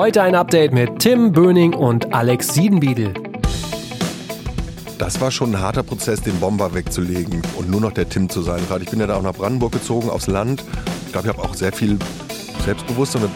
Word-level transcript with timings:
Heute 0.00 0.22
ein 0.22 0.34
Update 0.34 0.72
mit 0.72 1.00
Tim 1.00 1.30
Böning 1.30 1.74
und 1.74 2.14
Alex 2.14 2.54
Siedenbiedel. 2.54 3.12
Das 4.96 5.20
war 5.20 5.30
schon 5.30 5.54
ein 5.54 5.60
harter 5.60 5.82
Prozess, 5.82 6.22
den 6.22 6.40
Bomber 6.40 6.72
wegzulegen 6.72 7.42
und 7.58 7.70
nur 7.70 7.82
noch 7.82 7.92
der 7.92 8.08
Tim 8.08 8.30
zu 8.30 8.40
sein. 8.40 8.62
Gerade 8.66 8.84
ich 8.84 8.88
bin 8.88 9.00
ja 9.00 9.06
da 9.06 9.16
auch 9.16 9.22
nach 9.22 9.34
Brandenburg 9.34 9.72
gezogen, 9.72 10.08
aufs 10.08 10.26
Land. 10.26 10.64
Ich 11.04 11.12
glaube, 11.12 11.28
ich 11.28 11.36
habe 11.36 11.46
auch 11.46 11.52
sehr 11.52 11.70
viel 11.74 11.98
Selbstbewusstsein 12.64 13.24
und 13.24 13.30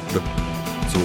so 0.88 1.00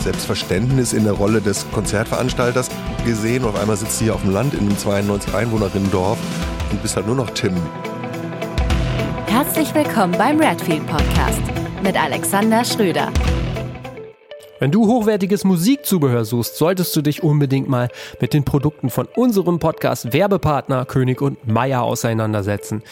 Selbstverständnis 0.00 0.92
in 0.92 1.04
der 1.04 1.14
Rolle 1.14 1.40
des 1.40 1.64
Konzertveranstalters 1.72 2.68
gesehen. 3.06 3.44
Und 3.44 3.54
auf 3.54 3.58
einmal 3.58 3.78
sitzt 3.78 3.98
du 4.02 4.04
hier 4.04 4.14
auf 4.14 4.20
dem 4.20 4.34
Land 4.34 4.52
in 4.52 4.60
einem 4.60 4.76
92 4.76 5.34
Einwohnerinnen-Dorf 5.34 6.18
und 6.70 6.82
bist 6.82 6.94
halt 6.94 7.06
nur 7.06 7.16
noch 7.16 7.30
Tim. 7.30 7.54
Herzlich 9.28 9.74
willkommen 9.74 10.12
beim 10.18 10.38
Redfield 10.38 10.86
Podcast 10.86 11.40
mit 11.82 11.98
Alexander 11.98 12.66
Schröder. 12.66 13.10
Wenn 14.60 14.72
du 14.72 14.88
hochwertiges 14.88 15.44
Musikzubehör 15.44 16.24
suchst, 16.24 16.56
solltest 16.56 16.94
du 16.96 17.02
dich 17.02 17.22
unbedingt 17.22 17.68
mal 17.68 17.88
mit 18.20 18.34
den 18.34 18.44
Produkten 18.44 18.90
von 18.90 19.06
unserem 19.14 19.60
Podcast 19.60 20.12
Werbepartner 20.12 20.84
König 20.84 21.22
und 21.22 21.46
Meier 21.46 21.82
auseinandersetzen. 21.82 22.82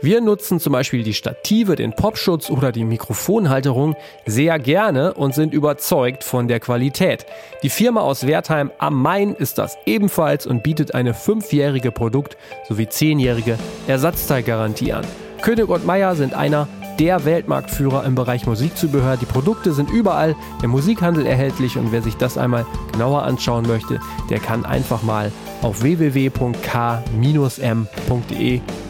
Wir 0.00 0.20
nutzen 0.20 0.58
zum 0.58 0.72
Beispiel 0.72 1.04
die 1.04 1.14
Stative, 1.14 1.76
den 1.76 1.94
Popschutz 1.94 2.50
oder 2.50 2.72
die 2.72 2.84
Mikrofonhalterung 2.84 3.94
sehr 4.26 4.58
gerne 4.58 5.14
und 5.14 5.34
sind 5.34 5.54
überzeugt 5.54 6.24
von 6.24 6.48
der 6.48 6.58
Qualität. 6.58 7.24
Die 7.62 7.70
Firma 7.70 8.00
aus 8.00 8.26
Wertheim 8.26 8.72
am 8.78 9.00
Main 9.00 9.34
ist 9.34 9.58
das 9.58 9.76
ebenfalls 9.86 10.44
und 10.44 10.64
bietet 10.64 10.94
eine 10.94 11.14
fünfjährige 11.14 11.92
Produkt- 11.92 12.36
sowie 12.68 12.88
zehnjährige 12.88 13.58
Ersatzteilgarantie 13.86 14.92
an. 14.92 15.04
König 15.40 15.68
und 15.68 15.86
Meier 15.86 16.14
sind 16.16 16.34
einer 16.34 16.68
der 16.98 17.24
Weltmarktführer 17.24 18.04
im 18.04 18.14
Bereich 18.14 18.46
Musikzubehör. 18.46 19.16
Die 19.16 19.26
Produkte 19.26 19.72
sind 19.72 19.90
überall 19.90 20.36
im 20.62 20.70
Musikhandel 20.70 21.26
erhältlich 21.26 21.76
und 21.76 21.92
wer 21.92 22.02
sich 22.02 22.16
das 22.16 22.38
einmal 22.38 22.66
genauer 22.92 23.22
anschauen 23.22 23.66
möchte, 23.66 24.00
der 24.30 24.38
kann 24.38 24.64
einfach 24.64 25.02
mal 25.02 25.32
auf 25.62 25.82
www.k-m.de 25.82 26.30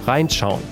reinschauen. 0.07 0.63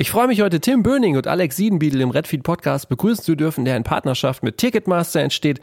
Ich 0.00 0.10
freue 0.10 0.28
mich 0.28 0.40
heute, 0.42 0.60
Tim 0.60 0.84
Böning 0.84 1.16
und 1.16 1.26
Alex 1.26 1.56
Siedenbiedel 1.56 2.00
im 2.00 2.10
Redfeed 2.10 2.44
Podcast 2.44 2.88
begrüßen 2.88 3.24
zu 3.24 3.34
dürfen, 3.34 3.64
der 3.64 3.76
in 3.76 3.82
Partnerschaft 3.82 4.44
mit 4.44 4.56
Ticketmaster 4.56 5.20
entsteht 5.20 5.60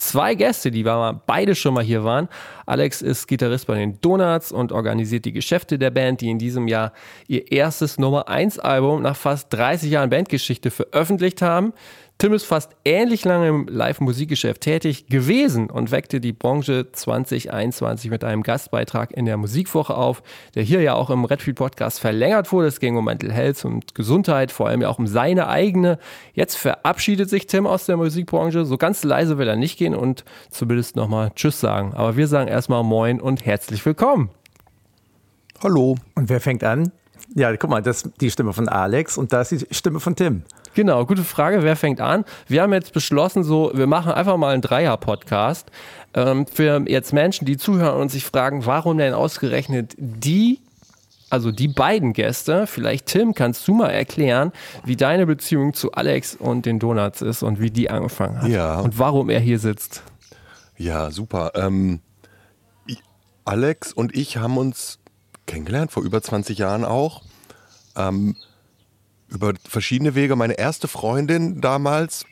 zwei 0.00 0.34
Gäste, 0.34 0.70
die 0.70 0.84
wir 0.84 1.20
beide 1.26 1.54
schon 1.54 1.74
mal 1.74 1.84
hier 1.84 2.04
waren. 2.04 2.28
Alex 2.66 3.02
ist 3.02 3.26
Gitarrist 3.26 3.66
bei 3.66 3.76
den 3.76 4.00
Donuts 4.00 4.52
und 4.52 4.72
organisiert 4.72 5.24
die 5.24 5.32
Geschäfte 5.32 5.78
der 5.78 5.90
Band, 5.90 6.20
die 6.20 6.30
in 6.30 6.38
diesem 6.38 6.68
Jahr 6.68 6.92
ihr 7.28 7.50
erstes 7.52 7.98
Nummer 7.98 8.28
1 8.28 8.58
Album 8.58 9.02
nach 9.02 9.16
fast 9.16 9.52
30 9.52 9.90
Jahren 9.90 10.10
Bandgeschichte 10.10 10.70
veröffentlicht 10.70 11.42
haben. 11.42 11.72
Tim 12.20 12.34
ist 12.34 12.44
fast 12.44 12.76
ähnlich 12.84 13.24
lange 13.24 13.48
im 13.48 13.66
Live-Musikgeschäft 13.66 14.60
tätig 14.60 15.06
gewesen 15.06 15.70
und 15.70 15.90
weckte 15.90 16.20
die 16.20 16.34
Branche 16.34 16.92
2021 16.92 18.10
mit 18.10 18.24
einem 18.24 18.42
Gastbeitrag 18.42 19.10
in 19.12 19.24
der 19.24 19.38
Musikwoche 19.38 19.96
auf, 19.96 20.22
der 20.54 20.62
hier 20.62 20.82
ja 20.82 20.92
auch 20.92 21.08
im 21.08 21.24
Redfield 21.24 21.56
Podcast 21.56 21.98
verlängert 21.98 22.52
wurde. 22.52 22.66
Es 22.66 22.78
ging 22.78 22.98
um 22.98 23.06
Mental 23.06 23.32
Health 23.32 23.64
und 23.64 23.94
Gesundheit, 23.94 24.52
vor 24.52 24.68
allem 24.68 24.82
ja 24.82 24.90
auch 24.90 24.98
um 24.98 25.06
seine 25.06 25.48
eigene. 25.48 25.98
Jetzt 26.34 26.56
verabschiedet 26.56 27.30
sich 27.30 27.46
Tim 27.46 27.66
aus 27.66 27.86
der 27.86 27.96
Musikbranche. 27.96 28.66
So 28.66 28.76
ganz 28.76 29.02
leise 29.02 29.38
will 29.38 29.48
er 29.48 29.56
nicht 29.56 29.78
gehen 29.78 29.94
und 29.94 30.26
zumindest 30.50 30.96
nochmal 30.96 31.32
Tschüss 31.34 31.58
sagen. 31.58 31.94
Aber 31.94 32.18
wir 32.18 32.28
sagen 32.28 32.48
erstmal 32.48 32.84
Moin 32.84 33.18
und 33.18 33.46
herzlich 33.46 33.86
willkommen. 33.86 34.28
Hallo. 35.62 35.96
Und 36.16 36.28
wer 36.28 36.40
fängt 36.40 36.64
an? 36.64 36.92
Ja, 37.34 37.56
guck 37.56 37.70
mal, 37.70 37.80
das 37.80 38.02
ist 38.02 38.20
die 38.20 38.30
Stimme 38.30 38.52
von 38.52 38.68
Alex 38.68 39.16
und 39.16 39.32
da 39.32 39.40
ist 39.40 39.52
die 39.52 39.66
Stimme 39.70 40.00
von 40.00 40.16
Tim. 40.16 40.42
Genau, 40.74 41.04
gute 41.04 41.24
Frage. 41.24 41.62
Wer 41.62 41.76
fängt 41.76 42.00
an? 42.00 42.24
Wir 42.46 42.62
haben 42.62 42.72
jetzt 42.72 42.92
beschlossen, 42.92 43.42
so, 43.42 43.70
wir 43.74 43.86
machen 43.86 44.12
einfach 44.12 44.36
mal 44.36 44.52
einen 44.52 44.62
Dreier-Podcast. 44.62 45.70
Ähm, 46.14 46.46
für 46.46 46.82
jetzt 46.86 47.12
Menschen, 47.12 47.44
die 47.44 47.56
zuhören 47.56 48.00
und 48.00 48.10
sich 48.10 48.24
fragen, 48.24 48.66
warum 48.66 48.98
denn 48.98 49.14
ausgerechnet 49.14 49.94
die, 49.98 50.60
also 51.28 51.52
die 51.52 51.68
beiden 51.68 52.12
Gäste, 52.12 52.66
vielleicht 52.66 53.06
Tim, 53.06 53.34
kannst 53.34 53.66
du 53.68 53.74
mal 53.74 53.90
erklären, 53.90 54.52
wie 54.84 54.96
deine 54.96 55.26
Beziehung 55.26 55.74
zu 55.74 55.92
Alex 55.92 56.36
und 56.36 56.66
den 56.66 56.78
Donuts 56.78 57.22
ist 57.22 57.42
und 57.42 57.60
wie 57.60 57.70
die 57.70 57.90
angefangen 57.90 58.42
hat. 58.42 58.48
Ja. 58.48 58.80
Und 58.80 58.98
warum 58.98 59.30
er 59.30 59.40
hier 59.40 59.58
sitzt. 59.58 60.02
Ja, 60.76 61.10
super. 61.10 61.52
Ähm, 61.54 62.00
Alex 63.44 63.92
und 63.92 64.16
ich 64.16 64.36
haben 64.36 64.56
uns 64.56 64.98
kennengelernt, 65.46 65.90
vor 65.90 66.04
über 66.04 66.22
20 66.22 66.58
Jahren 66.58 66.84
auch. 66.84 67.22
Ähm, 67.96 68.36
über 69.30 69.54
verschiedene 69.68 70.14
Wege. 70.14 70.36
Meine 70.36 70.58
erste 70.58 70.88
Freundin 70.88 71.60
damals 71.60 72.26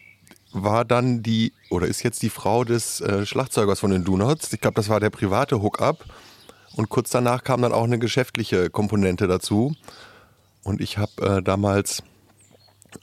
war 0.52 0.84
dann 0.84 1.22
die, 1.22 1.52
oder 1.70 1.86
ist 1.86 2.02
jetzt 2.02 2.22
die 2.22 2.30
Frau 2.30 2.64
des 2.64 3.00
äh, 3.00 3.24
Schlagzeugers 3.24 3.80
von 3.80 3.90
den 3.90 4.04
Donuts. 4.04 4.52
Ich 4.52 4.60
glaube, 4.60 4.74
das 4.74 4.88
war 4.88 5.00
der 5.00 5.10
private 5.10 5.62
Hookup. 5.62 6.04
Und 6.74 6.88
kurz 6.88 7.10
danach 7.10 7.44
kam 7.44 7.62
dann 7.62 7.72
auch 7.72 7.84
eine 7.84 7.98
geschäftliche 7.98 8.70
Komponente 8.70 9.26
dazu. 9.26 9.74
Und 10.62 10.80
ich 10.80 10.98
habe 10.98 11.38
äh, 11.38 11.42
damals 11.42 12.02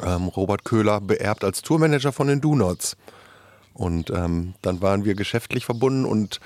ähm, 0.04 0.28
Robert 0.28 0.66
Köhler 0.66 1.02
beerbt 1.02 1.44
als 1.44 1.62
Tourmanager 1.62 2.12
von 2.12 2.28
den 2.28 2.42
Donuts. 2.42 2.98
Und 3.74 4.10
ähm, 4.10 4.54
dann 4.62 4.82
waren 4.82 5.04
wir 5.04 5.16
geschäftlich 5.16 5.66
verbunden 5.66 6.06
und 6.06 6.40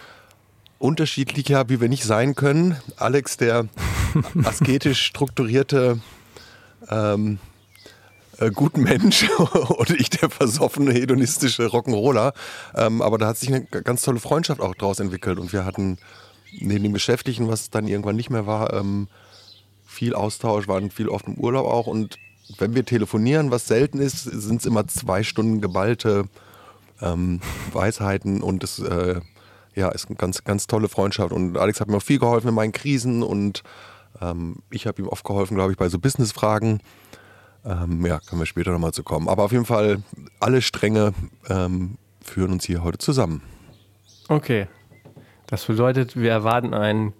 unterschiedlicher, 0.79 1.69
wie 1.69 1.79
wir 1.79 1.89
nicht 1.89 2.03
sein 2.03 2.35
können. 2.35 2.77
Alex, 2.97 3.37
der 3.37 3.67
asketisch 4.43 5.05
strukturierte 5.05 5.99
ähm, 6.89 7.39
äh, 8.39 8.51
guten 8.51 8.83
Mensch 8.83 9.29
und 9.39 9.89
ich 9.91 10.09
der 10.09 10.29
versoffene, 10.29 10.93
hedonistische 10.93 11.67
Rock'n'Roller. 11.67 12.33
Ähm, 12.75 13.01
aber 13.01 13.17
da 13.17 13.27
hat 13.27 13.37
sich 13.37 13.49
eine 13.53 13.65
ganz 13.65 14.01
tolle 14.01 14.19
Freundschaft 14.19 14.61
auch 14.61 14.75
draus 14.75 14.99
entwickelt. 14.99 15.39
Und 15.39 15.51
wir 15.53 15.65
hatten 15.65 15.97
neben 16.59 16.83
dem 16.83 16.93
Beschäftigen, 16.93 17.47
was 17.47 17.69
dann 17.69 17.87
irgendwann 17.87 18.15
nicht 18.15 18.29
mehr 18.29 18.47
war, 18.47 18.73
ähm, 18.73 19.07
viel 19.85 20.13
Austausch, 20.13 20.67
waren 20.67 20.91
viel 20.91 21.09
oft 21.09 21.27
im 21.27 21.35
Urlaub 21.35 21.65
auch. 21.65 21.87
Und 21.87 22.17
wenn 22.57 22.75
wir 22.75 22.85
telefonieren, 22.85 23.51
was 23.51 23.67
selten 23.67 23.99
ist, 23.99 24.23
sind 24.23 24.61
es 24.61 24.65
immer 24.65 24.87
zwei 24.87 25.23
Stunden 25.23 25.61
geballte 25.61 26.25
ähm, 27.01 27.41
Weisheiten. 27.73 28.41
Und 28.41 28.63
es 28.63 28.79
äh, 28.79 29.19
ja, 29.75 29.89
ist 29.89 30.07
eine 30.07 30.15
ganz, 30.15 30.43
ganz 30.43 30.67
tolle 30.67 30.87
Freundschaft. 30.87 31.33
Und 31.33 31.57
Alex 31.57 31.81
hat 31.81 31.89
mir 31.89 31.97
auch 31.97 32.03
viel 32.03 32.19
geholfen 32.19 32.49
in 32.49 32.55
meinen 32.55 32.71
Krisen. 32.71 33.21
Und 33.21 33.63
ähm, 34.21 34.57
ich 34.69 34.87
habe 34.87 35.01
ihm 35.01 35.07
oft 35.07 35.23
geholfen, 35.23 35.55
glaube 35.55 35.71
ich, 35.71 35.77
bei 35.77 35.89
so 35.89 35.99
Businessfragen. 35.99 36.81
Ähm, 37.65 38.05
ja, 38.05 38.19
können 38.19 38.41
wir 38.41 38.45
später 38.45 38.71
nochmal 38.71 38.93
zu 38.93 39.03
kommen. 39.03 39.27
Aber 39.27 39.43
auf 39.43 39.51
jeden 39.51 39.65
Fall, 39.65 40.01
alle 40.39 40.61
Stränge 40.61 41.13
ähm, 41.49 41.97
führen 42.21 42.51
uns 42.51 42.65
hier 42.65 42.83
heute 42.83 42.97
zusammen. 42.97 43.41
Okay. 44.27 44.67
Das 45.47 45.65
bedeutet, 45.65 46.15
wir 46.15 46.31
erwarten 46.31 46.73
einen 46.73 47.13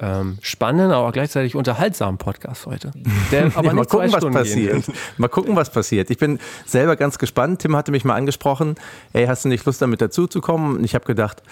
ähm, 0.00 0.38
spannenden, 0.42 0.92
aber 0.92 1.12
gleichzeitig 1.12 1.54
unterhaltsamen 1.54 2.18
Podcast 2.18 2.66
heute. 2.66 2.92
Der 3.32 3.46
aber 3.56 3.72
mal 3.72 3.84
gucken, 3.84 4.12
was 4.12 4.24
passiert. 4.24 4.84
Mal 5.18 5.28
gucken, 5.28 5.56
was 5.56 5.70
passiert. 5.70 6.10
Ich 6.10 6.18
bin 6.18 6.38
selber 6.66 6.96
ganz 6.96 7.18
gespannt. 7.18 7.62
Tim 7.62 7.74
hatte 7.74 7.90
mich 7.90 8.04
mal 8.04 8.14
angesprochen, 8.14 8.76
ey, 9.12 9.26
hast 9.26 9.44
du 9.44 9.48
nicht 9.48 9.64
Lust 9.64 9.82
damit 9.82 10.00
dazuzukommen? 10.00 10.76
Und 10.76 10.84
ich 10.84 10.94
habe 10.94 11.04
gedacht, 11.04 11.42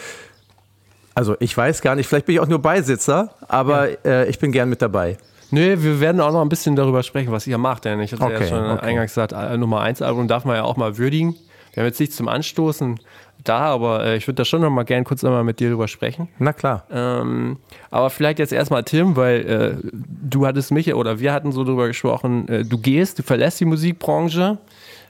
also 1.17 1.35
ich 1.41 1.57
weiß 1.57 1.81
gar 1.81 1.95
nicht, 1.95 2.07
vielleicht 2.07 2.27
bin 2.27 2.35
ich 2.35 2.41
auch 2.41 2.47
nur 2.47 2.61
Beisitzer, 2.61 3.31
aber 3.49 3.89
ja. 3.89 3.97
äh, 4.05 4.29
ich 4.29 4.39
bin 4.39 4.53
gern 4.53 4.69
mit 4.69 4.83
dabei. 4.83 5.17
Nö, 5.51 5.83
wir 5.83 5.99
werden 5.99 6.21
auch 6.21 6.31
noch 6.31 6.43
ein 6.43 6.51
bisschen 6.51 6.77
darüber 6.77 7.03
sprechen, 7.03 7.33
was 7.33 7.47
ihr 7.47 7.57
macht, 7.57 7.87
denn 7.87 8.01
ich 8.01 8.13
hatte 8.13 8.25
okay, 8.25 8.41
ja 8.41 8.47
schon 8.47 8.71
okay. 8.71 8.85
eingangs 8.85 9.13
gesagt, 9.13 9.33
äh, 9.33 9.57
Nummer 9.57 9.81
1 9.81 10.03
Album 10.03 10.29
darf 10.29 10.45
man 10.45 10.57
ja 10.57 10.65
auch 10.65 10.77
mal 10.77 10.99
würdigen. 10.99 11.35
Wir 11.73 11.83
haben 11.83 11.87
jetzt 11.87 12.01
nichts 12.01 12.17
zum 12.17 12.29
Anstoßen 12.29 13.01
da, 13.45 13.61
aber 13.61 14.05
äh, 14.05 14.17
ich 14.19 14.27
würde 14.27 14.37
da 14.37 14.45
schon 14.45 14.61
noch 14.61 14.69
mal 14.69 14.83
gern 14.83 15.05
kurz 15.05 15.25
einmal 15.25 15.43
mit 15.43 15.59
dir 15.59 15.71
drüber 15.71 15.89
sprechen. 15.89 16.29
Na 16.39 16.53
klar. 16.53 16.85
Ähm, 16.91 17.57
aber 17.91 18.11
vielleicht 18.11 18.39
jetzt 18.39 18.53
erstmal 18.53 18.85
Tim, 18.85 19.17
weil 19.17 19.81
äh, 19.83 19.89
du 19.93 20.47
hattest 20.47 20.71
mich 20.71 20.93
oder 20.93 21.19
wir 21.19 21.33
hatten 21.33 21.51
so 21.51 21.65
drüber 21.65 21.87
gesprochen, 21.87 22.47
äh, 22.49 22.65
du 22.65 22.77
gehst, 22.77 23.19
du 23.19 23.23
verlässt 23.23 23.59
die 23.61 23.65
Musikbranche. 23.65 24.59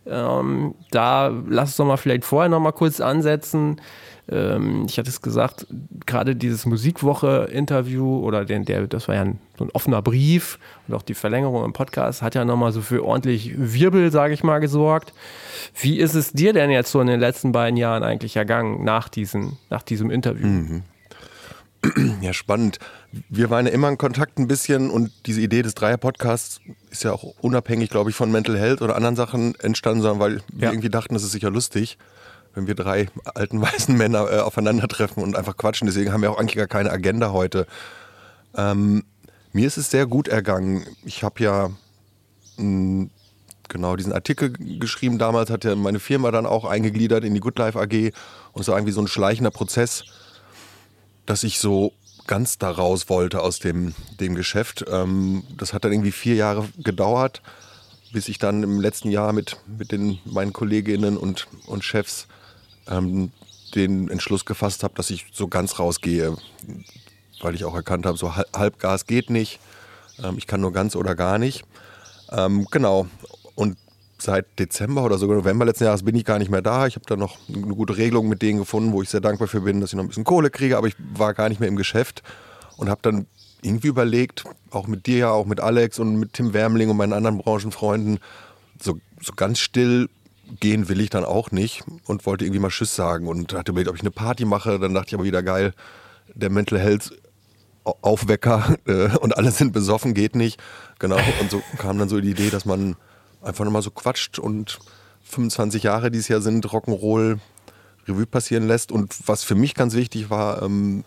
Ähm, 0.07 0.77
da 0.93 1.33
lass 1.49 1.71
uns 1.71 1.77
doch 1.79 1.85
mal 1.85 1.97
vielleicht 1.97 2.25
vorher 2.25 2.49
noch 2.49 2.61
mal 2.61 2.71
kurz 2.71 3.01
ansetzen. 3.01 3.81
Ähm, 4.29 4.87
ich 4.89 4.99
hatte 4.99 5.09
es 5.09 5.23
gesagt, 5.23 5.67
gerade 6.05 6.35
dieses 6.35 6.67
Musikwoche-Interview 6.67 8.19
oder 8.19 8.45
den, 8.45 8.65
der, 8.65 8.87
das 8.87 9.07
war 9.09 9.15
ja 9.15 9.23
ein, 9.23 9.39
so 9.57 9.65
ein 9.65 9.71
offener 9.73 10.03
Brief 10.03 10.59
und 10.89 10.95
auch 10.95 11.03
die 11.03 11.15
Verlängerung 11.15 11.65
im 11.65 11.73
Podcast 11.73 12.23
hat 12.23 12.35
ja 12.35 12.45
nochmal 12.45 12.73
so 12.73 12.81
für 12.81 13.05
ordentlich 13.05 13.55
Wirbel, 13.57 14.11
sage 14.11 14.35
ich 14.35 14.43
mal, 14.43 14.59
gesorgt. 14.59 15.13
Wie 15.81 15.99
ist 15.99 16.15
es 16.15 16.33
dir 16.33 16.53
denn 16.53 16.71
jetzt 16.71 16.91
so 16.91 17.01
in 17.01 17.07
den 17.07 17.21
letzten 17.21 17.53
beiden 17.53 17.77
Jahren 17.77 18.03
eigentlich 18.03 18.37
ergangen 18.37 18.85
nach, 18.85 19.09
diesen, 19.09 19.59
nach 19.71 19.83
diesem 19.83 20.11
Interview? 20.11 20.47
Mhm. 20.47 20.83
Ja, 22.21 22.33
spannend. 22.33 22.81
Wir 23.29 23.49
waren 23.49 23.67
ja 23.67 23.73
immer 23.73 23.89
in 23.89 23.97
Kontakt 23.97 24.39
ein 24.39 24.49
bisschen 24.49 24.91
und 24.91 25.13
diese 25.27 25.41
Idee 25.41 25.63
des 25.63 25.75
Dreier-Podcasts 25.75 26.61
ist 26.91 27.05
ja 27.05 27.13
auch 27.13 27.23
unabhängig, 27.41 27.91
glaube 27.91 28.11
ich, 28.11 28.17
von 28.17 28.33
Mental 28.33 28.59
Health 28.59 28.83
oder 28.83 28.97
anderen 28.97 29.15
Sachen 29.15 29.55
entstanden, 29.61 30.03
sondern 30.03 30.19
weil 30.19 30.41
wir 30.53 30.67
ja. 30.67 30.73
irgendwie 30.73 30.91
dachten, 30.91 31.15
das 31.15 31.23
ist 31.23 31.31
sicher 31.31 31.51
lustig 31.51 31.97
wenn 32.57 32.67
wir 32.67 32.75
drei 32.75 33.07
alten 33.25 33.61
weißen 33.61 33.97
Männer 33.97 34.29
äh, 34.33 34.39
aufeinandertreffen 34.41 35.23
und 35.23 35.37
einfach 35.37 35.57
quatschen. 35.57 35.87
Deswegen 35.87 36.13
haben 36.13 36.23
wir 36.23 36.33
auch 36.33 36.39
eigentlich 36.39 36.57
gar 36.57 36.67
keine 36.67 36.91
Agenda 36.91 37.31
heute. 37.31 37.67
Ähm, 38.57 39.05
mir 39.53 39.67
ist 39.67 39.77
es 39.77 39.91
sehr 39.91 40.07
gut 40.07 40.27
ergangen. 40.27 40.85
Ich 41.05 41.23
habe 41.23 41.43
ja 41.43 41.71
mh, 42.57 43.09
genau 43.69 43.97
diesen 43.97 44.13
Artikel 44.13 44.53
geschrieben. 44.53 45.19
Damals 45.19 45.51
hat 45.51 45.65
ja 45.65 45.77
meine 45.77 46.01
Firma 46.01 46.31
dann 46.31 46.47
auch 46.47 46.65
eingegliedert 46.65 47.25
in 47.25 47.35
die 47.35 47.41
Good 47.41 47.59
Life 47.59 47.79
AG 47.79 48.13
und 48.53 48.63
es 48.63 48.69
war 48.69 48.77
irgendwie 48.77 48.93
so 48.93 49.03
ein 49.03 49.09
schleichender 49.09 49.51
Prozess, 49.51 50.05
dass 51.27 51.45
ich 51.45 51.59
so 51.59 51.93
ganz 52.27 52.59
da 52.59 52.71
raus 52.71 53.09
wollte 53.09 53.43
aus 53.43 53.59
dem, 53.59 53.95
dem 54.19 54.35
Geschäft. 54.35 54.85
Ähm, 54.91 55.45
das 55.57 55.75
hat 55.75 55.85
dann 55.85 55.93
irgendwie 55.93 56.13
vier 56.13 56.37
Jahre 56.37 56.67
gedauert, 56.79 57.43
bis 58.13 58.29
ich 58.29 58.39
dann 58.39 58.63
im 58.63 58.81
letzten 58.81 59.11
Jahr 59.11 59.35
mit, 59.35 59.59
mit 59.67 59.93
den, 59.93 60.19
meinen 60.25 60.55
Kolleginnen 60.55 61.19
und, 61.19 61.49
und 61.67 61.85
Chefs 61.85 62.27
ähm, 62.89 63.33
den 63.75 64.09
Entschluss 64.09 64.45
gefasst 64.45 64.83
habe, 64.83 64.95
dass 64.95 65.11
ich 65.11 65.27
so 65.33 65.49
ganz 65.49 65.79
rausgehe, 65.79 66.37
weil 67.41 67.55
ich 67.55 67.65
auch 67.65 67.75
erkannt 67.75 68.07
habe, 68.07 68.17
so 68.17 68.35
Halbgas 68.37 69.07
geht 69.07 69.31
nicht. 69.31 69.61
Ähm, 70.23 70.37
ich 70.39 70.47
kann 70.47 70.61
nur 70.61 70.73
ganz 70.73 70.97
oder 70.97 71.15
gar 71.15 71.39
nicht. 71.39 71.65
Ähm, 72.31 72.67
genau. 72.71 73.07
Und 73.55 73.77
seit 74.19 74.59
Dezember 74.59 75.05
oder 75.05 75.19
sogar 75.19 75.37
November 75.37 75.65
letzten 75.65 75.85
Jahres 75.85 76.03
bin 76.03 76.17
ich 76.17 76.25
gar 76.25 76.39
nicht 76.39 76.51
mehr 76.51 76.63
da. 76.63 76.87
Ich 76.87 76.97
habe 76.97 77.07
da 77.07 77.17
noch 77.17 77.37
eine 77.49 77.75
gute 77.75 77.97
Regelung 77.97 78.29
mit 78.29 78.43
denen 78.43 78.59
gefunden, 78.59 78.93
wo 78.93 79.03
ich 79.03 79.11
sehr 79.11 79.21
dankbar 79.21 79.49
für 79.49 79.61
bin, 79.61 79.81
dass 79.81 79.91
ich 79.91 79.97
noch 79.97 80.05
ein 80.05 80.09
bisschen 80.09 80.25
Kohle 80.25 80.51
kriege, 80.51 80.77
aber 80.77 80.87
ich 80.87 80.95
war 81.15 81.35
gar 81.35 81.49
nicht 81.49 81.61
mehr 81.61 81.69
im 81.69 81.77
Geschäft 81.77 82.23
und 82.77 82.89
habe 82.89 83.01
dann 83.03 83.27
irgendwie 83.63 83.89
überlegt, 83.89 84.45
auch 84.71 84.87
mit 84.87 85.07
dir 85.07 85.33
auch 85.33 85.47
mit 85.47 85.61
Alex 85.61 85.99
und 85.99 86.17
mit 86.17 86.35
Tim 86.35 86.53
Wärmling 86.53 86.91
und 86.91 86.97
meinen 86.97 87.13
anderen 87.13 87.39
Branchenfreunden, 87.39 88.21
so, 88.81 88.99
so 89.21 89.33
ganz 89.35 89.59
still 89.59 90.09
gehen 90.61 90.89
will 90.89 91.01
ich 91.01 91.11
dann 91.11 91.25
auch 91.25 91.51
nicht 91.51 91.85
und 92.07 92.27
wollte 92.27 92.45
irgendwie 92.45 92.61
mal 92.61 92.71
Tschüss 92.71 92.95
sagen 92.95 93.27
und 93.27 93.53
hatte 93.53 93.73
überlegt, 93.73 93.91
ob 93.91 93.97
ich 93.97 94.03
eine 94.03 94.11
Party 94.11 94.45
mache. 94.45 94.79
Dann 94.79 94.95
dachte 94.95 95.09
ich 95.09 95.15
aber 95.15 95.25
wieder 95.25 95.43
geil, 95.43 95.75
der 96.35 96.51
Mental 96.51 96.79
Health 96.79 97.13
Aufwecker 97.85 98.77
äh, 98.87 99.17
und 99.19 99.37
alle 99.37 99.51
sind 99.51 99.73
besoffen, 99.73 100.15
geht 100.15 100.35
nicht. 100.35 100.61
Genau. 100.99 101.19
Und 101.41 101.51
so 101.51 101.63
kam 101.79 101.99
dann 101.99 102.09
so 102.09 102.21
die 102.21 102.31
Idee, 102.31 102.51
dass 102.51 102.65
man 102.65 102.97
einfach 103.43 103.65
nochmal 103.65 103.83
so 103.83 103.91
quatscht 103.91 104.39
und 104.39 104.79
25 105.25 105.83
Jahre 105.83 106.11
dieses 106.11 106.29
Jahr 106.29 106.41
sind, 106.41 106.67
Rock'n'Roll 106.67 107.39
Revue 108.09 108.27
passieren 108.27 108.67
lässt. 108.67 108.93
Und 108.93 109.17
was 109.27 109.43
für 109.43 109.55
mich 109.55 109.75
ganz 109.75 109.95
wichtig 109.95 110.31
war, 110.31 110.63
ähm, 110.63 111.05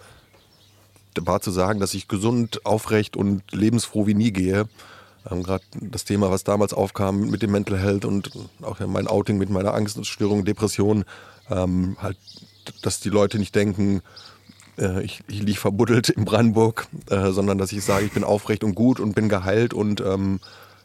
war 1.20 1.42
zu 1.42 1.52
sagen, 1.52 1.80
dass 1.80 1.94
ich 1.94 2.08
gesund, 2.08 2.66
aufrecht 2.66 3.18
und 3.18 3.44
lebensfroh 3.52 4.08
wie 4.08 4.14
nie 4.14 4.32
gehe. 4.32 4.66
Ähm, 5.30 5.44
Gerade 5.44 5.64
das 5.74 6.06
Thema, 6.06 6.32
was 6.32 6.44
damals 6.44 6.74
aufkam 6.74 7.30
mit 7.30 7.42
dem 7.42 7.52
Mental 7.52 7.78
Health 7.78 8.06
und 8.06 8.32
auch 8.62 8.80
mein 8.80 9.08
Outing 9.08 9.38
mit 9.38 9.50
meiner 9.50 9.74
Angststörung, 9.74 10.46
Depression, 10.46 11.06
ähm, 11.50 11.98
halt, 12.02 12.18
dass 12.82 13.00
die 13.00 13.10
Leute 13.10 13.40
nicht 13.40 13.56
denken, 13.56 14.02
äh, 14.78 15.04
ich, 15.04 15.22
ich 15.28 15.42
liege 15.42 15.60
verbuddelt 15.60 16.10
in 16.10 16.26
Brandenburg, 16.26 16.88
äh, 17.10 17.32
sondern 17.32 17.58
dass 17.58 17.72
ich 17.72 17.84
sage, 17.84 18.06
ich 18.06 18.14
bin 18.14 18.24
aufrecht 18.24 18.64
und 18.64 18.76
gut 18.76 19.00
und 19.00 19.14
bin 19.14 19.30
geheilt 19.30 19.74
und 19.74 20.02
ähm, 20.02 20.40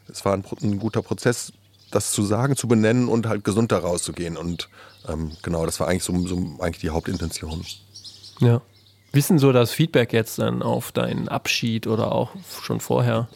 es 0.07 0.25
war 0.25 0.33
ein, 0.33 0.43
ein, 0.61 0.79
guter 0.79 1.01
Prozess, 1.01 1.53
das 1.91 2.11
zu 2.11 2.23
sagen, 2.23 2.55
zu 2.55 2.67
benennen 2.67 3.07
und 3.07 3.27
halt 3.27 3.43
gesund 3.43 3.71
da 3.71 3.79
rauszugehen. 3.79 4.37
Und 4.37 4.69
ähm, 5.07 5.31
genau, 5.41 5.65
das 5.65 5.79
war 5.79 5.87
eigentlich 5.87 6.03
so, 6.03 6.15
so, 6.27 6.35
eigentlich 6.59 6.81
die 6.81 6.89
Hauptintention. 6.89 7.65
Ja. 8.39 8.61
Wissen 9.11 9.39
so 9.39 9.53
das 9.53 9.71
Feedback 9.71 10.11
jetzt 10.11 10.39
dann 10.39 10.61
auf 10.61 10.91
deinen 10.91 11.29
Abschied 11.29 11.87
oder 11.87 12.11
auch 12.11 12.31
schon 12.61 12.81
vorher? 12.81 13.29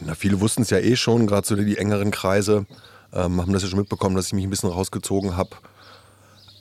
Na, 0.00 0.14
viele 0.14 0.40
wussten 0.40 0.62
es 0.62 0.70
ja 0.70 0.78
eh 0.78 0.96
schon, 0.96 1.26
gerade 1.26 1.46
so 1.46 1.56
die 1.56 1.78
engeren 1.78 2.10
Kreise 2.10 2.66
ähm, 3.12 3.40
haben 3.40 3.52
das 3.52 3.62
ja 3.62 3.68
schon 3.68 3.78
mitbekommen, 3.78 4.16
dass 4.16 4.26
ich 4.26 4.32
mich 4.32 4.44
ein 4.44 4.50
bisschen 4.50 4.70
rausgezogen 4.70 5.36
habe. 5.36 5.50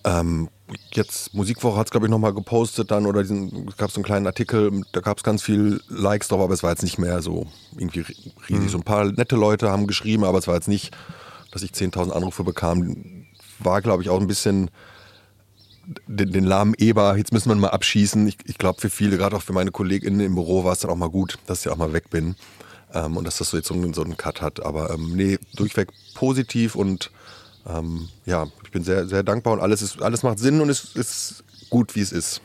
Ähm, 0.06 0.50
jetzt 0.92 1.34
Musikwoche 1.34 1.78
hat 1.78 1.88
es, 1.88 1.92
glaube 1.92 2.06
ich, 2.06 2.12
nochmal 2.12 2.34
gepostet 2.34 2.92
dann 2.92 3.06
oder 3.06 3.24
gab 3.24 3.90
es 3.90 3.96
so 3.96 4.00
einen 4.00 4.06
kleinen 4.06 4.28
Artikel, 4.28 4.84
da 4.92 5.02
gab 5.02 5.18
es 5.18 5.24
ganz 5.24 5.42
viel 5.42 5.82
Likes 5.90 6.28
drauf, 6.28 6.42
aber 6.42 6.54
es 6.54 6.64
war 6.64 6.70
jetzt 6.70 6.84
nicht 6.84 6.98
mehr 6.98 7.22
so 7.22 7.48
irgendwie 7.76 8.02
riesig. 8.50 8.66
Mhm. 8.66 8.70
So 8.70 8.78
ein 8.78 8.84
paar 8.84 9.06
nette 9.06 9.36
Leute 9.36 9.72
haben 9.72 9.88
geschrieben, 9.88 10.24
aber 10.24 10.38
es 10.38 10.48
war 10.48 10.56
jetzt 10.56 10.68
nicht, 10.68 10.96
dass 11.52 11.64
ich 11.64 11.72
10.000 11.72 12.12
Anrufe 12.12 12.44
bekam. 12.44 13.26
War, 13.60 13.82
glaube 13.82 14.04
ich, 14.04 14.10
auch 14.10 14.20
ein 14.20 14.28
bisschen 14.28 14.70
den, 16.08 16.32
den, 16.32 16.44
lahmen 16.44 16.74
Eber, 16.78 17.18
jetzt 17.18 17.32
müssen 17.32 17.50
wir 17.50 17.56
mal 17.56 17.70
abschießen. 17.70 18.28
Ich, 18.28 18.38
ich 18.46 18.58
glaube, 18.58 18.82
für 18.82 18.90
viele, 18.90 19.18
gerade 19.18 19.36
auch 19.36 19.42
für 19.42 19.54
meine 19.54 19.72
KollegInnen 19.72 20.20
im 20.20 20.36
Büro, 20.36 20.64
war 20.64 20.74
es 20.74 20.80
dann 20.80 20.92
auch 20.92 20.96
mal 20.96 21.10
gut, 21.10 21.38
dass 21.48 21.66
ich 21.66 21.72
auch 21.72 21.78
mal 21.78 21.94
weg 21.94 22.10
bin. 22.10 22.36
Ähm, 22.94 23.18
und 23.18 23.26
dass 23.26 23.38
das 23.38 23.50
so 23.50 23.58
jetzt 23.58 23.68
so 23.68 23.74
einen, 23.74 24.18
Cut 24.18 24.42
hat. 24.42 24.64
Aber 24.64 24.92
ähm, 24.92 25.16
nee, 25.16 25.38
durchweg 25.56 25.90
positiv 26.14 26.76
und 26.76 27.12
ähm, 27.68 28.10
ja, 28.26 28.48
ich 28.64 28.72
bin 28.72 28.84
sehr, 28.84 29.08
sehr 29.08 29.24
dankbar 29.24 29.54
und 29.54 29.60
alles, 29.60 29.82
ist, 29.82 30.02
alles 30.02 30.24
macht 30.24 30.40
Sinn 30.40 30.62
und 30.62 30.70
es 30.70 30.96
ist 30.96 31.44
gut, 31.70 31.96
wie 31.96 32.02
es 32.02 32.12
ist. 32.12 32.42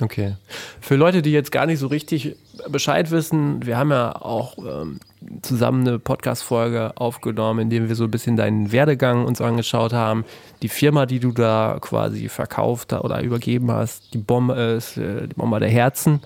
Okay. 0.00 0.36
Für 0.80 0.96
Leute, 0.96 1.20
die 1.20 1.32
jetzt 1.32 1.52
gar 1.52 1.66
nicht 1.66 1.78
so 1.78 1.86
richtig 1.86 2.36
Bescheid 2.68 3.10
wissen, 3.10 3.66
wir 3.66 3.76
haben 3.76 3.90
ja 3.90 4.16
auch 4.16 4.56
ähm, 4.58 4.98
zusammen 5.42 5.86
eine 5.86 5.98
Podcast-Folge 5.98 6.92
aufgenommen, 6.96 7.60
in 7.60 7.70
dem 7.70 7.88
wir 7.88 7.96
so 7.96 8.04
ein 8.04 8.10
bisschen 8.10 8.36
deinen 8.36 8.72
Werdegang 8.72 9.26
uns 9.26 9.42
angeschaut 9.42 9.92
haben. 9.92 10.24
Die 10.62 10.68
Firma, 10.68 11.04
die 11.04 11.20
du 11.20 11.32
da 11.32 11.78
quasi 11.82 12.30
verkauft 12.30 12.94
oder 12.94 13.20
übergeben 13.22 13.70
hast, 13.70 14.14
die 14.14 14.18
Bombe 14.18 14.54
ist 14.54 14.96
äh, 14.96 15.28
die 15.28 15.34
Bombe 15.34 15.60
der 15.60 15.68
Herzen. 15.68 16.20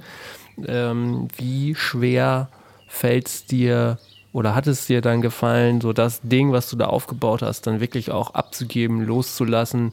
Ähm, 0.67 1.27
wie 1.37 1.75
schwer 1.75 2.49
fällt 2.95 3.29
es 3.29 3.47
dir 3.47 3.99
oder 4.33 4.55
hat 4.55 4.67
es 4.67 4.87
dir 4.87 5.01
dann 5.01 5.21
gefallen, 5.21 5.81
so 5.81 5.93
das 5.93 6.21
Ding, 6.23 6.53
was 6.53 6.69
du 6.71 6.77
da 6.77 6.87
aufgebaut 6.87 7.43
hast, 7.43 7.67
dann 7.67 7.81
wirklich 7.81 8.11
auch 8.11 8.35
abzugeben, 8.35 9.05
loszulassen? 9.05 9.93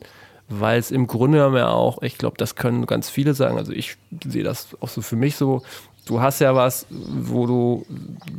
Weil 0.49 0.79
es 0.79 0.91
im 0.91 1.07
Grunde 1.07 1.37
genommen 1.37 1.57
ja 1.57 1.69
auch, 1.69 2.01
ich 2.01 2.17
glaube, 2.17 2.37
das 2.37 2.55
können 2.55 2.85
ganz 2.85 3.09
viele 3.09 3.33
sagen, 3.33 3.57
also 3.57 3.71
ich 3.71 3.97
sehe 4.27 4.43
das 4.43 4.69
auch 4.81 4.89
so 4.89 5.01
für 5.01 5.15
mich 5.15 5.35
so, 5.35 5.63
du 6.05 6.21
hast 6.21 6.41
ja 6.41 6.55
was, 6.55 6.85
wo 6.89 7.45
du 7.45 7.85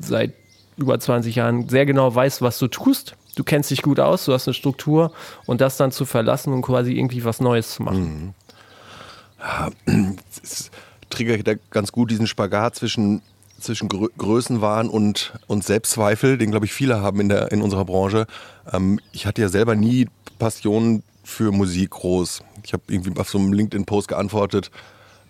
seit 0.01 0.35
über 0.77 0.99
20 0.99 1.37
Jahren 1.37 1.69
sehr 1.69 1.87
genau 1.87 2.15
weißt, 2.15 2.43
was 2.43 2.59
du 2.59 2.69
tust. 2.69 3.15
Du 3.35 3.45
kennst 3.45 3.71
dich 3.71 3.83
gut 3.83 3.99
aus, 3.99 4.27
du 4.27 4.33
hast 4.33 4.47
eine 4.47 4.55
Struktur 4.55 5.13
und 5.47 5.61
das 5.61 5.77
dann 5.77 5.91
zu 5.91 6.05
verlassen 6.05 6.53
und 6.53 6.63
quasi 6.63 6.93
irgendwie 6.93 7.25
was 7.25 7.41
Neues 7.41 7.75
zu 7.75 7.83
machen. 7.83 8.03
Mhm. 8.03 8.35
Ja, 9.41 9.71
triggert 11.11 11.59
ganz 11.71 11.93
gut 11.93 12.11
diesen 12.11 12.27
Spagat 12.27 12.75
zwischen 12.75 13.23
zwischen 13.63 13.89
Grö 13.89 14.09
Größenwahn 14.19 14.89
und, 14.89 15.33
und 15.47 15.65
Selbstzweifel, 15.65 16.39
den 16.39 16.51
glaube 16.51 16.67
ich 16.67 16.73
viele 16.73 17.01
haben 17.01 17.21
in, 17.21 17.29
der, 17.29 17.53
in 17.53 17.63
unserer 17.63 17.85
Branche. 17.85 18.27
Ähm, 18.73 19.01
ich 19.13 19.27
hatte 19.27 19.43
ja 19.43 19.49
selber 19.49 19.75
nie 19.75 20.09
Passion 20.39 21.03
für 21.25 21.53
Musik 21.53 21.91
groß. 21.91 22.43
Ich 22.65 22.73
habe 22.73 22.83
irgendwie 22.89 23.19
auf 23.19 23.31
so 23.31 23.39
einem 23.39 23.53
LinkedIn-Post 23.53 24.09
geantwortet, 24.09 24.71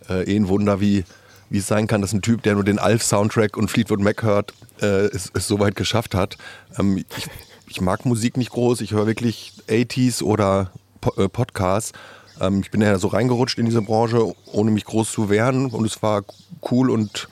äh, 0.09 0.25
eh 0.25 0.37
ein 0.37 0.49
Wunder, 0.49 0.81
wie, 0.81 1.05
wie 1.51 1.59
es 1.59 1.67
sein 1.67 1.87
kann, 1.87 2.01
dass 2.01 2.13
ein 2.13 2.23
Typ, 2.23 2.43
der 2.43 2.55
nur 2.55 2.65
den 2.65 2.79
Alf-Soundtrack 2.79 3.57
und 3.57 3.71
Fleetwood 3.71 4.01
Mac 4.01 4.23
hört, 4.23 4.55
äh, 4.81 5.07
es, 5.07 5.31
es 5.35 5.47
so 5.47 5.61
weit 5.61 5.77
geschafft 5.77 6.15
hat. 6.15 6.39
Ähm, 6.79 6.97
ich, 6.97 7.27
ich, 7.69 7.81
mag 7.81 8.05
Musik 8.07 8.37
nicht 8.37 8.51
groß, 8.51 8.81
ich 8.81 8.93
höre 8.93 9.07
wirklich 9.07 9.53
80s 9.69 10.23
oder 10.23 10.73
po 11.01 11.13
äh, 11.23 11.29
Podcasts. 11.29 11.93
Ähm, 12.41 12.61
ich 12.61 12.71
bin 12.71 12.81
ja 12.81 12.99
so 12.99 13.09
reingerutscht 13.09 13.59
in 13.59 13.67
diese 13.67 13.83
Branche, 13.83 14.33
ohne 14.47 14.71
mich 14.71 14.85
groß 14.85 15.13
zu 15.13 15.29
wehren 15.29 15.67
und 15.67 15.85
es 15.85 16.03
war 16.03 16.25
cool 16.71 16.91
und 16.91 17.29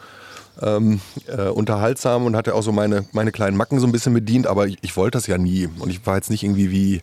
ähm, 0.62 1.00
äh, 1.26 1.48
unterhaltsam 1.48 2.24
und 2.26 2.36
hatte 2.36 2.54
auch 2.54 2.62
so 2.62 2.72
meine, 2.72 3.06
meine 3.12 3.32
kleinen 3.32 3.56
Macken 3.56 3.80
so 3.80 3.86
ein 3.86 3.92
bisschen 3.92 4.14
bedient, 4.14 4.46
aber 4.46 4.66
ich, 4.66 4.78
ich 4.82 4.96
wollte 4.96 5.18
das 5.18 5.26
ja 5.26 5.38
nie. 5.38 5.68
Und 5.78 5.90
ich 5.90 6.06
war 6.06 6.16
jetzt 6.16 6.30
nicht 6.30 6.42
irgendwie 6.42 6.70
wie 6.70 7.02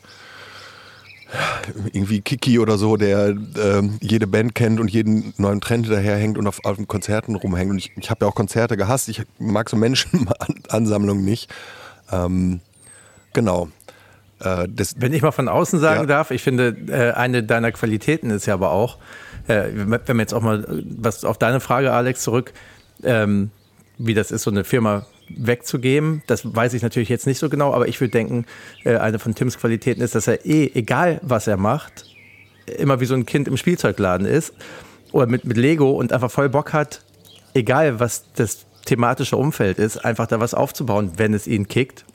irgendwie 1.92 2.22
Kiki 2.22 2.60
oder 2.60 2.78
so, 2.78 2.96
der 2.96 3.30
äh, 3.30 3.82
jede 4.00 4.28
Band 4.28 4.56
kennt 4.56 4.80
und 4.80 4.90
jeden 4.90 5.34
neuen 5.38 5.60
Trend 5.60 5.86
hinterherhängt 5.86 6.38
und 6.38 6.48
auf, 6.48 6.64
auf 6.64 6.78
Konzerten 6.88 7.36
rumhängt. 7.36 7.72
Und 7.72 7.78
ich, 7.78 7.92
ich 7.98 8.10
habe 8.10 8.26
ja 8.26 8.32
auch 8.32 8.36
Konzerte 8.36 8.78
gehasst. 8.78 9.10
Ich 9.10 9.24
mag 9.38 9.70
so 9.70 9.76
Menschenansammlungen 9.76 11.26
nicht. 11.26 11.54
Ähm, 12.12 12.62
genau. 13.34 13.70
Äh, 14.40 14.68
wenn 14.98 15.14
ich 15.14 15.22
mal 15.22 15.32
von 15.32 15.50
außen 15.50 15.80
sagen 15.80 16.02
ja. 16.02 16.06
darf, 16.06 16.32
ich 16.32 16.44
finde, 16.44 16.76
äh, 16.88 17.12
eine 17.12 17.44
deiner 17.44 17.72
Qualitäten 17.72 18.30
ist 18.30 18.46
ja 18.46 18.54
aber 18.54 18.72
auch, 18.72 18.98
äh, 19.48 19.64
wenn 19.74 20.18
wir 20.18 20.22
jetzt 20.22 20.34
auch 20.34 20.42
mal 20.42 20.84
was 20.86 21.26
auf 21.26 21.38
deine 21.38 21.60
Frage, 21.60 21.92
Alex, 21.92 22.22
zurück, 22.22 22.54
ähm, 23.04 23.52
wie 23.98 24.14
das 24.14 24.32
ist, 24.32 24.44
so 24.44 24.52
eine 24.52 24.64
Firma 24.64 25.06
wegzugeben. 25.30 26.24
Das 26.28 26.56
weiß 26.56 26.74
ich 26.74 26.82
natürlich 26.82 27.10
jetzt 27.10 27.28
nicht 27.28 27.40
so 27.40 27.50
genau, 27.50 27.74
aber 27.74 27.88
ich 27.88 28.00
würde 28.00 28.12
denken, 28.12 28.46
äh, 28.84 28.98
eine 28.98 29.20
von 29.20 29.36
Tims 29.36 29.58
Qualitäten 29.58 30.02
ist, 30.02 30.16
dass 30.16 30.28
er 30.28 30.46
eh, 30.46 30.72
egal 30.74 31.20
was 31.22 31.48
er 31.48 31.58
macht, 31.58 32.06
immer 32.66 33.00
wie 33.00 33.06
so 33.06 33.14
ein 33.14 33.26
Kind 33.26 33.48
im 33.48 33.58
Spielzeugladen 33.58 34.28
ist 34.28 34.54
oder 35.12 35.28
mit, 35.28 35.46
mit 35.46 35.58
Lego 35.58 35.92
und 35.92 36.14
einfach 36.14 36.32
voll 36.32 36.50
Bock 36.50 36.74
hat, 36.74 37.02
egal 37.54 38.00
was 38.00 38.26
das 38.34 38.66
thematische 38.86 39.38
Umfeld 39.38 39.80
ist, 39.80 39.98
einfach 39.98 40.28
da 40.28 40.40
was 40.40 40.54
aufzubauen, 40.54 41.14
wenn 41.18 41.34
es 41.34 41.48
ihn 41.48 41.68
kickt. 41.68 42.06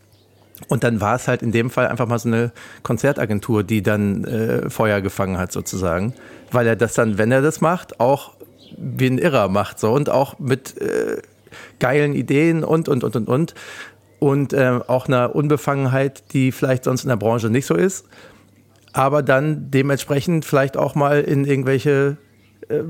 Und 0.68 0.84
dann 0.84 1.00
war 1.00 1.16
es 1.16 1.26
halt 1.26 1.42
in 1.42 1.50
dem 1.50 1.70
Fall 1.70 1.88
einfach 1.88 2.06
mal 2.06 2.18
so 2.18 2.28
eine 2.28 2.52
Konzertagentur, 2.82 3.64
die 3.64 3.82
dann 3.82 4.24
äh, 4.24 4.70
Feuer 4.70 5.00
gefangen 5.00 5.36
hat 5.36 5.52
sozusagen, 5.52 6.14
weil 6.52 6.66
er 6.66 6.76
das 6.76 6.94
dann, 6.94 7.18
wenn 7.18 7.32
er 7.32 7.42
das 7.42 7.60
macht, 7.60 7.98
auch 7.98 8.32
wie 8.78 9.06
ein 9.06 9.18
Irrer 9.18 9.48
macht 9.48 9.78
so. 9.78 9.92
Und 9.92 10.10
auch 10.10 10.38
mit 10.38 10.80
äh, 10.80 11.22
geilen 11.78 12.14
Ideen 12.14 12.64
und 12.64 12.88
und 12.88 13.04
und 13.04 13.16
und 13.16 13.28
und. 13.28 13.54
Und 14.18 14.52
äh, 14.52 14.80
auch 14.86 15.08
einer 15.08 15.34
Unbefangenheit, 15.34 16.32
die 16.32 16.52
vielleicht 16.52 16.84
sonst 16.84 17.02
in 17.02 17.08
der 17.08 17.16
Branche 17.16 17.50
nicht 17.50 17.66
so 17.66 17.74
ist, 17.74 18.06
aber 18.92 19.22
dann 19.22 19.70
dementsprechend 19.70 20.44
vielleicht 20.44 20.76
auch 20.76 20.94
mal 20.94 21.22
in 21.22 21.44
irgendwelche 21.44 22.18
äh, 22.68 22.82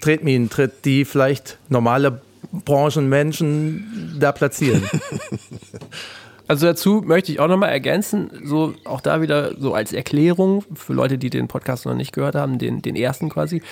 Tretminen 0.00 0.50
tritt, 0.50 0.84
die 0.84 1.04
vielleicht 1.04 1.58
normale 1.68 2.20
Branchenmenschen 2.52 4.16
da 4.20 4.32
platzieren. 4.32 4.82
Also 6.48 6.66
dazu 6.66 7.02
möchte 7.04 7.30
ich 7.30 7.40
auch 7.40 7.46
nochmal 7.46 7.68
ergänzen, 7.68 8.30
so 8.42 8.72
auch 8.84 9.02
da 9.02 9.20
wieder 9.20 9.54
so 9.58 9.74
als 9.74 9.92
Erklärung 9.92 10.64
für 10.74 10.94
Leute, 10.94 11.18
die 11.18 11.28
den 11.28 11.46
Podcast 11.46 11.84
noch 11.84 11.94
nicht 11.94 12.12
gehört 12.12 12.34
haben, 12.34 12.58
den, 12.58 12.80
den 12.80 12.96
ersten 12.96 13.28
quasi. 13.28 13.62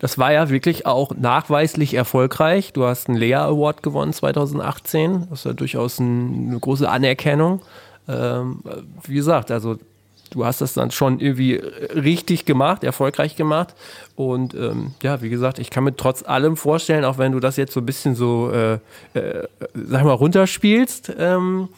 Das 0.00 0.18
war 0.18 0.30
ja 0.30 0.50
wirklich 0.50 0.84
auch 0.84 1.12
nachweislich 1.16 1.94
erfolgreich. 1.94 2.74
Du 2.74 2.84
hast 2.84 3.08
einen 3.08 3.16
Lea 3.16 3.36
Award 3.36 3.82
gewonnen 3.82 4.12
2018. 4.12 5.28
Das 5.30 5.40
ist 5.40 5.44
ja 5.46 5.54
durchaus 5.54 5.98
ein, 5.98 6.48
eine 6.50 6.60
große 6.60 6.88
Anerkennung. 6.88 7.62
Ähm, 8.06 8.60
wie 9.06 9.14
gesagt, 9.14 9.50
also 9.50 9.78
du 10.30 10.44
hast 10.44 10.60
das 10.60 10.74
dann 10.74 10.90
schon 10.90 11.20
irgendwie 11.20 11.54
richtig 11.54 12.44
gemacht, 12.44 12.84
erfolgreich 12.84 13.36
gemacht. 13.36 13.74
Und 14.14 14.54
ähm, 14.54 14.92
ja, 15.02 15.22
wie 15.22 15.30
gesagt, 15.30 15.58
ich 15.58 15.70
kann 15.70 15.84
mir 15.84 15.96
trotz 15.96 16.22
allem 16.22 16.56
vorstellen, 16.56 17.04
auch 17.04 17.18
wenn 17.18 17.32
du 17.32 17.40
das 17.40 17.56
jetzt 17.56 17.72
so 17.72 17.80
ein 17.80 17.86
bisschen 17.86 18.14
so, 18.14 18.50
äh, 18.52 18.74
äh, 19.18 19.48
sag 19.74 20.04
mal, 20.04 20.12
runterspielst, 20.12 21.14
ähm, 21.18 21.68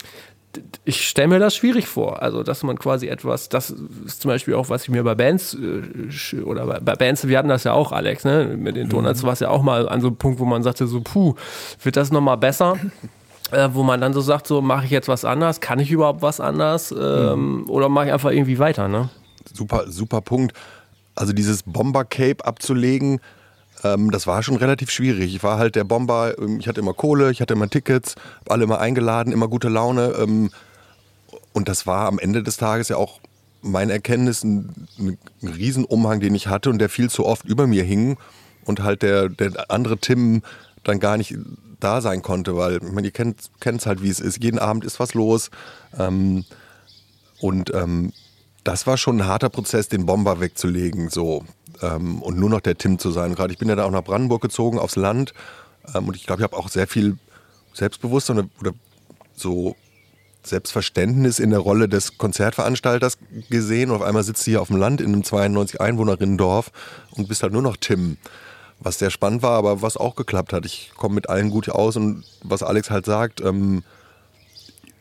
ich 0.85 1.09
stelle 1.09 1.28
mir 1.28 1.38
das 1.38 1.56
schwierig 1.56 1.87
vor. 1.87 2.23
Also, 2.23 2.42
dass 2.42 2.62
man 2.62 2.78
quasi 2.78 3.09
etwas, 3.09 3.49
das 3.49 3.71
ist 4.06 4.21
zum 4.23 4.30
Beispiel 4.30 4.54
auch, 4.54 4.68
was 4.68 4.82
ich 4.82 4.88
mir 4.90 5.02
bei 5.02 5.14
Bands 5.14 5.54
äh, 5.54 6.40
oder 6.40 6.80
bei, 6.80 6.94
Bands, 6.97 7.26
wir 7.26 7.38
hatten 7.38 7.49
das 7.49 7.64
ja 7.64 7.73
auch, 7.73 7.92
Alex, 7.92 8.25
ne? 8.25 8.54
Mit 8.56 8.76
den 8.76 8.88
Donuts 8.88 9.23
mhm. 9.23 9.26
war 9.26 9.32
es 9.32 9.40
ja 9.40 9.49
auch 9.49 9.62
mal 9.62 9.88
an 9.88 10.00
so 10.00 10.09
einem 10.09 10.16
Punkt, 10.16 10.40
wo 10.40 10.44
man 10.44 10.62
sagte, 10.62 10.87
so, 10.87 11.00
puh, 11.00 11.35
wird 11.82 11.97
das 11.97 12.11
nochmal 12.11 12.37
besser? 12.37 12.76
äh, 13.52 13.68
wo 13.73 13.82
man 13.82 14.00
dann 14.00 14.12
so 14.12 14.21
sagt, 14.21 14.47
so 14.47 14.61
mache 14.61 14.87
ich 14.87 14.90
jetzt 14.90 15.09
was 15.09 15.25
anders, 15.25 15.61
kann 15.61 15.78
ich 15.78 15.90
überhaupt 15.90 16.23
was 16.23 16.40
anders 16.40 16.92
ähm, 16.99 17.61
mhm. 17.61 17.71
oder 17.71 17.88
mache 17.88 18.06
ich 18.06 18.12
einfach 18.12 18.30
irgendwie 18.30 18.59
weiter, 18.59 18.88
ne? 18.88 19.11
Super, 19.52 19.85
super 19.88 20.21
Punkt. 20.21 20.56
Also 21.14 21.32
dieses 21.32 21.62
Bomber-Cape 21.64 22.44
abzulegen, 22.44 23.21
ähm, 23.84 24.10
das 24.10 24.26
war 24.26 24.42
schon 24.42 24.56
relativ 24.56 24.90
schwierig. 24.90 25.34
Ich 25.34 25.42
war 25.42 25.58
halt 25.58 25.74
der 25.74 25.84
Bomber, 25.84 26.38
ähm, 26.38 26.58
ich 26.58 26.68
hatte 26.68 26.80
immer 26.80 26.94
Kohle, 26.94 27.30
ich 27.30 27.40
hatte 27.40 27.54
immer 27.54 27.68
Tickets, 27.68 28.14
alle 28.48 28.64
immer 28.64 28.80
eingeladen, 28.80 29.32
immer 29.32 29.48
gute 29.48 29.68
Laune. 29.68 30.14
Ähm, 30.18 30.50
und 31.52 31.68
das 31.68 31.86
war 31.86 32.06
am 32.06 32.18
Ende 32.18 32.42
des 32.42 32.56
Tages 32.56 32.88
ja 32.88 32.96
auch 32.96 33.20
meine 33.60 33.92
Erkenntnis, 33.92 34.42
ein, 34.42 34.88
ein 34.98 35.18
Riesenumhang, 35.42 36.20
den 36.20 36.34
ich 36.34 36.48
hatte 36.48 36.70
und 36.70 36.78
der 36.78 36.88
viel 36.88 37.10
zu 37.10 37.24
oft 37.24 37.44
über 37.44 37.66
mir 37.66 37.84
hing 37.84 38.16
und 38.64 38.82
halt 38.82 39.02
der, 39.02 39.28
der 39.28 39.70
andere 39.70 39.98
Tim 39.98 40.42
dann 40.82 40.98
gar 40.98 41.16
nicht 41.16 41.36
da 41.78 42.00
sein 42.00 42.22
konnte, 42.22 42.56
weil 42.56 42.76
ich 42.76 42.92
meine, 42.92 43.08
ihr 43.08 43.12
kennt 43.12 43.50
es 43.64 43.86
halt, 43.86 44.02
wie 44.02 44.10
es 44.10 44.20
ist. 44.20 44.42
Jeden 44.42 44.58
Abend 44.58 44.84
ist 44.84 45.00
was 45.00 45.14
los. 45.14 45.50
Ähm, 45.98 46.44
und 47.40 47.72
ähm, 47.74 48.12
das 48.64 48.86
war 48.86 48.96
schon 48.96 49.20
ein 49.20 49.26
harter 49.26 49.48
Prozess, 49.48 49.88
den 49.88 50.06
Bomber 50.06 50.40
wegzulegen, 50.40 51.10
so 51.10 51.44
ähm, 51.82 52.22
und 52.22 52.38
nur 52.38 52.50
noch 52.50 52.60
der 52.60 52.78
Tim 52.78 52.98
zu 52.98 53.10
sein. 53.10 53.34
Gerade 53.34 53.52
ich 53.52 53.58
bin 53.58 53.68
ja 53.68 53.76
da 53.76 53.84
auch 53.84 53.90
nach 53.90 54.04
Brandenburg 54.04 54.42
gezogen, 54.42 54.78
aufs 54.78 54.96
Land. 54.96 55.34
Ähm, 55.94 56.08
und 56.08 56.16
ich 56.16 56.26
glaube, 56.26 56.40
ich 56.40 56.44
habe 56.44 56.56
auch 56.56 56.68
sehr 56.68 56.86
viel 56.86 57.18
Selbstbewusstsein 57.74 58.38
oder, 58.38 58.48
oder 58.60 58.72
so 59.34 59.76
Selbstverständnis 60.44 61.38
in 61.38 61.50
der 61.50 61.60
Rolle 61.60 61.88
des 61.88 62.18
Konzertveranstalters 62.18 63.18
gesehen. 63.50 63.90
Und 63.90 63.96
auf 63.96 64.02
einmal 64.02 64.24
sitzt 64.24 64.46
du 64.46 64.52
hier 64.52 64.62
auf 64.62 64.68
dem 64.68 64.76
Land 64.76 65.00
in 65.00 65.12
einem 65.12 65.24
92 65.24 65.80
Einwohnerinnen-Dorf 65.80 66.72
und 67.12 67.28
bist 67.28 67.42
halt 67.42 67.52
nur 67.52 67.62
noch 67.62 67.76
Tim 67.76 68.16
was 68.84 68.98
sehr 68.98 69.10
spannend 69.10 69.42
war, 69.42 69.52
aber 69.52 69.82
was 69.82 69.96
auch 69.96 70.16
geklappt 70.16 70.52
hat. 70.52 70.66
Ich 70.66 70.92
komme 70.96 71.14
mit 71.14 71.28
allen 71.28 71.50
gut 71.50 71.68
aus 71.68 71.96
und 71.96 72.24
was 72.42 72.62
Alex 72.62 72.90
halt 72.90 73.06
sagt, 73.06 73.40
ähm, 73.40 73.84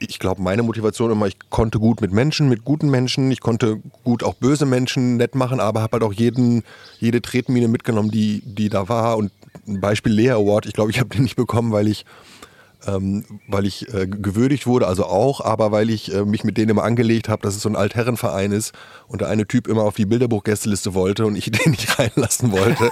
ich 0.02 0.20
glaube, 0.20 0.42
meine 0.42 0.64
Motivation 0.64 1.12
immer, 1.12 1.28
ich 1.28 1.38
konnte 1.50 1.80
gut 1.80 2.02
mit 2.02 2.12
Menschen, 2.12 2.50
mit 2.50 2.66
guten 2.66 2.90
Menschen, 2.90 3.30
ich 3.32 3.40
konnte 3.40 3.80
gut 4.04 4.24
auch 4.24 4.34
böse 4.34 4.66
Menschen 4.66 5.18
nett 5.18 5.36
machen, 5.36 5.60
aber 5.60 5.82
habe 5.82 5.94
halt 5.94 6.04
auch 6.04 6.14
jeden, 6.14 6.64
jede 7.00 7.22
Tretmine 7.22 7.68
mitgenommen, 7.68 8.10
die, 8.10 8.42
die 8.44 8.70
da 8.70 8.90
war. 8.90 9.18
Und 9.18 9.32
ein 9.68 9.80
Beispiel 9.80 10.12
Lea 10.12 10.32
Award, 10.32 10.66
ich 10.66 10.74
glaube, 10.74 10.92
ich 10.92 11.00
habe 11.00 11.10
den 11.10 11.22
nicht 11.22 11.36
bekommen, 11.36 11.72
weil 11.72 11.88
ich, 11.88 12.06
ähm, 12.88 13.26
weil 13.48 13.68
ich 13.68 13.94
äh, 13.94 14.08
gewürdigt 14.08 14.66
wurde, 14.66 14.88
also 14.88 15.06
auch, 15.06 15.42
aber 15.42 15.72
weil 15.72 15.92
ich 15.92 16.14
äh, 16.14 16.26
mich 16.26 16.44
mit 16.44 16.58
denen 16.58 16.72
immer 16.72 16.84
angelegt 16.84 17.30
habe, 17.30 17.44
dass 17.44 17.56
es 17.56 17.62
so 17.62 17.70
ein 17.70 17.76
Altherrenverein 17.76 18.52
ist 18.52 18.74
und 19.08 19.22
der 19.22 19.28
eine 19.28 19.46
Typ 19.46 19.68
immer 19.68 19.84
auf 19.84 19.96
die 19.96 20.06
Bilderbuchgästeliste 20.06 20.96
wollte 20.96 21.28
und 21.28 21.36
ich 21.36 21.52
den 21.52 21.72
nicht 21.72 22.00
reinlassen 22.00 22.52
wollte. 22.52 22.90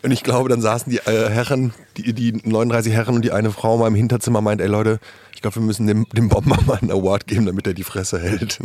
Und 0.00 0.12
ich 0.12 0.22
glaube, 0.22 0.48
dann 0.48 0.60
saßen 0.60 0.92
die 0.92 0.98
äh, 0.98 1.28
Herren, 1.28 1.72
die, 1.96 2.12
die 2.12 2.32
39 2.32 2.92
Herren 2.92 3.16
und 3.16 3.24
die 3.24 3.32
eine 3.32 3.50
Frau 3.50 3.76
mal 3.76 3.88
im 3.88 3.96
Hinterzimmer 3.96 4.40
meint, 4.40 4.60
ey 4.60 4.68
Leute, 4.68 5.00
ich 5.38 5.42
glaube, 5.42 5.54
wir 5.54 5.62
müssen 5.62 5.86
dem, 5.86 6.04
dem 6.12 6.28
Bomber 6.28 6.58
mal 6.66 6.78
einen 6.78 6.90
Award 6.90 7.28
geben, 7.28 7.46
damit 7.46 7.64
er 7.64 7.72
die 7.72 7.84
Fresse 7.84 8.18
hält. 8.18 8.58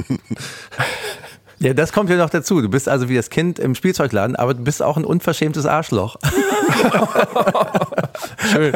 Ja, 1.59 1.75
das 1.75 1.93
kommt 1.93 2.09
ja 2.09 2.15
noch 2.15 2.31
dazu. 2.31 2.61
Du 2.63 2.69
bist 2.69 2.89
also 2.89 3.09
wie 3.09 3.15
das 3.15 3.29
Kind 3.29 3.59
im 3.59 3.75
Spielzeugladen, 3.75 4.35
aber 4.35 4.55
du 4.55 4.63
bist 4.63 4.81
auch 4.81 4.97
ein 4.97 5.05
unverschämtes 5.05 5.67
Arschloch. 5.67 6.15
schön, 8.51 8.73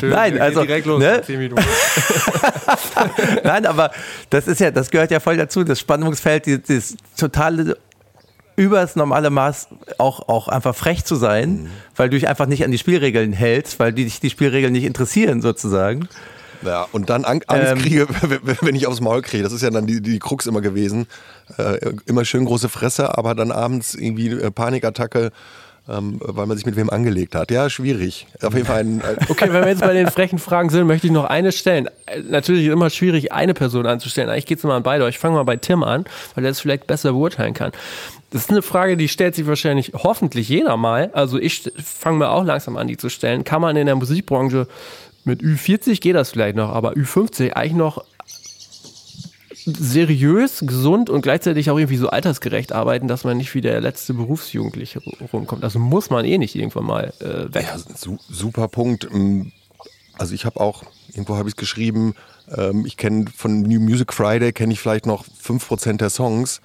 schön. 0.00 0.10
Nein, 0.10 0.38
also 0.38 0.64
direkt 0.64 0.86
los. 0.86 1.00
Ne? 1.00 1.22
Nein, 3.42 3.64
aber 3.64 3.90
das 4.28 4.46
ist 4.46 4.60
ja, 4.60 4.70
das 4.70 4.90
gehört 4.90 5.10
ja 5.10 5.18
voll 5.18 5.38
dazu. 5.38 5.64
Das 5.64 5.80
Spannungsfeld, 5.80 6.68
das 6.68 6.94
totale 7.16 7.78
über 8.56 8.82
das 8.82 8.96
normale 8.96 9.30
Maß 9.30 9.68
auch, 9.96 10.28
auch 10.28 10.48
einfach 10.48 10.76
frech 10.76 11.06
zu 11.06 11.16
sein, 11.16 11.50
mhm. 11.50 11.70
weil 11.96 12.10
du 12.10 12.16
dich 12.18 12.28
einfach 12.28 12.44
nicht 12.46 12.64
an 12.64 12.70
die 12.70 12.78
Spielregeln 12.78 13.32
hältst, 13.32 13.80
weil 13.80 13.94
dich 13.94 14.20
die 14.20 14.28
Spielregeln 14.28 14.74
nicht 14.74 14.84
interessieren 14.84 15.40
sozusagen. 15.40 16.06
Ja, 16.64 16.86
und 16.92 17.10
dann 17.10 17.24
Angst 17.24 17.46
ähm, 17.50 17.78
kriege, 17.78 18.06
wenn 18.60 18.74
ich 18.74 18.86
aufs 18.86 19.00
Maul 19.00 19.22
kriege. 19.22 19.42
Das 19.42 19.52
ist 19.52 19.62
ja 19.62 19.70
dann 19.70 19.86
die, 19.86 20.00
die 20.00 20.18
Krux 20.18 20.46
immer 20.46 20.60
gewesen. 20.60 21.06
Äh, 21.58 21.78
immer 22.06 22.24
schön 22.24 22.44
große 22.44 22.68
Fresse, 22.68 23.16
aber 23.16 23.34
dann 23.34 23.52
abends 23.52 23.94
irgendwie 23.94 24.30
äh, 24.30 24.50
Panikattacke. 24.50 25.30
Ähm, 25.86 26.18
weil 26.18 26.46
man 26.46 26.56
sich 26.56 26.64
mit 26.64 26.76
wem 26.76 26.88
angelegt 26.88 27.34
hat. 27.34 27.50
Ja, 27.50 27.68
schwierig. 27.68 28.26
Auf 28.40 28.54
jeden 28.54 28.64
Fall 28.64 28.80
ein, 28.80 29.02
ein 29.02 29.18
Okay, 29.28 29.52
wenn 29.52 29.64
wir 29.64 29.68
jetzt 29.68 29.82
bei 29.82 29.92
den 29.92 30.06
frechen 30.06 30.38
Fragen 30.38 30.70
sind, 30.70 30.86
möchte 30.86 31.06
ich 31.06 31.12
noch 31.12 31.26
eine 31.26 31.52
stellen. 31.52 31.90
Äh, 32.06 32.20
natürlich 32.20 32.62
ist 32.62 32.68
es 32.68 32.72
immer 32.72 32.88
schwierig, 32.88 33.32
eine 33.32 33.52
Person 33.52 33.84
anzustellen. 33.84 34.30
Eigentlich 34.30 34.46
geht 34.46 34.56
es 34.56 34.64
immer 34.64 34.72
an 34.72 34.82
beide. 34.82 35.06
Ich 35.10 35.18
fange 35.18 35.34
mal 35.34 35.42
bei 35.42 35.56
Tim 35.56 35.82
an, 35.82 36.06
weil 36.34 36.46
er 36.46 36.52
es 36.52 36.60
vielleicht 36.60 36.86
besser 36.86 37.12
beurteilen 37.12 37.52
kann. 37.52 37.72
Das 38.30 38.44
ist 38.44 38.50
eine 38.50 38.62
Frage, 38.62 38.96
die 38.96 39.08
stellt 39.08 39.34
sich 39.34 39.46
wahrscheinlich 39.46 39.92
hoffentlich 39.94 40.48
jeder 40.48 40.78
mal. 40.78 41.10
Also 41.12 41.38
ich 41.38 41.70
fange 41.76 42.16
mir 42.16 42.30
auch 42.30 42.44
langsam 42.44 42.78
an, 42.78 42.88
die 42.88 42.96
zu 42.96 43.10
stellen. 43.10 43.44
Kann 43.44 43.60
man 43.60 43.76
in 43.76 43.84
der 43.84 43.94
Musikbranche 43.94 44.66
mit 45.24 45.42
Ü40 45.42 46.00
geht 46.00 46.14
das 46.14 46.30
vielleicht 46.30 46.56
noch, 46.56 46.70
aber 46.70 46.92
Ü50 46.92 47.52
eigentlich 47.52 47.72
noch 47.72 48.04
seriös, 49.66 50.60
gesund 50.60 51.08
und 51.08 51.22
gleichzeitig 51.22 51.70
auch 51.70 51.78
irgendwie 51.78 51.96
so 51.96 52.10
altersgerecht 52.10 52.72
arbeiten, 52.72 53.08
dass 53.08 53.24
man 53.24 53.38
nicht 53.38 53.54
wie 53.54 53.62
der 53.62 53.80
letzte 53.80 54.12
Berufsjugendliche 54.12 55.00
rumkommt. 55.32 55.64
Also 55.64 55.78
muss 55.78 56.10
man 56.10 56.24
eh 56.24 56.36
nicht 56.36 56.54
irgendwann 56.54 56.84
mal 56.84 57.12
äh, 57.20 57.54
weg. 57.54 57.64
Ja, 57.64 57.78
su 57.78 58.18
super 58.28 58.68
Punkt. 58.68 59.08
Ähm, 59.10 59.52
also 60.18 60.34
ich 60.34 60.44
habe 60.44 60.60
auch, 60.60 60.84
irgendwo 61.08 61.36
habe 61.36 61.48
ich 61.48 61.54
es 61.54 61.56
geschrieben, 61.56 62.14
ähm, 62.54 62.84
ich 62.84 62.96
kenne 62.96 63.24
von 63.34 63.62
New 63.62 63.80
Music 63.80 64.12
Friday, 64.12 64.52
kenne 64.52 64.72
ich 64.74 64.80
vielleicht 64.80 65.06
noch 65.06 65.24
5% 65.24 65.96
der 65.96 66.10
Songs. 66.10 66.60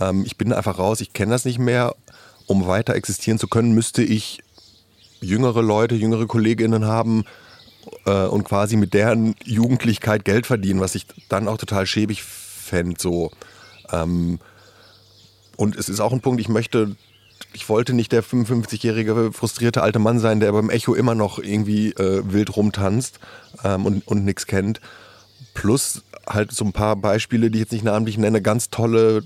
Ähm, 0.00 0.24
ich 0.26 0.36
bin 0.36 0.52
einfach 0.52 0.78
raus, 0.78 1.00
ich 1.00 1.12
kenne 1.12 1.32
das 1.32 1.44
nicht 1.44 1.58
mehr. 1.58 1.94
Um 2.46 2.66
weiter 2.66 2.96
existieren 2.96 3.38
zu 3.38 3.46
können, 3.46 3.74
müsste 3.74 4.02
ich 4.02 4.40
jüngere 5.20 5.62
Leute, 5.62 5.94
jüngere 5.94 6.26
Kolleginnen 6.26 6.84
haben 6.84 7.24
äh, 8.06 8.26
und 8.26 8.44
quasi 8.44 8.76
mit 8.76 8.94
deren 8.94 9.34
Jugendlichkeit 9.44 10.24
Geld 10.24 10.46
verdienen, 10.46 10.80
was 10.80 10.94
ich 10.94 11.06
dann 11.28 11.48
auch 11.48 11.58
total 11.58 11.86
schäbig 11.86 12.22
fände. 12.22 13.00
So. 13.00 13.30
Ähm, 13.92 14.38
und 15.56 15.76
es 15.76 15.88
ist 15.88 16.00
auch 16.00 16.12
ein 16.12 16.20
Punkt, 16.20 16.40
ich 16.40 16.48
möchte, 16.48 16.96
ich 17.52 17.68
wollte 17.68 17.92
nicht 17.92 18.12
der 18.12 18.24
55-jährige 18.24 19.32
frustrierte 19.32 19.82
alte 19.82 19.98
Mann 19.98 20.18
sein, 20.18 20.40
der 20.40 20.52
beim 20.52 20.70
Echo 20.70 20.94
immer 20.94 21.14
noch 21.14 21.38
irgendwie 21.38 21.90
äh, 21.92 22.22
wild 22.24 22.56
rumtanzt 22.56 23.20
ähm, 23.64 23.86
und, 23.86 24.06
und 24.06 24.24
nichts 24.24 24.46
kennt. 24.46 24.80
Plus 25.54 26.02
halt 26.26 26.52
so 26.52 26.64
ein 26.64 26.72
paar 26.72 26.96
Beispiele, 26.96 27.50
die 27.50 27.58
ich 27.58 27.64
jetzt 27.64 27.72
nicht 27.72 27.84
namentlich 27.84 28.16
nenne, 28.16 28.40
ganz 28.40 28.70
tolle 28.70 29.24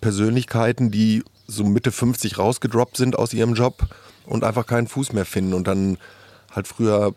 Persönlichkeiten, 0.00 0.90
die 0.90 1.24
so 1.46 1.64
Mitte 1.64 1.92
50 1.92 2.38
rausgedroppt 2.38 2.96
sind 2.96 3.18
aus 3.18 3.34
ihrem 3.34 3.54
Job 3.54 3.88
und 4.26 4.44
einfach 4.44 4.66
keinen 4.66 4.86
Fuß 4.86 5.12
mehr 5.12 5.24
finden 5.24 5.54
und 5.54 5.66
dann 5.66 5.98
halt 6.54 6.68
früher 6.68 7.14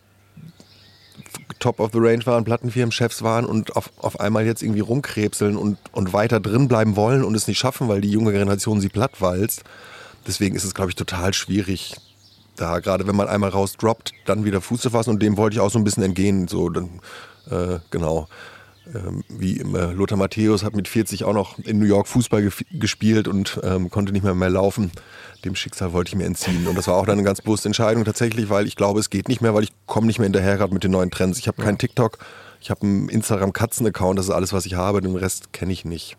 Top 1.60 1.80
of 1.80 1.92
the 1.94 2.00
Range 2.00 2.26
waren, 2.26 2.44
Plattenfirmenchefs 2.44 3.24
waren 3.24 3.46
und 3.46 3.76
auf, 3.76 3.92
auf 3.98 4.20
einmal 4.20 4.46
jetzt 4.46 4.62
irgendwie 4.62 4.82
rumkrebseln 4.82 5.58
und, 5.58 5.78
und 5.92 6.14
weiter 6.14 6.40
drin 6.40 6.68
bleiben 6.68 6.96
wollen 6.96 7.24
und 7.24 7.36
es 7.36 7.48
nicht 7.48 7.60
schaffen, 7.60 7.88
weil 7.88 8.02
die 8.02 8.12
junge 8.12 8.32
Generation 8.32 8.82
sie 8.82 8.90
plattwalzt. 8.90 9.64
Deswegen 10.28 10.56
ist 10.56 10.64
es, 10.64 10.74
glaube 10.74 10.92
ich, 10.92 10.96
total 10.96 11.34
schwierig, 11.34 11.96
da 12.56 12.80
gerade 12.80 13.08
wenn 13.08 13.16
man 13.16 13.28
einmal 13.28 13.50
rausdroppt, 13.50 14.14
dann 14.26 14.46
wieder 14.46 14.62
Fuß 14.62 14.82
zu 14.82 14.90
fassen 14.92 15.10
und 15.10 15.22
dem 15.22 15.38
wollte 15.38 15.56
ich 15.56 15.60
auch 15.60 15.72
so 15.72 15.80
ein 15.80 15.84
bisschen 15.84 16.04
entgehen. 16.04 16.48
So, 16.48 16.70
dann, 16.70 17.02
äh, 17.50 17.80
genau 17.90 18.28
ähm, 18.94 19.24
wie 19.30 19.58
immer, 19.58 19.94
Lothar 19.94 20.18
Matthäus 20.18 20.64
hat 20.64 20.76
mit 20.76 20.88
40 20.88 21.24
auch 21.24 21.34
noch 21.34 21.58
in 21.60 21.80
New 21.80 21.86
York 21.86 22.08
Fußball 22.08 22.50
gespielt 22.72 23.28
und 23.28 23.60
ähm, 23.64 23.90
konnte 23.90 24.12
nicht 24.12 24.24
mehr 24.24 24.36
mehr 24.36 24.50
laufen. 24.50 24.92
Dem 25.46 25.56
Schicksal 25.56 25.94
wollte 25.94 26.10
ich 26.10 26.16
mir 26.16 26.26
entziehen. 26.26 26.68
Und 26.68 26.78
das 26.78 26.88
war 26.88 26.96
auch 26.96 27.06
dann 27.06 27.18
eine 27.18 27.24
ganz 27.24 27.42
bewusste 27.42 27.70
Entscheidung 27.70 28.06
tatsächlich, 28.06 28.50
weil 28.50 28.68
ich 28.68 28.76
glaube, 28.76 29.00
es 29.00 29.10
geht 29.10 29.28
nicht 29.30 29.42
mehr, 29.42 29.54
weil 29.54 29.64
ich 29.64 29.72
komme 29.86 30.08
nicht 30.08 30.20
mehr 30.20 30.26
hinterher 30.26 30.58
gerade 30.58 30.74
mit 30.74 30.84
den 30.84 30.92
neuen 30.92 31.12
Trends. 31.12 31.40
Ich 31.40 31.48
habe 31.48 31.62
keinen 31.62 31.78
TikTok, 31.78 32.18
ich 32.60 32.70
habe 32.70 32.82
einen 32.82 33.10
Instagram-Katzen-Account, 33.10 34.20
das 34.20 34.26
ist 34.26 34.32
alles, 34.32 34.54
was 34.54 34.66
ich 34.66 34.76
habe. 34.76 35.02
Den 35.02 35.16
Rest 35.16 35.54
kenne 35.54 35.72
ich 35.72 35.86
nicht. 35.86 36.18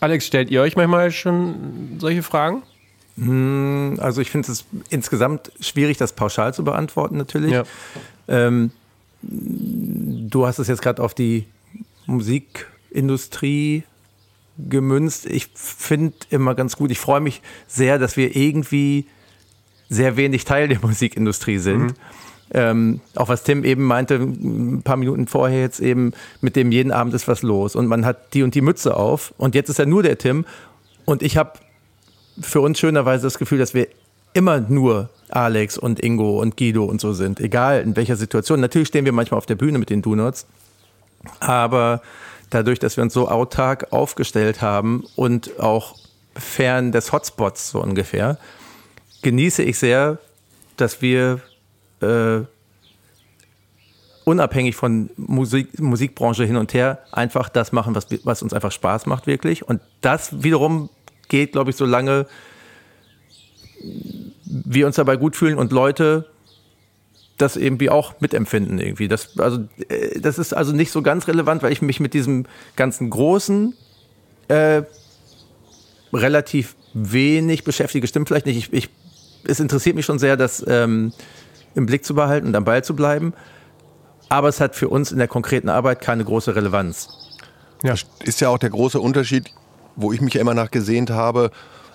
Alex, 0.00 0.26
stellt 0.26 0.50
ihr 0.50 0.62
euch 0.62 0.76
manchmal 0.76 1.10
schon 1.10 1.96
solche 1.98 2.22
Fragen? 2.22 2.62
Hm, 3.16 3.98
also 4.00 4.20
ich 4.20 4.30
finde 4.30 4.50
es 4.52 4.64
insgesamt 4.90 5.50
schwierig, 5.60 5.96
das 5.96 6.12
pauschal 6.12 6.54
zu 6.54 6.62
beantworten 6.62 7.16
natürlich. 7.16 7.52
Ja. 7.52 7.64
Ähm, 8.28 8.70
du 9.22 10.46
hast 10.46 10.58
es 10.58 10.68
jetzt 10.68 10.82
gerade 10.82 11.02
auf 11.02 11.14
die 11.14 11.46
Musikindustrie 12.06 13.84
gemünzt. 14.58 15.26
Ich 15.26 15.48
finde 15.54 16.14
immer 16.30 16.54
ganz 16.54 16.76
gut, 16.76 16.90
ich 16.90 16.98
freue 16.98 17.20
mich 17.20 17.42
sehr, 17.66 17.98
dass 17.98 18.16
wir 18.16 18.34
irgendwie 18.34 19.06
sehr 19.88 20.16
wenig 20.16 20.44
Teil 20.44 20.68
der 20.68 20.80
Musikindustrie 20.82 21.58
sind. 21.58 21.82
Mhm. 21.82 21.94
Ähm, 22.50 23.00
auch 23.14 23.28
was 23.28 23.42
Tim 23.42 23.62
eben 23.62 23.84
meinte, 23.84 24.14
ein 24.14 24.80
paar 24.82 24.96
Minuten 24.96 25.26
vorher 25.26 25.60
jetzt 25.60 25.80
eben, 25.80 26.12
mit 26.40 26.56
dem 26.56 26.72
jeden 26.72 26.92
Abend 26.92 27.12
ist 27.12 27.28
was 27.28 27.42
los 27.42 27.76
und 27.76 27.86
man 27.86 28.06
hat 28.06 28.32
die 28.32 28.42
und 28.42 28.54
die 28.54 28.62
Mütze 28.62 28.96
auf 28.96 29.34
und 29.36 29.54
jetzt 29.54 29.68
ist 29.68 29.78
er 29.78 29.84
nur 29.84 30.02
der 30.02 30.16
Tim 30.16 30.46
und 31.04 31.22
ich 31.22 31.36
habe 31.36 31.58
für 32.40 32.62
uns 32.62 32.78
schönerweise 32.78 33.24
das 33.24 33.38
Gefühl, 33.38 33.58
dass 33.58 33.74
wir 33.74 33.88
immer 34.38 34.60
nur 34.60 35.10
Alex 35.30 35.76
und 35.76 35.98
Ingo 35.98 36.40
und 36.40 36.56
Guido 36.56 36.84
und 36.84 37.00
so 37.00 37.12
sind, 37.12 37.40
egal 37.40 37.82
in 37.82 37.96
welcher 37.96 38.14
Situation. 38.14 38.60
Natürlich 38.60 38.86
stehen 38.86 39.04
wir 39.04 39.12
manchmal 39.12 39.38
auf 39.38 39.46
der 39.46 39.56
Bühne 39.56 39.78
mit 39.78 39.90
den 39.90 40.00
Donuts, 40.00 40.46
aber 41.40 42.00
dadurch, 42.48 42.78
dass 42.78 42.96
wir 42.96 43.02
uns 43.02 43.12
so 43.12 43.28
autark 43.28 43.92
aufgestellt 43.92 44.62
haben 44.62 45.04
und 45.16 45.58
auch 45.58 45.96
fern 46.36 46.92
des 46.92 47.10
Hotspots 47.10 47.70
so 47.70 47.82
ungefähr, 47.82 48.38
genieße 49.22 49.64
ich 49.64 49.76
sehr, 49.76 50.18
dass 50.76 51.02
wir 51.02 51.40
äh, 52.00 52.42
unabhängig 54.22 54.76
von 54.76 55.10
Musik, 55.16 55.80
Musikbranche 55.80 56.44
hin 56.44 56.56
und 56.56 56.74
her 56.74 57.00
einfach 57.10 57.48
das 57.48 57.72
machen, 57.72 57.96
was, 57.96 58.06
was 58.22 58.42
uns 58.42 58.52
einfach 58.52 58.70
Spaß 58.70 59.06
macht, 59.06 59.26
wirklich. 59.26 59.66
Und 59.66 59.80
das 60.00 60.44
wiederum 60.44 60.90
geht, 61.28 61.52
glaube 61.52 61.70
ich, 61.70 61.76
so 61.76 61.84
lange 61.84 62.26
wir 64.48 64.86
uns 64.86 64.96
dabei 64.96 65.16
gut 65.16 65.36
fühlen 65.36 65.58
und 65.58 65.72
Leute 65.72 66.26
das 67.36 67.56
irgendwie 67.56 67.88
auch 67.88 68.20
mitempfinden 68.20 68.80
irgendwie. 68.80 69.08
Das, 69.08 69.38
also, 69.38 69.60
äh, 69.88 70.20
das 70.20 70.38
ist 70.38 70.52
also 70.52 70.72
nicht 70.72 70.90
so 70.90 71.02
ganz 71.02 71.28
relevant, 71.28 71.62
weil 71.62 71.72
ich 71.72 71.82
mich 71.82 72.00
mit 72.00 72.14
diesem 72.14 72.46
ganzen 72.76 73.10
Großen 73.10 73.74
äh, 74.48 74.82
relativ 76.12 76.74
wenig 76.94 77.64
beschäftige. 77.64 78.06
Stimmt 78.06 78.28
vielleicht 78.28 78.46
nicht. 78.46 78.56
Ich, 78.56 78.72
ich, 78.72 78.90
es 79.46 79.60
interessiert 79.60 79.94
mich 79.94 80.04
schon 80.04 80.18
sehr, 80.18 80.36
das 80.36 80.64
ähm, 80.66 81.12
im 81.74 81.86
Blick 81.86 82.04
zu 82.04 82.14
behalten 82.14 82.48
und 82.48 82.56
am 82.56 82.64
Ball 82.64 82.82
zu 82.82 82.96
bleiben. 82.96 83.32
Aber 84.28 84.48
es 84.48 84.60
hat 84.60 84.74
für 84.74 84.88
uns 84.88 85.12
in 85.12 85.18
der 85.18 85.28
konkreten 85.28 85.68
Arbeit 85.68 86.00
keine 86.00 86.24
große 86.24 86.54
Relevanz. 86.54 87.08
Ja. 87.82 87.92
Das 87.92 88.06
ist 88.24 88.40
ja 88.40 88.48
auch 88.48 88.58
der 88.58 88.70
große 88.70 89.00
Unterschied, 89.00 89.52
wo 89.96 90.12
ich 90.12 90.20
mich 90.20 90.36
immer 90.36 90.54
nach 90.54 90.70
gesehnt 90.70 91.10
habe. 91.10 91.50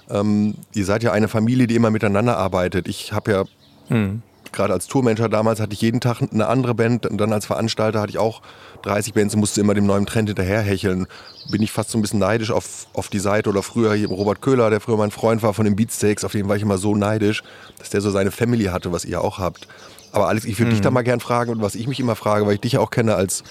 Ähm, 0.09 0.55
ihr 0.73 0.85
seid 0.85 1.03
ja 1.03 1.11
eine 1.11 1.27
Familie, 1.27 1.67
die 1.67 1.75
immer 1.75 1.91
miteinander 1.91 2.37
arbeitet. 2.37 2.87
Ich 2.87 3.13
habe 3.13 3.31
ja 3.31 3.43
hm 3.87 4.21
gerade 4.53 4.71
als 4.71 4.87
Tourmanager 4.87 5.27
damals 5.27 5.59
hatte 5.59 5.73
ich 5.73 5.81
jeden 5.81 5.99
Tag 5.99 6.21
eine 6.21 6.47
andere 6.47 6.73
Band 6.73 7.05
und 7.05 7.17
dann 7.17 7.33
als 7.33 7.45
Veranstalter 7.45 7.99
hatte 7.99 8.11
ich 8.11 8.19
auch 8.19 8.41
30 8.83 9.13
Bands 9.13 9.33
und 9.33 9.41
musste 9.41 9.59
immer 9.59 9.73
dem 9.73 9.85
neuen 9.85 10.05
Trend 10.05 10.29
hinterherhecheln. 10.29 11.07
Bin 11.49 11.61
ich 11.61 11.71
fast 11.71 11.89
so 11.89 11.97
ein 11.97 12.01
bisschen 12.01 12.19
neidisch 12.19 12.51
auf, 12.51 12.87
auf 12.93 13.09
die 13.09 13.19
Seite 13.19 13.49
oder 13.49 13.63
früher 13.63 13.93
hier 13.93 14.07
Robert 14.07 14.41
Köhler, 14.41 14.69
der 14.69 14.79
früher 14.79 14.97
mein 14.97 15.11
Freund 15.11 15.43
war 15.43 15.53
von 15.53 15.65
den 15.65 15.75
Beatsteaks, 15.75 16.23
auf 16.23 16.31
den 16.31 16.47
war 16.47 16.55
ich 16.55 16.61
immer 16.61 16.77
so 16.77 16.95
neidisch, 16.95 17.43
dass 17.79 17.89
der 17.89 18.01
so 18.01 18.11
seine 18.11 18.31
Family 18.31 18.65
hatte, 18.65 18.91
was 18.91 19.03
ihr 19.03 19.21
auch 19.21 19.39
habt. 19.39 19.67
Aber 20.11 20.27
Alex, 20.27 20.45
ich 20.45 20.57
würde 20.59 20.69
mhm. 20.69 20.75
dich 20.75 20.81
da 20.81 20.91
mal 20.91 21.03
gern 21.03 21.19
fragen 21.19 21.51
und 21.51 21.61
was 21.61 21.75
ich 21.75 21.87
mich 21.87 21.99
immer 21.99 22.15
frage, 22.15 22.45
weil 22.45 22.55
ich 22.55 22.61
dich 22.61 22.73
ja 22.73 22.79
auch 22.79 22.91
kenne 22.91 23.15
als 23.15 23.43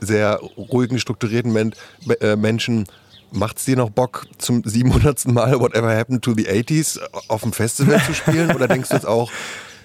sehr 0.00 0.40
ruhigen, 0.56 0.98
strukturierten 0.98 1.52
Men 1.52 1.74
äh, 2.20 2.36
Menschen, 2.36 2.86
Macht 3.32 3.58
es 3.58 3.64
dir 3.64 3.76
noch 3.76 3.90
Bock, 3.90 4.26
zum 4.38 4.62
700. 4.64 5.26
Mal 5.28 5.58
Whatever 5.60 5.94
Happened 5.96 6.22
to 6.22 6.34
the 6.34 6.46
80s 6.46 7.00
auf 7.28 7.42
dem 7.42 7.52
Festival 7.52 8.00
zu 8.02 8.14
spielen? 8.14 8.54
Oder 8.54 8.68
denkst 8.68 8.88
du 8.88 8.94
jetzt 8.94 9.06
auch, 9.06 9.30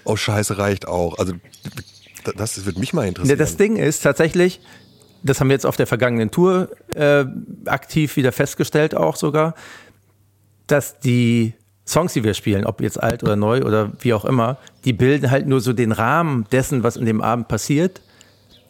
oh 0.04 0.16
Scheiße, 0.16 0.58
reicht 0.58 0.88
auch? 0.88 1.18
Also, 1.18 1.34
das 2.36 2.64
wird 2.64 2.78
mich 2.78 2.92
mal 2.92 3.06
interessieren. 3.06 3.38
Das 3.38 3.56
Ding 3.56 3.76
ist 3.76 4.00
tatsächlich, 4.00 4.60
das 5.22 5.40
haben 5.40 5.48
wir 5.48 5.54
jetzt 5.54 5.66
auf 5.66 5.76
der 5.76 5.86
vergangenen 5.86 6.30
Tour 6.30 6.70
äh, 6.94 7.24
aktiv 7.66 8.16
wieder 8.16 8.32
festgestellt, 8.32 8.94
auch 8.94 9.16
sogar, 9.16 9.54
dass 10.66 11.00
die 11.00 11.54
Songs, 11.86 12.12
die 12.12 12.24
wir 12.24 12.34
spielen, 12.34 12.64
ob 12.64 12.80
jetzt 12.80 13.02
alt 13.02 13.22
oder 13.22 13.36
neu 13.36 13.62
oder 13.62 13.92
wie 14.00 14.14
auch 14.14 14.24
immer, 14.24 14.58
die 14.84 14.92
bilden 14.92 15.30
halt 15.30 15.46
nur 15.46 15.60
so 15.60 15.72
den 15.72 15.92
Rahmen 15.92 16.46
dessen, 16.52 16.82
was 16.82 16.96
in 16.96 17.06
dem 17.06 17.20
Abend 17.20 17.48
passiert. 17.48 18.00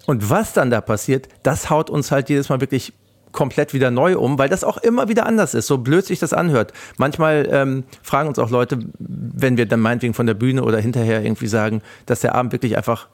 Und 0.07 0.31
was 0.31 0.53
dann 0.53 0.71
da 0.71 0.81
passiert, 0.81 1.29
das 1.45 1.71
haut 1.71 1.89
uns 1.89 2.11
halt 2.11 2.29
jedes 2.29 2.49
Mal 2.49 2.61
wirklich 2.61 2.93
komplett 3.33 3.75
wieder 3.75 3.91
neu 3.91 4.19
um, 4.19 4.39
weil 4.39 4.49
das 4.49 4.63
auch 4.63 4.77
immer 4.79 5.09
wieder 5.09 5.27
anders 5.27 5.55
ist, 5.55 5.67
so 5.67 5.79
blöd 5.79 6.05
sich 6.05 6.19
das 6.19 6.33
anhört. 6.33 6.73
Manchmal 6.99 7.49
ähm, 7.51 7.85
fragen 8.03 8.29
uns 8.29 8.39
auch 8.39 8.51
Leute, 8.51 8.79
wenn 8.99 9.57
wir 9.57 9.67
dann 9.67 9.81
meinetwegen 9.81 10.15
von 10.15 10.27
der 10.27 10.35
Bühne 10.35 10.63
oder 10.63 10.79
hinterher 10.79 11.23
irgendwie 11.23 11.47
sagen, 11.47 11.83
dass 12.07 12.21
der 12.21 12.35
Abend 12.35 12.53
wirklich 12.53 12.77
einfach 12.77 13.09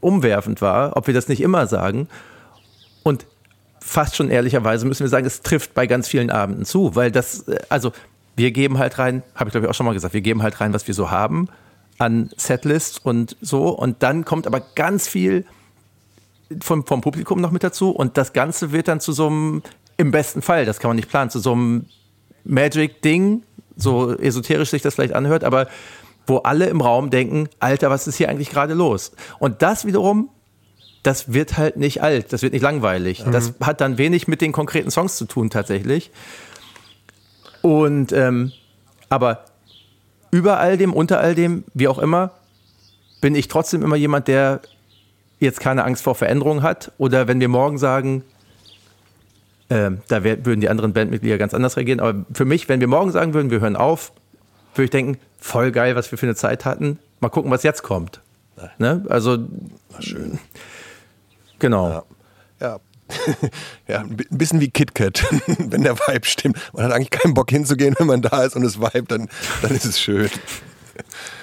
umwerfend 0.00 0.60
war, 0.60 0.96
ob 0.96 1.06
wir 1.06 1.14
das 1.14 1.28
nicht 1.28 1.40
immer 1.40 1.66
sagen. 1.66 2.08
Und 3.02 3.26
fast 3.80 4.16
schon 4.16 4.30
ehrlicherweise 4.30 4.86
müssen 4.86 5.04
wir 5.04 5.08
sagen, 5.08 5.26
es 5.26 5.42
trifft 5.42 5.74
bei 5.74 5.86
ganz 5.86 6.08
vielen 6.08 6.30
Abenden 6.30 6.64
zu, 6.64 6.94
weil 6.96 7.10
das, 7.10 7.48
äh, 7.48 7.58
also 7.68 7.92
wir 8.34 8.50
geben 8.50 8.78
halt 8.78 8.98
rein, 8.98 9.22
habe 9.34 9.48
ich 9.48 9.52
glaube 9.52 9.66
ich 9.66 9.70
auch 9.70 9.74
schon 9.74 9.86
mal 9.86 9.94
gesagt, 9.94 10.12
wir 10.12 10.20
geben 10.20 10.42
halt 10.42 10.60
rein, 10.60 10.74
was 10.74 10.86
wir 10.86 10.94
so 10.94 11.10
haben 11.10 11.48
an 11.98 12.28
Setlists 12.36 12.98
und 12.98 13.36
so 13.40 13.68
und 13.68 14.02
dann 14.02 14.24
kommt 14.24 14.46
aber 14.46 14.60
ganz 14.74 15.08
viel 15.08 15.46
vom, 16.60 16.86
vom 16.86 17.00
Publikum 17.00 17.40
noch 17.40 17.50
mit 17.50 17.62
dazu 17.62 17.90
und 17.90 18.16
das 18.16 18.32
Ganze 18.32 18.72
wird 18.72 18.88
dann 18.88 19.00
zu 19.00 19.12
so 19.12 19.26
einem, 19.26 19.62
im 19.96 20.10
besten 20.10 20.42
Fall, 20.42 20.64
das 20.64 20.78
kann 20.78 20.88
man 20.88 20.96
nicht 20.96 21.08
planen, 21.08 21.30
zu 21.30 21.38
so 21.38 21.52
einem 21.52 21.86
Magic-Ding, 22.44 23.42
so 23.76 24.12
esoterisch 24.16 24.70
sich 24.70 24.82
das 24.82 24.94
vielleicht 24.94 25.14
anhört, 25.14 25.44
aber 25.44 25.68
wo 26.26 26.38
alle 26.38 26.66
im 26.66 26.80
Raum 26.80 27.10
denken, 27.10 27.48
Alter, 27.60 27.90
was 27.90 28.06
ist 28.06 28.16
hier 28.16 28.28
eigentlich 28.28 28.50
gerade 28.50 28.74
los? 28.74 29.12
Und 29.38 29.62
das 29.62 29.84
wiederum, 29.84 30.30
das 31.02 31.32
wird 31.32 31.56
halt 31.56 31.76
nicht 31.76 32.02
alt, 32.02 32.32
das 32.32 32.42
wird 32.42 32.52
nicht 32.52 32.62
langweilig. 32.62 33.24
Mhm. 33.24 33.32
Das 33.32 33.54
hat 33.60 33.80
dann 33.80 33.96
wenig 33.96 34.26
mit 34.26 34.40
den 34.40 34.52
konkreten 34.52 34.90
Songs 34.90 35.16
zu 35.16 35.24
tun 35.24 35.50
tatsächlich. 35.50 36.10
Und 37.62 38.12
ähm, 38.12 38.52
aber 39.08 39.44
über 40.30 40.58
all 40.58 40.76
dem, 40.76 40.92
unter 40.92 41.20
all 41.20 41.34
dem, 41.34 41.64
wie 41.74 41.88
auch 41.88 41.98
immer, 41.98 42.32
bin 43.20 43.34
ich 43.34 43.48
trotzdem 43.48 43.82
immer 43.82 43.96
jemand, 43.96 44.28
der 44.28 44.60
jetzt 45.38 45.60
keine 45.60 45.84
Angst 45.84 46.02
vor 46.02 46.14
Veränderung 46.14 46.62
hat 46.62 46.92
oder 46.98 47.28
wenn 47.28 47.40
wir 47.40 47.48
morgen 47.48 47.78
sagen, 47.78 48.22
äh, 49.68 49.90
da 50.08 50.24
wär, 50.24 50.44
würden 50.46 50.60
die 50.60 50.68
anderen 50.68 50.92
Bandmitglieder 50.92 51.38
ganz 51.38 51.54
anders 51.54 51.76
reagieren, 51.76 52.00
aber 52.00 52.24
für 52.32 52.44
mich, 52.44 52.68
wenn 52.68 52.80
wir 52.80 52.88
morgen 52.88 53.10
sagen 53.10 53.34
würden, 53.34 53.50
wir 53.50 53.60
hören 53.60 53.76
auf, 53.76 54.12
würde 54.74 54.84
ich 54.84 54.90
denken, 54.90 55.18
voll 55.38 55.72
geil, 55.72 55.96
was 55.96 56.10
wir 56.10 56.18
für 56.18 56.26
eine 56.26 56.34
Zeit 56.34 56.64
hatten. 56.64 56.98
Mal 57.20 57.28
gucken, 57.28 57.50
was 57.50 57.62
jetzt 57.62 57.82
kommt. 57.82 58.20
Ne? 58.78 59.04
Also, 59.08 59.38
Na 59.92 60.02
schön. 60.02 60.38
Genau. 61.58 61.88
Ja. 61.88 62.04
ja. 62.60 62.80
ja, 63.86 64.00
ein 64.00 64.16
bisschen 64.30 64.60
wie 64.60 64.68
KitKat, 64.68 65.24
wenn 65.58 65.82
der 65.82 65.96
Vibe 65.96 66.26
stimmt. 66.26 66.58
Man 66.72 66.84
hat 66.84 66.92
eigentlich 66.92 67.10
keinen 67.10 67.34
Bock 67.34 67.50
hinzugehen, 67.50 67.94
wenn 67.98 68.08
man 68.08 68.20
da 68.20 68.42
ist 68.42 68.56
und 68.56 68.64
es 68.64 68.80
Vibe, 68.80 69.04
dann, 69.04 69.28
dann 69.62 69.70
ist 69.70 69.84
es 69.84 70.00
schön. 70.00 70.28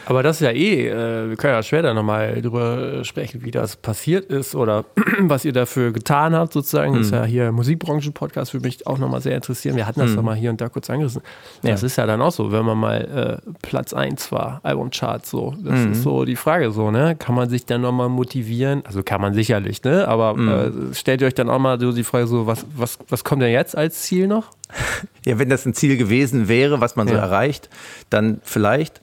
Aber 0.06 0.24
das 0.24 0.38
ist 0.38 0.42
ja 0.42 0.52
eh, 0.52 0.88
äh, 0.88 1.30
wir 1.30 1.38
können 1.38 1.54
ja 1.54 1.64
schwer 1.64 1.82
da 1.82 1.94
nochmal 1.94 2.42
drüber 2.42 3.04
sprechen, 3.04 3.44
wie 3.44 3.52
das 3.52 3.76
passiert 3.76 4.26
ist 4.26 4.56
oder 4.56 4.86
was 5.22 5.46
ihr 5.46 5.54
dafür 5.54 5.92
getan 5.92 6.36
habt, 6.36 6.54
sozusagen. 6.54 6.94
Mhm. 6.94 6.98
Das 6.98 7.06
ist 7.08 7.14
ja 7.14 7.24
hier 7.24 7.52
Musikbranchen-Podcast, 7.52 8.54
würde 8.54 8.68
mich 8.68 8.86
auch 8.88 8.98
nochmal 8.98 9.22
sehr 9.22 9.36
interessieren. 9.36 9.76
Wir 9.76 9.88
hatten 9.88 10.00
das 10.00 10.16
mal 10.16 10.36
hier 10.36 10.50
und 10.50 10.60
da 10.62 10.70
kurz 10.70 10.90
angerissen. 10.90 11.22
Das 11.62 11.82
ja. 11.82 11.88
ist 11.88 11.96
ja 11.98 12.06
dann 12.06 12.22
auch 12.22 12.32
so, 12.32 12.52
wenn 12.52 12.66
man 12.66 12.78
mal 12.78 13.42
äh, 13.46 13.52
Platz 13.62 13.94
1 13.94 14.32
war, 14.32 14.60
Albumchart, 14.64 15.26
so. 15.26 15.54
Das 15.64 15.80
mhm. 15.80 15.92
ist 15.94 16.04
so 16.04 16.26
die 16.26 16.36
Frage, 16.36 16.72
so, 16.72 16.92
ne? 16.92 17.16
Kann 17.18 17.36
man 17.36 17.50
sich 17.50 17.66
dann 17.66 17.82
nochmal 17.82 18.10
motivieren? 18.10 18.84
Also 18.86 19.04
kann 19.04 19.22
man 19.22 19.34
sicherlich, 19.34 19.84
ne? 19.84 20.08
Aber 20.08 20.36
mhm. 20.36 20.92
äh, 20.92 20.96
stellt 20.96 21.22
ihr 21.22 21.28
euch 21.28 21.36
dann 21.36 21.50
auch 21.50 21.60
mal 21.60 21.80
so 21.80 21.92
die 21.92 22.04
Frage, 22.04 22.28
so, 22.28 22.48
was, 22.48 22.66
was, 22.76 23.00
was 23.10 23.24
kommt 23.24 23.42
denn 23.42 23.52
jetzt 23.52 23.78
als 23.78 24.02
Ziel 24.02 24.28
noch? 24.28 24.52
Ja, 25.26 25.40
wenn 25.40 25.48
das 25.48 25.66
ein 25.66 25.74
Ziel 25.74 25.96
gewesen 25.96 26.50
wäre, 26.50 26.82
was 26.82 26.98
man 26.98 27.08
so 27.08 27.14
ja. 27.14 27.22
erreicht, 27.22 27.70
dann 28.10 28.42
vielleicht. 28.44 29.00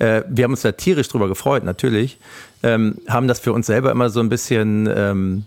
Äh, 0.00 0.24
wir 0.28 0.44
haben 0.44 0.52
uns 0.52 0.62
da 0.62 0.72
tierisch 0.72 1.08
drüber 1.08 1.28
gefreut, 1.28 1.62
natürlich. 1.62 2.18
Ähm, 2.62 2.96
haben 3.06 3.28
das 3.28 3.38
für 3.38 3.52
uns 3.52 3.66
selber 3.66 3.90
immer 3.92 4.10
so 4.10 4.20
ein 4.20 4.28
bisschen 4.28 4.90
ähm, 4.94 5.44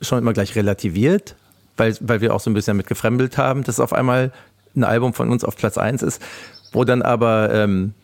schon 0.00 0.18
immer 0.18 0.32
gleich 0.32 0.54
relativiert, 0.56 1.36
weil, 1.76 1.96
weil 2.00 2.20
wir 2.20 2.34
auch 2.34 2.40
so 2.40 2.50
ein 2.50 2.54
bisschen 2.54 2.72
damit 2.72 2.88
gefremdelt 2.88 3.38
haben, 3.38 3.62
dass 3.62 3.80
auf 3.80 3.92
einmal 3.92 4.32
ein 4.74 4.84
Album 4.84 5.14
von 5.14 5.30
uns 5.30 5.44
auf 5.44 5.56
Platz 5.56 5.78
1 5.78 6.02
ist, 6.02 6.20
wo 6.72 6.84
dann 6.84 7.02
aber 7.02 7.52
ähm, 7.52 7.94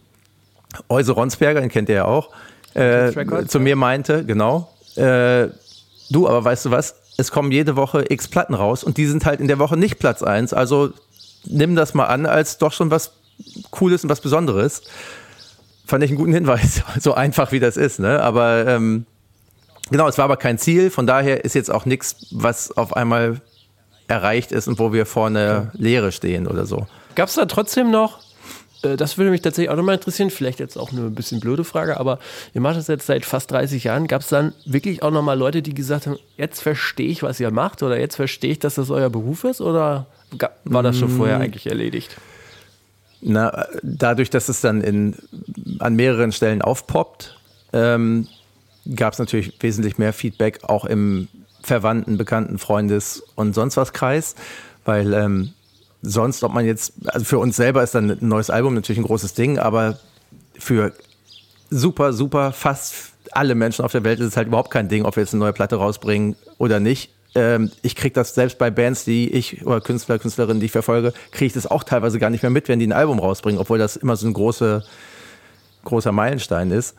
Euse 0.89 1.13
Ronsberger, 1.13 1.61
den 1.61 1.71
kennt 1.71 1.89
ihr 1.89 1.97
ja 1.97 2.05
auch, 2.05 2.31
äh, 2.75 3.13
zu 3.47 3.61
mir 3.61 3.77
meinte, 3.77 4.25
genau, 4.25 4.73
äh, 4.95 5.49
du, 6.11 6.29
aber 6.29 6.45
weißt 6.45 6.67
du 6.67 6.71
was, 6.71 6.95
es 7.19 7.31
kommen 7.31 7.53
jede 7.53 7.77
Woche 7.77 8.05
x 8.09 8.29
Platten 8.29 8.55
raus 8.55 8.85
und 8.85 8.97
die 8.97 9.07
sind 9.07 9.27
halt 9.27 9.41
in 9.41 9.49
der 9.49 9.59
Woche 9.59 9.77
nicht 9.77 9.99
Platz 9.99 10.23
1, 10.23 10.55
also 10.55 10.93
nimm 11.45 11.75
das 11.75 11.95
mal 11.95 12.07
an 12.07 12.27
als 12.27 12.59
doch 12.59 12.73
schon 12.73 12.91
was 12.91 13.13
Cooles 13.71 14.05
und 14.05 14.11
was 14.11 14.21
Besonderes 14.21 14.83
fand 15.93 16.03
ich 16.05 16.11
einen 16.11 16.17
guten 16.17 16.33
Hinweis, 16.33 16.83
so 17.01 17.13
einfach 17.13 17.53
wie 17.53 17.61
das 17.61 17.77
ist. 17.77 18.01
Ne? 18.01 18.19
Aber 18.23 18.67
ähm, 18.67 19.05
genau, 19.91 20.09
es 20.09 20.17
war 20.17 20.25
aber 20.25 20.39
kein 20.39 20.57
Ziel. 20.57 20.89
Von 20.89 21.07
daher 21.07 21.45
ist 21.45 21.55
jetzt 21.55 21.71
auch 21.71 21.85
nichts, 21.85 22.29
was 22.31 22.75
auf 22.75 22.97
einmal 22.97 23.43
erreicht 24.09 24.53
ist 24.53 24.69
und 24.69 24.79
wo 24.79 24.95
wir 24.95 25.05
vor 25.05 25.27
einer 25.27 25.71
Leere 25.75 26.11
stehen 26.11 26.47
oder 26.47 26.65
so. 26.65 26.87
Gab 27.15 27.29
es 27.29 27.35
da 27.35 27.45
trotzdem 27.45 27.91
noch 27.91 28.21
äh, 28.83 28.97
das 28.97 29.19
würde 29.19 29.31
mich 29.31 29.43
tatsächlich 29.43 29.69
auch 29.69 29.77
nochmal 29.77 29.97
interessieren. 29.97 30.31
Vielleicht 30.31 30.61
jetzt 30.61 30.79
auch 30.79 30.93
eine 30.93 31.11
bisschen 31.11 31.41
blöde 31.41 31.63
Frage, 31.63 32.01
aber 32.01 32.19
ihr 32.55 32.63
macht 32.63 32.79
das 32.79 32.89
jetzt 32.89 33.07
seit 33.07 33.27
fast 33.27 33.51
30 33.51 33.85
Jahren. 33.85 34.07
Gab 34.07 34.23
es 34.23 34.29
dann 34.29 34.55
wirklich 34.65 35.03
auch 35.03 35.11
nochmal 35.11 35.39
Leute, 35.39 35.61
die 35.61 35.75
gesagt 35.75 36.07
haben, 36.07 36.17
jetzt 36.39 36.63
verstehe 36.63 37.09
ich, 37.09 37.23
was 37.23 37.39
ihr 37.39 37.51
macht 37.51 37.83
oder 37.83 38.01
jetzt 38.01 38.17
verstehe 38.17 38.53
ich, 38.53 38.59
dass 38.61 38.77
das 38.77 38.89
euer 38.89 39.11
Beruf 39.11 39.45
ist 39.45 39.61
oder 39.61 40.07
war 40.65 40.83
das 40.83 40.99
schon 40.99 41.11
vorher 41.11 41.39
mm. 41.39 41.43
eigentlich 41.43 41.67
erledigt? 41.67 42.17
Na, 43.25 43.67
dadurch, 43.83 44.31
dass 44.31 44.49
es 44.49 44.61
dann 44.61 44.81
in, 44.81 45.15
an 45.79 45.95
mehreren 45.95 46.33
Stellen 46.33 46.61
aufpoppt, 46.61 47.39
ähm, 47.73 48.27
gab 48.97 49.13
es 49.13 49.21
natürlich 49.21 49.55
wesentlich 49.61 49.97
mehr 49.97 50.13
Feedback, 50.13 50.65
auch 50.65 50.85
im 50.85 51.29
Verwandten, 51.63 52.19
Bekannten, 52.19 52.59
Freundes- 52.59 53.23
und 53.37 53.55
sonst 53.55 53.77
was 53.77 53.93
Kreis, 53.93 54.35
weil 54.85 55.13
ähm, 55.15 55.53
sonst, 56.03 56.43
ob 56.43 56.53
man 56.53 56.67
jetzt, 56.67 56.95
also 57.07 57.25
für 57.25 57.39
uns 57.39 57.55
selber 57.55 57.85
ist 57.85 57.95
dann 57.95 58.11
ein 58.11 58.19
neues 58.21 58.51
Album 58.51 58.75
natürlich 58.75 58.99
ein 58.99 59.07
großes 59.07 59.35
Ding, 59.35 59.59
aber 59.59 60.01
für 60.59 60.93
super, 61.71 62.13
super, 62.13 62.53
fast 62.53 63.13
alle 63.31 63.55
Menschen 63.55 63.85
auf 63.85 63.93
der 63.93 64.05
Welt 64.05 64.19
ist 64.19 64.27
es 64.27 64.37
halt 64.37 64.49
überhaupt 64.49 64.71
kein 64.71 64.89
Ding, 64.89 65.05
ob 65.05 65.17
wir 65.17 65.23
jetzt 65.23 65.33
eine 65.33 65.41
neue 65.41 65.53
Platte 65.53 65.77
rausbringen 65.77 66.37
oder 66.59 66.81
nicht. 66.81 67.11
Ähm, 67.35 67.71
ich 67.83 67.97
kriege 67.97 68.13
das 68.13 68.35
selbst 68.35 68.59
bei 68.59 68.71
Bands, 68.71 69.05
die 69.05 69.31
ich 69.33 69.65
oder 69.65 69.81
Künstler, 69.81 70.19
Künstlerinnen, 70.19 70.61
die 70.61 70.67
ich 70.67 70.73
verfolge, 70.73 71.13
kriege 71.31 71.47
ich 71.47 71.53
das 71.53 71.67
auch 71.67 71.85
teilweise 71.85 72.19
gar 72.19 72.31
nicht 72.31 72.43
mehr 72.43 72.51
mit, 72.51 72.69
wenn 72.69 72.79
die 72.79 72.87
ein 72.87 72.93
Album 72.93 73.19
rausbringen, 73.19 73.61
obwohl 73.61 73.79
das 73.79 73.97
immer 73.97 74.17
so 74.17 74.27
ein 74.27 74.33
große, 74.33 74.85
großer 75.85 76.13
Meilenstein 76.13 76.71
ist. 76.71 76.95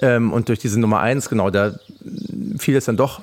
Ähm, 0.00 0.32
und 0.32 0.48
durch 0.48 0.58
diese 0.58 0.78
Nummer 0.80 1.00
eins, 1.00 1.28
genau, 1.28 1.50
da 1.50 1.74
fiel 2.58 2.76
es 2.76 2.84
dann 2.84 2.96
doch 2.96 3.20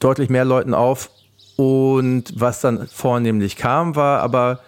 deutlich 0.00 0.28
mehr 0.28 0.44
Leuten 0.44 0.74
auf. 0.74 1.10
Und 1.56 2.32
was 2.34 2.60
dann 2.60 2.86
vornehmlich 2.88 3.56
kam, 3.56 3.94
war 3.94 4.20
aber 4.20 4.60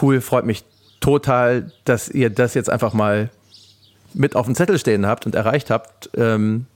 cool, 0.00 0.20
freut 0.20 0.46
mich 0.46 0.64
total, 1.00 1.72
dass 1.84 2.08
ihr 2.08 2.30
das 2.30 2.54
jetzt 2.54 2.70
einfach 2.70 2.92
mal 2.92 3.30
mit 4.12 4.36
auf 4.36 4.46
dem 4.46 4.54
Zettel 4.54 4.78
stehen 4.78 5.06
habt 5.06 5.26
und 5.26 5.34
erreicht 5.34 5.70
habt, 5.70 6.10
ähm, 6.16 6.66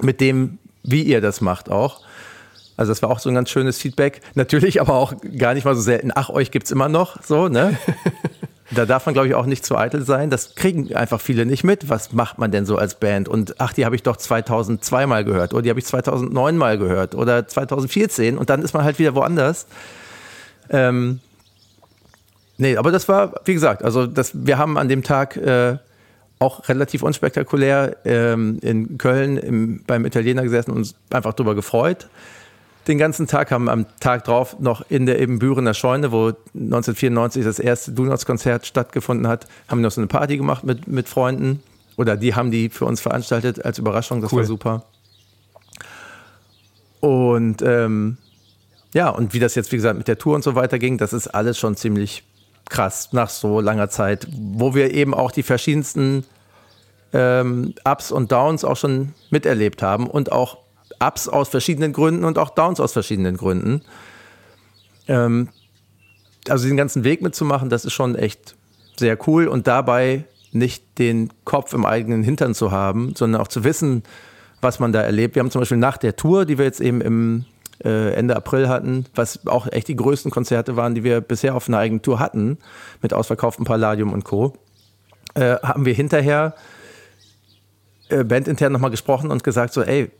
mit 0.00 0.20
dem, 0.20 0.58
wie 0.82 1.02
ihr 1.02 1.20
das 1.20 1.40
macht 1.40 1.68
auch. 1.68 2.00
Also 2.80 2.92
das 2.92 3.02
war 3.02 3.10
auch 3.10 3.18
so 3.18 3.28
ein 3.28 3.34
ganz 3.34 3.50
schönes 3.50 3.76
Feedback. 3.76 4.22
Natürlich 4.36 4.80
aber 4.80 4.94
auch 4.94 5.12
gar 5.36 5.52
nicht 5.52 5.66
mal 5.66 5.74
so 5.74 5.82
selten, 5.82 6.12
ach, 6.14 6.30
euch 6.30 6.50
gibt 6.50 6.64
es 6.64 6.72
immer 6.72 6.88
noch, 6.88 7.22
so, 7.22 7.48
ne? 7.48 7.76
Da 8.72 8.86
darf 8.86 9.04
man, 9.04 9.14
glaube 9.14 9.26
ich, 9.26 9.34
auch 9.34 9.46
nicht 9.46 9.66
zu 9.66 9.76
eitel 9.76 10.02
sein. 10.02 10.30
Das 10.30 10.54
kriegen 10.54 10.94
einfach 10.94 11.20
viele 11.20 11.44
nicht 11.44 11.64
mit. 11.64 11.88
Was 11.88 12.12
macht 12.12 12.38
man 12.38 12.52
denn 12.52 12.66
so 12.66 12.76
als 12.76 12.94
Band? 12.94 13.28
Und 13.28 13.56
ach, 13.58 13.72
die 13.72 13.84
habe 13.84 13.96
ich 13.96 14.04
doch 14.04 14.16
2002 14.16 15.06
mal 15.08 15.24
gehört 15.24 15.52
oder 15.52 15.62
die 15.62 15.70
habe 15.70 15.80
ich 15.80 15.86
2009 15.86 16.56
mal 16.56 16.78
gehört 16.78 17.16
oder 17.16 17.48
2014 17.48 18.38
und 18.38 18.48
dann 18.48 18.62
ist 18.62 18.72
man 18.72 18.84
halt 18.84 19.00
wieder 19.00 19.16
woanders. 19.16 19.66
Ähm, 20.70 21.18
nee, 22.58 22.76
aber 22.76 22.92
das 22.92 23.08
war, 23.08 23.40
wie 23.44 23.54
gesagt, 23.54 23.82
also 23.82 24.06
das, 24.06 24.30
wir 24.46 24.56
haben 24.56 24.78
an 24.78 24.88
dem 24.88 25.02
Tag 25.02 25.36
äh, 25.36 25.78
auch 26.38 26.68
relativ 26.68 27.02
unspektakulär 27.02 27.96
ähm, 28.04 28.60
in 28.62 28.96
Köln 28.98 29.36
im, 29.36 29.82
beim 29.84 30.06
Italiener 30.06 30.44
gesessen 30.44 30.70
und 30.70 30.76
uns 30.78 30.94
einfach 31.10 31.34
darüber 31.34 31.56
gefreut 31.56 32.08
den 32.88 32.98
ganzen 32.98 33.26
Tag, 33.26 33.50
haben 33.50 33.68
am 33.68 33.86
Tag 34.00 34.24
drauf 34.24 34.58
noch 34.58 34.82
in 34.88 35.06
der 35.06 35.18
eben 35.18 35.38
Bürener 35.38 35.74
Scheune, 35.74 36.12
wo 36.12 36.28
1994 36.54 37.44
das 37.44 37.58
erste 37.58 37.92
Donuts-Konzert 37.92 38.66
stattgefunden 38.66 39.28
hat, 39.28 39.46
haben 39.68 39.80
wir 39.80 39.82
noch 39.82 39.92
so 39.92 40.00
eine 40.00 40.08
Party 40.08 40.36
gemacht 40.36 40.64
mit, 40.64 40.88
mit 40.88 41.08
Freunden. 41.08 41.62
Oder 41.96 42.16
die 42.16 42.34
haben 42.34 42.50
die 42.50 42.70
für 42.70 42.86
uns 42.86 43.00
veranstaltet 43.00 43.64
als 43.64 43.78
Überraschung, 43.78 44.22
das 44.22 44.32
cool. 44.32 44.38
war 44.38 44.46
super. 44.46 44.84
Und 47.00 47.62
ähm, 47.62 48.16
ja, 48.94 49.08
und 49.08 49.34
wie 49.34 49.38
das 49.38 49.54
jetzt, 49.54 49.72
wie 49.72 49.76
gesagt, 49.76 49.98
mit 49.98 50.08
der 50.08 50.18
Tour 50.18 50.34
und 50.34 50.42
so 50.42 50.54
weiter 50.54 50.78
ging, 50.78 50.98
das 50.98 51.12
ist 51.12 51.28
alles 51.28 51.58
schon 51.58 51.76
ziemlich 51.76 52.24
krass 52.68 53.12
nach 53.12 53.28
so 53.28 53.60
langer 53.60 53.90
Zeit, 53.90 54.26
wo 54.30 54.74
wir 54.74 54.92
eben 54.94 55.14
auch 55.14 55.30
die 55.30 55.42
verschiedensten 55.42 56.24
ähm, 57.12 57.74
Ups 57.84 58.12
und 58.12 58.32
Downs 58.32 58.64
auch 58.64 58.76
schon 58.76 59.14
miterlebt 59.30 59.82
haben 59.82 60.06
und 60.06 60.32
auch 60.32 60.58
Ups 61.00 61.28
aus 61.28 61.48
verschiedenen 61.48 61.92
Gründen 61.92 62.24
und 62.24 62.38
auch 62.38 62.50
Downs 62.50 62.80
aus 62.80 62.92
verschiedenen 62.92 63.36
Gründen. 63.36 63.82
Ähm, 65.08 65.48
also 66.48 66.66
den 66.66 66.76
ganzen 66.76 67.04
Weg 67.04 67.22
mitzumachen, 67.22 67.70
das 67.70 67.84
ist 67.84 67.92
schon 67.92 68.14
echt 68.14 68.56
sehr 68.96 69.18
cool 69.26 69.48
und 69.48 69.66
dabei 69.66 70.24
nicht 70.52 70.98
den 70.98 71.30
Kopf 71.44 71.72
im 71.72 71.86
eigenen 71.86 72.22
Hintern 72.22 72.54
zu 72.54 72.70
haben, 72.70 73.14
sondern 73.16 73.40
auch 73.40 73.48
zu 73.48 73.64
wissen, 73.64 74.02
was 74.60 74.78
man 74.78 74.92
da 74.92 75.00
erlebt. 75.00 75.34
Wir 75.34 75.40
haben 75.40 75.50
zum 75.50 75.60
Beispiel 75.60 75.78
nach 75.78 75.96
der 75.96 76.16
Tour, 76.16 76.44
die 76.44 76.58
wir 76.58 76.64
jetzt 76.64 76.80
eben 76.80 77.00
im 77.00 77.44
äh, 77.84 78.12
Ende 78.12 78.36
April 78.36 78.68
hatten, 78.68 79.06
was 79.14 79.46
auch 79.46 79.66
echt 79.70 79.88
die 79.88 79.96
größten 79.96 80.30
Konzerte 80.30 80.76
waren, 80.76 80.94
die 80.94 81.04
wir 81.04 81.20
bisher 81.20 81.54
auf 81.54 81.68
einer 81.68 81.78
eigenen 81.78 82.02
Tour 82.02 82.18
hatten, 82.18 82.58
mit 83.00 83.14
ausverkauftem 83.14 83.64
Palladium 83.64 84.12
und 84.12 84.24
Co., 84.24 84.54
äh, 85.34 85.56
haben 85.62 85.84
wir 85.84 85.94
hinterher 85.94 86.54
äh, 88.08 88.24
bandintern 88.24 88.72
nochmal 88.72 88.90
gesprochen 88.90 89.30
und 89.30 89.44
gesagt 89.44 89.72
so, 89.72 89.82
ey, 89.82 90.10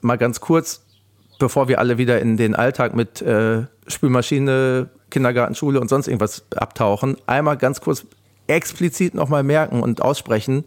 mal 0.00 0.18
ganz 0.18 0.40
kurz, 0.40 0.82
bevor 1.38 1.68
wir 1.68 1.78
alle 1.78 1.98
wieder 1.98 2.20
in 2.20 2.36
den 2.36 2.54
Alltag 2.54 2.94
mit 2.94 3.22
äh, 3.22 3.64
Spülmaschine, 3.86 4.88
Kindergarten, 5.10 5.54
Schule 5.54 5.80
und 5.80 5.88
sonst 5.88 6.08
irgendwas 6.08 6.42
abtauchen, 6.54 7.16
einmal 7.26 7.56
ganz 7.56 7.80
kurz 7.80 8.04
explizit 8.46 9.14
nochmal 9.14 9.42
merken 9.42 9.82
und 9.82 10.02
aussprechen, 10.02 10.64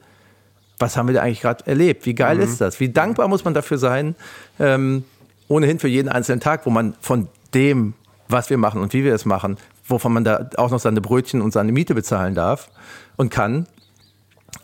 was 0.80 0.98
haben 0.98 1.08
wir 1.08 1.16
da 1.16 1.22
eigentlich 1.22 1.42
gerade 1.42 1.66
erlebt? 1.68 2.06
Wie 2.06 2.16
geil 2.16 2.38
mhm. 2.38 2.44
ist 2.44 2.60
das? 2.60 2.80
Wie 2.80 2.90
dankbar 2.90 3.28
muss 3.28 3.46
man 3.46 3.54
dafür 3.54 3.78
sein? 3.78 4.16
Ähm, 4.60 5.04
ohnehin 5.48 5.80
für 5.80 5.88
jeden 5.88 6.10
einzelnen 6.10 6.40
Tag, 6.40 6.66
wo 6.66 6.70
man 6.70 6.96
von 7.02 7.28
dem, 7.54 7.94
was 8.28 8.50
wir 8.50 8.58
machen 8.58 8.82
und 8.82 8.94
wie 8.94 9.04
wir 9.04 9.14
es 9.14 9.26
machen, 9.26 9.58
wovon 9.86 10.14
man 10.14 10.24
da 10.24 10.50
auch 10.58 10.72
noch 10.72 10.80
seine 10.80 11.02
Brötchen 11.02 11.42
und 11.42 11.52
seine 11.52 11.72
Miete 11.72 11.94
bezahlen 11.94 12.34
darf 12.34 12.70
und 13.18 13.30
kann. 13.30 13.68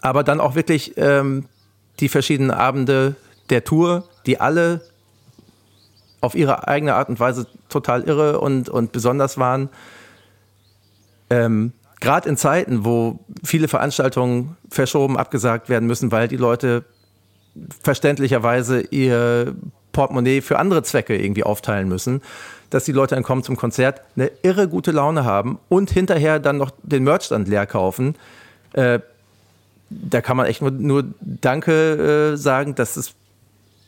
Aber 0.02 0.24
dann 0.24 0.40
auch 0.40 0.56
wirklich 0.56 0.94
ähm, 0.98 1.46
die 2.00 2.10
verschiedenen 2.10 2.52
Abende 2.52 3.16
der 3.50 3.64
Tour, 3.64 4.04
die 4.26 4.40
alle 4.40 4.82
auf 6.22 6.36
ihre 6.36 6.68
eigene 6.68 6.96
Art 6.96 7.10
und 7.10 7.20
Weise 7.20 7.48
total 7.70 8.04
irre 8.04 8.40
und, 8.40 8.70
und 8.70 8.92
besonders 8.92 9.38
waren. 9.38 9.70
Ähm, 11.30 11.74
Gerade 12.00 12.30
in 12.30 12.38
Zeiten, 12.38 12.86
wo 12.86 13.20
viele 13.44 13.68
Veranstaltungen 13.68 14.56
verschoben, 14.70 15.18
abgesagt 15.18 15.68
werden 15.68 15.88
müssen, 15.88 16.12
weil 16.12 16.28
die 16.28 16.38
Leute 16.38 16.84
verständlicherweise 17.82 18.82
ihr 18.82 19.56
Portemonnaie 19.94 20.42
für 20.42 20.60
andere 20.60 20.84
Zwecke 20.84 21.18
irgendwie 21.20 21.44
aufteilen 21.44 21.88
müssen, 21.88 22.22
dass 22.70 22.84
die 22.84 22.92
Leute 22.92 23.16
dann 23.16 23.24
kommen 23.24 23.42
zum 23.42 23.56
Konzert, 23.56 24.02
eine 24.16 24.30
irre 24.44 24.68
gute 24.68 24.92
Laune 24.92 25.26
haben 25.26 25.58
und 25.70 25.90
hinterher 25.90 26.40
dann 26.40 26.58
noch 26.58 26.72
den 26.84 27.04
Merchstand 27.04 27.48
leer 27.48 27.66
kaufen. 27.66 28.16
Äh, 28.74 29.00
da 29.90 30.22
kann 30.22 30.38
man 30.38 30.46
echt 30.46 30.62
nur, 30.62 30.70
nur 30.70 31.04
Danke 31.22 32.34
äh, 32.34 32.38
sagen, 32.38 32.76
dass 32.76 32.96
es 32.96 33.16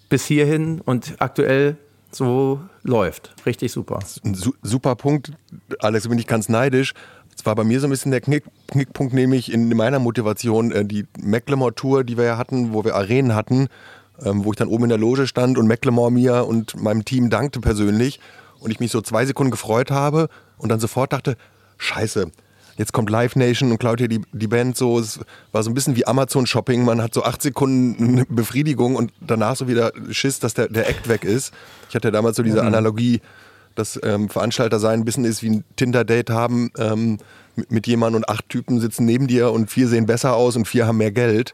bis 0.09 0.25
hierhin 0.25 0.81
und 0.81 1.15
aktuell 1.19 1.77
so 2.11 2.59
läuft. 2.83 3.33
Richtig 3.45 3.71
super. 3.71 3.99
Ein 4.23 4.35
super 4.63 4.95
Punkt. 4.95 5.31
Alex, 5.79 6.07
bin 6.07 6.17
ich 6.17 6.27
ganz 6.27 6.49
neidisch. 6.49 6.93
Es 7.35 7.45
war 7.45 7.55
bei 7.55 7.63
mir 7.63 7.79
so 7.79 7.87
ein 7.87 7.89
bisschen 7.89 8.11
der 8.11 8.19
Knick, 8.19 8.43
Knickpunkt, 8.67 9.13
nämlich 9.13 9.53
in 9.53 9.69
meiner 9.75 9.99
Motivation, 9.99 10.71
äh, 10.71 10.83
die 10.83 11.05
Macklemore-Tour, 11.21 12.03
die 12.03 12.17
wir 12.17 12.25
ja 12.25 12.37
hatten, 12.37 12.73
wo 12.73 12.83
wir 12.83 12.95
Arenen 12.95 13.33
hatten, 13.33 13.67
ähm, 14.25 14.43
wo 14.43 14.51
ich 14.51 14.57
dann 14.57 14.67
oben 14.67 14.85
in 14.85 14.89
der 14.89 14.97
Loge 14.97 15.25
stand 15.25 15.57
und 15.57 15.67
Macklemore 15.67 16.11
mir 16.11 16.45
und 16.45 16.81
meinem 16.81 17.05
Team 17.05 17.29
dankte 17.29 17.61
persönlich 17.61 18.19
und 18.59 18.71
ich 18.71 18.81
mich 18.81 18.91
so 18.91 19.01
zwei 19.01 19.25
Sekunden 19.25 19.51
gefreut 19.51 19.89
habe 19.91 20.27
und 20.57 20.69
dann 20.69 20.81
sofort 20.81 21.13
dachte, 21.13 21.37
scheiße, 21.77 22.29
jetzt 22.79 22.93
kommt 22.93 23.09
Live 23.09 23.35
Nation 23.35 23.71
und 23.71 23.77
klaut 23.77 23.99
hier 23.99 24.07
die, 24.07 24.21
die 24.31 24.47
Band 24.47 24.77
so. 24.77 24.97
Es 24.97 25.19
war 25.51 25.61
so 25.63 25.69
ein 25.69 25.73
bisschen 25.73 25.97
wie 25.97 26.07
Amazon-Shopping. 26.07 26.85
Man 26.85 27.01
hat 27.01 27.13
so 27.13 27.23
acht 27.23 27.41
Sekunden 27.41 28.25
Befriedigung 28.29 28.95
und 28.95 29.11
danach 29.19 29.57
so 29.57 29.67
wieder 29.67 29.91
Schiss, 30.11 30.39
dass 30.39 30.53
der, 30.53 30.69
der 30.69 30.89
Act 30.89 31.09
weg 31.09 31.25
ist. 31.25 31.53
Ich 31.89 31.95
hatte 31.95 32.09
damals 32.09 32.37
so 32.37 32.43
diese 32.43 32.61
mhm. 32.61 32.67
Analogie, 32.67 33.19
dass 33.75 33.99
ähm, 34.01 34.29
Veranstalter 34.29 34.79
sein 34.79 35.01
ein 35.01 35.05
bisschen 35.05 35.25
ist 35.25 35.43
wie 35.43 35.49
ein 35.49 35.63
Tinder-Date 35.75 36.29
haben 36.29 36.71
ähm, 36.77 37.17
mit, 37.57 37.69
mit 37.69 37.87
jemandem 37.87 38.21
und 38.21 38.29
acht 38.29 38.47
Typen 38.47 38.79
sitzen 38.79 39.05
neben 39.05 39.27
dir 39.27 39.51
und 39.51 39.69
vier 39.69 39.89
sehen 39.89 40.05
besser 40.05 40.33
aus 40.35 40.55
und 40.55 40.65
vier 40.65 40.87
haben 40.87 40.97
mehr 40.97 41.11
Geld. 41.11 41.53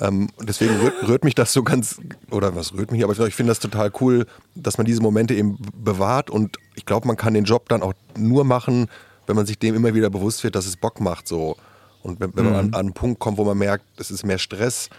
Ähm, 0.00 0.28
deswegen 0.42 0.74
rührt, 0.80 1.06
rührt, 1.06 1.24
mich 1.24 1.36
das 1.36 1.52
so 1.52 1.62
ganz, 1.62 2.00
oder 2.32 2.56
was 2.56 2.74
rührt 2.74 2.90
mich, 2.90 3.04
aber 3.04 3.12
ich 3.28 3.34
finde 3.36 3.52
das 3.52 3.60
total 3.60 3.92
cool, 4.00 4.26
dass 4.56 4.76
man 4.76 4.86
diese 4.86 5.00
Momente 5.00 5.34
eben 5.34 5.56
bewahrt 5.72 6.30
und 6.30 6.56
ich 6.74 6.84
glaube, 6.84 7.06
man 7.06 7.16
kann 7.16 7.32
den 7.32 7.44
Job 7.44 7.68
dann 7.68 7.80
auch 7.80 7.92
nur 8.16 8.42
machen, 8.42 8.88
wenn 9.26 9.36
man 9.36 9.46
sich 9.46 9.58
dem 9.58 9.74
immer 9.74 9.94
wieder 9.94 10.10
bewusst 10.10 10.44
wird, 10.44 10.54
dass 10.54 10.66
es 10.66 10.76
Bock 10.76 11.00
macht 11.00 11.28
so. 11.28 11.56
Und 12.02 12.20
wenn, 12.20 12.36
wenn 12.36 12.44
mhm. 12.44 12.50
man 12.50 12.60
an, 12.60 12.66
an, 12.74 12.80
einen 12.80 12.92
Punkt 12.92 13.20
kommt, 13.20 13.38
wo 13.38 13.44
man 13.44 13.58
merkt, 13.58 13.84
es 13.98 14.10
ist 14.10 14.24
mehr 14.24 14.38
Stress 14.38 14.90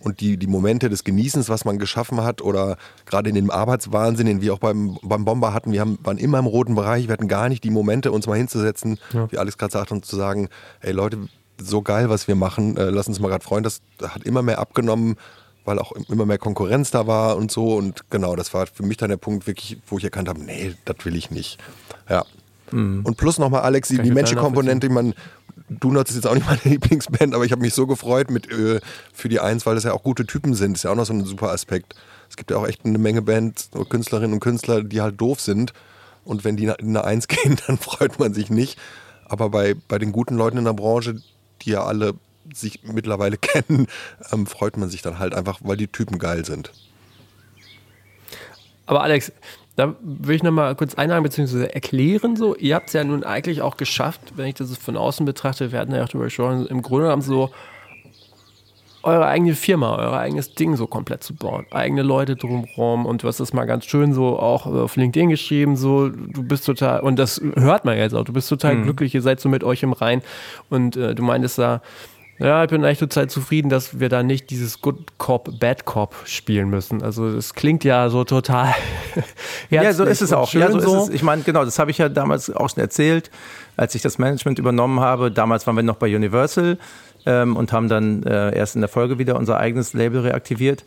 und 0.00 0.20
die, 0.20 0.36
die 0.36 0.46
Momente 0.46 0.88
des 0.88 1.04
Genießens, 1.04 1.48
was 1.48 1.64
man 1.64 1.78
geschaffen 1.78 2.22
hat, 2.22 2.40
oder 2.42 2.76
gerade 3.06 3.28
in 3.28 3.34
dem 3.34 3.50
Arbeitswahnsinn, 3.50 4.26
den 4.26 4.40
wir 4.40 4.54
auch 4.54 4.58
beim, 4.58 4.98
beim 5.02 5.24
Bomber 5.24 5.52
hatten, 5.52 5.72
wir 5.72 5.80
haben, 5.80 5.98
waren 6.02 6.18
immer 6.18 6.38
im 6.38 6.46
roten 6.46 6.74
Bereich, 6.74 7.08
wir 7.08 7.12
hatten 7.12 7.28
gar 7.28 7.48
nicht 7.48 7.64
die 7.64 7.70
Momente, 7.70 8.12
uns 8.12 8.26
mal 8.26 8.36
hinzusetzen, 8.36 8.98
ja. 9.12 9.30
wie 9.30 9.38
Alex 9.38 9.58
gerade 9.58 9.72
sagt, 9.72 9.92
und 9.92 10.04
zu 10.04 10.16
sagen, 10.16 10.48
ey 10.80 10.92
Leute, 10.92 11.18
so 11.60 11.82
geil, 11.82 12.08
was 12.08 12.28
wir 12.28 12.34
machen, 12.34 12.76
äh, 12.76 12.90
lass 12.90 13.08
uns 13.08 13.20
mal 13.20 13.28
gerade 13.28 13.44
freuen. 13.44 13.64
Das 13.64 13.80
hat 14.02 14.24
immer 14.24 14.42
mehr 14.42 14.58
abgenommen, 14.58 15.16
weil 15.64 15.78
auch 15.78 15.92
immer 16.08 16.24
mehr 16.24 16.38
Konkurrenz 16.38 16.90
da 16.90 17.06
war 17.06 17.36
und 17.36 17.50
so. 17.50 17.74
Und 17.74 18.10
genau, 18.10 18.36
das 18.36 18.54
war 18.54 18.66
für 18.66 18.84
mich 18.84 18.96
dann 18.96 19.10
der 19.10 19.16
Punkt 19.16 19.46
wirklich, 19.46 19.78
wo 19.86 19.98
ich 19.98 20.04
erkannt 20.04 20.28
habe, 20.28 20.40
nee, 20.40 20.74
das 20.84 21.04
will 21.04 21.16
ich 21.16 21.30
nicht. 21.30 21.58
Ja. 22.08 22.24
Mhm. 22.70 23.04
Und 23.04 23.16
plus 23.16 23.38
nochmal, 23.38 23.62
Alex, 23.62 23.88
die, 23.88 23.98
die 23.98 24.34
Komponente, 24.34 24.88
man, 24.88 25.14
Donuts 25.68 26.10
ist 26.10 26.16
jetzt 26.16 26.26
auch 26.26 26.34
nicht 26.34 26.46
meine 26.46 26.60
Lieblingsband, 26.64 27.34
aber 27.34 27.44
ich 27.44 27.52
habe 27.52 27.62
mich 27.62 27.74
so 27.74 27.86
gefreut 27.86 28.30
mit 28.30 28.50
äh, 28.50 28.80
für 29.12 29.28
die 29.28 29.40
Eins, 29.40 29.66
weil 29.66 29.74
das 29.74 29.84
ja 29.84 29.92
auch 29.92 30.02
gute 30.02 30.26
Typen 30.26 30.54
sind. 30.54 30.72
Das 30.72 30.80
ist 30.80 30.82
ja 30.84 30.90
auch 30.90 30.96
noch 30.96 31.06
so 31.06 31.12
ein 31.12 31.24
super 31.24 31.50
Aspekt. 31.50 31.94
Es 32.28 32.36
gibt 32.36 32.50
ja 32.50 32.56
auch 32.56 32.66
echt 32.66 32.84
eine 32.84 32.98
Menge 32.98 33.22
Bands, 33.22 33.70
Künstlerinnen 33.88 34.34
und 34.34 34.40
Künstler, 34.40 34.82
die 34.82 35.00
halt 35.00 35.20
doof 35.20 35.40
sind. 35.40 35.72
Und 36.24 36.44
wenn 36.44 36.56
die 36.56 36.64
in 36.64 36.70
eine 36.70 37.04
Eins 37.04 37.28
gehen, 37.28 37.56
dann 37.66 37.78
freut 37.78 38.18
man 38.18 38.34
sich 38.34 38.50
nicht. 38.50 38.78
Aber 39.26 39.50
bei, 39.50 39.74
bei 39.88 39.98
den 39.98 40.12
guten 40.12 40.36
Leuten 40.36 40.58
in 40.58 40.64
der 40.64 40.72
Branche, 40.72 41.20
die 41.62 41.70
ja 41.70 41.84
alle 41.84 42.14
sich 42.54 42.80
mittlerweile 42.84 43.36
kennen, 43.38 43.86
ähm, 44.32 44.46
freut 44.46 44.76
man 44.76 44.88
sich 44.88 45.02
dann 45.02 45.18
halt 45.18 45.34
einfach, 45.34 45.60
weil 45.62 45.76
die 45.76 45.88
Typen 45.88 46.18
geil 46.18 46.44
sind. 46.44 46.72
Aber 48.86 49.02
Alex, 49.02 49.32
da 49.78 49.94
will 50.00 50.34
ich 50.34 50.42
nochmal 50.42 50.74
kurz 50.74 50.96
einhaken 50.96 51.22
bzw. 51.22 51.66
erklären. 51.66 52.34
So, 52.34 52.56
ihr 52.56 52.74
habt 52.74 52.88
es 52.88 52.94
ja 52.94 53.04
nun 53.04 53.22
eigentlich 53.22 53.62
auch 53.62 53.76
geschafft, 53.76 54.32
wenn 54.34 54.46
ich 54.46 54.54
das 54.54 54.76
von 54.76 54.96
außen 54.96 55.24
betrachte, 55.24 55.70
wir 55.70 55.78
hatten 55.78 55.94
ja 55.94 56.02
auch 56.02 56.08
darüber 56.08 56.24
gesprochen, 56.24 56.66
im 56.66 56.82
Grunde 56.82 57.04
genommen 57.04 57.22
so 57.22 57.50
eure 59.04 59.26
eigene 59.26 59.54
Firma, 59.54 59.96
euer 59.96 60.18
eigenes 60.18 60.52
Ding 60.56 60.74
so 60.74 60.88
komplett 60.88 61.22
zu 61.22 61.32
bauen. 61.32 61.64
Eigene 61.70 62.02
Leute 62.02 62.34
drumherum 62.34 63.06
und 63.06 63.22
du 63.22 63.28
hast 63.28 63.38
das 63.38 63.52
mal 63.52 63.66
ganz 63.66 63.84
schön 63.84 64.12
so 64.12 64.36
auch 64.40 64.66
auf 64.66 64.96
LinkedIn 64.96 65.30
geschrieben, 65.30 65.76
so 65.76 66.08
du 66.08 66.42
bist 66.42 66.66
total, 66.66 66.98
und 67.00 67.16
das 67.16 67.40
hört 67.54 67.84
man 67.84 67.96
jetzt 67.96 68.14
auch, 68.14 68.24
du 68.24 68.32
bist 68.32 68.48
total 68.48 68.74
mhm. 68.74 68.82
glücklich, 68.82 69.14
ihr 69.14 69.22
seid 69.22 69.38
so 69.38 69.48
mit 69.48 69.62
euch 69.62 69.84
im 69.84 69.92
Rein 69.92 70.22
und 70.70 70.96
äh, 70.96 71.14
du 71.14 71.22
meintest 71.22 71.56
da, 71.56 71.82
ja, 72.38 72.62
ich 72.62 72.70
bin 72.70 72.84
eigentlich 72.84 72.98
total 72.98 73.28
zufrieden, 73.28 73.68
dass 73.68 73.98
wir 73.98 74.08
da 74.08 74.22
nicht 74.22 74.50
dieses 74.50 74.80
Good 74.80 75.18
Cop, 75.18 75.58
Bad 75.58 75.84
Cop 75.84 76.14
spielen 76.24 76.70
müssen. 76.70 77.02
Also 77.02 77.26
es 77.26 77.54
klingt 77.54 77.82
ja 77.82 78.10
so 78.10 78.22
total. 78.22 78.74
ja, 79.70 79.92
so 79.92 80.04
ist 80.04 80.22
es 80.22 80.32
auch. 80.32 80.52
Ja, 80.52 80.70
so, 80.70 80.78
so. 80.78 80.96
Ist 80.96 81.08
es. 81.08 81.14
Ich 81.16 81.22
meine, 81.22 81.42
genau, 81.42 81.64
das 81.64 81.80
habe 81.80 81.90
ich 81.90 81.98
ja 81.98 82.08
damals 82.08 82.48
auch 82.50 82.70
schon 82.70 82.80
erzählt, 82.80 83.30
als 83.76 83.96
ich 83.96 84.02
das 84.02 84.18
Management 84.18 84.60
übernommen 84.60 85.00
habe. 85.00 85.32
Damals 85.32 85.66
waren 85.66 85.74
wir 85.74 85.82
noch 85.82 85.96
bei 85.96 86.14
Universal 86.14 86.78
ähm, 87.26 87.56
und 87.56 87.72
haben 87.72 87.88
dann 87.88 88.22
äh, 88.22 88.56
erst 88.56 88.76
in 88.76 88.82
der 88.82 88.88
Folge 88.88 89.18
wieder 89.18 89.36
unser 89.36 89.58
eigenes 89.58 89.92
Label 89.92 90.20
reaktiviert. 90.20 90.84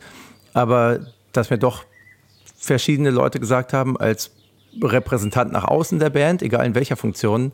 Aber 0.54 1.00
dass 1.32 1.50
mir 1.50 1.58
doch 1.58 1.84
verschiedene 2.56 3.10
Leute 3.10 3.40
gesagt 3.40 3.74
haben, 3.74 3.98
als 3.98 4.30
Repräsentant 4.82 5.52
nach 5.52 5.64
außen 5.64 5.98
der 5.98 6.08
Band, 6.08 6.40
egal 6.40 6.64
in 6.64 6.74
welcher 6.74 6.96
Funktion, 6.96 7.52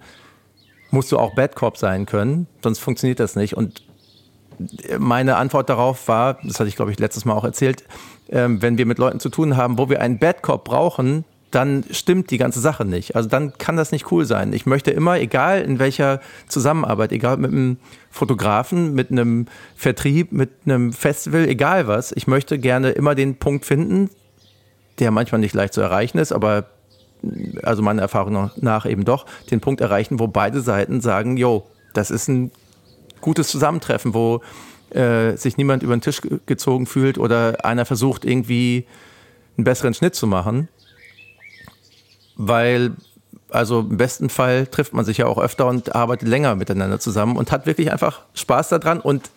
musst 0.90 1.10
du 1.10 1.18
auch 1.18 1.34
Bad 1.34 1.56
Cop 1.56 1.76
sein 1.76 2.06
können, 2.06 2.46
sonst 2.62 2.78
funktioniert 2.78 3.18
das 3.18 3.34
nicht. 3.34 3.56
Und 3.56 3.87
meine 4.98 5.36
Antwort 5.36 5.68
darauf 5.68 6.08
war, 6.08 6.38
das 6.42 6.60
hatte 6.60 6.68
ich 6.68 6.76
glaube 6.76 6.90
ich 6.90 6.98
letztes 6.98 7.24
Mal 7.24 7.34
auch 7.34 7.44
erzählt, 7.44 7.84
ähm, 8.30 8.62
wenn 8.62 8.78
wir 8.78 8.86
mit 8.86 8.98
Leuten 8.98 9.20
zu 9.20 9.28
tun 9.28 9.56
haben, 9.56 9.78
wo 9.78 9.88
wir 9.88 10.00
einen 10.00 10.18
Bad 10.18 10.42
Cop 10.42 10.64
brauchen, 10.64 11.24
dann 11.50 11.84
stimmt 11.90 12.30
die 12.30 12.38
ganze 12.38 12.60
Sache 12.60 12.84
nicht. 12.84 13.16
Also 13.16 13.28
dann 13.28 13.56
kann 13.56 13.76
das 13.76 13.90
nicht 13.90 14.12
cool 14.12 14.26
sein. 14.26 14.52
Ich 14.52 14.66
möchte 14.66 14.90
immer, 14.90 15.18
egal 15.18 15.62
in 15.62 15.78
welcher 15.78 16.20
Zusammenarbeit, 16.46 17.12
egal 17.12 17.38
mit 17.38 17.52
einem 17.52 17.78
Fotografen, 18.10 18.94
mit 18.94 19.10
einem 19.10 19.46
Vertrieb, 19.74 20.32
mit 20.32 20.50
einem 20.66 20.92
Festival, 20.92 21.48
egal 21.48 21.86
was, 21.86 22.12
ich 22.12 22.26
möchte 22.26 22.58
gerne 22.58 22.90
immer 22.90 23.14
den 23.14 23.36
Punkt 23.36 23.64
finden, 23.64 24.10
der 24.98 25.10
manchmal 25.10 25.40
nicht 25.40 25.54
leicht 25.54 25.72
zu 25.72 25.80
erreichen 25.80 26.18
ist, 26.18 26.32
aber 26.32 26.66
also 27.62 27.82
meiner 27.82 28.02
Erfahrung 28.02 28.50
nach 28.56 28.86
eben 28.86 29.04
doch, 29.04 29.26
den 29.50 29.60
Punkt 29.60 29.80
erreichen, 29.80 30.20
wo 30.20 30.28
beide 30.28 30.60
Seiten 30.60 31.00
sagen, 31.00 31.36
jo, 31.36 31.66
das 31.94 32.10
ist 32.10 32.28
ein 32.28 32.50
gutes 33.20 33.48
Zusammentreffen, 33.48 34.14
wo 34.14 34.42
äh, 34.90 35.36
sich 35.36 35.56
niemand 35.56 35.82
über 35.82 35.96
den 35.96 36.00
Tisch 36.00 36.20
gezogen 36.46 36.86
fühlt 36.86 37.18
oder 37.18 37.64
einer 37.64 37.84
versucht 37.84 38.24
irgendwie 38.24 38.86
einen 39.56 39.64
besseren 39.64 39.94
Schnitt 39.94 40.14
zu 40.14 40.26
machen. 40.26 40.68
Weil, 42.36 42.92
also 43.50 43.80
im 43.80 43.96
besten 43.96 44.30
Fall 44.30 44.66
trifft 44.66 44.92
man 44.92 45.04
sich 45.04 45.18
ja 45.18 45.26
auch 45.26 45.38
öfter 45.38 45.66
und 45.66 45.94
arbeitet 45.94 46.28
länger 46.28 46.54
miteinander 46.54 47.00
zusammen 47.00 47.36
und 47.36 47.50
hat 47.50 47.66
wirklich 47.66 47.92
einfach 47.92 48.22
Spaß 48.34 48.68
daran 48.68 49.00
und 49.00 49.30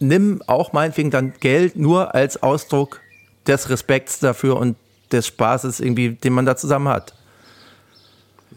nimm 0.00 0.42
auch 0.46 0.72
meinetwegen 0.72 1.10
dann 1.10 1.34
Geld 1.40 1.76
nur 1.76 2.14
als 2.14 2.42
Ausdruck 2.42 3.00
des 3.46 3.68
Respekts 3.70 4.20
dafür 4.20 4.56
und 4.56 4.76
des 5.12 5.26
Spaßes 5.26 5.80
irgendwie, 5.80 6.10
den 6.10 6.32
man 6.32 6.46
da 6.46 6.56
zusammen 6.56 6.88
hat. 6.88 7.14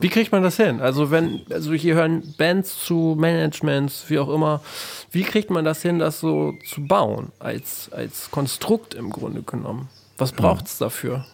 Wie 0.02 0.10
kriegt 0.10 0.32
man 0.32 0.42
das 0.42 0.58
hin? 0.58 0.82
Also 0.82 1.12
wenn, 1.12 1.42
also 1.52 1.74
hier 1.74 1.96
hören 1.96 2.34
Bands 2.38 2.84
zu, 2.84 3.16
Managements, 3.18 4.06
wie 4.08 4.20
auch 4.20 4.30
immer. 4.30 4.62
Wie 5.12 5.24
kriegt 5.24 5.50
man 5.50 5.64
das 5.64 5.82
hin, 5.82 6.00
das 6.00 6.20
so 6.20 6.54
zu 6.66 6.86
bauen, 6.86 7.32
als, 7.40 7.92
als 7.92 8.32
Konstrukt 8.32 8.94
im 8.94 9.12
Grunde 9.12 9.44
genommen? 9.44 9.90
Was 10.18 10.32
braucht 10.32 10.66
es 10.66 10.78
dafür? 10.78 11.26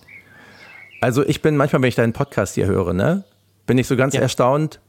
Also 1.01 1.25
ich 1.25 1.41
bin 1.41 1.55
manchmal, 1.55 1.81
wenn 1.81 1.89
ich 1.89 1.95
deinen 1.95 2.13
Podcast 2.13 2.55
hier 2.55 2.65
höre, 2.65 2.93
ne, 2.93 3.23
bin 3.65 3.77
ich 3.77 3.87
so 3.87 3.95
ganz 3.95 4.13
ja. 4.13 4.21
erstaunt, 4.21 4.79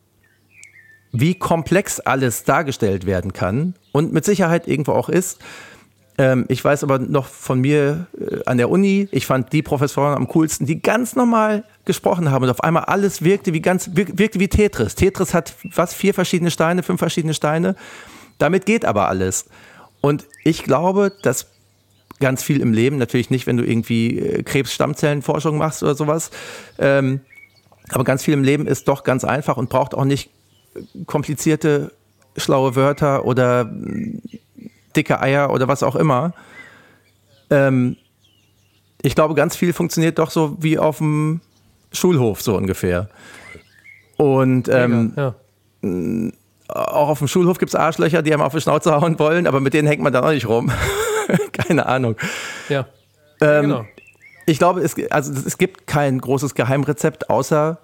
wie 1.13 1.35
komplex 1.35 2.01
alles 2.01 2.45
dargestellt 2.45 3.07
werden 3.07 3.33
kann 3.33 3.75
und 3.93 4.13
mit 4.13 4.25
Sicherheit 4.25 4.69
irgendwo 4.69 4.93
auch 4.93 5.09
ist. 5.09 5.39
Ähm, 6.19 6.47
ich 6.49 6.63
weiß 6.65 6.83
aber 6.83 6.99
noch 6.99 7.27
von 7.27 7.61
mir 7.61 8.07
äh, 8.21 8.41
an 8.45 8.59
der 8.59 8.71
Uni, 8.71 9.09
ich 9.13 9.25
fand 9.25 9.53
die 9.53 9.63
Professoren 9.63 10.17
am 10.17 10.27
coolsten, 10.27 10.67
die 10.67 10.83
ganz 10.83 11.15
normal 11.15 11.65
gesprochen 11.85 12.31
haben 12.31 12.43
und 12.43 12.51
auf 12.51 12.63
einmal 12.63 12.85
alles 12.85 13.23
wirkte 13.23 13.53
wie 13.55 13.63
ganz 13.63 13.91
wirkte 13.95 14.41
wie 14.41 14.49
Tetris. 14.49 14.97
Tetris 14.97 15.33
hat 15.33 15.55
was 15.75 15.95
vier 15.95 16.13
verschiedene 16.13 16.51
Steine, 16.51 16.83
fünf 16.83 16.99
verschiedene 16.99 17.35
Steine. 17.35 17.77
Damit 18.39 18.67
geht 18.67 18.85
aber 18.85 19.09
alles. 19.09 19.47
Und 20.01 20.27
ich 20.45 20.65
glaube, 20.65 21.13
dass 21.23 21.47
ganz 22.21 22.43
viel 22.43 22.61
im 22.61 22.73
Leben, 22.73 22.99
natürlich 22.99 23.31
nicht, 23.31 23.47
wenn 23.47 23.57
du 23.57 23.65
irgendwie 23.65 24.19
äh, 24.19 24.43
Krebsstammzellenforschung 24.43 25.57
machst 25.57 25.85
oder 25.85 25.95
sowas, 25.95 26.31
ähm, 26.79 27.21
aber 27.91 28.03
ganz 28.03 28.25
viel 28.25 28.35
im 28.35 28.43
Leben 28.43 28.67
ist 28.67 28.89
doch 28.89 29.05
ganz 29.05 29.25
einfach 29.25 29.57
und 29.57 29.71
braucht 29.71 29.95
auch 29.95 30.05
nicht 30.05 30.31
komplizierte, 31.07 31.93
schlaue 32.37 32.77
Wörter 32.77 33.25
oder 33.25 33.73
dicke 34.99 35.21
Eier 35.21 35.51
oder 35.51 35.69
was 35.69 35.83
auch 35.83 35.97
immer. 35.97 36.35
Ähm, 37.51 37.97
ich 39.01 39.15
glaube, 39.15 39.35
ganz 39.35 39.57
viel 39.57 39.73
funktioniert 39.73 40.19
doch 40.19 40.31
so 40.31 40.57
wie 40.61 40.79
auf 40.79 40.99
dem 40.99 41.41
Schulhof, 41.93 42.43
so 42.43 42.57
ungefähr. 42.57 43.09
Und 44.17 44.69
ähm, 44.69 45.13
ja, 45.17 45.35
ja. 45.83 46.31
auch 46.69 47.09
auf 47.09 47.19
dem 47.19 47.29
Schulhof 47.29 47.59
gibt 47.59 47.71
es 47.71 47.77
Arschlöcher, 47.77 48.23
die 48.23 48.33
einem 48.33 48.43
auf 48.43 48.53
die 48.53 48.61
Schnauze 48.61 48.93
hauen 49.01 49.19
wollen, 49.19 49.47
aber 49.47 49.61
mit 49.61 49.75
denen 49.75 49.87
hängt 49.87 50.03
man 50.03 50.13
dann 50.13 50.25
auch 50.25 50.33
nicht 50.33 50.49
rum. 50.49 50.73
Keine 51.53 51.87
Ahnung. 51.87 52.17
Ja. 52.69 52.87
Ähm, 53.41 53.63
genau. 53.63 53.85
Ich 54.47 54.59
glaube, 54.59 54.81
es, 54.81 54.97
also, 55.11 55.33
es 55.33 55.59
gibt 55.59 55.87
kein 55.87 56.19
großes 56.21 56.55
Geheimrezept, 56.55 57.29
außer, 57.29 57.79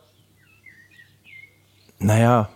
naja, 1.98 2.48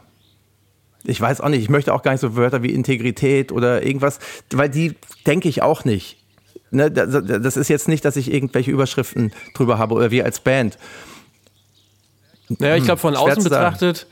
ich 1.05 1.21
weiß 1.21 1.41
auch 1.41 1.49
nicht, 1.49 1.63
ich 1.63 1.69
möchte 1.69 1.95
auch 1.95 2.03
gar 2.03 2.13
nicht 2.13 2.21
so 2.21 2.37
Wörter 2.37 2.63
wie 2.63 2.71
Integrität 2.71 3.53
oder 3.53 3.85
irgendwas, 3.85 4.19
weil 4.53 4.69
die 4.69 4.95
denke 5.27 5.49
ich 5.49 5.63
auch 5.63 5.85
nicht. 5.85 6.17
Ne, 6.71 6.91
das 6.91 7.57
ist 7.57 7.69
jetzt 7.69 7.89
nicht, 7.89 8.05
dass 8.05 8.17
ich 8.17 8.31
irgendwelche 8.33 8.71
Überschriften 8.71 9.33
drüber 9.55 9.79
habe 9.79 9.95
oder 9.95 10.11
wir 10.11 10.25
als 10.25 10.41
Band. 10.41 10.79
Naja, 12.49 12.77
ich 12.77 12.85
glaube, 12.85 13.01
von 13.01 13.15
hm, 13.15 13.21
außen 13.21 13.45
betrachtet, 13.45 14.07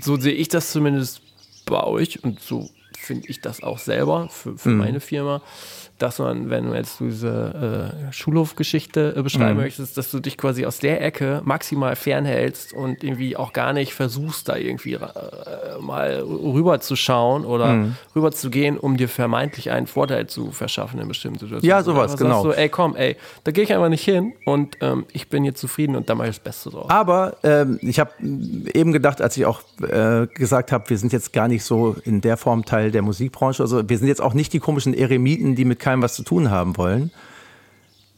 so 0.00 0.16
sehe 0.16 0.32
ich 0.32 0.48
das 0.48 0.70
zumindest 0.70 1.20
bei 1.66 1.82
euch 1.82 2.22
und 2.22 2.40
so 2.40 2.70
finde 2.96 3.28
ich 3.28 3.40
das 3.40 3.62
auch 3.62 3.78
selber 3.78 4.28
für, 4.30 4.56
für 4.56 4.70
mhm. 4.70 4.78
meine 4.78 5.00
Firma 5.00 5.42
dass 5.98 6.18
man, 6.18 6.50
wenn 6.50 6.66
du 6.66 6.74
jetzt 6.74 6.98
diese 6.98 7.92
äh, 8.08 8.12
Schulhofgeschichte 8.12 9.14
äh, 9.16 9.22
beschreiben 9.22 9.54
mhm. 9.54 9.64
möchtest, 9.64 9.96
dass 9.96 10.10
du 10.10 10.18
dich 10.18 10.36
quasi 10.36 10.66
aus 10.66 10.78
der 10.78 11.00
Ecke 11.00 11.40
maximal 11.44 11.94
fernhältst 11.94 12.72
und 12.72 13.04
irgendwie 13.04 13.36
auch 13.36 13.52
gar 13.52 13.72
nicht 13.72 13.94
versuchst, 13.94 14.48
da 14.48 14.56
irgendwie 14.56 14.94
äh, 14.94 14.98
mal 15.80 16.20
rüber 16.20 16.80
zu 16.80 16.96
schauen 16.96 17.44
oder 17.44 17.74
mhm. 17.74 17.96
rüber 18.16 18.32
zu 18.32 18.50
gehen, 18.50 18.76
um 18.76 18.96
dir 18.96 19.08
vermeintlich 19.08 19.70
einen 19.70 19.86
Vorteil 19.86 20.26
zu 20.26 20.50
verschaffen 20.50 20.98
in 20.98 21.06
bestimmten 21.06 21.38
Situationen. 21.38 21.68
Ja, 21.68 21.82
sowas, 21.84 22.16
genau. 22.16 22.42
So, 22.42 22.52
ey, 22.52 22.68
komm, 22.68 22.96
ey, 22.96 23.16
da 23.44 23.52
gehe 23.52 23.62
ich 23.62 23.72
einfach 23.72 23.88
nicht 23.88 24.04
hin 24.04 24.32
und 24.46 24.78
ähm, 24.80 25.06
ich 25.12 25.28
bin 25.28 25.44
jetzt 25.44 25.60
zufrieden 25.60 25.94
und 25.94 26.10
da 26.10 26.16
mache 26.16 26.28
ich 26.28 26.36
das 26.36 26.44
Beste 26.44 26.70
draus. 26.70 26.90
Aber 26.90 27.36
ähm, 27.44 27.78
ich 27.82 28.00
habe 28.00 28.10
eben 28.20 28.92
gedacht, 28.92 29.22
als 29.22 29.36
ich 29.36 29.46
auch 29.46 29.60
äh, 29.80 30.26
gesagt 30.26 30.72
habe, 30.72 30.90
wir 30.90 30.98
sind 30.98 31.12
jetzt 31.12 31.32
gar 31.32 31.46
nicht 31.46 31.62
so 31.62 31.94
in 32.04 32.20
der 32.20 32.36
Form 32.36 32.64
Teil 32.64 32.90
der 32.90 33.02
Musikbranche, 33.02 33.62
also 33.62 33.88
wir 33.88 33.98
sind 33.98 34.08
jetzt 34.08 34.20
auch 34.20 34.34
nicht 34.34 34.52
die 34.52 34.58
komischen 34.58 34.92
Eremiten, 34.92 35.54
die 35.54 35.64
mit 35.64 35.83
keinem 35.84 36.02
was 36.02 36.14
zu 36.14 36.22
tun 36.22 36.50
haben 36.50 36.76
wollen. 36.76 37.12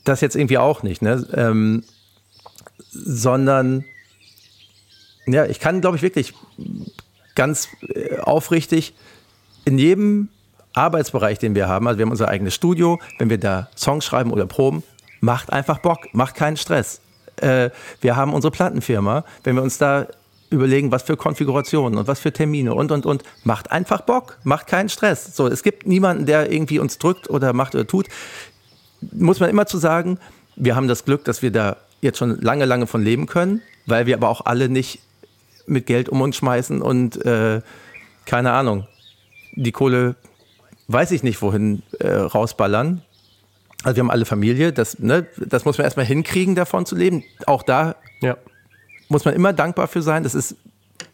Das 0.04 0.20
jetzt 0.20 0.36
irgendwie 0.36 0.58
auch 0.58 0.82
nicht, 0.82 1.02
ne? 1.02 1.26
Ähm, 1.34 1.82
sondern, 2.90 3.84
ja, 5.26 5.44
ich 5.46 5.60
kann, 5.60 5.80
glaube 5.80 5.96
ich, 5.96 6.02
wirklich 6.02 6.32
ganz 7.34 7.68
äh, 7.88 8.18
aufrichtig 8.18 8.94
in 9.64 9.78
jedem 9.78 10.28
Arbeitsbereich, 10.72 11.38
den 11.38 11.54
wir 11.54 11.68
haben, 11.68 11.88
also 11.88 11.98
wir 11.98 12.04
haben 12.04 12.12
unser 12.12 12.28
eigenes 12.28 12.54
Studio, 12.54 13.00
wenn 13.18 13.30
wir 13.30 13.38
da 13.38 13.68
Songs 13.76 14.04
schreiben 14.04 14.30
oder 14.30 14.46
proben, 14.46 14.82
macht 15.20 15.52
einfach 15.52 15.78
Bock, 15.78 16.14
macht 16.14 16.36
keinen 16.36 16.56
Stress. 16.56 17.00
Äh, 17.36 17.70
wir 18.00 18.16
haben 18.16 18.32
unsere 18.32 18.52
Plattenfirma, 18.52 19.24
wenn 19.42 19.56
wir 19.56 19.62
uns 19.62 19.78
da 19.78 20.06
überlegen, 20.50 20.92
was 20.92 21.02
für 21.02 21.16
Konfigurationen 21.16 21.98
und 21.98 22.06
was 22.06 22.20
für 22.20 22.32
Termine 22.32 22.74
und, 22.74 22.92
und, 22.92 23.06
und. 23.06 23.22
Macht 23.44 23.70
einfach 23.70 24.02
Bock, 24.02 24.38
macht 24.44 24.66
keinen 24.66 24.88
Stress. 24.88 25.36
So, 25.36 25.46
es 25.46 25.62
gibt 25.62 25.86
niemanden, 25.86 26.26
der 26.26 26.50
irgendwie 26.52 26.78
uns 26.78 26.98
drückt 26.98 27.28
oder 27.30 27.52
macht 27.52 27.74
oder 27.74 27.86
tut. 27.86 28.08
Muss 29.12 29.40
man 29.40 29.50
immer 29.50 29.66
zu 29.66 29.78
sagen, 29.78 30.18
wir 30.56 30.76
haben 30.76 30.88
das 30.88 31.04
Glück, 31.04 31.24
dass 31.24 31.42
wir 31.42 31.50
da 31.50 31.76
jetzt 32.00 32.18
schon 32.18 32.40
lange, 32.40 32.64
lange 32.64 32.86
von 32.86 33.02
leben 33.02 33.26
können, 33.26 33.62
weil 33.86 34.06
wir 34.06 34.14
aber 34.14 34.28
auch 34.28 34.46
alle 34.46 34.68
nicht 34.68 35.00
mit 35.66 35.86
Geld 35.86 36.08
um 36.08 36.20
uns 36.20 36.36
schmeißen 36.36 36.80
und 36.80 37.24
äh, 37.24 37.60
keine 38.24 38.52
Ahnung, 38.52 38.86
die 39.54 39.72
Kohle, 39.72 40.16
weiß 40.88 41.10
ich 41.10 41.22
nicht 41.22 41.40
wohin, 41.42 41.82
äh, 41.98 42.08
rausballern. 42.08 43.02
Also 43.82 43.96
wir 43.96 44.00
haben 44.02 44.10
alle 44.10 44.24
Familie, 44.24 44.72
das, 44.72 44.98
ne, 44.98 45.26
das 45.36 45.64
muss 45.64 45.78
man 45.78 45.84
erstmal 45.84 46.06
hinkriegen, 46.06 46.54
davon 46.54 46.86
zu 46.86 46.96
leben. 46.96 47.24
Auch 47.46 47.62
da 47.62 47.96
ja. 48.20 48.36
Muss 49.08 49.24
man 49.24 49.34
immer 49.34 49.52
dankbar 49.52 49.88
für 49.88 50.02
sein. 50.02 50.22
Das 50.22 50.34
ist 50.34 50.56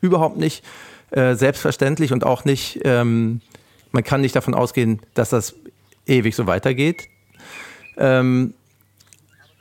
überhaupt 0.01 0.37
nicht 0.37 0.65
äh, 1.11 1.35
selbstverständlich 1.35 2.13
und 2.13 2.25
auch 2.25 2.45
nicht, 2.45 2.81
ähm, 2.85 3.41
man 3.91 4.05
kann 4.05 4.21
nicht 4.21 4.35
davon 4.35 4.55
ausgehen, 4.55 5.01
dass 5.15 5.31
das 5.31 5.55
ewig 6.07 6.35
so 6.35 6.47
weitergeht. 6.47 7.09
Ähm, 7.97 8.55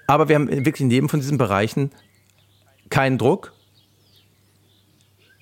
aber 0.08 0.30
wir 0.30 0.36
haben 0.36 0.50
wirklich 0.50 0.82
in 0.82 0.92
jedem 0.92 1.10
von 1.10 1.20
diesen 1.20 1.38
Bereichen 1.38 1.92
keinen 2.90 3.18
Druck, 3.18 3.54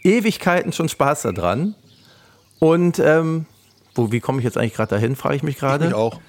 Ewigkeiten 0.04 0.72
schon 0.72 0.90
Spaß 0.90 1.24
daran. 1.24 1.76
Und 2.60 3.00
ähm, 3.00 3.46
wo, 3.96 4.12
wie 4.12 4.20
komme 4.20 4.40
ich 4.40 4.46
jetzt 4.46 4.58
eigentlich 4.58 4.74
gerade 4.74 4.96
dahin, 4.96 5.16
frage 5.16 5.36
ich 5.36 5.44
mich 5.44 5.58
gerade. 5.58 5.88
Ich 5.88 5.94
auch. 5.94 6.20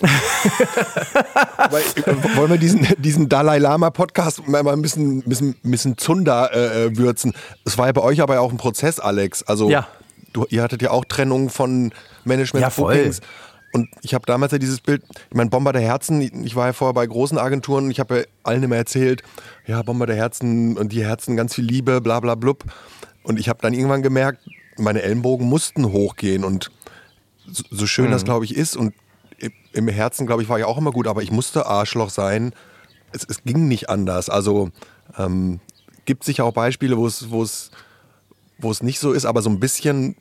Weil, 0.00 1.82
äh, 1.82 2.36
wollen 2.36 2.50
wir 2.50 2.58
diesen, 2.58 2.86
diesen 2.98 3.28
Dalai 3.28 3.58
Lama 3.58 3.90
Podcast 3.90 4.46
mal 4.46 4.66
ein 4.68 4.82
bisschen, 4.82 5.22
bisschen, 5.22 5.54
bisschen 5.62 5.98
Zunder 5.98 6.50
äh, 6.52 6.86
äh, 6.86 6.96
würzen? 6.96 7.32
Es 7.64 7.78
war 7.78 7.86
ja 7.86 7.92
bei 7.92 8.02
euch 8.02 8.20
aber 8.20 8.40
auch 8.40 8.50
ein 8.50 8.56
Prozess, 8.56 9.00
Alex. 9.00 9.42
Also 9.42 9.70
ja. 9.70 9.88
du, 10.32 10.46
ihr 10.48 10.62
hattet 10.62 10.82
ja 10.82 10.90
auch 10.90 11.04
Trennung 11.04 11.50
von 11.50 11.92
Management 12.24 12.62
ja, 12.62 12.70
Bookings. 12.70 13.20
Und 13.72 13.88
ich 14.02 14.14
habe 14.14 14.24
damals 14.26 14.52
ja 14.52 14.58
dieses 14.58 14.80
Bild, 14.80 15.02
ich 15.28 15.36
meine, 15.36 15.50
Bomber 15.50 15.72
der 15.72 15.82
Herzen, 15.82 16.22
ich 16.44 16.56
war 16.56 16.66
ja 16.66 16.72
vorher 16.72 16.94
bei 16.94 17.06
großen 17.06 17.36
Agenturen, 17.36 17.90
ich 17.90 18.00
habe 18.00 18.18
ja 18.18 18.24
allen 18.42 18.62
immer 18.62 18.76
erzählt, 18.76 19.22
ja, 19.66 19.82
Bomber 19.82 20.06
der 20.06 20.16
Herzen 20.16 20.78
und 20.78 20.92
die 20.92 21.04
Herzen, 21.04 21.36
ganz 21.36 21.54
viel 21.54 21.64
Liebe, 21.64 22.00
bla 22.00 22.20
bla 22.20 22.34
blub. 22.34 22.64
Und 23.22 23.38
ich 23.38 23.48
habe 23.48 23.58
dann 23.60 23.74
irgendwann 23.74 24.02
gemerkt, 24.02 24.40
meine 24.78 25.02
Ellenbogen 25.02 25.46
mussten 25.46 25.92
hochgehen 25.92 26.44
und 26.44 26.70
so, 27.46 27.62
so 27.70 27.86
schön 27.86 28.06
mhm. 28.06 28.12
das, 28.12 28.24
glaube 28.24 28.44
ich, 28.44 28.56
ist 28.56 28.76
und 28.76 28.94
im 29.78 29.88
Herzen, 29.88 30.26
glaube 30.26 30.42
ich, 30.42 30.48
war 30.48 30.58
ja 30.58 30.66
auch 30.66 30.78
immer 30.78 30.92
gut, 30.92 31.06
aber 31.06 31.22
ich 31.22 31.30
musste 31.30 31.66
Arschloch 31.66 32.10
sein. 32.10 32.52
Es, 33.12 33.24
es 33.24 33.44
ging 33.44 33.68
nicht 33.68 33.88
anders. 33.88 34.28
Also 34.28 34.70
ähm, 35.16 35.60
gibt 36.04 36.24
sicher 36.24 36.44
auch 36.44 36.52
Beispiele, 36.52 36.96
wo 36.96 37.06
es, 37.06 37.30
wo 37.30 37.42
es, 37.42 37.70
wo 38.58 38.70
es 38.70 38.82
nicht 38.82 38.98
so 38.98 39.12
ist, 39.12 39.24
aber 39.24 39.40
so 39.40 39.50
ein 39.50 39.60
bisschen 39.60 40.16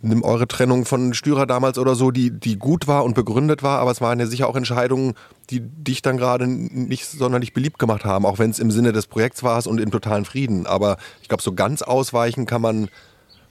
nimm 0.00 0.22
eure 0.22 0.46
Trennung 0.46 0.84
von 0.84 1.12
Stürer 1.14 1.46
damals 1.46 1.78
oder 1.78 1.94
so, 1.94 2.10
die, 2.10 2.30
die 2.30 2.56
gut 2.56 2.86
war 2.86 3.04
und 3.04 3.14
begründet 3.14 3.62
war, 3.62 3.80
aber 3.80 3.90
es 3.90 4.00
waren 4.00 4.20
ja 4.20 4.26
sicher 4.26 4.48
auch 4.48 4.56
Entscheidungen, 4.56 5.14
die 5.50 5.60
dich 5.60 6.02
dann 6.02 6.16
gerade 6.16 6.46
nicht 6.46 7.06
sonderlich 7.06 7.52
beliebt 7.52 7.78
gemacht 7.78 8.04
haben, 8.04 8.24
auch 8.24 8.38
wenn 8.38 8.50
es 8.50 8.58
im 8.58 8.70
Sinne 8.70 8.92
des 8.92 9.06
Projekts 9.06 9.42
war 9.42 9.66
und 9.66 9.80
im 9.80 9.90
totalen 9.90 10.24
Frieden. 10.24 10.66
Aber 10.66 10.98
ich 11.20 11.28
glaube, 11.28 11.42
so 11.42 11.52
ganz 11.52 11.82
ausweichen 11.82 12.46
kann 12.46 12.62
man, 12.62 12.88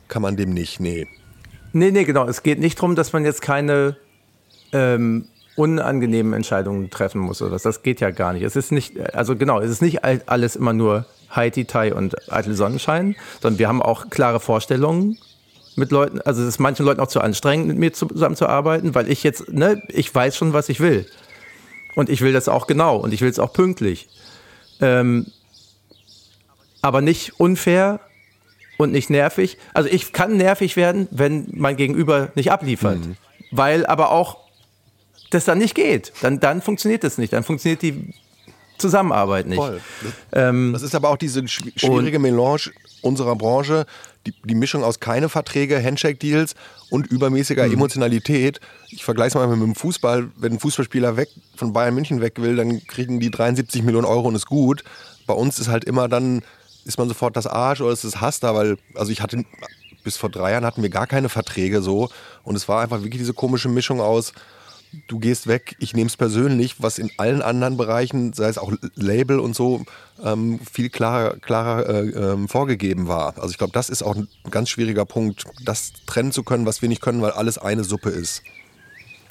kann 0.07 0.21
man 0.21 0.37
dem 0.37 0.51
nicht, 0.51 0.79
nee. 0.79 1.07
Nee, 1.73 1.91
nee, 1.91 2.05
genau. 2.05 2.25
Es 2.27 2.43
geht 2.43 2.59
nicht 2.59 2.77
darum, 2.77 2.95
dass 2.95 3.11
man 3.11 3.25
jetzt 3.25 3.41
keine 3.41 3.97
ähm, 4.71 5.27
unangenehmen 5.55 6.33
Entscheidungen 6.33 6.89
treffen 6.89 7.19
muss 7.19 7.41
oder 7.41 7.57
Das 7.57 7.81
geht 7.81 7.99
ja 7.99 8.11
gar 8.11 8.33
nicht. 8.33 8.43
Es 8.43 8.55
ist 8.55 8.71
nicht, 8.71 8.99
also 9.15 9.35
genau, 9.35 9.59
es 9.59 9.71
ist 9.71 9.81
nicht 9.81 10.03
alles 10.03 10.55
immer 10.55 10.73
nur 10.73 11.05
Haiti-Tai 11.31 11.93
und 11.93 12.31
eitel 12.31 12.53
Sonnenschein, 12.53 13.15
sondern 13.41 13.59
wir 13.59 13.67
haben 13.67 13.81
auch 13.81 14.09
klare 14.09 14.39
Vorstellungen 14.39 15.17
mit 15.75 15.91
Leuten. 15.91 16.21
Also 16.21 16.41
es 16.41 16.47
ist 16.49 16.59
manchen 16.59 16.85
Leuten 16.85 16.99
auch 16.99 17.07
zu 17.07 17.21
anstrengend, 17.21 17.67
mit 17.67 17.77
mir 17.77 17.93
zusammenzuarbeiten, 17.93 18.95
weil 18.95 19.09
ich 19.09 19.23
jetzt, 19.23 19.51
ne, 19.51 19.81
ich 19.89 20.13
weiß 20.13 20.37
schon, 20.37 20.53
was 20.53 20.69
ich 20.69 20.79
will. 20.79 21.07
Und 21.95 22.09
ich 22.09 22.21
will 22.21 22.33
das 22.33 22.47
auch 22.47 22.67
genau 22.67 22.97
und 22.97 23.13
ich 23.13 23.21
will 23.21 23.29
es 23.29 23.39
auch 23.39 23.51
pünktlich. 23.51 24.07
Ähm, 24.79 25.25
aber 26.83 27.01
nicht 27.01 27.39
unfair 27.39 27.99
und 28.77 28.91
nicht 28.91 29.09
nervig. 29.09 29.57
Also 29.73 29.89
ich 29.89 30.13
kann 30.13 30.37
nervig 30.37 30.75
werden, 30.75 31.07
wenn 31.09 31.47
mein 31.51 31.75
Gegenüber 31.75 32.29
nicht 32.35 32.51
abliefert. 32.51 32.99
Mhm. 32.99 33.17
Weil 33.51 33.85
aber 33.85 34.11
auch 34.11 34.46
das 35.29 35.45
dann 35.45 35.57
nicht 35.57 35.75
geht. 35.75 36.13
Dann, 36.21 36.39
dann 36.39 36.61
funktioniert 36.61 37.03
das 37.03 37.17
nicht. 37.17 37.33
Dann 37.33 37.43
funktioniert 37.43 37.81
die 37.81 38.13
Zusammenarbeit 38.77 39.47
nicht. 39.47 39.57
Voll. 39.57 39.81
Ähm, 40.33 40.73
das 40.73 40.83
ist 40.83 40.95
aber 40.95 41.09
auch 41.09 41.17
diese 41.17 41.47
schwierige 41.47 42.19
Melange 42.19 42.71
unserer 43.01 43.35
Branche, 43.35 43.85
die, 44.25 44.33
die 44.43 44.55
Mischung 44.55 44.83
aus 44.83 44.99
keine 44.99 45.29
Verträge, 45.29 45.81
Handshake-Deals 45.81 46.55
und 46.89 47.07
übermäßiger 47.07 47.65
mhm. 47.65 47.73
Emotionalität. 47.73 48.59
Ich 48.89 49.03
vergleiche 49.03 49.29
es 49.29 49.35
mal 49.35 49.47
mit 49.47 49.61
dem 49.61 49.75
Fußball. 49.75 50.29
Wenn 50.35 50.53
ein 50.53 50.59
Fußballspieler 50.59 51.17
weg 51.17 51.29
von 51.55 51.73
Bayern 51.73 51.95
München 51.95 52.21
weg 52.21 52.41
will, 52.41 52.55
dann 52.55 52.85
kriegen 52.85 53.19
die 53.19 53.31
73 53.31 53.83
Millionen 53.83 54.05
Euro 54.05 54.27
und 54.27 54.35
ist 54.35 54.47
gut. 54.47 54.83
Bei 55.25 55.33
uns 55.33 55.59
ist 55.59 55.69
halt 55.69 55.83
immer 55.85 56.07
dann, 56.07 56.43
ist 56.85 56.97
man 56.97 57.07
sofort 57.07 57.35
das 57.35 57.47
Arsch 57.47 57.81
oder 57.81 57.93
ist 57.93 58.03
das 58.03 58.21
Hass 58.21 58.39
da, 58.39 58.53
weil, 58.55 58.77
also 58.95 59.11
ich 59.11 59.21
hatte, 59.21 59.43
bis 60.03 60.17
vor 60.17 60.29
drei 60.29 60.51
Jahren 60.51 60.65
hatten 60.65 60.81
wir 60.81 60.89
gar 60.89 61.07
keine 61.07 61.29
Verträge 61.29 61.81
so 61.81 62.09
und 62.43 62.55
es 62.55 62.67
war 62.67 62.81
einfach 62.81 62.99
wirklich 62.99 63.19
diese 63.19 63.33
komische 63.33 63.69
Mischung 63.69 63.99
aus, 63.99 64.33
du 65.07 65.19
gehst 65.19 65.47
weg, 65.47 65.75
ich 65.79 65.93
nehme 65.93 66.07
es 66.07 66.17
persönlich, 66.17 66.75
was 66.81 66.97
in 66.97 67.11
allen 67.17 67.41
anderen 67.41 67.77
Bereichen, 67.77 68.33
sei 68.33 68.49
es 68.49 68.57
auch 68.57 68.71
Label 68.95 69.39
und 69.39 69.55
so, 69.55 69.85
ähm, 70.23 70.59
viel 70.59 70.89
klarer, 70.89 71.37
klarer 71.37 71.87
äh, 71.87 72.09
ähm, 72.09 72.47
vorgegeben 72.47 73.07
war. 73.07 73.35
Also 73.37 73.49
ich 73.49 73.57
glaube, 73.57 73.73
das 73.73 73.89
ist 73.89 74.03
auch 74.03 74.15
ein 74.15 74.27
ganz 74.49 74.69
schwieriger 74.69 75.05
Punkt, 75.05 75.45
das 75.63 75.93
trennen 76.05 76.31
zu 76.31 76.43
können, 76.43 76.65
was 76.65 76.81
wir 76.81 76.89
nicht 76.89 77.01
können, 77.01 77.21
weil 77.21 77.31
alles 77.31 77.57
eine 77.57 77.83
Suppe 77.83 78.09
ist. 78.09 78.41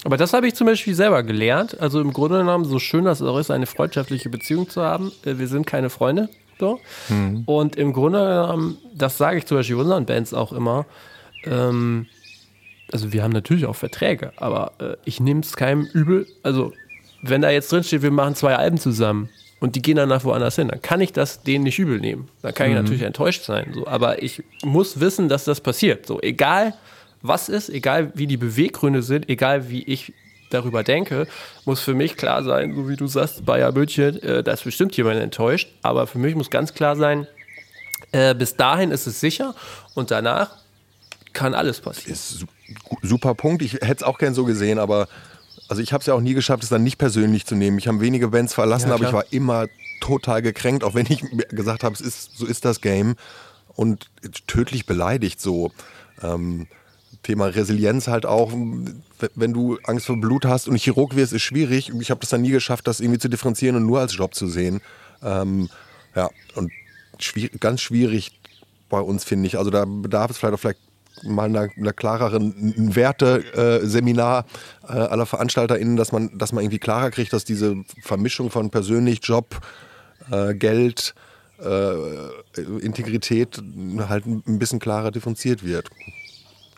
Aber 0.05 0.17
das 0.17 0.33
habe 0.33 0.47
ich 0.47 0.55
zum 0.55 0.69
Beispiel 0.69 0.95
selber 0.95 1.23
gelernt. 1.25 1.81
Also 1.81 2.01
im 2.01 2.13
Grunde 2.13 2.39
genommen, 2.39 2.65
so 2.65 2.79
schön 2.79 3.05
das 3.05 3.23
auch 3.23 3.39
ist, 3.39 3.51
eine 3.51 3.67
freundschaftliche 3.67 4.29
Beziehung 4.31 4.69
zu 4.69 4.83
haben. 4.83 5.11
Äh, 5.25 5.39
wir 5.39 5.49
sind 5.49 5.67
keine 5.67 5.91
Freunde. 5.91 6.29
So. 6.59 6.81
Mhm. 7.09 7.43
Und 7.45 7.77
im 7.77 7.93
Grunde 7.93 8.21
genommen, 8.21 8.79
das 8.95 9.19
sage 9.19 9.39
ich 9.39 9.47
zum 9.47 9.59
Beispiel 9.59 9.77
unseren 9.77 10.07
Bands 10.07 10.33
auch 10.33 10.53
immer, 10.53 10.87
ähm, 11.45 12.07
also 12.93 13.13
wir 13.13 13.23
haben 13.23 13.33
natürlich 13.33 13.67
auch 13.67 13.77
Verträge, 13.77 14.33
aber 14.37 14.73
äh, 14.79 14.97
ich 15.05 15.21
nehme 15.21 15.41
es 15.41 15.57
keinem 15.57 15.83
übel. 15.93 16.27
Also, 16.43 16.73
wenn 17.23 17.43
da 17.43 17.51
jetzt 17.51 17.73
drin 17.73 17.83
steht, 17.83 18.03
wir 18.03 18.11
machen 18.11 18.35
zwei 18.35 18.57
Alben 18.57 18.79
zusammen 18.79 19.29
und 19.61 19.75
die 19.75 19.83
gehen 19.83 19.97
danach 19.97 20.25
woanders 20.25 20.57
hin, 20.57 20.69
dann 20.69 20.83
kann 20.83 21.01
ich 21.01 21.13
das 21.13 21.43
denen 21.43 21.65
nicht 21.65 21.79
übel 21.79 21.99
nehmen. 21.99 22.29
Dann 22.43 22.55
kann 22.55 22.69
mhm. 22.69 22.77
ich 22.77 22.83
natürlich 22.83 23.03
enttäuscht 23.03 23.43
sein. 23.43 23.73
So. 23.75 23.87
Aber 23.87 24.23
ich 24.23 24.43
muss 24.63 25.01
wissen, 25.01 25.29
dass 25.29 25.45
das 25.45 25.61
passiert. 25.61 26.07
So, 26.07 26.21
egal 26.21 26.75
was 27.23 27.49
ist, 27.49 27.71
egal 27.71 28.13
wie 28.15 28.27
die 28.27 28.37
Beweggründe 28.37 29.03
sind, 29.03 29.29
egal 29.29 29.69
wie 29.71 29.83
ich 29.83 30.13
darüber 30.51 30.85
denke, 30.85 31.27
muss 31.65 31.81
für 31.81 31.95
mich 31.95 32.17
klar 32.17 32.45
sein, 32.45 32.75
so 32.75 32.89
wie 32.89 32.97
du 32.97 33.09
sagst, 33.09 33.45
Bayer 33.45 33.73
München, 33.73 34.23
äh, 34.23 34.45
da 34.45 34.53
ist 34.53 34.65
bestimmt 34.65 34.97
jemand 34.97 35.21
enttäuscht. 35.21 35.69
Aber 35.83 36.07
für 36.07 36.19
mich 36.19 36.35
muss 36.37 36.51
ganz 36.51 36.73
klar 36.75 36.95
sein, 36.95 37.27
äh, 38.13 38.35
bis 38.35 38.55
dahin 38.55 38.93
ist 38.93 39.07
es 39.07 39.19
sicher 39.19 39.55
und 39.95 40.11
danach 40.11 40.51
kann 41.33 41.55
alles 41.55 41.81
passieren. 41.81 42.13
Ist 42.13 42.47
super 43.03 43.35
Punkt. 43.35 43.63
Ich 43.63 43.75
hätte 43.75 43.97
es 43.97 44.03
auch 44.03 44.19
gern 44.19 44.35
so 44.35 44.45
gesehen, 44.45 44.79
aber 44.79 45.09
also 45.69 45.83
ich 45.83 45.93
habe 45.93 46.01
es 46.01 46.07
ja 46.07 46.15
auch 46.15 46.21
nie 46.21 46.35
geschafft, 46.35 46.63
es 46.63 46.69
dann 46.69 46.83
nicht 46.83 46.99
persönlich 46.99 47.47
zu 47.47 47.55
nehmen. 47.55 47.79
Ich 47.79 47.89
habe 47.89 48.01
wenige 48.01 48.29
Bands 48.29 48.55
verlassen, 48.55 48.89
ja, 48.89 48.95
aber 48.95 49.07
ich 49.07 49.13
war 49.13 49.25
immer 49.31 49.67
total 50.01 50.43
gekränkt, 50.43 50.85
auch 50.85 50.95
wenn 50.95 51.07
ich 51.07 51.25
gesagt 51.49 51.83
habe, 51.83 51.95
es 51.95 52.01
ist, 52.01 52.39
so 52.39 52.47
ist 52.47 52.65
das 52.65 52.81
Game 52.81 53.17
und 53.75 54.07
tödlich 54.47 54.87
beleidigt 54.87 55.41
so. 55.41 55.73
Ähm, 56.23 56.67
Thema 57.23 57.47
Resilienz 57.47 58.07
halt 58.07 58.25
auch, 58.25 58.53
wenn 59.35 59.53
du 59.53 59.79
Angst 59.85 60.07
vor 60.07 60.17
Blut 60.17 60.45
hast 60.45 60.69
und 60.69 60.77
Chirurg 60.77 61.17
wirst, 61.17 61.33
ist 61.33 61.43
schwierig. 61.43 61.91
Ich 62.01 62.11
habe 62.11 62.21
das 62.21 62.31
dann 62.31 62.43
nie 62.43 62.51
geschafft, 62.51 62.87
das 62.87 63.01
irgendwie 63.01 63.19
zu 63.19 63.29
differenzieren 63.29 63.75
und 63.77 63.85
nur 63.85 63.99
als 63.99 64.17
Job 64.17 64.35
zu 64.35 64.47
sehen. 64.47 64.81
Ähm, 65.23 65.69
ja, 66.15 66.31
und 66.55 66.71
schwierig, 67.19 67.59
ganz 67.61 67.81
schwierig 67.81 68.39
bei 68.89 69.01
uns, 69.01 69.25
finde 69.25 69.49
ich. 69.49 69.59
Also 69.59 69.71
da 69.71 69.85
bedarf 69.85 70.31
es 70.31 70.39
vielleicht 70.39 70.55
auch 70.55 70.61
vielleicht 70.61 70.79
mal 71.23 71.45
einer, 71.45 71.69
einer 71.77 71.93
klareren 71.93 72.95
Werte-Seminar 72.95 74.45
äh, 74.89 74.93
äh, 74.93 74.99
aller 74.99 75.27
VeranstalterInnen, 75.27 75.97
dass 75.97 76.13
man, 76.13 76.37
dass 76.37 76.53
man 76.53 76.65
irgendwie 76.65 76.79
klarer 76.79 77.11
kriegt, 77.11 77.33
dass 77.33 77.45
diese 77.45 77.77
Vermischung 78.03 78.51
von 78.51 78.71
persönlich, 78.71 79.21
Job, 79.23 79.57
äh, 80.31 80.55
Geld, 80.55 81.15
äh, 81.59 82.61
Integrität 82.81 83.63
halt 84.09 84.27
ein 84.27 84.59
bisschen 84.59 84.79
klarer 84.79 85.11
differenziert 85.11 85.65
wird. 85.65 85.91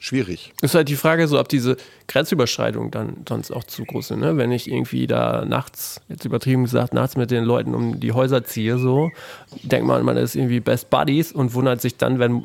Schwierig. 0.01 0.53
Ist 0.63 0.77
halt 0.77 0.89
die 0.89 0.95
Frage, 0.95 1.27
so 1.27 1.41
ob 1.41 1.49
diese 1.49 1.77
Grenzüberschreitung 2.07 2.93
dann 2.93 3.25
sonst 3.29 3.51
auch 3.51 3.65
zu 3.65 3.85
groß 3.85 4.09
sind. 4.09 4.21
Ne? 4.21 4.37
Wenn 4.37 4.53
ich 4.53 4.71
irgendwie 4.71 5.09
da 5.09 5.45
nachts, 5.45 6.01
jetzt 6.09 6.25
übertrieben 6.25 6.63
gesagt, 6.63 6.95
nachts 6.95 7.17
mit 7.17 7.33
den 7.33 7.43
Leuten 7.43 7.75
um 7.75 7.99
die 7.99 8.13
Häuser 8.13 8.45
ziehe, 8.45 8.79
so, 8.79 9.11
denkt 9.65 9.89
man, 9.89 10.05
man 10.05 10.17
ist 10.17 10.37
irgendwie 10.37 10.61
Best 10.61 10.89
Buddies 10.91 11.33
und 11.33 11.53
wundert 11.55 11.81
sich 11.81 11.97
dann, 11.97 12.21
wenn 12.21 12.45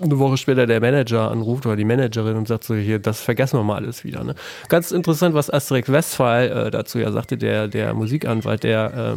eine 0.00 0.18
Woche 0.18 0.36
später 0.36 0.66
der 0.66 0.80
Manager 0.80 1.30
anruft 1.30 1.66
oder 1.66 1.76
die 1.76 1.84
Managerin 1.84 2.36
und 2.36 2.48
sagt 2.48 2.64
so, 2.64 2.74
hier, 2.74 2.98
das 2.98 3.20
vergessen 3.20 3.58
wir 3.58 3.64
mal 3.64 3.76
alles 3.76 4.04
wieder. 4.04 4.24
Ne? 4.24 4.34
Ganz 4.68 4.92
interessant, 4.92 5.34
was 5.34 5.50
Asterix 5.50 5.90
Westphal 5.90 6.48
äh, 6.48 6.70
dazu 6.70 6.98
ja 6.98 7.12
sagte, 7.12 7.36
der, 7.36 7.68
der 7.68 7.94
Musikanwalt, 7.94 8.64
der, 8.64 9.16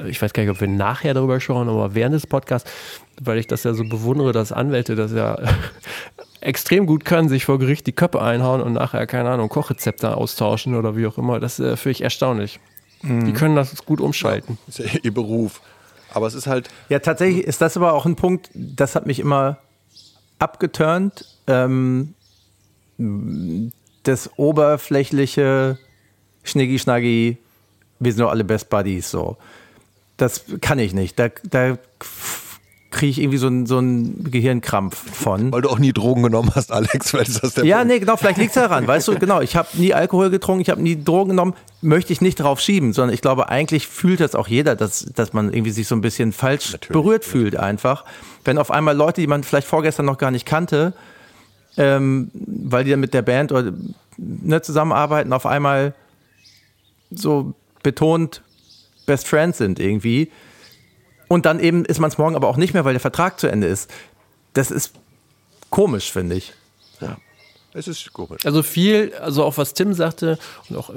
äh, 0.00 0.08
ich 0.08 0.22
weiß 0.22 0.32
gar 0.32 0.42
nicht, 0.42 0.52
ob 0.52 0.60
wir 0.60 0.68
nachher 0.68 1.14
darüber 1.14 1.40
schauen, 1.40 1.68
aber 1.68 1.94
während 1.94 2.14
des 2.14 2.26
Podcasts, 2.26 2.70
weil 3.20 3.38
ich 3.38 3.46
das 3.46 3.64
ja 3.64 3.74
so 3.74 3.84
bewundere, 3.84 4.32
dass 4.32 4.52
Anwälte 4.52 4.94
das 4.94 5.12
ja 5.12 5.38
extrem 6.40 6.86
gut 6.86 7.04
können, 7.04 7.28
sich 7.28 7.44
vor 7.44 7.58
Gericht 7.58 7.86
die 7.86 7.92
Köpfe 7.92 8.22
einhauen 8.22 8.60
und 8.60 8.74
nachher, 8.74 9.06
keine 9.06 9.30
Ahnung, 9.30 9.48
Kochrezepte 9.48 10.16
austauschen 10.16 10.74
oder 10.74 10.96
wie 10.96 11.06
auch 11.06 11.18
immer. 11.18 11.40
Das 11.40 11.58
äh, 11.58 11.76
finde 11.76 11.92
ich 11.92 12.02
erstaunlich. 12.02 12.60
Mhm. 13.02 13.24
Die 13.24 13.32
können 13.32 13.56
das 13.56 13.84
gut 13.84 14.00
umschalten. 14.00 14.58
Ja, 14.66 14.84
ist 14.84 14.94
ja 14.94 15.00
ihr 15.02 15.14
Beruf. 15.14 15.60
Aber 16.14 16.26
es 16.26 16.34
ist 16.34 16.46
halt. 16.46 16.68
Ja, 16.88 16.98
tatsächlich 16.98 17.44
ist 17.44 17.60
das 17.60 17.76
aber 17.76 17.94
auch 17.94 18.06
ein 18.06 18.16
Punkt, 18.16 18.50
das 18.54 18.94
hat 18.94 19.06
mich 19.06 19.18
immer 19.18 19.58
abgeturnt. 20.42 21.24
Ähm, 21.46 22.14
das 24.02 24.30
oberflächliche 24.36 25.78
Schniggi-Schnaggi, 26.42 27.38
wir 28.00 28.12
sind 28.12 28.20
doch 28.20 28.30
alle 28.30 28.44
Best 28.44 28.68
Buddies, 28.68 29.10
so. 29.10 29.36
Das 30.16 30.44
kann 30.60 30.78
ich 30.78 30.92
nicht. 30.92 31.18
Da, 31.18 31.28
da 31.44 31.78
kriege 32.92 33.10
ich 33.10 33.20
irgendwie 33.20 33.38
so 33.38 33.48
einen 33.48 33.66
so 33.66 33.80
Gehirnkrampf 34.30 34.96
von. 34.96 35.50
Weil 35.50 35.62
du 35.62 35.70
auch 35.70 35.78
nie 35.78 35.92
Drogen 35.92 36.22
genommen 36.22 36.52
hast, 36.54 36.70
Alex. 36.70 37.12
Weil 37.14 37.24
das 37.24 37.54
der 37.54 37.64
ja, 37.64 37.78
Punkt. 37.78 37.92
nee, 37.92 37.98
genau, 37.98 38.16
vielleicht 38.16 38.38
liegt 38.38 38.50
es 38.50 38.62
daran. 38.62 38.86
weißt 38.86 39.08
du, 39.08 39.18
genau, 39.18 39.40
ich 39.40 39.56
habe 39.56 39.68
nie 39.74 39.92
Alkohol 39.94 40.30
getrunken, 40.30 40.60
ich 40.60 40.70
habe 40.70 40.80
nie 40.80 41.02
Drogen 41.02 41.30
genommen, 41.30 41.54
möchte 41.80 42.12
ich 42.12 42.20
nicht 42.20 42.36
drauf 42.36 42.60
schieben, 42.60 42.92
sondern 42.92 43.14
ich 43.14 43.22
glaube, 43.22 43.48
eigentlich 43.48 43.88
fühlt 43.88 44.20
das 44.20 44.34
auch 44.34 44.46
jeder, 44.46 44.76
dass, 44.76 45.06
dass 45.14 45.32
man 45.32 45.52
irgendwie 45.52 45.72
sich 45.72 45.88
so 45.88 45.96
ein 45.96 46.00
bisschen 46.00 46.32
falsch 46.32 46.72
Natürlich, 46.72 46.92
berührt 46.92 47.24
ja. 47.24 47.30
fühlt 47.30 47.56
einfach. 47.56 48.04
Wenn 48.44 48.58
auf 48.58 48.70
einmal 48.70 48.96
Leute, 48.96 49.20
die 49.20 49.26
man 49.26 49.42
vielleicht 49.42 49.66
vorgestern 49.66 50.06
noch 50.06 50.18
gar 50.18 50.30
nicht 50.30 50.46
kannte, 50.46 50.92
ähm, 51.76 52.30
weil 52.34 52.84
die 52.84 52.90
dann 52.90 53.00
mit 53.00 53.14
der 53.14 53.22
Band 53.22 53.50
oder, 53.50 53.72
ne, 54.18 54.62
zusammenarbeiten, 54.62 55.32
auf 55.32 55.46
einmal 55.46 55.94
so 57.10 57.54
betont 57.82 58.42
Best 59.06 59.26
Friends 59.26 59.58
sind 59.58 59.80
irgendwie. 59.80 60.30
Und 61.32 61.46
dann 61.46 61.60
eben 61.60 61.86
ist 61.86 61.98
man 61.98 62.10
es 62.10 62.18
morgen 62.18 62.36
aber 62.36 62.46
auch 62.46 62.58
nicht 62.58 62.74
mehr, 62.74 62.84
weil 62.84 62.92
der 62.92 63.00
Vertrag 63.00 63.40
zu 63.40 63.46
Ende 63.46 63.66
ist. 63.66 63.90
Das 64.52 64.70
ist 64.70 64.92
komisch, 65.70 66.12
finde 66.12 66.34
ich. 66.34 66.52
Ja. 67.00 67.16
Es 67.72 67.88
ist 67.88 68.12
komisch. 68.12 68.44
Also 68.44 68.62
viel, 68.62 69.14
also 69.18 69.42
auch 69.42 69.56
was 69.56 69.72
Tim 69.72 69.94
sagte 69.94 70.38
und 70.68 70.76
auch 70.76 70.90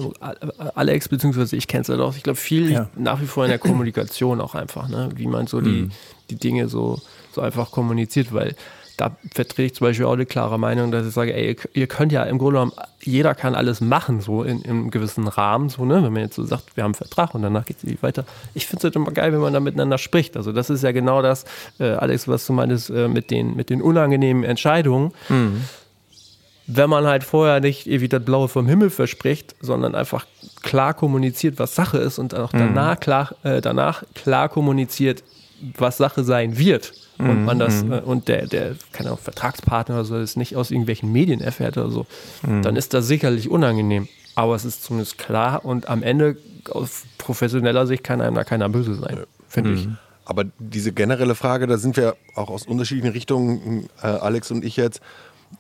Alex, 0.76 1.08
beziehungsweise 1.08 1.56
ich 1.56 1.70
kenne 1.70 1.84
es 1.84 1.88
halt 1.88 2.02
auch, 2.02 2.18
ich 2.18 2.24
glaube 2.24 2.36
viel 2.36 2.70
ja. 2.70 2.90
nach 2.98 3.22
wie 3.22 3.28
vor 3.28 3.46
in 3.46 3.50
der 3.50 3.60
Kommunikation 3.60 4.42
auch 4.42 4.56
einfach, 4.56 4.90
ne? 4.90 5.10
wie 5.16 5.28
man 5.28 5.48
so 5.48 5.62
die, 5.62 5.84
mhm. 5.84 5.92
die 6.30 6.36
Dinge 6.36 6.68
so, 6.68 7.00
so 7.32 7.40
einfach 7.40 7.72
kommuniziert, 7.72 8.34
weil 8.34 8.56
da 8.98 9.16
vertrete 9.34 9.64
ich 9.64 9.76
zum 9.76 9.88
Beispiel 9.88 10.06
auch 10.06 10.14
eine 10.14 10.26
klare 10.26 10.58
Meinung, 10.58 10.92
dass 10.92 11.06
ich 11.06 11.14
sage, 11.14 11.34
ey, 11.34 11.56
ihr 11.74 11.88
könnt 11.88 12.12
ja 12.12 12.24
im 12.24 12.38
Grunde 12.38 12.54
genommen, 12.54 12.74
jeder 13.02 13.36
kann 13.36 13.56
alles 13.56 13.82
machen, 13.82 14.22
so 14.22 14.44
in, 14.44 14.62
in 14.62 14.70
einem 14.70 14.92
gewissen 14.92 15.28
Rahmen, 15.28 15.70
so, 15.70 15.86
ne? 15.86 16.04
Wenn 16.04 16.14
man 16.14 16.22
jetzt 16.24 16.36
so 16.36 16.44
sagt, 16.44 16.76
wir 16.76 16.84
haben 16.84 16.90
einen 16.90 16.96
Vertrag 16.96 17.36
und 17.36 17.42
danach 17.42 17.66
geht 17.66 17.78
es 17.84 18.04
weiter. 18.04 18.26
Ich 18.54 18.68
finde 18.68 18.80
es 18.80 18.84
halt 18.86 18.96
immer 18.96 19.12
geil, 19.12 19.34
wenn 19.34 19.42
man 19.42 19.54
da 19.54 19.60
miteinander 19.60 19.98
spricht. 19.98 20.38
Also 20.38 20.52
das 20.52 20.70
ist 20.70 20.84
ja 20.84 20.92
genau 20.92 21.22
das, 21.22 21.46
äh, 21.80 21.92
Alex, 21.92 22.28
was 22.28 22.46
du 22.46 22.54
meinst, 22.54 22.90
äh, 22.90 23.08
mit, 23.08 23.32
den, 23.32 23.56
mit 23.56 23.70
den 23.70 23.82
unangenehmen 23.82 24.44
Entscheidungen. 24.44 25.12
Mhm. 25.30 25.62
Wenn 26.68 26.90
man 26.90 27.06
halt 27.06 27.24
vorher 27.24 27.60
nicht 27.60 27.86
irgendwie 27.86 28.08
das 28.08 28.24
Blaue 28.24 28.48
vom 28.48 28.66
Himmel 28.66 28.90
verspricht, 28.90 29.56
sondern 29.60 29.94
einfach 29.94 30.26
klar 30.64 30.96
kommuniziert, 30.96 31.60
was 31.60 31.76
Sache 31.76 32.00
ist 32.00 32.18
und 32.18 32.34
auch 32.34 32.52
danach, 32.52 32.96
mhm. 32.96 33.00
klar, 33.02 33.36
äh, 33.44 33.62
danach 33.62 34.04
klar 34.16 34.50
kommuniziert, 34.50 35.24
was 35.78 35.98
Sache 35.98 36.24
sein 36.24 36.58
wird 36.58 36.94
und 37.18 37.40
mhm. 37.40 37.46
man 37.46 37.60
das 37.60 37.84
mhm. 37.84 37.94
äh, 37.94 38.00
und 38.00 38.28
der, 38.28 38.48
der, 38.48 38.76
keine 38.92 39.10
Ahnung, 39.10 39.22
Vertragspartner 39.22 39.96
oder 39.96 40.06
so 40.06 40.20
das 40.20 40.36
nicht 40.36 40.56
aus 40.56 40.72
irgendwelchen 40.72 41.12
Medien 41.12 41.42
erfährt 41.42 41.78
oder 41.78 41.90
so, 41.90 42.06
mhm. 42.46 42.62
dann 42.62 42.76
ist 42.76 42.94
das 42.94 43.08
sicherlich 43.08 43.50
unangenehm. 43.50 44.08
Aber 44.36 44.56
es 44.56 44.66
ist 44.66 44.84
zumindest 44.84 45.18
klar 45.18 45.64
und 45.64 45.88
am 45.88 46.04
Ende 46.04 46.38
aus 46.70 47.04
professioneller 47.18 47.88
Sicht 47.88 48.04
kann 48.04 48.22
einem 48.22 48.36
da 48.36 48.44
keiner 48.44 48.68
böse 48.70 48.96
sein, 48.96 49.20
finde 49.48 49.74
ich. 49.74 49.88
Mhm. 49.88 49.98
Aber 50.26 50.44
diese 50.58 50.92
generelle 50.92 51.36
Frage, 51.36 51.68
da 51.68 51.78
sind 51.78 51.98
wir 51.98 52.16
auch 52.34 52.50
aus 52.50 52.66
unterschiedlichen 52.66 53.14
Richtungen, 53.14 53.88
äh, 54.02 54.08
Alex 54.08 54.52
und 54.52 54.66
ich 54.66 54.76
jetzt. 54.76 55.00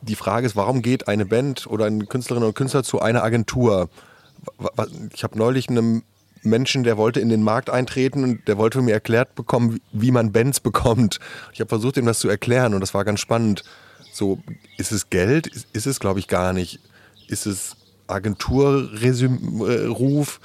Die 0.02 0.16
Frage 0.16 0.48
ist, 0.48 0.56
warum 0.56 0.82
geht 0.82 1.08
eine 1.08 1.26
Band 1.26 1.68
oder 1.68 1.86
eine 1.86 2.06
Künstlerin 2.06 2.44
oder 2.44 2.54
Künstler 2.54 2.84
zu 2.84 3.00
einer 3.00 3.24
Agentur? 3.24 3.90
Ich 5.14 5.24
habe 5.24 5.38
neulich 5.38 5.70
einem 5.70 6.04
Menschen, 6.46 6.84
der 6.84 6.98
wollte 6.98 7.20
in 7.20 7.30
den 7.30 7.44
Markt 7.44 7.70
eintreten 7.70 8.24
und 8.24 8.48
der 8.48 8.58
wollte 8.58 8.82
mir 8.82 8.94
erklärt 8.94 9.36
bekommen, 9.36 9.80
wie 9.92 10.12
man 10.12 10.32
Bands 10.32 10.60
bekommt. 10.60 11.20
Ich 11.54 11.60
habe 11.60 11.70
versucht, 11.70 11.98
ihm 11.98 12.06
das 12.06 12.20
zu 12.20 12.30
erklären 12.30 12.74
und 12.74 12.82
das 12.82 12.94
war 12.94 13.06
ganz 13.06 13.20
spannend. 13.20 13.64
So, 14.12 14.40
ist 14.78 14.92
es 14.92 15.10
Geld? 15.10 15.48
Ist, 15.48 15.68
ist 15.74 15.88
es, 15.88 16.00
glaube 16.00 16.20
ich, 16.20 16.28
gar 16.28 16.54
nicht. 16.54 16.80
Ist 17.28 17.46
es 17.46 17.76
Agenturruf? 18.08 20.40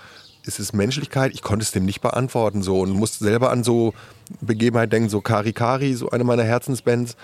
Ist 0.45 0.59
es 0.59 0.73
Menschlichkeit? 0.73 1.33
Ich 1.35 1.43
konnte 1.43 1.63
es 1.63 1.71
dem 1.71 1.85
nicht 1.85 2.01
beantworten 2.01 2.63
so 2.63 2.81
und 2.81 2.91
musste 2.91 3.23
selber 3.23 3.51
an 3.51 3.63
so 3.63 3.93
Begebenheit 4.41 4.93
denken, 4.93 5.09
so 5.09 5.21
Kari 5.21 5.53
Kari, 5.53 5.95
so 5.95 6.11
eine 6.11 6.25
meiner 6.25 6.45
Herzensbands. 6.45 7.17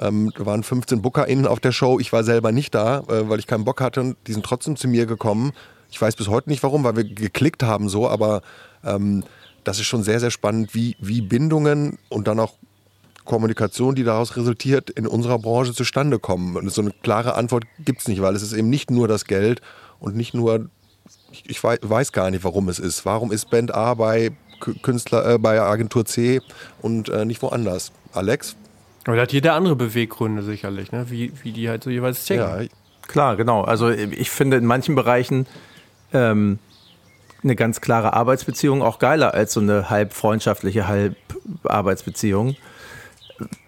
Ähm, 0.00 0.32
da 0.36 0.46
waren 0.46 0.62
15 0.62 1.02
BookerInnen 1.02 1.46
auf 1.46 1.58
der 1.58 1.72
Show. 1.72 1.98
Ich 1.98 2.12
war 2.12 2.22
selber 2.22 2.52
nicht 2.52 2.74
da, 2.74 3.00
äh, 3.00 3.28
weil 3.28 3.40
ich 3.40 3.48
keinen 3.48 3.64
Bock 3.64 3.80
hatte 3.80 4.00
und 4.00 4.16
die 4.28 4.32
sind 4.32 4.46
trotzdem 4.46 4.76
zu 4.76 4.86
mir 4.86 5.06
gekommen 5.06 5.52
ich 5.90 6.00
weiß 6.00 6.16
bis 6.16 6.28
heute 6.28 6.48
nicht 6.48 6.62
warum, 6.62 6.84
weil 6.84 6.96
wir 6.96 7.04
geklickt 7.04 7.62
haben 7.62 7.88
so, 7.88 8.08
aber 8.08 8.42
ähm, 8.84 9.24
das 9.64 9.78
ist 9.78 9.86
schon 9.86 10.02
sehr, 10.02 10.20
sehr 10.20 10.30
spannend, 10.30 10.74
wie, 10.74 10.96
wie 11.00 11.20
Bindungen 11.20 11.98
und 12.08 12.28
dann 12.28 12.40
auch 12.40 12.54
Kommunikation, 13.24 13.94
die 13.94 14.04
daraus 14.04 14.36
resultiert, 14.36 14.90
in 14.90 15.06
unserer 15.06 15.38
Branche 15.38 15.72
zustande 15.72 16.18
kommen. 16.18 16.56
Und 16.56 16.72
so 16.72 16.80
eine 16.80 16.92
klare 17.02 17.34
Antwort 17.34 17.64
gibt 17.78 18.00
es 18.00 18.08
nicht, 18.08 18.22
weil 18.22 18.34
es 18.34 18.42
ist 18.42 18.52
eben 18.52 18.70
nicht 18.70 18.90
nur 18.90 19.08
das 19.08 19.24
Geld 19.24 19.60
und 20.00 20.16
nicht 20.16 20.34
nur, 20.34 20.68
ich, 21.30 21.48
ich 21.48 21.62
weiß, 21.62 21.80
weiß, 21.82 22.12
gar 22.12 22.30
nicht, 22.30 22.44
warum 22.44 22.68
es 22.68 22.78
ist. 22.78 23.04
Warum 23.04 23.30
ist 23.30 23.50
Band 23.50 23.74
A 23.74 23.94
bei 23.94 24.32
Künstler, 24.82 25.34
äh, 25.34 25.38
bei 25.38 25.60
Agentur 25.60 26.04
C 26.04 26.40
und 26.80 27.08
äh, 27.08 27.24
nicht 27.24 27.42
woanders? 27.42 27.92
Alex? 28.12 28.56
Aber 29.04 29.16
da 29.16 29.22
hat 29.22 29.32
jeder 29.32 29.54
andere 29.54 29.76
Beweggründe 29.76 30.42
sicherlich, 30.42 30.92
ne? 30.92 31.06
wie, 31.08 31.32
wie 31.42 31.52
die 31.52 31.68
halt 31.68 31.84
so 31.84 31.90
jeweils 31.90 32.24
checken. 32.24 32.62
Ja, 32.62 32.68
klar, 33.06 33.36
genau. 33.36 33.62
Also 33.62 33.90
ich 33.90 34.30
finde 34.30 34.56
in 34.56 34.66
manchen 34.66 34.94
Bereichen 34.94 35.46
ähm, 36.12 36.58
eine 37.42 37.56
ganz 37.56 37.80
klare 37.80 38.12
Arbeitsbeziehung 38.12 38.82
auch 38.82 38.98
geiler 38.98 39.34
als 39.34 39.52
so 39.52 39.60
eine 39.60 39.90
halb 39.90 40.12
freundschaftliche, 40.12 40.86
halb 40.86 41.16
Arbeitsbeziehung. 41.64 42.56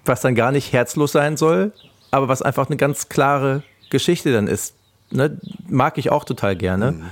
Was 0.04 0.20
dann 0.20 0.34
gar 0.34 0.52
nicht 0.52 0.72
herzlos 0.72 1.12
sein 1.12 1.36
soll, 1.36 1.72
aber 2.10 2.28
was 2.28 2.42
einfach 2.42 2.68
eine 2.68 2.76
ganz 2.76 3.08
klare 3.08 3.62
Geschichte 3.90 4.32
dann 4.32 4.46
ist. 4.46 4.74
Ne? 5.10 5.38
Mag 5.68 5.96
ich 5.98 6.10
auch 6.10 6.24
total 6.24 6.56
gerne. 6.56 6.92
Mhm. 6.92 7.04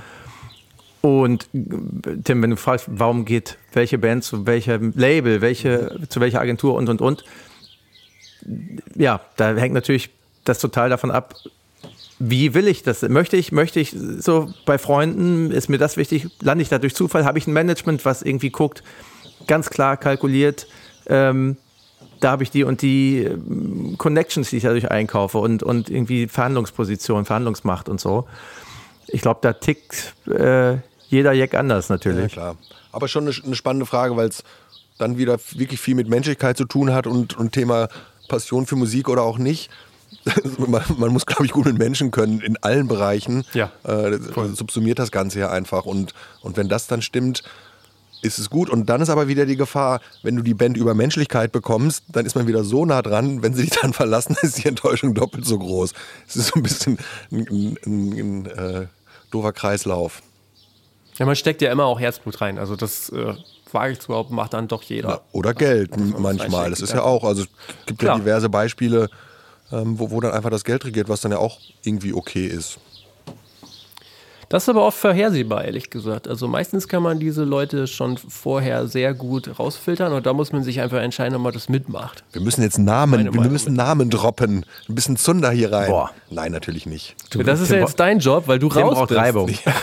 Und 1.01 1.47
Tim, 1.51 2.43
wenn 2.43 2.51
du 2.51 2.57
fragst, 2.57 2.85
warum 2.87 3.25
geht 3.25 3.57
welche 3.73 3.97
Band 3.97 4.23
zu 4.23 4.45
welchem 4.45 4.93
Label, 4.95 5.41
welche, 5.41 5.99
zu 6.09 6.21
welcher 6.21 6.39
Agentur 6.39 6.75
und 6.75 6.89
und 6.89 7.01
und, 7.01 7.23
ja, 8.95 9.21
da 9.35 9.55
hängt 9.55 9.73
natürlich 9.73 10.11
das 10.43 10.59
total 10.59 10.89
davon 10.89 11.09
ab, 11.09 11.35
wie 12.23 12.53
will 12.53 12.67
ich 12.67 12.83
das? 12.83 13.01
Möchte 13.01 13.35
ich, 13.35 13.51
möchte 13.51 13.79
ich 13.79 13.95
so 14.19 14.53
bei 14.65 14.77
Freunden, 14.77 15.51
ist 15.51 15.69
mir 15.69 15.79
das 15.79 15.97
wichtig, 15.97 16.27
lande 16.41 16.61
ich 16.61 16.69
da 16.69 16.77
durch 16.77 16.93
Zufall, 16.93 17.25
habe 17.25 17.39
ich 17.39 17.47
ein 17.47 17.53
Management, 17.53 18.05
was 18.05 18.21
irgendwie 18.21 18.51
guckt, 18.51 18.83
ganz 19.47 19.69
klar 19.69 19.97
kalkuliert, 19.97 20.67
ähm, 21.07 21.57
da 22.19 22.31
habe 22.31 22.43
ich 22.43 22.51
die 22.51 22.63
und 22.63 22.83
die 22.83 23.23
ähm, 23.23 23.95
Connections, 23.97 24.51
die 24.51 24.57
ich 24.57 24.63
dadurch 24.63 24.91
einkaufe 24.91 25.39
und, 25.39 25.63
und 25.63 25.89
irgendwie 25.89 26.27
Verhandlungsposition, 26.27 27.25
Verhandlungsmacht 27.25 27.89
und 27.89 27.99
so. 27.99 28.27
Ich 29.07 29.21
glaube, 29.21 29.39
da 29.41 29.53
tickt 29.53 30.13
äh, 30.27 30.77
jeder 31.09 31.33
Jack 31.33 31.55
anders 31.55 31.89
natürlich. 31.89 32.35
Ja, 32.35 32.53
klar. 32.53 32.55
Aber 32.91 33.07
schon 33.07 33.27
eine, 33.27 33.35
eine 33.43 33.55
spannende 33.55 33.87
Frage, 33.87 34.15
weil 34.15 34.29
es 34.29 34.43
dann 34.99 35.17
wieder 35.17 35.39
wirklich 35.55 35.79
viel 35.79 35.95
mit 35.95 36.07
Menschlichkeit 36.07 36.57
zu 36.57 36.65
tun 36.65 36.93
hat 36.93 37.07
und, 37.07 37.35
und 37.35 37.53
Thema 37.53 37.89
Passion 38.29 38.67
für 38.67 38.75
Musik 38.75 39.09
oder 39.09 39.23
auch 39.23 39.39
nicht. 39.39 39.71
man, 40.57 40.83
man, 40.97 41.11
muss, 41.11 41.25
glaube 41.25 41.45
ich, 41.45 41.51
gut 41.51 41.65
mit 41.65 41.77
Menschen 41.77 42.11
können 42.11 42.41
in 42.41 42.57
allen 42.57 42.87
Bereichen. 42.87 43.43
Ja. 43.53 43.71
Äh, 43.83 44.17
subsumiert 44.53 44.99
das 44.99 45.11
Ganze 45.11 45.39
ja 45.39 45.49
einfach. 45.49 45.85
Und, 45.85 46.13
und 46.41 46.57
wenn 46.57 46.69
das 46.69 46.87
dann 46.87 47.01
stimmt, 47.01 47.43
ist 48.21 48.39
es 48.39 48.49
gut. 48.49 48.69
Und 48.69 48.87
dann 48.87 49.01
ist 49.01 49.09
aber 49.09 49.27
wieder 49.27 49.45
die 49.45 49.55
Gefahr, 49.55 49.99
wenn 50.23 50.35
du 50.35 50.43
die 50.43 50.53
Band 50.53 50.77
über 50.77 50.93
Menschlichkeit 50.93 51.51
bekommst, 51.51 52.03
dann 52.09 52.25
ist 52.25 52.35
man 52.35 52.47
wieder 52.47 52.63
so 52.63 52.85
nah 52.85 53.01
dran, 53.01 53.41
wenn 53.41 53.53
sie 53.53 53.63
dich 53.63 53.79
dann 53.81 53.93
verlassen, 53.93 54.37
ist 54.41 54.63
die 54.63 54.67
Enttäuschung 54.67 55.13
doppelt 55.13 55.45
so 55.45 55.57
groß. 55.57 55.93
Es 56.27 56.35
ist 56.35 56.47
so 56.47 56.53
ein 56.55 56.63
bisschen 56.63 56.97
ein, 57.31 57.47
ein, 57.47 57.77
ein, 57.85 58.11
ein 58.13 58.45
äh, 58.45 58.87
doofer 59.31 59.53
Kreislauf. 59.53 60.21
Ja, 61.17 61.25
man 61.25 61.35
steckt 61.35 61.61
ja 61.61 61.71
immer 61.71 61.85
auch 61.85 61.99
Herzblut 61.99 62.41
rein. 62.41 62.57
Also 62.57 62.75
das 62.75 63.09
äh, 63.09 63.33
wage 63.71 63.93
ich 63.93 63.99
zu 63.99 64.07
behaupten, 64.07 64.35
macht 64.35 64.53
dann 64.53 64.67
doch 64.67 64.83
jeder. 64.83 65.09
Ja, 65.09 65.21
oder 65.31 65.53
Geld 65.53 65.91
manchmal. 65.97 66.69
Das 66.69 66.81
ist 66.81 66.93
ja 66.93 67.03
auch, 67.03 67.23
also 67.23 67.43
es 67.43 67.49
gibt 67.85 67.99
Klar. 67.99 68.17
ja 68.17 68.23
diverse 68.23 68.49
Beispiele, 68.49 69.09
ähm, 69.71 69.99
wo, 69.99 70.11
wo 70.11 70.19
dann 70.19 70.31
einfach 70.31 70.49
das 70.49 70.63
Geld 70.63 70.85
regiert, 70.85 71.09
was 71.09 71.21
dann 71.21 71.31
ja 71.31 71.37
auch 71.37 71.59
irgendwie 71.83 72.13
okay 72.13 72.45
ist. 72.45 72.79
Das 74.51 74.63
ist 74.63 74.69
aber 74.69 74.85
oft 74.85 74.97
vorhersehbar, 74.97 75.63
ehrlich 75.63 75.89
gesagt. 75.89 76.27
Also 76.27 76.45
meistens 76.45 76.89
kann 76.89 77.01
man 77.01 77.19
diese 77.19 77.45
Leute 77.45 77.87
schon 77.87 78.17
vorher 78.17 78.85
sehr 78.85 79.13
gut 79.13 79.57
rausfiltern 79.57 80.11
und 80.11 80.25
da 80.25 80.33
muss 80.33 80.51
man 80.51 80.61
sich 80.61 80.81
einfach 80.81 80.99
entscheiden, 80.99 81.35
ob 81.37 81.41
man 81.41 81.53
das 81.53 81.69
mitmacht. 81.69 82.25
Wir 82.33 82.41
müssen 82.41 82.61
jetzt 82.61 82.77
Namen, 82.77 83.33
wir 83.33 83.49
müssen 83.49 83.75
Namen 83.75 84.09
droppen. 84.09 84.65
Ein 84.89 84.95
bisschen 84.95 85.15
Zunder 85.15 85.51
hier 85.51 85.71
rein. 85.71 85.89
Boah. 85.89 86.11
Nein, 86.29 86.51
natürlich 86.51 86.85
nicht. 86.85 87.15
Du, 87.29 87.43
das 87.43 87.61
ist 87.61 87.71
ja 87.71 87.77
jetzt 87.77 87.97
dein 87.97 88.19
Job, 88.19 88.43
weil 88.47 88.59
du 88.59 88.67
Tim 88.67 88.81
raus 88.81 89.07
bist. 89.07 89.19
Reibung. 89.19 89.49
Ja. 89.65 89.73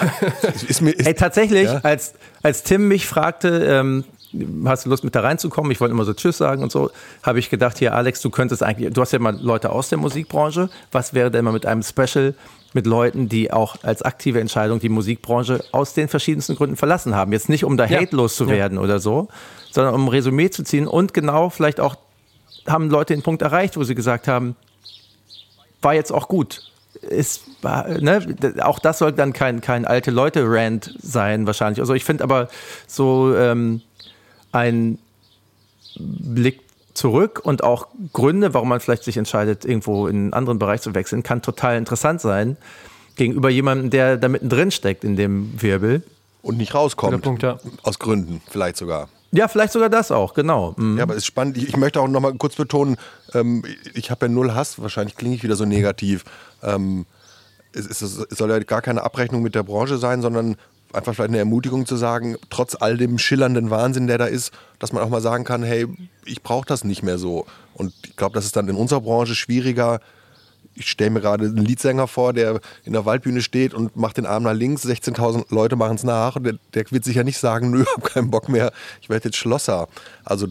ist 0.68 0.82
mir, 0.82 0.90
ist, 0.90 1.06
hey, 1.06 1.14
tatsächlich, 1.14 1.64
ja? 1.64 1.80
als, 1.82 2.12
als 2.42 2.62
Tim 2.62 2.88
mich 2.88 3.06
fragte, 3.06 3.64
ähm, 3.64 4.04
hast 4.64 4.86
du 4.86 4.90
Lust 4.90 5.04
mit 5.04 5.14
da 5.14 5.20
reinzukommen? 5.20 5.70
Ich 5.72 5.80
wollte 5.80 5.94
immer 5.94 6.04
so 6.04 6.12
Tschüss 6.12 6.38
sagen 6.38 6.62
und 6.62 6.72
so. 6.72 6.90
Habe 7.22 7.38
ich 7.38 7.50
gedacht, 7.50 7.78
hier 7.78 7.94
Alex, 7.94 8.20
du 8.20 8.30
könntest 8.30 8.62
eigentlich, 8.62 8.92
du 8.92 9.00
hast 9.00 9.12
ja 9.12 9.18
mal 9.18 9.38
Leute 9.40 9.70
aus 9.70 9.88
der 9.88 9.98
Musikbranche. 9.98 10.68
Was 10.92 11.14
wäre 11.14 11.30
denn 11.30 11.44
mal 11.44 11.52
mit 11.52 11.66
einem 11.66 11.82
Special 11.82 12.34
mit 12.74 12.86
Leuten, 12.86 13.28
die 13.28 13.52
auch 13.52 13.76
als 13.82 14.02
aktive 14.02 14.40
Entscheidung 14.40 14.80
die 14.80 14.90
Musikbranche 14.90 15.64
aus 15.72 15.94
den 15.94 16.08
verschiedensten 16.08 16.56
Gründen 16.56 16.76
verlassen 16.76 17.14
haben? 17.14 17.32
Jetzt 17.32 17.48
nicht, 17.48 17.64
um 17.64 17.76
da 17.76 17.86
ja. 17.86 18.00
hate 18.00 18.28
zu 18.28 18.48
werden 18.48 18.78
ja. 18.78 18.84
oder 18.84 19.00
so, 19.00 19.28
sondern 19.70 19.94
um 19.94 20.04
ein 20.04 20.08
Resümee 20.08 20.50
zu 20.50 20.62
ziehen 20.62 20.86
und 20.86 21.14
genau 21.14 21.50
vielleicht 21.50 21.80
auch 21.80 21.96
haben 22.66 22.90
Leute 22.90 23.14
den 23.14 23.22
Punkt 23.22 23.42
erreicht, 23.42 23.76
wo 23.76 23.84
sie 23.84 23.94
gesagt 23.94 24.28
haben, 24.28 24.56
war 25.80 25.94
jetzt 25.94 26.12
auch 26.12 26.28
gut. 26.28 26.62
Ist, 27.00 27.42
ne, 27.62 28.36
auch 28.60 28.78
das 28.78 28.98
soll 28.98 29.12
dann 29.12 29.32
kein, 29.32 29.60
kein 29.60 29.84
alte 29.84 30.10
Leute-Rant 30.10 30.94
sein, 31.00 31.46
wahrscheinlich. 31.46 31.80
Also 31.80 31.94
ich 31.94 32.04
finde 32.04 32.24
aber 32.24 32.48
so 32.86 33.34
ähm, 33.36 33.82
ein 34.52 34.98
Blick 35.98 36.60
zurück 36.94 37.40
und 37.42 37.62
auch 37.62 37.88
Gründe, 38.12 38.54
warum 38.54 38.68
man 38.68 38.80
vielleicht 38.80 39.04
sich 39.04 39.16
entscheidet, 39.16 39.64
irgendwo 39.64 40.06
in 40.06 40.16
einen 40.16 40.32
anderen 40.32 40.58
Bereich 40.58 40.82
zu 40.82 40.94
wechseln, 40.94 41.22
kann 41.22 41.42
total 41.42 41.76
interessant 41.76 42.20
sein 42.20 42.56
gegenüber 43.16 43.50
jemandem, 43.50 43.90
der 43.90 44.16
da 44.16 44.28
mittendrin 44.28 44.70
steckt 44.70 45.04
in 45.04 45.16
dem 45.16 45.60
Wirbel. 45.60 46.02
Und 46.42 46.56
nicht 46.56 46.74
rauskommt. 46.74 47.20
Punkt, 47.22 47.42
ja. 47.42 47.58
Aus 47.82 47.98
Gründen, 47.98 48.40
vielleicht 48.48 48.76
sogar. 48.76 49.08
Ja, 49.32 49.48
vielleicht 49.48 49.72
sogar 49.72 49.90
das 49.90 50.10
auch, 50.10 50.32
genau. 50.32 50.74
Mhm. 50.76 50.96
Ja, 50.96 51.02
aber 51.02 51.12
es 51.12 51.18
ist 51.18 51.26
spannend. 51.26 51.58
Ich, 51.58 51.68
ich 51.68 51.76
möchte 51.76 52.00
auch 52.00 52.08
noch 52.08 52.20
mal 52.20 52.32
kurz 52.34 52.54
betonen, 52.54 52.96
ähm, 53.34 53.62
ich 53.92 54.10
habe 54.10 54.26
ja 54.26 54.32
null 54.32 54.54
Hass, 54.54 54.80
wahrscheinlich 54.80 55.16
klinge 55.16 55.34
ich 55.34 55.42
wieder 55.42 55.56
so 55.56 55.66
negativ. 55.66 56.24
Ähm, 56.62 57.04
es, 57.72 57.86
es, 57.86 58.00
es, 58.00 58.38
soll 58.38 58.50
ja 58.50 58.58
gar 58.60 58.80
keine 58.80 59.02
Abrechnung 59.02 59.42
mit 59.42 59.54
der 59.54 59.62
Branche 59.62 59.98
sein, 59.98 60.22
sondern 60.22 60.56
einfach 60.92 61.14
vielleicht 61.14 61.30
eine 61.30 61.38
Ermutigung 61.38 61.86
zu 61.86 61.96
sagen, 61.96 62.36
trotz 62.50 62.76
all 62.78 62.96
dem 62.96 63.18
schillernden 63.18 63.70
Wahnsinn, 63.70 64.06
der 64.06 64.18
da 64.18 64.26
ist, 64.26 64.52
dass 64.78 64.92
man 64.92 65.02
auch 65.02 65.08
mal 65.08 65.20
sagen 65.20 65.44
kann, 65.44 65.62
hey, 65.62 65.86
ich 66.24 66.42
brauche 66.42 66.66
das 66.66 66.84
nicht 66.84 67.02
mehr 67.02 67.18
so. 67.18 67.46
Und 67.74 67.92
ich 68.04 68.16
glaube, 68.16 68.34
das 68.34 68.44
ist 68.44 68.56
dann 68.56 68.68
in 68.68 68.76
unserer 68.76 69.00
Branche 69.00 69.34
schwieriger. 69.34 70.00
Ich 70.74 70.90
stelle 70.90 71.10
mir 71.10 71.20
gerade 71.20 71.46
einen 71.46 71.64
Liedsänger 71.64 72.06
vor, 72.06 72.32
der 72.32 72.60
in 72.84 72.92
der 72.92 73.04
Waldbühne 73.04 73.42
steht 73.42 73.74
und 73.74 73.96
macht 73.96 74.16
den 74.16 74.26
Arm 74.26 74.44
nach 74.44 74.54
links, 74.54 74.86
16.000 74.86 75.46
Leute 75.50 75.76
machen 75.76 75.96
es 75.96 76.04
nach 76.04 76.36
und 76.36 76.44
der, 76.44 76.54
der, 76.74 76.90
wird 76.90 77.04
sicher 77.04 77.24
nicht 77.24 77.38
sagen, 77.38 77.70
nö, 77.70 77.82
ich 77.86 77.96
habe 77.96 78.08
keinen 78.08 78.30
Bock 78.30 78.48
mehr, 78.48 78.72
ich 79.00 79.08
werde 79.08 79.28
jetzt 79.28 79.36
Schlosser. 79.36 79.88
Also 80.24 80.46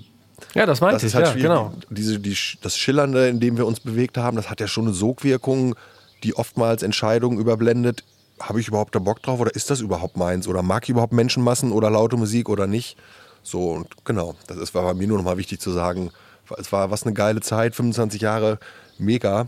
ja, 0.54 0.68
das 0.68 0.82
meinte 0.82 1.06
ich, 1.06 1.16
halt 1.16 1.28
ja, 1.28 1.34
genau. 1.34 1.74
Diese, 1.90 2.20
die, 2.20 2.38
das 2.62 2.78
Schillernde, 2.78 3.28
in 3.28 3.40
dem 3.40 3.58
wir 3.58 3.66
uns 3.66 3.80
bewegt 3.80 4.18
haben, 4.18 4.38
das 4.38 4.52
hat 4.52 4.60
ja 4.60 4.68
schon 4.68 4.86
eine 4.86 4.94
Sogwirkung, 4.94 5.76
die 6.24 6.36
oftmals 6.36 6.84
Entscheidungen 6.84 7.40
überblendet 7.40 8.04
habe 8.40 8.60
ich 8.60 8.68
überhaupt 8.68 8.96
da 8.96 9.00
Bock 9.00 9.22
drauf 9.22 9.40
oder 9.40 9.54
ist 9.56 9.70
das 9.70 9.82
überhaupt 9.82 10.18
meins? 10.18 10.48
Oder 10.48 10.62
mag 10.62 10.84
ich 10.84 10.90
überhaupt 10.90 11.14
Menschenmassen 11.14 11.72
oder 11.72 11.90
laute 11.90 12.18
Musik 12.18 12.50
oder 12.50 12.68
nicht? 12.68 12.98
So, 13.44 13.72
und 13.72 13.88
genau, 14.06 14.36
das 14.48 14.58
ist, 14.58 14.76
war 14.76 14.84
bei 14.84 14.94
mir 14.94 15.08
nur 15.08 15.18
noch 15.18 15.26
mal 15.26 15.38
wichtig 15.38 15.60
zu 15.60 15.72
sagen. 15.72 16.12
Es 16.58 16.72
war 16.72 16.92
was 16.92 17.04
eine 17.04 17.14
geile 17.14 17.42
Zeit, 17.42 17.76
25 17.76 18.22
Jahre, 18.22 18.60
mega. 18.98 19.48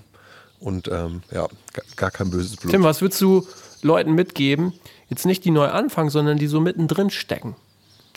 Und 0.60 0.90
ähm, 0.90 1.22
ja, 1.32 1.48
gar 1.96 2.12
kein 2.12 2.30
böses 2.30 2.58
Blut. 2.58 2.72
Tim, 2.72 2.84
was 2.84 3.02
würdest 3.02 3.22
du 3.22 3.48
Leuten 3.82 4.14
mitgeben? 4.14 4.74
Jetzt 5.10 5.26
nicht 5.26 5.46
die 5.46 5.52
neu 5.52 5.68
anfangen, 5.68 6.10
sondern 6.10 6.38
die 6.38 6.48
so 6.48 6.60
mittendrin 6.60 7.10
stecken. 7.10 7.56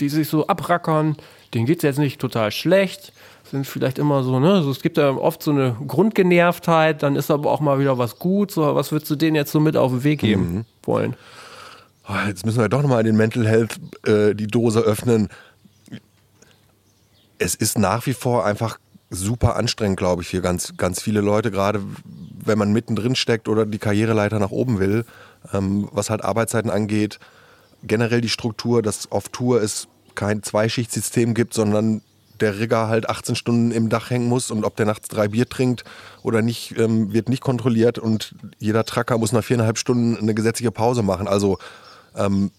Die 0.01 0.09
sich 0.09 0.29
so 0.29 0.47
abrackern, 0.47 1.17
denen 1.55 1.67
geht 1.67 1.79
es 1.79 1.83
jetzt 1.83 1.99
nicht 1.99 2.21
total 2.21 2.51
schlecht, 2.51 3.13
sind 3.53 3.67
vielleicht 3.67 3.99
immer 3.99 4.25
so, 4.25 4.41
ne? 4.41 4.55
Also 4.55 4.71
es 4.71 4.81
gibt 4.81 4.97
ja 4.97 5.11
oft 5.11 5.43
so 5.43 5.53
eine 5.53 5.77
Grundgenervtheit, 5.87 7.03
dann 7.03 7.17
ist 7.17 7.31
aber 7.31 7.51
auch 7.51 7.61
mal 7.61 7.79
wieder 7.79 7.99
was 7.99 8.19
gut. 8.19 8.51
So, 8.51 8.75
was 8.75 8.91
würdest 8.91 9.11
du 9.11 9.15
denen 9.15 9.37
jetzt 9.37 9.53
so 9.53 9.61
mit 9.61 9.77
auf 9.77 9.93
den 9.93 10.05
Weg 10.05 10.21
geben 10.21 10.55
mhm. 10.55 10.65
wollen? 10.83 11.17
Ah, 12.05 12.27
jetzt 12.27 12.45
müssen 12.45 12.59
wir 12.59 12.69
doch 12.69 12.83
nochmal 12.83 13.01
in 13.01 13.07
den 13.07 13.17
Mental 13.17 13.47
Health 13.47 13.79
äh, 14.07 14.35
die 14.35 14.47
Dose 14.47 14.81
öffnen. 14.81 15.29
Es 17.39 17.55
ist 17.55 17.79
nach 17.79 18.07
wie 18.07 18.15
vor 18.15 18.45
einfach 18.47 18.79
super 19.11 19.57
anstrengend, 19.57 19.99
glaube 19.99 20.23
ich, 20.23 20.29
für 20.29 20.41
ganz, 20.41 20.75
ganz 20.79 21.03
viele 21.03 21.21
Leute, 21.21 21.51
gerade 21.51 21.83
wenn 22.45 22.59
man 22.59 22.73
mittendrin 22.73 23.15
steckt 23.15 23.49
oder 23.49 23.67
die 23.67 23.79
Karriereleiter 23.79 24.39
nach 24.39 24.51
oben 24.51 24.79
will, 24.79 25.05
ähm, 25.53 25.89
was 25.93 26.09
halt 26.09 26.25
Arbeitszeiten 26.25 26.71
angeht. 26.71 27.19
Generell 27.83 28.23
die 28.23 28.31
Struktur, 28.31 28.81
dass 28.81 29.13
auf 29.13 29.29
Tour 29.29 29.61
es 29.61 29.89
kein 30.15 30.43
Zweischichtsystem 30.43 31.35
gibt, 31.35 31.53
sondern 31.53 32.01
der 32.41 32.59
Rigger 32.59 32.89
halt 32.89 33.09
18 33.09 33.37
Stunden 33.37 33.71
im 33.71 33.89
Dach 33.89 34.11
hängen 34.11 34.29
muss 34.29 34.51
und 34.51 34.65
ob 34.65 34.77
der 34.77 34.87
nachts 34.87 35.09
drei 35.09 35.29
Bier 35.29 35.49
trinkt 35.49 35.85
oder 36.23 36.43
nicht, 36.43 36.77
ähm, 36.79 37.13
wird 37.13 37.29
nicht 37.29 37.43
kontrolliert 37.43 37.99
und 37.99 38.35
jeder 38.59 38.85
Tracker 38.85 39.19
muss 39.19 39.33
nach 39.33 39.45
viereinhalb 39.45 39.79
Stunden 39.79 40.17
eine 40.17 40.35
gesetzliche 40.35 40.73
Pause 40.73 41.03
machen. 41.03 41.29
Also 41.29 41.59
ähm, 42.17 42.51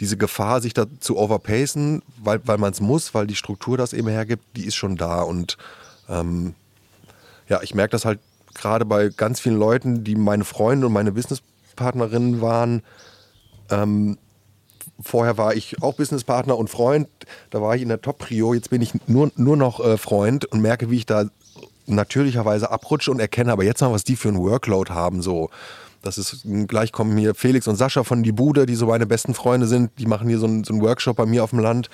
diese 0.00 0.16
Gefahr, 0.16 0.60
sich 0.60 0.74
da 0.74 0.86
zu 1.00 1.18
overpacen, 1.18 2.02
weil, 2.22 2.40
weil 2.44 2.58
man 2.58 2.72
es 2.72 2.80
muss, 2.80 3.14
weil 3.14 3.26
die 3.26 3.36
Struktur 3.36 3.76
das 3.76 3.92
eben 3.92 4.08
hergibt, 4.08 4.44
die 4.56 4.64
ist 4.64 4.76
schon 4.76 4.96
da. 4.96 5.22
Und 5.22 5.56
ähm, 6.08 6.54
ja, 7.48 7.62
ich 7.62 7.74
merke 7.74 7.92
das 7.92 8.04
halt 8.04 8.20
gerade 8.54 8.84
bei 8.84 9.08
ganz 9.08 9.40
vielen 9.40 9.58
Leuten, 9.58 10.04
die 10.04 10.14
meine 10.14 10.44
Freunde 10.44 10.86
und 10.86 10.92
meine 10.92 11.12
Businesspartnerinnen 11.12 12.40
waren. 12.40 12.82
Ähm, 13.70 14.18
vorher 15.00 15.38
war 15.38 15.54
ich 15.54 15.82
auch 15.82 15.94
Businesspartner 15.94 16.56
und 16.56 16.68
Freund, 16.68 17.08
da 17.50 17.60
war 17.62 17.76
ich 17.76 17.82
in 17.82 17.88
der 17.88 18.00
Top-Prio, 18.00 18.54
jetzt 18.54 18.70
bin 18.70 18.82
ich 18.82 18.92
nur, 19.06 19.30
nur 19.36 19.56
noch 19.56 19.80
äh, 19.80 19.96
Freund 19.96 20.44
und 20.46 20.60
merke, 20.60 20.90
wie 20.90 20.96
ich 20.96 21.06
da 21.06 21.26
natürlicherweise 21.86 22.70
abrutsche 22.70 23.10
und 23.10 23.20
erkenne 23.20 23.52
aber 23.52 23.64
jetzt 23.64 23.80
mal, 23.80 23.92
was 23.92 24.04
die 24.04 24.16
für 24.16 24.28
einen 24.28 24.38
Workload 24.38 24.92
haben, 24.92 25.22
so. 25.22 25.50
Das 26.00 26.16
ist, 26.16 26.46
gleich 26.68 26.92
kommen 26.92 27.18
hier 27.18 27.34
Felix 27.34 27.66
und 27.66 27.74
Sascha 27.74 28.04
von 28.04 28.22
Die 28.22 28.30
Bude, 28.30 28.66
die 28.66 28.76
so 28.76 28.86
meine 28.86 29.04
besten 29.04 29.34
Freunde 29.34 29.66
sind, 29.66 29.90
die 29.98 30.06
machen 30.06 30.28
hier 30.28 30.38
so 30.38 30.46
einen, 30.46 30.62
so 30.62 30.80
Workshop 30.80 31.16
bei 31.16 31.26
mir 31.26 31.42
auf 31.42 31.50
dem 31.50 31.58
Land. 31.58 31.90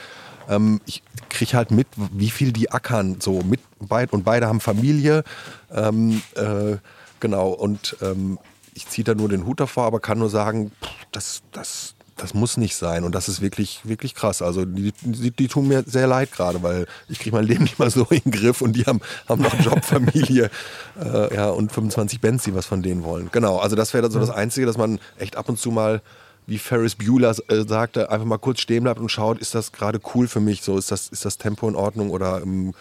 Ähm, 0.47 0.81
ich 0.85 1.03
kriege 1.31 1.55
halt 1.55 1.71
mit, 1.71 1.87
wie 1.97 2.29
viel 2.29 2.53
die 2.53 2.71
ackern, 2.71 3.17
so 3.21 3.41
mit 3.43 3.61
beid, 3.81 4.13
und 4.13 4.25
beide 4.25 4.47
haben 4.47 4.61
Familie, 4.61 5.25
ähm, 5.73 6.21
äh, 6.35 6.77
genau, 7.19 7.49
und 7.49 7.97
ähm, 8.03 8.39
ich 8.75 8.89
ziehe 8.89 9.05
da 9.05 9.15
nur 9.15 9.29
den 9.29 9.47
Hut 9.47 9.61
davor, 9.61 9.85
aber 9.85 10.01
kann 10.01 10.19
nur 10.19 10.29
sagen, 10.29 10.73
das, 11.13 11.43
das, 11.53 11.94
das 12.17 12.35
muss 12.35 12.57
nicht 12.57 12.77
sein. 12.77 13.05
Und 13.05 13.15
das 13.15 13.29
ist 13.29 13.41
wirklich, 13.41 13.81
wirklich 13.85 14.15
krass. 14.15 14.43
Also 14.43 14.65
die, 14.65 14.93
die, 15.03 15.31
die 15.31 15.49
tun 15.49 15.69
mir 15.69 15.83
sehr 15.87 16.07
leid 16.07 16.33
gerade, 16.33 16.63
weil 16.63 16.87
ich 17.09 17.19
kriege 17.19 17.35
mein 17.35 17.47
Leben 17.47 17.65
nicht 17.65 17.79
mal 17.79 17.91
so 17.91 18.07
in 18.11 18.21
den 18.25 18.33
Griff 18.33 18.61
und 18.61 18.75
die 18.75 18.85
haben, 18.85 19.01
haben 19.29 19.43
noch 19.43 19.59
Job, 19.61 19.85
Familie 19.85 20.51
äh, 21.01 21.35
ja, 21.35 21.51
und 21.51 21.73
25 21.73 22.21
Bands, 22.21 22.45
die 22.45 22.55
was 22.55 22.67
von 22.67 22.83
denen 22.83 23.03
wollen. 23.05 23.31
Genau, 23.33 23.59
also 23.59 23.77
das 23.77 23.95
wäre 23.95 24.11
so 24.11 24.21
das 24.21 24.31
Einzige, 24.31 24.67
dass 24.67 24.77
man 24.77 25.01
echt 25.19 25.37
ab 25.37 25.49
und 25.49 25.59
zu 25.59 25.71
mal, 25.71 26.03
wie 26.47 26.59
Ferris 26.59 26.95
Bueller 26.95 27.35
äh, 27.49 27.67
sagte, 27.67 28.11
einfach 28.11 28.27
mal 28.27 28.39
kurz 28.39 28.61
stehen 28.61 28.85
bleibt 28.85 29.01
und 29.01 29.09
schaut, 29.09 29.39
ist 29.39 29.55
das 29.55 29.73
gerade 29.73 30.01
cool 30.15 30.29
für 30.29 30.41
mich? 30.41 30.63
So, 30.63 30.79
ist 30.79 30.91
das, 30.91 31.09
ist 31.09 31.25
das 31.25 31.39
Tempo 31.39 31.69
in 31.69 31.75
Ordnung 31.75 32.11
oder 32.11 32.43
ähm, 32.43 32.75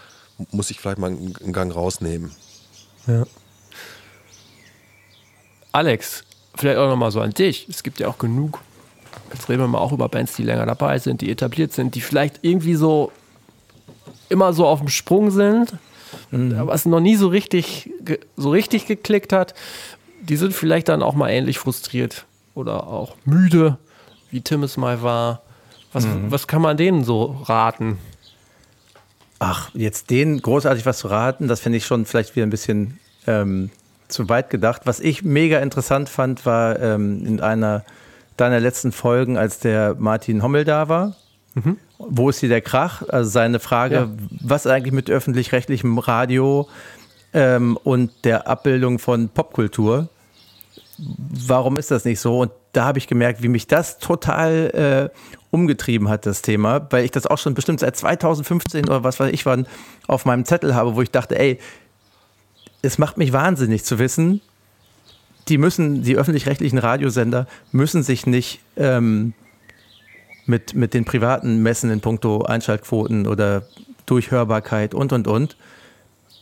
muss 0.51 0.69
ich 0.69 0.79
vielleicht 0.79 0.97
mal 0.97 1.07
einen, 1.07 1.35
einen 1.41 1.53
Gang 1.53 1.73
rausnehmen? 1.73 2.31
Ja. 3.07 3.25
Alex, 5.71 6.23
vielleicht 6.55 6.77
auch 6.77 6.89
nochmal 6.89 7.11
so 7.11 7.19
an 7.21 7.31
dich. 7.31 7.67
Es 7.67 7.81
gibt 7.81 7.99
ja 7.99 8.07
auch 8.07 8.19
genug 8.19 8.59
Jetzt 9.31 9.49
reden 9.49 9.61
wir 9.61 9.67
mal 9.67 9.79
auch 9.79 9.91
über 9.91 10.09
Bands, 10.09 10.35
die 10.35 10.43
länger 10.43 10.65
dabei 10.65 10.99
sind, 10.99 11.21
die 11.21 11.31
etabliert 11.31 11.73
sind, 11.73 11.95
die 11.95 12.01
vielleicht 12.01 12.39
irgendwie 12.41 12.75
so 12.75 13.11
immer 14.29 14.53
so 14.53 14.65
auf 14.65 14.79
dem 14.79 14.89
Sprung 14.89 15.31
sind, 15.31 15.73
mhm. 16.31 16.55
aber 16.57 16.73
es 16.73 16.85
noch 16.85 16.99
nie 16.99 17.15
so 17.15 17.27
richtig, 17.27 17.89
so 18.35 18.51
richtig 18.51 18.85
geklickt 18.85 19.33
hat. 19.33 19.53
Die 20.21 20.37
sind 20.37 20.53
vielleicht 20.53 20.89
dann 20.89 21.03
auch 21.03 21.15
mal 21.15 21.29
ähnlich 21.29 21.59
frustriert 21.59 22.25
oder 22.55 22.87
auch 22.87 23.15
müde, 23.25 23.77
wie 24.31 24.41
Tim 24.41 24.63
es 24.63 24.77
mal 24.77 25.01
war. 25.01 25.41
Was, 25.91 26.05
mhm. 26.05 26.31
was 26.31 26.47
kann 26.47 26.61
man 26.61 26.77
denen 26.77 27.03
so 27.03 27.41
raten? 27.43 27.99
Ach, 29.39 29.69
jetzt 29.73 30.09
denen 30.09 30.41
großartig 30.41 30.85
was 30.85 30.99
zu 30.99 31.07
raten, 31.07 31.47
das 31.47 31.59
finde 31.59 31.77
ich 31.77 31.85
schon 31.85 32.05
vielleicht 32.05 32.35
wieder 32.35 32.45
ein 32.45 32.49
bisschen 32.49 32.99
ähm, 33.27 33.69
zu 34.07 34.29
weit 34.29 34.49
gedacht. 34.49 34.83
Was 34.85 34.99
ich 34.99 35.23
mega 35.23 35.59
interessant 35.59 36.09
fand, 36.09 36.45
war 36.45 36.79
ähm, 36.79 37.25
in 37.25 37.41
einer 37.41 37.83
deiner 38.37 38.59
letzten 38.59 38.91
Folgen, 38.91 39.37
als 39.37 39.59
der 39.59 39.95
Martin 39.97 40.43
Hommel 40.43 40.65
da 40.65 40.89
war. 40.89 41.15
Mhm. 41.55 41.77
Wo 41.97 42.29
ist 42.29 42.39
hier 42.39 42.49
der 42.49 42.61
Krach? 42.61 43.03
Also 43.07 43.29
seine 43.29 43.59
Frage, 43.59 43.95
ja. 43.95 44.09
was 44.41 44.67
eigentlich 44.67 44.93
mit 44.93 45.09
öffentlich-rechtlichem 45.09 45.97
Radio 45.99 46.67
ähm, 47.33 47.77
und 47.83 48.11
der 48.23 48.47
Abbildung 48.47 48.99
von 48.99 49.29
Popkultur? 49.29 50.09
Warum 50.97 51.77
ist 51.77 51.91
das 51.91 52.05
nicht 52.05 52.19
so? 52.19 52.39
Und 52.39 52.51
da 52.71 52.85
habe 52.85 52.97
ich 52.97 53.07
gemerkt, 53.07 53.43
wie 53.43 53.47
mich 53.47 53.67
das 53.67 53.99
total 53.99 55.11
äh, 55.13 55.17
umgetrieben 55.51 56.09
hat, 56.09 56.25
das 56.25 56.41
Thema, 56.41 56.87
weil 56.89 57.05
ich 57.05 57.11
das 57.11 57.27
auch 57.27 57.37
schon 57.37 57.53
bestimmt 57.53 57.79
seit 57.79 57.95
2015 57.95 58.85
oder 58.85 59.03
was 59.03 59.19
weiß 59.19 59.31
ich 59.31 59.45
wann 59.45 59.67
auf 60.07 60.25
meinem 60.25 60.45
Zettel 60.45 60.73
habe, 60.73 60.95
wo 60.95 61.01
ich 61.01 61.11
dachte, 61.11 61.37
ey, 61.37 61.59
es 62.81 62.97
macht 62.97 63.17
mich 63.17 63.31
wahnsinnig 63.31 63.85
zu 63.85 63.99
wissen, 63.99 64.41
die 65.47 65.57
müssen, 65.57 66.03
die 66.03 66.17
öffentlich-rechtlichen 66.17 66.77
Radiosender 66.77 67.47
müssen 67.71 68.03
sich 68.03 68.25
nicht 68.25 68.59
ähm, 68.77 69.33
mit, 70.45 70.73
mit 70.73 70.93
den 70.93 71.05
privaten 71.05 71.61
Messen 71.61 71.89
in 71.89 72.01
puncto 72.01 72.43
Einschaltquoten 72.43 73.27
oder 73.27 73.63
Durchhörbarkeit 74.05 74.93
und, 74.93 75.13
und, 75.13 75.27
und. 75.27 75.57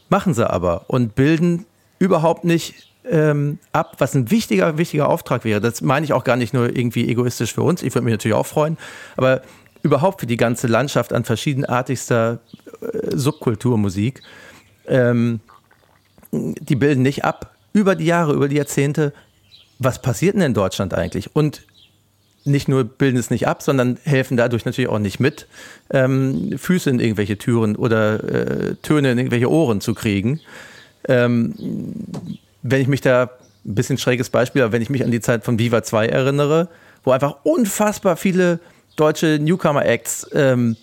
Machen 0.10 0.34
sie 0.34 0.50
aber 0.50 0.86
und 0.88 1.16
bilden 1.16 1.66
überhaupt 2.00 2.44
nicht 2.44 2.92
ähm, 3.10 3.60
ab, 3.72 3.96
was 4.00 4.14
ein 4.14 4.30
wichtiger, 4.30 4.78
wichtiger 4.78 5.10
Auftrag 5.10 5.44
wäre. 5.44 5.62
Das 5.62 5.82
meine 5.82 6.06
ich 6.06 6.14
auch 6.14 6.24
gar 6.24 6.36
nicht 6.36 6.54
nur 6.54 6.76
irgendwie 6.76 7.08
egoistisch 7.08 7.54
für 7.54 7.64
uns. 7.64 7.82
Ich 7.82 7.94
würde 7.94 8.06
mich 8.06 8.14
natürlich 8.14 8.36
auch 8.36 8.46
freuen, 8.46 8.78
aber 9.18 9.42
überhaupt 9.84 10.20
für 10.20 10.28
die 10.28 10.38
ganze 10.38 10.68
Landschaft 10.68 11.14
an 11.14 11.24
verschiedenartigster 11.24 12.40
äh, 12.82 13.16
Subkulturmusik. 13.16 14.22
Ähm, 14.88 15.40
die 16.32 16.76
bilden 16.76 17.02
nicht 17.02 17.26
ab 17.26 17.56
über 17.74 17.96
die 17.96 18.06
Jahre, 18.06 18.34
über 18.34 18.48
die 18.48 18.58
Jahrzehnte, 18.58 19.14
was 19.80 20.02
passiert 20.02 20.36
denn 20.36 20.42
in 20.42 20.54
Deutschland 20.54 20.94
eigentlich? 20.94 21.36
Und 21.36 21.64
nicht 22.44 22.68
nur 22.68 22.84
bilden 22.84 23.18
es 23.18 23.30
nicht 23.30 23.48
ab, 23.48 23.62
sondern 23.62 23.98
helfen 24.04 24.38
dadurch 24.38 24.66
natürlich 24.66 24.90
auch 24.90 25.00
nicht 25.00 25.20
mit, 25.20 25.48
ähm, 25.92 26.58
Füße 26.58 26.90
in 26.90 27.00
irgendwelche 27.00 27.38
Türen 27.38 27.76
oder 27.76 28.24
äh, 28.24 28.76
Töne 28.82 29.12
in 29.12 29.18
irgendwelche 29.18 29.50
Ohren 29.50 29.82
zu 29.82 29.94
kriegen. 29.94 30.40
Ähm, 31.08 31.54
wenn 32.64 32.82
ich 32.82 32.88
mich 32.88 33.02
da, 33.02 33.30
ein 33.64 33.76
bisschen 33.76 34.00
schräges 34.00 34.32
Beispiel, 34.32 34.64
aber 34.64 34.72
wenn 34.72 34.82
ich 34.82 34.90
mich 34.90 35.04
an 35.04 35.12
die 35.12 35.22
Zeit 35.22 35.44
von 35.44 35.60
Viva 35.60 35.84
2 35.84 36.08
erinnere, 36.08 36.68
wo 37.04 37.12
einfach 37.12 37.38
unfassbar 37.44 38.18
viele 38.18 38.60
deutsche 38.96 39.38
Newcomer-Acts 39.40 40.30
ähm, 40.34 40.78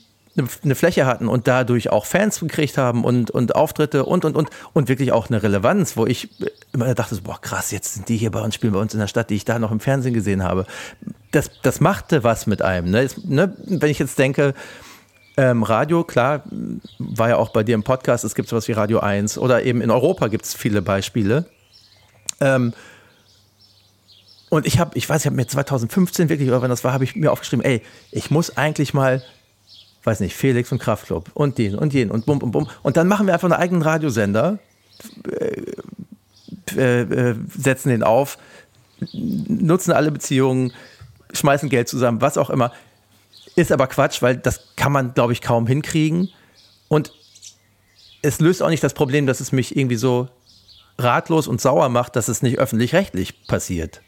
eine 0.62 0.74
Fläche 0.74 1.06
hatten 1.06 1.28
und 1.28 1.48
dadurch 1.48 1.90
auch 1.90 2.06
Fans 2.06 2.40
gekriegt 2.40 2.78
haben 2.78 3.04
und, 3.04 3.30
und 3.30 3.54
Auftritte 3.54 4.04
und, 4.04 4.24
und, 4.24 4.36
und, 4.36 4.50
und 4.72 4.88
wirklich 4.88 5.12
auch 5.12 5.28
eine 5.28 5.42
Relevanz, 5.42 5.96
wo 5.96 6.06
ich 6.06 6.28
immer 6.72 6.94
dachte, 6.94 7.16
boah, 7.22 7.40
krass, 7.40 7.70
jetzt 7.70 7.94
sind 7.94 8.08
die 8.08 8.16
hier 8.16 8.30
bei 8.30 8.40
uns, 8.40 8.54
spielen 8.54 8.72
bei 8.72 8.80
uns 8.80 8.94
in 8.94 9.00
der 9.00 9.06
Stadt, 9.06 9.30
die 9.30 9.34
ich 9.34 9.44
da 9.44 9.58
noch 9.58 9.72
im 9.72 9.80
Fernsehen 9.80 10.14
gesehen 10.14 10.42
habe. 10.42 10.66
Das, 11.30 11.50
das 11.62 11.80
machte 11.80 12.24
was 12.24 12.46
mit 12.46 12.62
einem. 12.62 12.90
Ne? 12.90 13.08
ne? 13.24 13.56
Wenn 13.66 13.90
ich 13.90 13.98
jetzt 13.98 14.18
denke, 14.18 14.54
ähm, 15.36 15.62
Radio, 15.62 16.02
klar, 16.04 16.42
war 16.98 17.28
ja 17.28 17.36
auch 17.36 17.50
bei 17.50 17.62
dir 17.62 17.74
im 17.74 17.84
Podcast, 17.84 18.24
es 18.24 18.34
gibt 18.34 18.48
sowas 18.48 18.66
wie 18.68 18.72
Radio 18.72 19.00
1 19.00 19.38
oder 19.38 19.62
eben 19.62 19.80
in 19.80 19.90
Europa 19.90 20.28
gibt 20.28 20.44
es 20.44 20.54
viele 20.54 20.82
Beispiele. 20.82 21.46
Ähm, 22.40 22.72
und 24.50 24.66
ich 24.66 24.78
habe, 24.78 24.96
ich 24.96 25.08
weiß, 25.08 25.22
ich 25.22 25.26
habe 25.26 25.36
mir 25.36 25.46
2015 25.46 26.28
wirklich, 26.28 26.48
oder 26.48 26.62
wann 26.62 26.70
das 26.70 26.84
war, 26.84 26.92
habe 26.92 27.04
ich 27.04 27.16
mir 27.16 27.30
aufgeschrieben, 27.30 27.64
ey, 27.64 27.82
ich 28.10 28.30
muss 28.30 28.56
eigentlich 28.56 28.94
mal, 28.94 29.22
weiß 30.08 30.20
nicht, 30.20 30.34
Felix 30.34 30.72
und 30.72 30.78
Kraftclub 30.78 31.30
und 31.34 31.58
den 31.58 31.74
und 31.74 31.92
den 31.92 32.10
und 32.10 32.24
bum, 32.24 32.38
bum, 32.38 32.50
bum. 32.50 32.68
Und 32.82 32.96
dann 32.96 33.08
machen 33.08 33.26
wir 33.26 33.34
einfach 33.34 33.50
einen 33.50 33.60
eigenen 33.60 33.82
Radiosender, 33.82 34.58
äh, 36.76 37.02
äh, 37.02 37.34
setzen 37.46 37.90
den 37.90 38.02
auf, 38.02 38.38
nutzen 39.12 39.92
alle 39.92 40.10
Beziehungen, 40.10 40.72
schmeißen 41.32 41.68
Geld 41.68 41.88
zusammen, 41.88 42.22
was 42.22 42.38
auch 42.38 42.48
immer. 42.48 42.72
Ist 43.54 43.70
aber 43.70 43.86
Quatsch, 43.86 44.22
weil 44.22 44.38
das 44.38 44.74
kann 44.76 44.92
man, 44.92 45.12
glaube 45.12 45.34
ich, 45.34 45.42
kaum 45.42 45.66
hinkriegen. 45.66 46.30
Und 46.88 47.12
es 48.22 48.40
löst 48.40 48.62
auch 48.62 48.70
nicht 48.70 48.82
das 48.82 48.94
Problem, 48.94 49.26
dass 49.26 49.40
es 49.40 49.52
mich 49.52 49.76
irgendwie 49.76 49.96
so 49.96 50.28
ratlos 50.96 51.48
und 51.48 51.60
sauer 51.60 51.90
macht, 51.90 52.16
dass 52.16 52.28
es 52.28 52.40
nicht 52.40 52.58
öffentlich-rechtlich 52.58 53.46
passiert. 53.46 54.00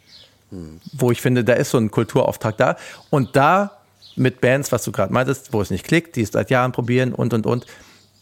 Hm. 0.51 0.81
Wo 0.93 1.11
ich 1.11 1.21
finde, 1.21 1.45
da 1.45 1.53
ist 1.53 1.71
so 1.71 1.79
ein 1.79 1.91
Kulturauftrag 1.91 2.57
da. 2.57 2.77
Und 3.11 3.37
da 3.37 3.80
mit 4.21 4.41
Bands, 4.41 4.71
was 4.71 4.85
du 4.85 4.93
gerade 4.93 5.13
meintest, 5.13 5.53
wo 5.53 5.61
es 5.61 5.71
nicht 5.71 5.85
klickt, 5.85 6.15
die 6.15 6.23
es 6.23 6.31
seit 6.31 6.51
Jahren 6.51 6.71
probieren 6.73 7.13
und 7.13 7.35
und 7.35 7.47
und. 7.47 7.67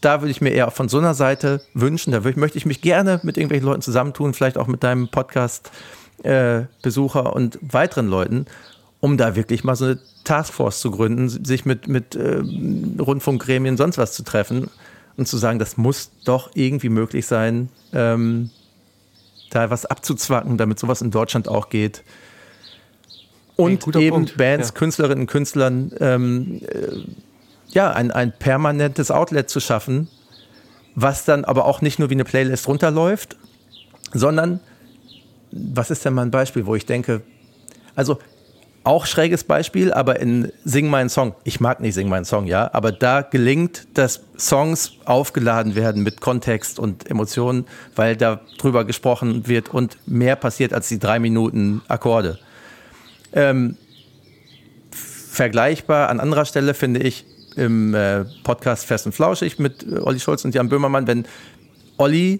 Da 0.01 0.21
würde 0.21 0.31
ich 0.31 0.39
mir 0.39 0.51
eher 0.51 0.71
von 0.71 0.87
so 0.87 0.97
einer 0.97 1.13
Seite 1.13 1.61
wünschen, 1.73 2.13
da 2.13 2.21
möchte 2.21 2.57
ich 2.57 2.65
mich 2.65 2.79
gerne 2.81 3.19
mit 3.23 3.35
irgendwelchen 3.37 3.67
Leuten 3.67 3.81
zusammentun, 3.81 4.33
vielleicht 4.33 4.57
auch 4.57 4.67
mit 4.67 4.81
deinem 4.81 5.09
Podcast-Besucher 5.09 7.25
äh, 7.25 7.29
und 7.29 7.59
weiteren 7.61 8.07
Leuten, 8.07 8.45
um 9.01 9.17
da 9.17 9.35
wirklich 9.35 9.65
mal 9.65 9.75
so 9.75 9.83
eine 9.85 9.99
Taskforce 10.23 10.79
zu 10.79 10.91
gründen, 10.91 11.27
sich 11.27 11.65
mit, 11.65 11.89
mit 11.89 12.15
äh, 12.15 12.41
Rundfunkgremien 12.99 13.75
sonst 13.75 13.97
was 13.97 14.13
zu 14.13 14.23
treffen 14.23 14.69
und 15.17 15.27
zu 15.27 15.37
sagen, 15.37 15.59
das 15.59 15.75
muss 15.75 16.11
doch 16.23 16.51
irgendwie 16.53 16.89
möglich 16.89 17.27
sein, 17.27 17.67
ähm, 17.91 18.51
da 19.49 19.69
was 19.69 19.85
abzuzwacken, 19.85 20.57
damit 20.57 20.79
sowas 20.79 21.01
in 21.01 21.11
Deutschland 21.11 21.49
auch 21.49 21.67
geht. 21.67 22.05
Und 23.59 23.85
hey, 23.93 24.05
eben 24.05 24.15
Punkt. 24.15 24.37
Bands, 24.37 24.69
ja. 24.69 24.73
Künstlerinnen 24.73 25.21
und 25.21 25.27
Künstlern 25.27 25.91
ähm, 25.99 26.61
äh, 26.65 27.03
ja, 27.71 27.91
ein, 27.91 28.11
ein 28.11 28.33
permanentes 28.37 29.11
Outlet 29.11 29.49
zu 29.49 29.59
schaffen, 29.59 30.07
was 30.95 31.25
dann 31.25 31.45
aber 31.45 31.65
auch 31.65 31.81
nicht 31.81 31.99
nur 31.99 32.09
wie 32.09 32.15
eine 32.15 32.23
Playlist 32.23 32.67
runterläuft, 32.67 33.37
sondern 34.13 34.59
was 35.51 35.91
ist 35.91 36.05
denn 36.05 36.13
mal 36.13 36.23
ein 36.23 36.31
Beispiel, 36.31 36.65
wo 36.65 36.75
ich 36.75 36.85
denke, 36.85 37.21
also 37.95 38.19
auch 38.83 39.05
schräges 39.05 39.43
Beispiel, 39.43 39.91
aber 39.91 40.19
in 40.19 40.51
Sing 40.63 40.89
meinen 40.89 41.09
Song, 41.09 41.35
ich 41.43 41.59
mag 41.59 41.81
nicht 41.81 41.93
Sing 41.93 42.07
meinen 42.07 42.25
Song, 42.25 42.47
ja, 42.47 42.69
aber 42.73 42.91
da 42.91 43.21
gelingt, 43.21 43.87
dass 43.93 44.21
Songs 44.37 44.93
aufgeladen 45.05 45.75
werden 45.75 46.01
mit 46.01 46.21
Kontext 46.21 46.79
und 46.79 47.09
Emotionen, 47.09 47.65
weil 47.95 48.15
da 48.15 48.39
drüber 48.57 48.85
gesprochen 48.85 49.47
wird 49.47 49.69
und 49.69 49.97
mehr 50.07 50.35
passiert 50.35 50.73
als 50.73 50.87
die 50.87 50.97
drei 50.97 51.19
Minuten 51.19 51.81
Akkorde. 51.87 52.39
Ähm, 53.33 53.77
vergleichbar 54.91 56.09
an 56.09 56.19
anderer 56.19 56.45
Stelle 56.45 56.73
finde 56.73 57.01
ich 57.01 57.25
im 57.55 57.93
äh, 57.93 58.25
Podcast 58.43 58.85
Fest 58.85 59.05
und 59.05 59.13
Flauschig 59.13 59.59
mit 59.59 59.83
äh, 59.83 59.99
Olli 59.99 60.19
Schulz 60.19 60.45
und 60.45 60.55
Jan 60.55 60.69
Böhmermann, 60.69 61.07
wenn 61.07 61.25
Olli 61.97 62.39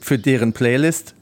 für 0.00 0.18
deren 0.18 0.52
Playlist 0.52 1.14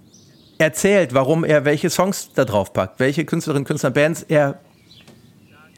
erzählt, 0.58 1.14
warum 1.14 1.44
er 1.44 1.64
welche 1.64 1.90
Songs 1.90 2.30
da 2.34 2.44
drauf 2.44 2.72
packt, 2.72 3.00
welche 3.00 3.24
Künstlerinnen, 3.24 3.64
Künstler, 3.64 3.90
Bands 3.90 4.22
er 4.22 4.58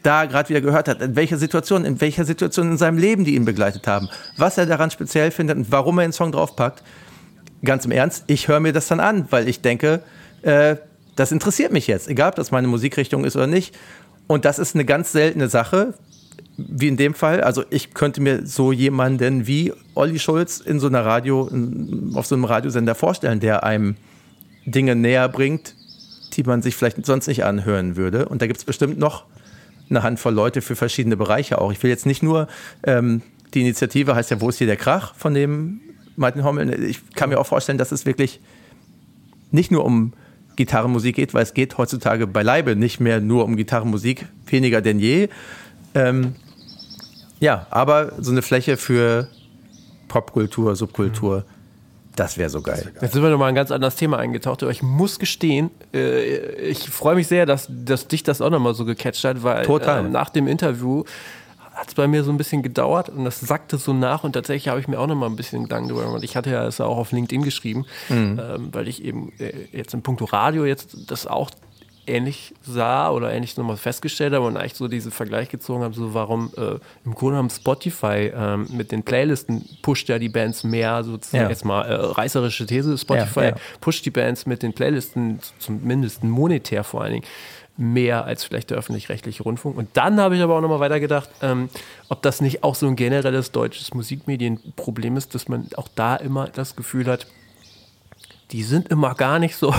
da 0.02 0.24
gerade 0.24 0.48
wieder 0.48 0.62
gehört 0.62 0.88
hat, 0.88 1.02
in 1.02 1.14
welcher 1.14 1.36
Situation, 1.36 1.84
in 1.84 2.00
welcher 2.00 2.24
Situation 2.24 2.70
in 2.70 2.78
seinem 2.78 2.96
Leben, 2.96 3.24
die 3.24 3.34
ihn 3.34 3.44
begleitet 3.44 3.86
haben, 3.86 4.08
was 4.38 4.56
er 4.56 4.66
daran 4.66 4.90
speziell 4.90 5.30
findet 5.30 5.58
und 5.58 5.70
warum 5.70 5.98
er 5.98 6.06
den 6.06 6.12
Song 6.12 6.32
draufpackt. 6.32 6.82
Ganz 7.62 7.84
im 7.84 7.90
Ernst, 7.90 8.24
ich 8.26 8.48
höre 8.48 8.60
mir 8.60 8.72
das 8.72 8.88
dann 8.88 9.00
an, 9.00 9.26
weil 9.30 9.46
ich 9.48 9.60
denke, 9.60 10.02
äh, 10.42 10.76
das 11.16 11.32
interessiert 11.32 11.72
mich 11.72 11.86
jetzt, 11.86 12.08
egal 12.08 12.30
ob 12.30 12.34
das 12.34 12.50
meine 12.50 12.68
Musikrichtung 12.68 13.24
ist 13.24 13.36
oder 13.36 13.46
nicht. 13.46 13.76
Und 14.26 14.44
das 14.44 14.58
ist 14.58 14.74
eine 14.74 14.84
ganz 14.84 15.12
seltene 15.12 15.48
Sache, 15.48 15.94
wie 16.56 16.88
in 16.88 16.96
dem 16.96 17.14
Fall. 17.14 17.40
Also 17.40 17.64
ich 17.70 17.94
könnte 17.94 18.20
mir 18.20 18.46
so 18.46 18.72
jemanden 18.72 19.46
wie 19.46 19.72
Olli 19.94 20.18
Schulz 20.18 20.60
in 20.60 20.78
so 20.78 20.86
einer 20.86 21.04
Radio, 21.04 21.50
auf 22.14 22.26
so 22.26 22.34
einem 22.34 22.44
Radiosender 22.44 22.94
vorstellen, 22.94 23.40
der 23.40 23.64
einem 23.64 23.96
Dinge 24.64 24.94
näher 24.94 25.28
bringt, 25.28 25.74
die 26.34 26.44
man 26.44 26.62
sich 26.62 26.76
vielleicht 26.76 27.04
sonst 27.04 27.26
nicht 27.26 27.44
anhören 27.44 27.96
würde. 27.96 28.28
Und 28.28 28.42
da 28.42 28.46
gibt 28.46 28.58
es 28.58 28.64
bestimmt 28.64 28.98
noch 28.98 29.24
eine 29.88 30.02
Handvoll 30.02 30.32
Leute 30.32 30.62
für 30.62 30.76
verschiedene 30.76 31.16
Bereiche 31.16 31.60
auch. 31.60 31.72
Ich 31.72 31.82
will 31.82 31.90
jetzt 31.90 32.06
nicht 32.06 32.22
nur, 32.22 32.46
ähm, 32.84 33.22
die 33.54 33.62
Initiative 33.62 34.14
heißt 34.14 34.30
ja, 34.30 34.40
wo 34.40 34.48
ist 34.48 34.58
hier 34.58 34.68
der 34.68 34.76
Krach 34.76 35.14
von 35.16 35.34
dem 35.34 35.80
Martin 36.16 36.44
Hommel. 36.44 36.84
Ich 36.84 37.10
kann 37.14 37.30
mir 37.30 37.40
auch 37.40 37.46
vorstellen, 37.46 37.78
dass 37.78 37.90
es 37.90 38.06
wirklich 38.06 38.40
nicht 39.50 39.72
nur 39.72 39.84
um 39.84 40.12
Gitarrenmusik 40.56 41.16
geht, 41.16 41.34
weil 41.34 41.42
es 41.42 41.54
geht 41.54 41.78
heutzutage 41.78 42.26
beileibe 42.26 42.76
nicht 42.76 43.00
mehr 43.00 43.20
nur 43.20 43.44
um 43.44 43.56
Gitarrenmusik, 43.56 44.26
weniger 44.46 44.80
denn 44.80 44.98
je. 44.98 45.28
Ähm, 45.94 46.34
ja, 47.40 47.66
aber 47.70 48.12
so 48.18 48.30
eine 48.30 48.42
Fläche 48.42 48.76
für 48.76 49.28
Popkultur, 50.08 50.76
Subkultur. 50.76 51.38
Mhm 51.40 51.60
das 52.16 52.36
wäre 52.36 52.50
so 52.50 52.60
geil. 52.60 52.92
Jetzt 53.00 53.12
sind 53.14 53.22
wir 53.22 53.30
nochmal 53.30 53.48
ein 53.48 53.54
ganz 53.54 53.70
anderes 53.70 53.96
Thema 53.96 54.18
eingetaucht, 54.18 54.62
aber 54.62 54.72
ich 54.72 54.82
muss 54.82 55.18
gestehen, 55.18 55.70
äh, 55.94 56.60
ich 56.68 56.90
freue 56.90 57.14
mich 57.14 57.28
sehr, 57.28 57.46
dass, 57.46 57.66
dass 57.70 58.08
dich 58.08 58.22
das 58.22 58.42
auch 58.42 58.50
nochmal 58.50 58.74
so 58.74 58.84
gecatcht 58.84 59.24
hat, 59.24 59.42
weil 59.42 59.64
äh, 59.64 60.02
nach 60.02 60.28
dem 60.28 60.46
Interview 60.46 61.04
hat 61.80 61.88
es 61.88 61.94
bei 61.94 62.06
mir 62.06 62.22
so 62.24 62.30
ein 62.30 62.36
bisschen 62.36 62.62
gedauert 62.62 63.08
und 63.08 63.24
das 63.24 63.40
sackte 63.40 63.78
so 63.78 63.94
nach 63.94 64.22
und 64.22 64.34
tatsächlich 64.34 64.68
habe 64.68 64.80
ich 64.80 64.86
mir 64.86 65.00
auch 65.00 65.06
nochmal 65.06 65.30
ein 65.30 65.36
bisschen 65.36 65.62
Gedanken 65.62 65.88
darüber 65.88 66.04
gemacht. 66.04 66.22
Ich 66.24 66.36
hatte 66.36 66.50
ja 66.50 66.62
das 66.62 66.78
auch 66.78 66.98
auf 66.98 67.10
LinkedIn 67.10 67.42
geschrieben, 67.42 67.86
mhm. 68.10 68.38
ähm, 68.38 68.68
weil 68.72 68.86
ich 68.86 69.02
eben 69.02 69.32
äh, 69.38 69.52
jetzt 69.72 69.94
in 69.94 70.02
puncto 70.02 70.26
Radio 70.26 70.66
jetzt 70.66 71.10
das 71.10 71.26
auch 71.26 71.50
ähnlich 72.06 72.54
sah 72.62 73.10
oder 73.10 73.32
ähnlich 73.32 73.56
nochmal 73.56 73.78
festgestellt 73.78 74.34
habe 74.34 74.46
und 74.46 74.58
eigentlich 74.58 74.74
so 74.74 74.88
diesen 74.88 75.10
Vergleich 75.10 75.48
gezogen 75.48 75.82
habe, 75.82 75.94
so 75.94 76.12
warum 76.12 76.50
äh, 76.58 76.74
im 77.06 77.14
Grunde 77.14 77.36
genommen 77.36 77.50
Spotify 77.50 78.30
ähm, 78.34 78.66
mit 78.70 78.92
den 78.92 79.02
Playlisten 79.02 79.64
pusht 79.80 80.10
ja 80.10 80.18
die 80.18 80.28
Bands 80.28 80.64
mehr, 80.64 81.02
sozusagen 81.02 81.44
ja. 81.44 81.48
jetzt 81.48 81.64
mal 81.64 81.82
äh, 81.82 81.94
reißerische 81.94 82.66
These, 82.66 82.98
Spotify 82.98 83.40
ja, 83.40 83.48
ja. 83.50 83.56
pusht 83.80 84.04
die 84.04 84.10
Bands 84.10 84.44
mit 84.44 84.62
den 84.62 84.74
Playlisten 84.74 85.40
zumindest 85.58 86.24
monetär 86.24 86.84
vor 86.84 87.02
allen 87.02 87.14
Dingen 87.14 87.26
mehr 87.76 88.24
als 88.24 88.44
vielleicht 88.44 88.70
der 88.70 88.78
öffentlich-rechtliche 88.78 89.42
Rundfunk. 89.42 89.76
Und 89.76 89.88
dann 89.94 90.20
habe 90.20 90.36
ich 90.36 90.42
aber 90.42 90.56
auch 90.56 90.60
nochmal 90.60 90.80
weitergedacht, 90.80 91.30
ähm, 91.40 91.68
ob 92.08 92.22
das 92.22 92.40
nicht 92.40 92.62
auch 92.62 92.74
so 92.74 92.86
ein 92.86 92.96
generelles 92.96 93.52
deutsches 93.52 93.94
Musikmedienproblem 93.94 95.16
ist, 95.16 95.34
dass 95.34 95.48
man 95.48 95.68
auch 95.76 95.88
da 95.94 96.16
immer 96.16 96.48
das 96.48 96.76
Gefühl 96.76 97.06
hat, 97.06 97.26
die 98.52 98.62
sind 98.62 98.88
immer 98.88 99.14
gar 99.14 99.38
nicht 99.38 99.56
so. 99.56 99.74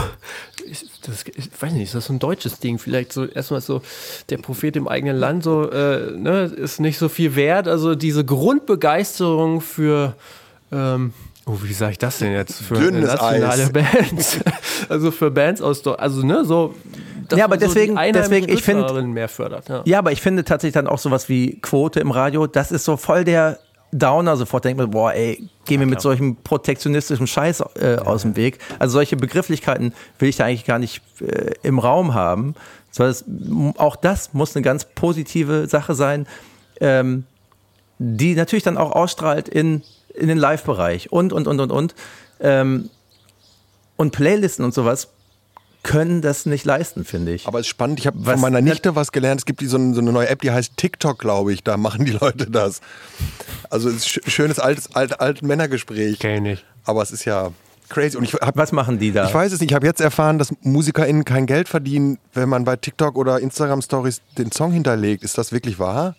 Ich, 0.66 0.86
das, 1.02 1.26
ich 1.36 1.50
weiß 1.60 1.74
nicht, 1.74 1.84
ist 1.84 1.96
das 1.96 2.06
so 2.06 2.14
ein 2.14 2.20
deutsches 2.20 2.60
Ding? 2.60 2.78
Vielleicht 2.78 3.12
so 3.12 3.26
erstmal 3.26 3.60
so 3.62 3.82
der 4.30 4.38
Prophet 4.38 4.76
im 4.78 4.88
eigenen 4.88 5.18
Land 5.18 5.44
so 5.44 5.70
äh, 5.70 6.12
ne, 6.12 6.44
ist 6.44 6.80
nicht 6.80 6.98
so 6.98 7.10
viel 7.10 7.36
wert. 7.36 7.68
Also 7.68 7.96
diese 7.96 8.24
Grundbegeisterung 8.24 9.60
für 9.60 10.16
ähm, 10.72 11.14
Oh, 11.48 11.58
wie 11.64 11.74
sage 11.74 11.94
ich 11.94 11.98
das 11.98 12.20
denn 12.20 12.34
jetzt? 12.34 12.62
Für 12.62 12.76
Dünnes 12.76 13.08
nationale 13.08 13.64
Eis. 13.64 13.72
Bands. 13.72 14.40
Also 14.90 15.12
für 15.12 15.32
Bands 15.32 15.62
aus. 15.62 15.86
Also, 15.88 16.26
ne, 16.26 16.44
so. 16.44 16.76
Ja, 17.38 17.46
aber 17.46 17.58
deswegen, 17.58 17.96
so 17.96 18.12
deswegen 18.14 18.50
ich 18.50 18.64
finde. 18.64 19.02
mehr 19.04 19.30
fördert. 19.30 19.70
Ja. 19.70 19.82
ja, 19.86 20.00
aber 20.00 20.12
ich 20.12 20.22
finde 20.22 20.44
tatsächlich 20.44 20.74
dann 20.74 20.88
auch 20.88 21.00
sowas 21.00 21.30
wie 21.30 21.60
Quote 21.62 22.00
im 22.00 22.12
Radio, 22.12 22.48
das 22.48 22.72
ist 22.72 22.86
so 22.86 22.98
voll 22.98 23.24
der 23.24 23.60
Downer 23.92 24.38
sofort 24.38 24.64
denkt 24.64 24.80
man, 24.80 24.92
boah, 24.92 25.14
ey, 25.14 25.50
geh 25.66 25.78
mir 25.78 25.84
ja, 25.84 25.90
mit 25.90 26.02
solchem 26.02 26.38
protektionistischen 26.38 27.28
Scheiß 27.28 27.62
äh, 27.76 27.98
aus 27.98 28.22
dem 28.22 28.36
Weg. 28.36 28.60
Also 28.80 28.94
solche 28.94 29.18
Begrifflichkeiten 29.18 29.94
will 30.18 30.30
ich 30.30 30.38
da 30.38 30.46
eigentlich 30.46 30.66
gar 30.66 30.80
nicht 30.80 31.02
äh, 31.20 31.52
im 31.62 31.78
Raum 31.78 32.14
haben. 32.14 32.56
Das, 32.96 33.26
auch 33.78 33.96
das 33.96 34.34
muss 34.34 34.56
eine 34.56 34.64
ganz 34.64 34.86
positive 34.86 35.68
Sache 35.68 35.94
sein, 35.94 36.26
ähm, 36.80 37.26
die 38.00 38.36
natürlich 38.36 38.64
dann 38.64 38.78
auch 38.78 38.92
ausstrahlt 38.92 39.48
in, 39.48 39.84
in 40.14 40.28
den 40.28 40.38
Live-Bereich 40.38 41.12
und, 41.12 41.34
und, 41.34 41.48
und, 41.48 41.60
und, 41.60 41.72
und. 41.72 41.96
Ähm, 42.40 42.90
und 43.98 44.12
Playlisten 44.12 44.66
und 44.66 44.74
sowas 44.74 45.10
können 45.84 46.22
das 46.22 46.46
nicht 46.46 46.66
leisten, 46.66 47.06
finde 47.06 47.34
ich. 47.34 47.48
Aber 47.48 47.60
es 47.60 47.66
ist 47.66 47.70
spannend, 47.70 48.00
ich 48.00 48.08
habe 48.08 48.22
von 48.24 48.40
meiner 48.40 48.62
Nichte 48.62 48.96
was 48.96 49.12
gelernt. 49.12 49.42
Es 49.42 49.46
gibt 49.46 49.62
die 49.62 49.66
so, 49.68 49.78
eine, 49.78 49.94
so 49.94 50.02
eine 50.02 50.12
neue 50.12 50.28
App, 50.30 50.42
die 50.42 50.52
heißt 50.52 50.78
TikTok, 50.78 51.18
glaube 51.20 51.54
ich. 51.54 51.64
Da 51.64 51.78
machen 51.78 52.06
die 52.06 52.12
Leute 52.12 52.50
das. 52.50 52.82
Also 53.70 53.90
es 53.90 54.06
ist 54.08 54.26
ein 54.26 54.30
schönes 54.32 54.60
altes 54.60 54.96
alt, 54.96 55.20
alt 55.20 55.42
Männergespräch. 55.42 56.20
Kenn 56.20 56.46
ich. 56.46 56.64
Aber 56.84 57.02
es 57.02 57.12
ist 57.12 57.26
ja 57.26 57.52
crazy. 57.90 58.16
Und 58.18 58.24
ich 58.24 58.34
hab, 58.34 58.56
Was 58.56 58.72
machen 58.72 59.00
die 59.00 59.12
da? 59.12 59.28
Ich 59.28 59.34
weiß 59.34 59.52
es 59.54 59.60
nicht. 59.60 59.72
Ich 59.72 59.76
habe 59.76 59.86
jetzt 59.88 60.02
erfahren, 60.02 60.38
dass 60.40 60.54
MusikerInnen 60.62 61.26
kein 61.26 61.46
Geld 61.48 61.68
verdienen, 61.68 62.20
wenn 62.34 62.48
man 62.50 62.64
bei 62.64 62.76
TikTok 62.76 63.16
oder 63.18 63.40
Instagram 63.40 63.82
Stories 63.82 64.22
den 64.38 64.52
Song 64.52 64.72
hinterlegt. 64.72 65.24
Ist 65.24 65.38
das 65.38 65.52
wirklich 65.52 65.80
wahr? 65.80 66.16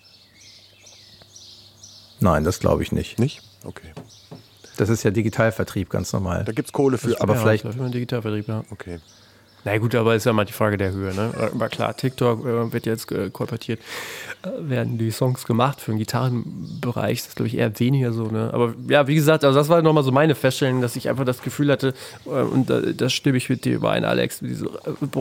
Nein, 2.21 2.45
das 2.45 2.61
glaube 2.61 2.83
ich 2.83 2.93
nicht. 2.93 3.19
Nicht? 3.19 3.43
Okay. 3.65 3.93
Das 4.77 4.89
ist 4.89 5.03
ja 5.03 5.11
Digitalvertrieb, 5.11 5.91
ganz 5.91 6.13
normal. 6.13 6.45
Da 6.45 6.53
gibt 6.53 6.69
es 6.69 6.73
Kohle 6.73 6.99
für. 6.99 7.21
Aber 7.21 7.35
ja, 7.35 7.41
vielleicht- 7.41 7.65
Digitalvertrieb, 7.95 8.49
ja. 8.49 8.65
Okay. 8.71 8.99
Na 9.65 9.79
gut, 9.79 9.95
aber 9.95 10.17
ist 10.17 10.27
ja 10.27 10.33
mal 10.33 10.45
die 10.45 10.53
Frage 10.53 10.77
der 10.77 10.91
Höhe. 10.91 11.15
Ne? 11.15 11.33
Aber 11.55 11.69
klar, 11.69 11.97
TikTok 11.97 12.45
äh, 12.45 12.73
wird 12.73 12.85
jetzt 12.85 13.13
äh, 13.13 13.31
kolportiert, 13.31 13.79
äh, 14.43 14.49
werden 14.59 14.99
die 14.99 15.13
Songs 15.13 15.45
gemacht 15.47 15.81
für 15.81 15.93
den 15.93 15.99
Gitarrenbereich. 15.99 17.21
Das 17.21 17.29
ist, 17.29 17.37
glaube 17.37 17.47
ich, 17.47 17.57
eher 17.57 17.79
weniger 17.79 18.13
so. 18.13 18.27
Ne? 18.27 18.51
Aber 18.53 18.75
ja, 18.89 19.07
wie 19.07 19.15
gesagt, 19.15 19.45
also 19.45 19.57
das 19.57 19.69
war 19.69 19.81
nochmal 19.83 20.03
so 20.03 20.11
meine 20.11 20.35
Feststellung, 20.35 20.81
dass 20.81 20.97
ich 20.97 21.09
einfach 21.09 21.25
das 21.25 21.43
Gefühl 21.43 21.71
hatte, 21.71 21.95
äh, 22.27 22.31
und 22.31 22.71
äh, 22.71 22.93
das 22.93 23.13
stimme 23.13 23.39
ich 23.39 23.49
mit 23.49 23.65
dir 23.65 23.75
überein, 23.75 24.05
Alex, 24.05 24.41
diese 24.41 24.67
äh, 24.67 25.21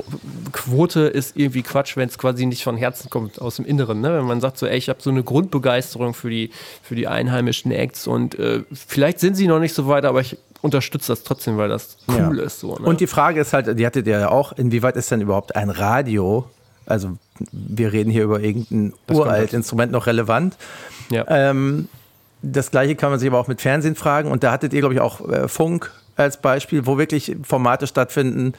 Quote 0.52 1.02
ist 1.02 1.38
irgendwie 1.38 1.62
Quatsch, 1.62 1.96
wenn 1.96 2.10
es 2.10 2.18
quasi 2.18 2.48
nicht 2.48 2.64
von 2.64 2.78
Herzen 2.78 3.12
kommt, 3.12 3.39
aus 3.39 3.58
dem 3.58 3.66
Inneren. 3.66 4.02
Ne? 4.02 4.18
Wenn 4.18 4.26
man 4.26 4.42
sagt 4.42 4.58
so, 4.58 4.66
ey, 4.66 4.78
ich 4.78 4.89
habe 4.89 5.02
so 5.04 5.12
eine 5.12 5.24
Grundbegeisterung 5.24 6.16
für 6.16 6.32
die, 6.32 6.50
für 6.82 6.96
die 6.96 7.08
einheimischen 7.08 7.72
Acts 7.72 8.08
und 8.08 8.39
äh, 8.39 8.64
vielleicht 8.74 9.20
sind 9.20 9.36
sie 9.36 9.46
noch 9.46 9.60
nicht 9.60 9.76
so 9.76 9.88
weit, 9.88 10.06
aber 10.06 10.22
ich 10.22 10.38
unterstütze 10.62 11.12
das 11.12 11.24
trotzdem, 11.24 11.57
weil 11.57 11.70
das 11.70 11.97
cool 12.07 12.38
Ja. 12.38 12.43
ist. 12.43 12.59
So, 12.59 12.76
ne? 12.76 12.86
Und 12.88 12.99
die 13.01 13.07
Frage 13.07 13.41
ist 13.41 13.53
halt, 13.53 13.78
die 13.80 13.86
hattet 13.86 14.07
ihr 14.07 14.20
ja 14.20 14.30
auch, 14.30 14.53
inwieweit 14.53 14.95
ist 14.95 15.09
denn 15.12 15.22
überhaupt 15.22 15.55
ein 15.55 15.70
Radio, 15.70 16.45
also 16.86 17.18
wir 17.51 17.91
reden 17.93 18.09
hier 18.12 18.24
über 18.24 18.39
irgendein 18.41 18.93
Das 19.07 19.18
uralt 19.18 19.45
dazu. 19.49 19.55
Instrument 19.57 19.91
noch 19.91 20.07
relevant. 20.07 20.55
ja. 21.09 21.26
Ähm, 21.28 21.88
das 22.43 22.72
gleiche 22.72 22.95
kann 22.95 23.12
man 23.12 23.20
sich 23.20 23.30
aber 23.30 23.38
auch 23.39 23.47
mit 23.47 23.62
Fernsehen 23.62 23.93
fragen. 23.95 24.32
Und 24.32 24.43
da 24.43 24.51
hattet 24.51 24.74
ihr, 24.74 24.80
glaube 24.80 24.95
ich, 24.95 24.99
auch 24.99 25.30
äh, 25.30 25.47
Funk 25.47 25.91
als 26.16 26.38
Beispiel, 26.41 26.88
wo 26.88 26.97
wirklich 26.97 27.36
Formate 27.43 27.86
stattfinden, 27.86 28.53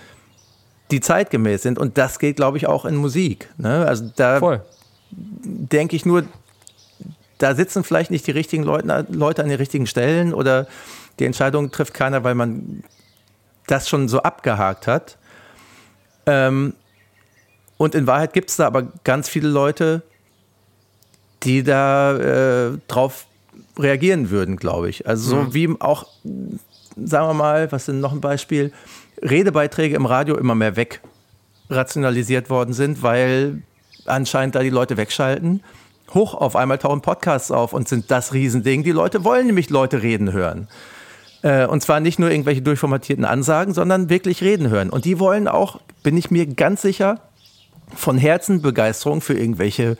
die 0.92 1.00
zeitgemäß 1.00 1.62
sind. 1.62 1.80
Und 1.80 1.98
das 1.98 2.20
geht, 2.20 2.36
glaube 2.36 2.58
ich, 2.58 2.68
auch 2.68 2.84
in 2.84 2.94
Musik. 2.94 3.48
Ne? 3.58 3.84
Also 3.84 4.08
da 4.14 4.38
Voll. 4.38 4.60
denke 5.10 5.96
ich 5.96 6.06
nur, 6.06 6.22
da 7.38 7.56
sitzen 7.56 7.82
vielleicht 7.82 8.12
nicht 8.12 8.24
die 8.26 8.30
richtigen 8.30 8.62
Leute, 8.62 9.04
Leute 9.10 9.42
an 9.42 9.48
den 9.48 9.58
richtigen 9.58 9.88
Stellen 9.88 10.32
oder 10.32 10.68
die 11.18 11.24
Entscheidung 11.24 11.70
trifft 11.70 11.94
keiner, 11.94 12.24
weil 12.24 12.34
man 12.34 12.84
das 13.66 13.88
schon 13.88 14.08
so 14.08 14.22
abgehakt 14.22 14.86
hat. 14.86 15.18
Ähm, 16.26 16.74
und 17.76 17.94
in 17.94 18.06
Wahrheit 18.06 18.32
gibt 18.32 18.50
es 18.50 18.56
da 18.56 18.66
aber 18.66 18.84
ganz 19.04 19.28
viele 19.28 19.48
Leute, 19.48 20.02
die 21.42 21.62
da 21.62 22.16
äh, 22.16 22.78
drauf 22.88 23.26
reagieren 23.78 24.30
würden, 24.30 24.56
glaube 24.56 24.88
ich. 24.88 25.06
Also 25.06 25.30
so 25.30 25.54
wie 25.54 25.68
auch, 25.80 26.06
sagen 26.96 27.28
wir 27.28 27.34
mal, 27.34 27.72
was 27.72 27.86
sind 27.86 28.00
noch 28.00 28.12
ein 28.12 28.20
Beispiel, 28.20 28.72
Redebeiträge 29.22 29.96
im 29.96 30.06
Radio 30.06 30.36
immer 30.36 30.54
mehr 30.54 30.76
weg 30.76 31.00
rationalisiert 31.70 32.50
worden 32.50 32.74
sind, 32.74 33.02
weil 33.02 33.62
anscheinend 34.04 34.54
da 34.54 34.62
die 34.62 34.70
Leute 34.70 34.96
wegschalten. 34.96 35.62
Hoch 36.12 36.34
auf 36.34 36.56
einmal 36.56 36.78
tauchen 36.78 37.00
Podcasts 37.00 37.50
auf 37.50 37.72
und 37.72 37.88
sind 37.88 38.10
das 38.10 38.34
Riesending. 38.34 38.82
Die 38.82 38.92
Leute 38.92 39.24
wollen 39.24 39.46
nämlich 39.46 39.70
Leute 39.70 40.02
reden 40.02 40.32
hören. 40.32 40.68
Äh, 41.42 41.66
Und 41.66 41.82
zwar 41.82 42.00
nicht 42.00 42.18
nur 42.18 42.30
irgendwelche 42.30 42.62
durchformatierten 42.62 43.24
Ansagen, 43.24 43.74
sondern 43.74 44.08
wirklich 44.08 44.42
reden 44.42 44.68
hören. 44.70 44.90
Und 44.90 45.04
die 45.04 45.18
wollen 45.18 45.48
auch, 45.48 45.80
bin 46.02 46.16
ich 46.16 46.30
mir 46.30 46.46
ganz 46.46 46.82
sicher, 46.82 47.18
von 47.94 48.16
Herzen 48.16 48.62
Begeisterung 48.62 49.20
für 49.20 49.34
irgendwelche 49.34 49.96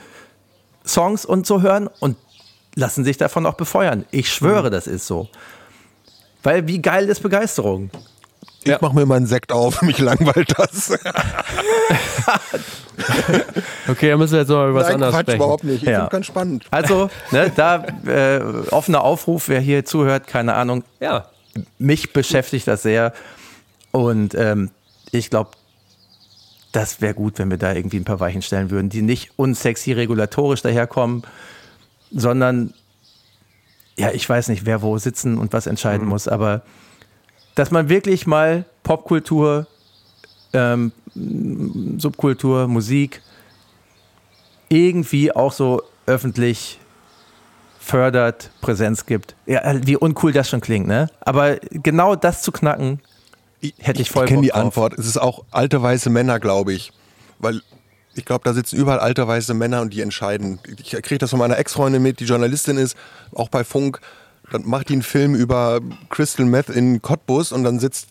Songs 0.86 1.24
und 1.24 1.46
so 1.46 1.60
hören 1.62 1.88
und 2.00 2.16
lassen 2.74 3.04
sich 3.04 3.18
davon 3.18 3.44
auch 3.44 3.54
befeuern. 3.54 4.04
Ich 4.10 4.32
schwöre, 4.32 4.70
das 4.70 4.86
ist 4.86 5.06
so. 5.06 5.28
Weil 6.42 6.66
wie 6.68 6.80
geil 6.80 7.08
ist 7.08 7.22
Begeisterung? 7.22 7.90
Ich 8.64 8.68
Ja. 8.70 8.78
mache 8.80 8.94
mir 8.94 9.04
mal 9.06 9.16
einen 9.16 9.26
Sekt 9.26 9.52
auf, 9.52 9.82
mich 9.82 9.98
langweilt 9.98 10.54
das. 10.58 10.92
Okay, 13.88 14.10
dann 14.10 14.18
müssen 14.18 14.32
wir 14.34 14.40
jetzt 14.40 14.48
mal 14.48 14.68
über 14.70 14.80
was 14.80 14.86
Nein, 14.86 14.94
anderes 14.94 15.14
Quatsch, 15.14 15.22
sprechen. 15.24 15.36
überhaupt 15.40 15.64
nicht. 15.64 15.82
Ich 15.82 15.88
Ja. 15.88 15.98
finde 16.00 16.10
ganz 16.10 16.26
spannend. 16.26 16.64
Also, 16.70 17.10
ne, 17.30 17.50
da 17.54 17.84
äh, 18.06 18.40
offener 18.70 19.02
Aufruf, 19.02 19.48
wer 19.48 19.60
hier 19.60 19.84
zuhört, 19.84 20.26
keine 20.26 20.54
Ahnung, 20.54 20.84
Ja, 21.00 21.26
mich 21.78 22.12
beschäftigt 22.12 22.66
das 22.66 22.82
sehr. 22.82 23.12
Und 23.90 24.34
ähm, 24.34 24.70
ich 25.10 25.30
glaube, 25.30 25.50
das 26.72 27.00
wäre 27.00 27.14
gut, 27.14 27.38
wenn 27.38 27.50
wir 27.50 27.58
da 27.58 27.74
irgendwie 27.74 27.98
ein 27.98 28.04
paar 28.04 28.20
Weichen 28.20 28.42
stellen 28.42 28.70
würden, 28.70 28.88
die 28.88 29.02
nicht 29.02 29.32
unsexy 29.36 29.92
regulatorisch 29.92 30.62
daherkommen, 30.62 31.22
sondern, 32.10 32.72
ja, 33.96 34.10
ich 34.12 34.26
weiß 34.26 34.48
nicht, 34.48 34.64
wer 34.64 34.80
wo 34.80 34.96
sitzen 34.98 35.38
und 35.38 35.52
was 35.52 35.66
entscheiden 35.66 36.08
muss, 36.08 36.28
aber 36.28 36.62
dass 37.54 37.70
man 37.70 37.90
wirklich 37.90 38.26
mal 38.26 38.64
Popkultur, 38.82 39.66
ähm, 40.54 40.92
Subkultur, 41.98 42.66
Musik 42.68 43.20
irgendwie 44.70 45.32
auch 45.32 45.52
so 45.52 45.82
öffentlich 46.06 46.78
fördert, 47.82 48.50
Präsenz 48.60 49.06
gibt. 49.06 49.34
Ja, 49.46 49.62
wie 49.84 49.96
uncool 49.96 50.32
das 50.32 50.48
schon 50.48 50.60
klingt, 50.60 50.86
ne? 50.86 51.10
Aber 51.20 51.56
genau 51.70 52.14
das 52.14 52.42
zu 52.42 52.52
knacken, 52.52 53.00
hätte 53.78 54.00
ich 54.00 54.10
voll 54.10 54.24
Ich 54.24 54.30
kenne 54.30 54.42
die 54.42 54.48
drauf. 54.48 54.60
Antwort. 54.60 54.98
Es 54.98 55.06
ist 55.06 55.18
auch 55.18 55.44
alte 55.50 55.82
weiße 55.82 56.08
Männer, 56.08 56.38
glaube 56.38 56.72
ich. 56.72 56.92
Weil 57.38 57.60
ich 58.14 58.24
glaube, 58.24 58.44
da 58.44 58.52
sitzen 58.52 58.76
überall 58.76 59.00
alte 59.00 59.26
weiße 59.26 59.54
Männer 59.54 59.80
und 59.80 59.92
die 59.92 60.00
entscheiden. 60.00 60.60
Ich 60.78 60.90
kriege 60.90 61.18
das 61.18 61.30
von 61.30 61.38
meiner 61.38 61.58
Ex-Freundin 61.58 62.02
mit, 62.02 62.20
die 62.20 62.24
Journalistin 62.24 62.76
ist, 62.76 62.96
auch 63.34 63.48
bei 63.48 63.64
Funk. 63.64 64.00
Dann 64.50 64.66
macht 64.66 64.88
die 64.88 64.94
einen 64.94 65.02
Film 65.02 65.34
über 65.34 65.80
Crystal 66.10 66.46
Meth 66.46 66.68
in 66.68 67.02
Cottbus 67.02 67.52
und 67.52 67.64
dann 67.64 67.80
sitzt 67.80 68.08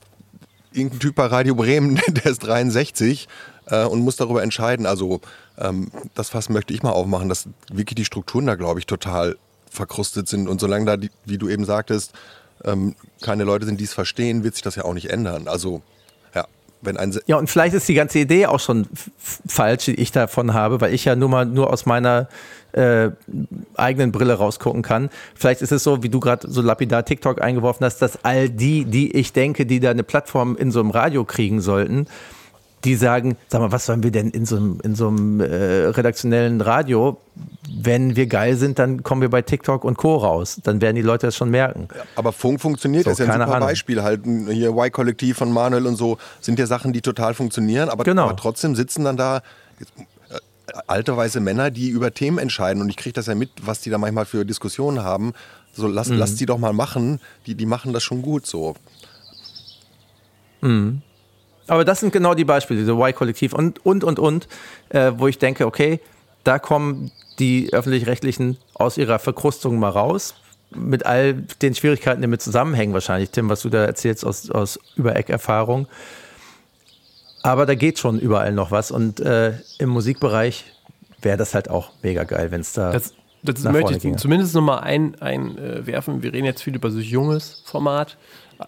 irgendein 0.74 1.00
Typ 1.00 1.16
bei 1.16 1.28
Radio 1.28 1.56
Bremen, 1.56 2.00
der 2.08 2.26
ist 2.26 2.40
63 2.40 3.28
äh, 3.68 3.86
und 3.86 4.02
muss 4.02 4.16
darüber 4.18 4.44
entscheiden. 4.44 4.86
Also 4.86 5.22
ähm, 5.58 5.92
das 6.16 6.30
Fass 6.30 6.50
möchte 6.50 6.74
ich 6.74 6.84
mal 6.84 6.92
aufmachen, 6.92 7.30
dass 7.30 7.48
wirklich 7.72 7.96
die 7.96 8.06
Strukturen 8.06 8.48
da, 8.48 8.56
glaube 8.56 8.80
ich, 8.80 8.86
total 8.86 9.38
verkrustet 9.72 10.28
sind. 10.28 10.48
Und 10.48 10.62
solange 10.62 10.86
da, 10.86 10.98
die, 10.98 11.10
wie 11.26 11.38
du 11.38 11.50
eben 11.50 11.66
sagtest, 11.66 12.14
ähm, 12.64 12.96
keine 13.22 13.44
Leute 13.44 13.66
sind, 13.66 13.80
die 13.80 13.86
es 13.86 13.94
verstehen, 13.94 14.44
wird 14.44 14.54
sich 14.56 14.64
das 14.64 14.76
ja 14.76 14.84
auch 14.84 14.94
nicht 14.94 15.10
ändern. 15.10 15.48
Also 15.48 15.82
ja, 16.36 16.46
wenn 16.82 16.98
ein 16.98 17.18
Ja, 17.26 17.38
und 17.38 17.50
vielleicht 17.50 17.74
ist 17.74 17.88
die 17.88 17.94
ganze 17.94 18.20
Idee 18.20 18.46
auch 18.46 18.60
schon 18.60 18.88
falsch, 19.18 19.86
die 19.86 19.96
ich 19.96 20.12
davon 20.12 20.54
habe, 20.54 20.82
weil 20.82 20.94
ich 20.94 21.06
ja 21.06 21.16
nur 21.16 21.30
mal 21.30 21.46
nur 21.46 21.72
aus 21.72 21.86
meiner 21.86 22.28
äh, 22.74 23.10
eigenen 23.76 24.12
Brille 24.12 24.34
rausgucken 24.34 24.82
kann. 24.82 25.10
Vielleicht 25.36 25.62
ist 25.62 25.72
es 25.72 25.84
so, 25.84 26.04
wie 26.04 26.10
du 26.10 26.20
gerade 26.20 26.50
so 26.50 26.62
lapidar 26.62 27.06
TikTok 27.06 27.42
eingeworfen 27.42 27.86
hast, 27.86 28.02
dass 28.02 28.24
all 28.24 28.50
die, 28.50 28.86
die 28.86 29.16
ich 29.16 29.34
denke, 29.34 29.66
die 29.66 29.80
da 29.80 29.92
eine 29.92 30.04
Plattform 30.04 30.56
in 30.56 30.72
so 30.72 30.80
einem 30.80 30.92
Radio 30.92 31.24
kriegen 31.26 31.62
sollten, 31.62 32.08
die 32.84 32.96
sagen, 32.96 33.38
sag 33.48 33.62
mal, 33.62 33.72
was 33.72 33.86
sollen 33.86 34.02
wir 34.04 34.12
denn 34.12 34.30
in 34.32 34.46
so 34.46 34.56
einem, 34.58 34.80
in 34.84 34.96
so 34.96 35.08
einem 35.08 35.40
äh, 35.40 35.86
redaktionellen 35.88 36.62
Radio? 36.62 37.18
Wenn 37.74 38.16
wir 38.16 38.28
geil 38.28 38.58
sind, 38.58 38.80
dann 38.80 39.04
kommen 39.04 39.22
wir 39.22 39.30
bei 39.30 39.42
TikTok 39.42 39.84
und 39.84 39.98
Co. 39.98 40.18
raus. 40.18 40.60
Dann 40.64 40.82
werden 40.82 40.96
die 40.96 41.02
Leute 41.02 41.28
das 41.28 41.36
schon 41.36 41.50
merken. 41.50 41.88
Aber 42.16 42.32
Funk 42.32 42.60
funktioniert, 42.60 43.04
So, 43.06 43.12
das 43.12 43.20
ist 43.20 43.28
ja 43.28 43.34
ein 43.34 43.40
super 43.42 43.56
Ahnung. 43.56 43.68
Beispiel. 43.70 44.02
Halt 44.04 44.22
hier 44.26 44.72
Y-Kollektiv 44.72 45.38
von 45.38 45.52
Manuel 45.52 45.86
und 45.88 45.96
so 45.96 46.18
sind 46.42 46.60
ja 46.60 46.66
Sachen, 46.66 46.92
die 46.94 47.02
total 47.02 47.34
funktionieren, 47.34 47.90
aber, 47.90 48.04
Genau. 48.04 48.24
aber 48.26 48.36
trotzdem 48.36 48.76
sitzen 48.76 49.04
dann 49.06 49.16
da 49.18 49.38
äh, 49.38 49.42
alte 50.88 51.16
weiße 51.16 51.40
Männer, 51.40 51.72
die 51.72 51.90
über 51.90 52.14
Themen 52.14 52.38
entscheiden 52.38 52.82
und 52.82 52.90
ich 52.90 52.98
kriege 52.98 53.14
das 53.14 53.28
ja 53.28 53.36
mit, 53.36 53.50
was 53.64 53.82
die 53.82 53.90
da 53.90 53.98
manchmal 53.98 54.26
für 54.26 54.46
Diskussionen 54.46 55.04
haben. 55.04 55.34
So, 55.74 55.88
lass, 55.88 56.10
Mhm. 56.10 56.18
lass 56.18 56.36
die 56.36 56.46
doch 56.46 56.58
mal 56.58 56.74
machen, 56.74 57.20
die, 57.46 57.56
die 57.56 57.66
machen 57.66 57.94
das 57.94 58.04
schon 58.04 58.22
gut 58.22 58.46
so. 58.48 58.76
Aber 61.72 61.86
das 61.86 62.02
sind 62.02 62.12
genau 62.12 62.34
die 62.34 62.44
Beispiele, 62.44 62.82
diese 62.82 62.92
Y-Kollektiv 62.92 63.54
und, 63.54 63.86
und, 63.86 64.04
und, 64.04 64.20
und, 64.20 64.50
äh, 64.90 65.14
wo 65.16 65.28
ich 65.30 65.40
denke, 65.40 65.66
okay, 65.66 66.02
da 66.44 66.60
kommen 66.60 67.12
die 67.40 67.72
Öffentlich-Rechtlichen 67.72 68.58
aus 68.74 68.98
ihrer 68.98 69.20
Verkrustung 69.20 69.80
mal 69.80 69.88
raus, 69.88 70.36
mit 70.72 71.06
all 71.06 71.34
den 71.62 71.74
Schwierigkeiten, 71.74 72.22
die 72.22 72.28
mit 72.28 72.42
zusammenhängen 72.42 72.94
wahrscheinlich, 72.94 73.30
Tim, 73.30 73.48
was 73.48 73.62
du 73.62 73.70
da 73.70 73.86
erzählst 73.86 74.26
aus, 74.26 74.52
aus 74.52 74.82
Übereck-Erfahrung. 74.98 75.88
Aber 77.42 77.66
da 77.66 77.74
geht 77.74 78.00
schon 78.00 78.20
überall 78.20 78.52
noch 78.52 78.72
was 78.72 78.92
und 78.92 79.22
äh, 79.22 79.54
im 79.80 79.92
Musikbereich 79.92 80.66
wäre 81.22 81.38
das 81.38 81.54
halt 81.54 81.70
auch 81.70 81.92
mega 82.04 82.26
geil, 82.26 82.52
wenn 82.52 82.60
es 82.60 82.74
da 82.74 82.92
das, 82.92 83.14
das 83.44 83.64
nach 83.64 83.72
möchte 83.72 83.94
ich 83.94 84.00
ginge. 84.02 84.18
zumindest 84.18 84.56
nochmal 84.56 84.80
einwerfen. 84.80 85.22
Ein, 85.22 85.58
äh, 85.58 85.88
werfen. 85.88 86.22
Wir 86.22 86.34
reden 86.34 86.46
jetzt 86.46 86.64
viel 86.64 86.76
über 86.76 86.92
so 86.92 87.00
junges 87.00 87.64
Format. 87.64 88.18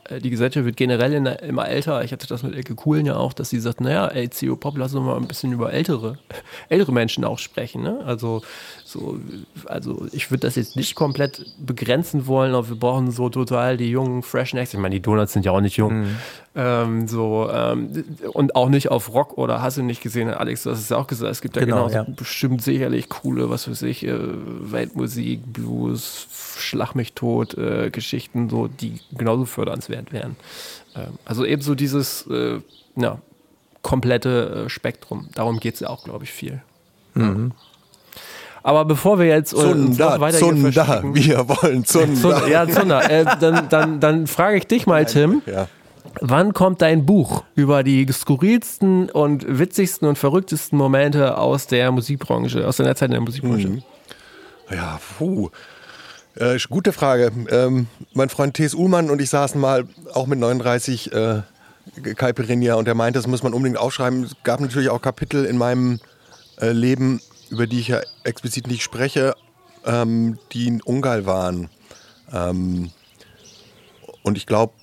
Äh, 0.10 0.20
Die 0.20 0.30
Gesellschaft 0.30 0.66
wird 0.66 0.78
generell 0.78 1.14
in, 1.14 1.26
immer 1.26 1.68
älter. 1.68 2.04
Ich 2.04 2.12
hatte 2.12 2.28
das 2.28 2.44
mit 2.44 2.56
Elke 2.56 2.76
Kuhlen 2.76 3.06
ja 3.06 3.16
auch, 3.16 3.34
dass 3.34 3.50
sie 3.50 3.60
sagt, 3.60 3.82
naja, 3.82 4.08
ey, 4.08 4.30
CO 4.30 4.56
Pop, 4.56 4.78
lass 4.78 4.94
uns 4.94 5.06
mal 5.06 5.18
ein 5.18 5.28
bisschen 5.28 5.52
über 5.52 5.74
ältere, 5.74 6.18
ältere 6.70 6.92
Menschen 6.92 7.24
auch 7.26 7.40
sprechen. 7.40 7.84
Ne? 7.84 8.00
Also, 8.06 8.42
so, 8.86 9.20
also 9.66 10.08
ich 10.12 10.30
würde 10.32 10.42
das 10.42 10.56
jetzt 10.56 10.76
nicht 10.76 10.96
komplett 10.96 11.46
begrenzen 11.58 12.28
wollen, 12.28 12.54
aber 12.54 12.70
wir 12.70 12.76
brauchen 12.76 13.12
so 13.12 13.30
total 13.30 13.78
die 13.78 13.90
jungen, 13.90 14.24
freshen 14.24 14.58
Acts. 14.58 14.74
Ich 14.74 14.80
meine, 14.80 14.96
die 14.96 15.02
Donuts 15.02 15.34
sind 15.34 15.46
ja 15.46 15.52
auch 15.52 15.62
nicht 15.62 15.78
jung. 15.78 16.02
Mhm. 16.02 16.16
Ähm, 16.56 17.08
so, 17.08 17.50
ähm, 17.52 18.04
und 18.34 18.56
auch 18.56 18.70
nicht 18.70 18.90
auf 18.92 19.12
Rock 19.14 19.40
oder 19.40 19.64
hast 19.64 19.78
du 19.78 19.82
nicht 19.82 20.04
gesehen, 20.04 20.30
Alex, 20.30 20.64
du 20.64 20.70
hast 20.70 20.80
es 20.80 20.90
ja 20.90 20.98
auch 20.98 21.08
gesagt, 21.08 21.32
es 21.32 21.42
gibt 21.42 21.56
ja 21.56 21.66
Genau, 21.66 21.90
ja. 21.90 22.04
bestimmt 22.04 22.62
sicherlich 22.62 23.10
coole, 23.10 23.50
was 23.50 23.68
weiß 23.68 23.82
ich, 23.84 24.06
äh, 24.06 24.14
Weltmusik, 24.20 25.42
Blues, 25.52 26.28
Schlag 26.60 26.94
mich 26.94 27.14
tot, 27.14 27.58
äh, 27.58 27.90
Geschichten, 27.90 28.50
so, 28.50 28.68
die 28.68 29.00
genauso 29.12 29.46
fördernd 29.46 29.83
hörenswert 29.90 30.12
wären. 30.12 30.36
Ähm, 30.96 31.18
also 31.26 31.46
eben 31.46 31.62
so 31.62 31.76
dieses 31.76 32.28
äh, 32.28 32.60
ja, 32.96 33.20
komplette 33.82 34.66
äh, 34.66 34.70
Spektrum. 34.70 35.30
Darum 35.36 35.60
geht 35.60 35.76
es 35.76 35.80
ja 35.82 35.90
auch, 35.90 36.04
glaube 36.04 36.24
ich, 36.24 36.32
viel. 36.32 36.62
Mhm. 37.14 37.52
Aber 38.64 38.86
bevor 38.86 39.20
wir 39.20 39.26
jetzt 39.26 39.54
äh, 39.54 39.58
Zunder, 39.58 40.20
weiter 40.22 40.38
Zunder, 40.38 41.04
wir 41.14 41.50
wollen 41.50 41.84
Zunder. 41.84 42.48
Ja, 42.48 42.68
Zunder. 42.68 43.10
Äh, 43.10 43.26
dann, 43.40 43.68
dann, 43.70 44.00
dann 44.00 44.28
frage 44.28 44.58
ich 44.58 44.68
dich 44.68 44.88
mal, 44.88 45.06
Tim. 45.06 45.42
Ja. 45.46 45.68
Wann 46.22 46.54
kommt 46.54 46.82
dein 46.82 47.06
Buch 47.06 47.44
über 47.56 47.84
die 47.84 48.06
skurrilsten 48.12 49.10
und 49.10 49.46
witzigsten 49.48 50.08
und 50.08 50.18
verrücktesten 50.18 50.78
Momente 50.78 51.38
aus 51.38 51.66
der 51.68 51.92
Musikbranche, 51.92 52.68
aus 52.68 52.78
der 52.78 52.96
Zeit 52.96 53.08
in 53.08 53.14
der 53.14 53.22
Musikbranche? 53.22 53.68
Mhm. 53.68 53.84
Ja, 54.72 55.00
puh. 55.18 55.50
Äh, 56.36 56.58
gute 56.70 56.94
Frage. 56.94 57.32
Ähm, 57.50 57.88
mein 58.14 58.30
Freund 58.30 58.56
T.S. 58.56 58.74
Uhlmann 58.74 59.10
und 59.10 59.22
ich 59.22 59.30
saßen 59.30 59.60
mal 59.60 59.88
auch 60.14 60.26
mit 60.26 60.40
39 60.40 61.12
äh, 61.12 61.42
Caipirinha 62.16 62.76
und 62.76 62.88
er 62.88 62.96
meinte, 62.96 63.20
das 63.20 63.28
muss 63.28 63.44
man 63.44 63.54
unbedingt 63.54 63.78
aufschreiben. 63.78 64.24
Es 64.24 64.36
gab 64.44 64.60
natürlich 64.60 64.90
auch 64.90 65.02
Kapitel 65.02 65.46
in 65.46 65.58
meinem 65.58 66.00
äh, 66.60 66.72
Leben, 66.72 67.22
über 67.50 67.68
die 67.68 67.80
ich 67.80 67.90
ja 67.90 68.02
explizit 68.24 68.68
nicht 68.68 68.82
spreche, 68.82 69.36
ähm, 69.86 70.40
die 70.54 70.68
in 70.68 70.82
Ungarn 70.82 71.26
waren. 71.28 71.70
Ähm, 72.32 72.90
und 74.24 74.38
ich 74.38 74.48
glaube, 74.48 74.74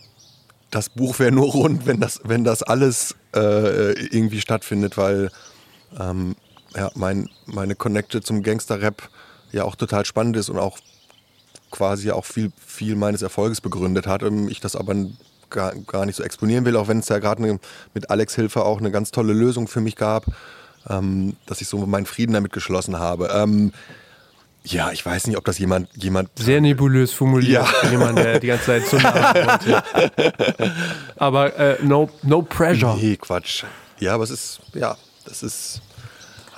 das 0.70 0.88
Buch 0.88 1.18
wäre 1.18 1.32
nur 1.32 1.50
rund, 1.50 1.84
wenn 1.84 1.98
das, 1.98 2.20
wenn 2.22 2.44
das 2.44 2.62
alles 2.62 3.16
äh, 3.34 3.92
irgendwie 3.92 4.40
stattfindet, 4.40 4.96
weil 4.96 5.30
ähm, 5.98 6.36
ja, 6.76 6.92
mein, 6.94 7.28
meine 7.46 7.74
Connecte 7.74 8.20
zum 8.20 8.44
Gangster-Rap 8.44 9.08
ja 9.50 9.64
auch 9.64 9.74
total 9.74 10.04
spannend 10.04 10.36
ist 10.36 10.48
und 10.48 10.58
auch 10.58 10.78
quasi 11.70 12.10
auch 12.10 12.24
viel, 12.24 12.52
viel 12.64 12.96
meines 12.96 13.22
Erfolges 13.22 13.60
begründet 13.60 14.06
hat. 14.06 14.22
Ich 14.48 14.60
das 14.60 14.76
aber 14.76 14.94
gar, 15.50 15.74
gar 15.74 16.06
nicht 16.06 16.16
so 16.16 16.22
exponieren 16.22 16.64
will, 16.64 16.76
auch 16.76 16.88
wenn 16.88 16.98
es 16.98 17.08
ja 17.08 17.18
gerade 17.18 17.58
mit 17.94 18.10
Alex 18.10 18.34
Hilfe 18.34 18.64
auch 18.64 18.78
eine 18.78 18.90
ganz 18.90 19.10
tolle 19.10 19.32
Lösung 19.32 19.68
für 19.68 19.80
mich 19.80 19.96
gab, 19.96 20.26
ähm, 20.88 21.36
dass 21.46 21.60
ich 21.60 21.68
so 21.68 21.78
meinen 21.78 22.06
Frieden 22.06 22.32
damit 22.32 22.52
geschlossen 22.52 22.98
habe. 22.98 23.30
Ähm, 23.34 23.72
ja, 24.62 24.92
ich 24.92 25.04
weiß 25.04 25.26
nicht, 25.26 25.38
ob 25.38 25.44
das 25.44 25.58
jemand. 25.58 25.88
jemand 25.96 26.28
Sehr 26.38 26.60
nebulös 26.60 27.12
formuliert. 27.12 27.66
Ja. 27.82 27.90
Jemand, 27.90 28.18
der 28.18 28.40
die 28.40 28.48
ganze 28.48 28.66
Zeit 28.66 28.86
zu 28.86 28.96
wollte. 29.02 29.82
Aber 31.16 31.56
äh, 31.56 31.78
no, 31.82 32.10
no 32.22 32.42
pressure. 32.42 32.94
Nee, 32.96 33.16
Quatsch. 33.16 33.64
Ja, 33.98 34.14
aber 34.14 34.24
es 34.24 34.30
ist, 34.30 34.60
ja, 34.74 34.96
das 35.24 35.42
ist. 35.42 35.80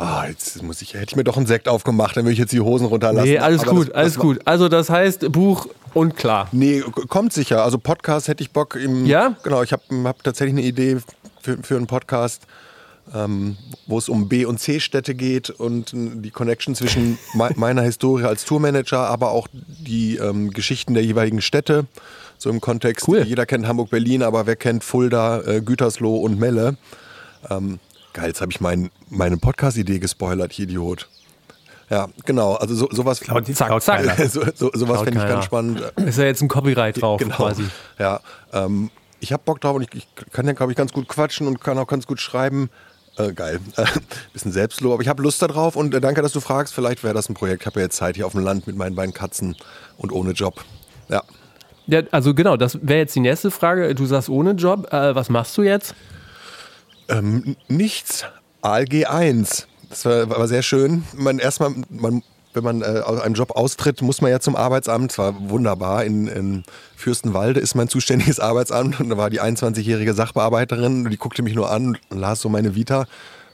Ah, 0.03 0.27
jetzt 0.29 0.63
muss 0.63 0.83
ich, 0.83 0.95
hätte 0.95 1.07
ich 1.11 1.17
mir 1.17 1.25
doch 1.25 1.37
einen 1.37 1.47
Sekt 1.47 1.69
aufgemacht, 1.69 2.17
dann 2.17 2.25
würde 2.25 2.33
ich 2.33 2.39
jetzt 2.39 2.53
die 2.53 2.61
Hosen 2.61 2.87
runterlassen. 2.87 3.29
Nee, 3.29 3.39
alles 3.39 3.63
aber 3.63 3.71
gut, 3.71 3.89
das, 3.89 3.95
alles 3.95 4.15
das 4.15 4.23
gut. 4.23 4.41
Also 4.45 4.69
das 4.69 4.91
heißt, 4.91 5.31
Buch 5.31 5.69
und 5.95 6.17
klar. 6.17 6.49
Nee, 6.51 6.83
kommt 7.09 7.33
sicher. 7.33 7.63
Also 7.63 7.79
Podcast 7.79 8.29
hätte 8.29 8.43
ich 8.43 8.51
Bock 8.51 8.75
im. 8.75 9.07
Ja? 9.07 9.37
Genau, 9.43 9.63
ich 9.63 9.73
habe 9.73 9.83
hab 10.05 10.23
tatsächlich 10.25 10.55
eine 10.55 10.67
Idee 10.67 10.99
für, 11.41 11.59
für 11.63 11.77
einen 11.77 11.87
Podcast 11.87 12.47
ähm, 13.15 13.57
wo 13.87 13.99
es 13.99 14.09
um 14.09 14.29
B- 14.29 14.45
und 14.45 14.59
C-Städte 14.59 15.15
geht 15.15 15.51
und 15.51 15.93
die 15.95 16.31
Connection 16.31 16.75
zwischen 16.75 17.19
meiner 17.57 17.83
Historie 17.83 18.25
als 18.25 18.45
Tourmanager, 18.45 19.01
aber 19.01 19.33
auch 19.33 19.49
die 19.53 20.17
ähm, 20.17 20.51
Geschichten 20.51 20.95
der 20.95 21.05
jeweiligen 21.05 21.43
Städte. 21.43 21.87
So 22.39 22.51
im 22.51 22.61
Kontext, 22.61 23.07
cool. 23.09 23.23
jeder 23.23 23.47
kennt 23.47 23.67
Hamburg-Berlin, 23.67 24.23
aber 24.23 24.47
wer 24.47 24.57
kennt 24.57 24.83
Fulda, 24.83 25.43
äh, 25.43 25.61
Gütersloh 25.61 26.17
und 26.17 26.39
Melle? 26.39 26.77
Ähm, 27.49 27.79
geil, 28.13 28.29
jetzt 28.29 28.41
habe 28.41 28.53
ich 28.53 28.61
mein, 28.61 28.91
meine 29.09 29.37
Podcast-Idee 29.37 29.99
gespoilert, 29.99 30.59
Idiot. 30.59 31.09
Ja, 31.91 32.09
genau. 32.25 32.55
Also 32.55 32.75
so, 32.75 32.89
sowas. 32.91 33.21
Klaut, 33.21 33.47
zack, 33.55 33.83
zack. 33.83 34.19
so, 34.31 34.43
so, 34.55 34.71
sowas 34.73 35.03
finde 35.03 35.21
ich 35.21 35.29
ganz 35.29 35.45
spannend. 35.45 35.81
Ist 35.97 36.19
ja 36.19 36.25
jetzt 36.25 36.41
ein 36.41 36.49
Copyright 36.49 37.01
drauf 37.03 37.21
genau. 37.21 37.37
quasi. 37.37 37.65
Ja, 37.99 38.21
ähm, 38.53 38.91
ich 39.21 39.33
habe 39.33 39.43
Bock 39.45 39.61
drauf 39.61 39.77
und 39.77 39.83
ich, 39.83 39.89
ich 39.95 40.09
kann 40.33 40.47
ja, 40.47 40.53
glaube 40.53 40.73
ich, 40.73 40.79
ganz 40.79 40.93
gut 40.93 41.07
quatschen 41.07 41.47
und 41.47 41.61
kann 41.61 41.77
auch 41.79 41.87
ganz 41.87 42.07
gut 42.07 42.19
schreiben. 42.19 42.71
Äh, 43.19 43.33
geil. 43.33 43.61
Äh, 43.77 43.85
bisschen 44.33 44.53
Selbstlob. 44.53 44.95
Aber 44.95 45.03
ich 45.03 45.09
habe 45.09 45.23
Lust 45.23 45.43
darauf 45.43 45.77
und 45.77 45.95
äh, 45.95 46.01
danke, 46.01 46.23
dass 46.23 46.33
du 46.33 46.41
fragst. 46.41 46.73
Vielleicht 46.73 47.05
wäre 47.05 47.13
das 47.13 47.29
ein 47.29 47.35
Projekt. 47.35 47.63
Ich 47.63 47.67
habe 47.67 47.81
ja 47.81 47.85
jetzt 47.85 47.97
Zeit 47.97 48.17
hier 48.17 48.27
auf 48.27 48.33
dem 48.33 48.43
Land 48.43 48.67
mit 48.67 48.77
meinen 48.77 48.97
beiden 48.97 49.13
Katzen 49.13 49.55
und 49.99 50.13
ohne 50.13 50.33
Job. 50.33 50.65
Ja. 51.09 51.23
ja 51.87 52.03
also 52.11 52.33
genau, 52.33 52.57
das 52.57 52.79
wäre 52.81 53.01
jetzt 53.01 53.15
die 53.15 53.21
nächste 53.21 53.51
Frage. 53.51 53.95
Du 53.95 54.07
sagst 54.07 54.31
ohne 54.31 54.53
Job. 54.53 54.91
Äh, 54.93 55.15
was 55.15 55.29
machst 55.29 55.59
du 55.59 55.63
jetzt? 55.63 55.95
Ähm, 57.09 57.57
nichts. 57.69 58.25
ALG 58.63 59.07
1. 59.07 59.67
Das 59.89 60.05
war, 60.05 60.29
war 60.31 60.49
sehr 60.49 60.63
schön. 60.63 61.05
Man 61.15 61.39
erstmal, 61.39 61.75
man 61.91 62.23
wenn 62.55 62.65
man 62.65 62.83
äh, 62.83 63.01
aus 63.05 63.21
einem 63.21 63.35
Job 63.35 63.53
austritt, 63.53 64.03
muss 64.03 64.21
man 64.21 64.31
ja 64.31 64.41
zum 64.41 64.57
Arbeitsamt. 64.57 65.13
Zwar 65.13 65.35
wunderbar, 65.51 66.05
in, 66.05 66.29
in 66.29 66.65
Fürstenwalde 66.97 67.61
ist 67.61 67.75
mein 67.75 67.89
zuständiges 67.89 68.41
Arbeitsamt 68.41 69.01
und 69.01 69.11
da 69.11 69.17
war 69.17 69.31
die 69.31 69.41
21-jährige 69.41 70.15
Sachbearbeiterin 70.15 71.09
die 71.09 71.17
guckte 71.17 71.43
mich 71.43 71.55
nur 71.55 71.71
an 71.71 71.99
und 72.11 72.19
las 72.19 72.41
so 72.41 72.49
meine 72.49 72.75
Vita. 72.75 73.07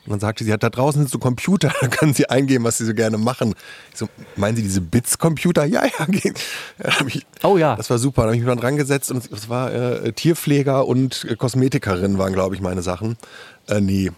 Und 0.09 0.12
dann 0.12 0.20
sagte 0.20 0.42
sie, 0.42 0.54
hat 0.54 0.62
da 0.62 0.70
draußen 0.70 1.02
sind 1.02 1.11
so 1.11 1.18
Computer, 1.18 1.70
da 1.82 1.86
können 1.88 2.14
Sie 2.14 2.30
eingeben, 2.30 2.64
was 2.64 2.78
Sie 2.78 2.86
so 2.86 2.94
gerne 2.94 3.18
machen. 3.18 3.54
Ich 3.92 3.98
so, 3.98 4.09
meinen 4.36 4.56
Sie 4.56 4.62
diese 4.62 4.80
Bits-Computer? 4.80 5.66
Ja, 5.66 5.84
ja, 5.84 6.04
ging. 6.09 6.32
Ich, 7.06 7.26
oh 7.42 7.59
ja. 7.59 7.76
Das 7.76 7.90
war 7.90 7.98
super. 7.98 8.22
Da 8.22 8.28
habe 8.28 8.36
ich 8.36 8.42
mich 8.42 8.59
dran 8.59 8.78
gesetzt 8.78 9.11
und 9.11 9.30
es 9.30 9.50
war 9.50 9.70
äh, 9.70 10.12
Tierpfleger 10.14 10.86
und 10.86 11.26
äh, 11.28 11.36
Kosmetikerin 11.36 12.16
waren, 12.16 12.32
glaube 12.32 12.54
ich, 12.54 12.62
meine 12.62 12.80
Sachen. 12.80 13.18
Äh, 13.68 13.82
nee. 13.82 14.11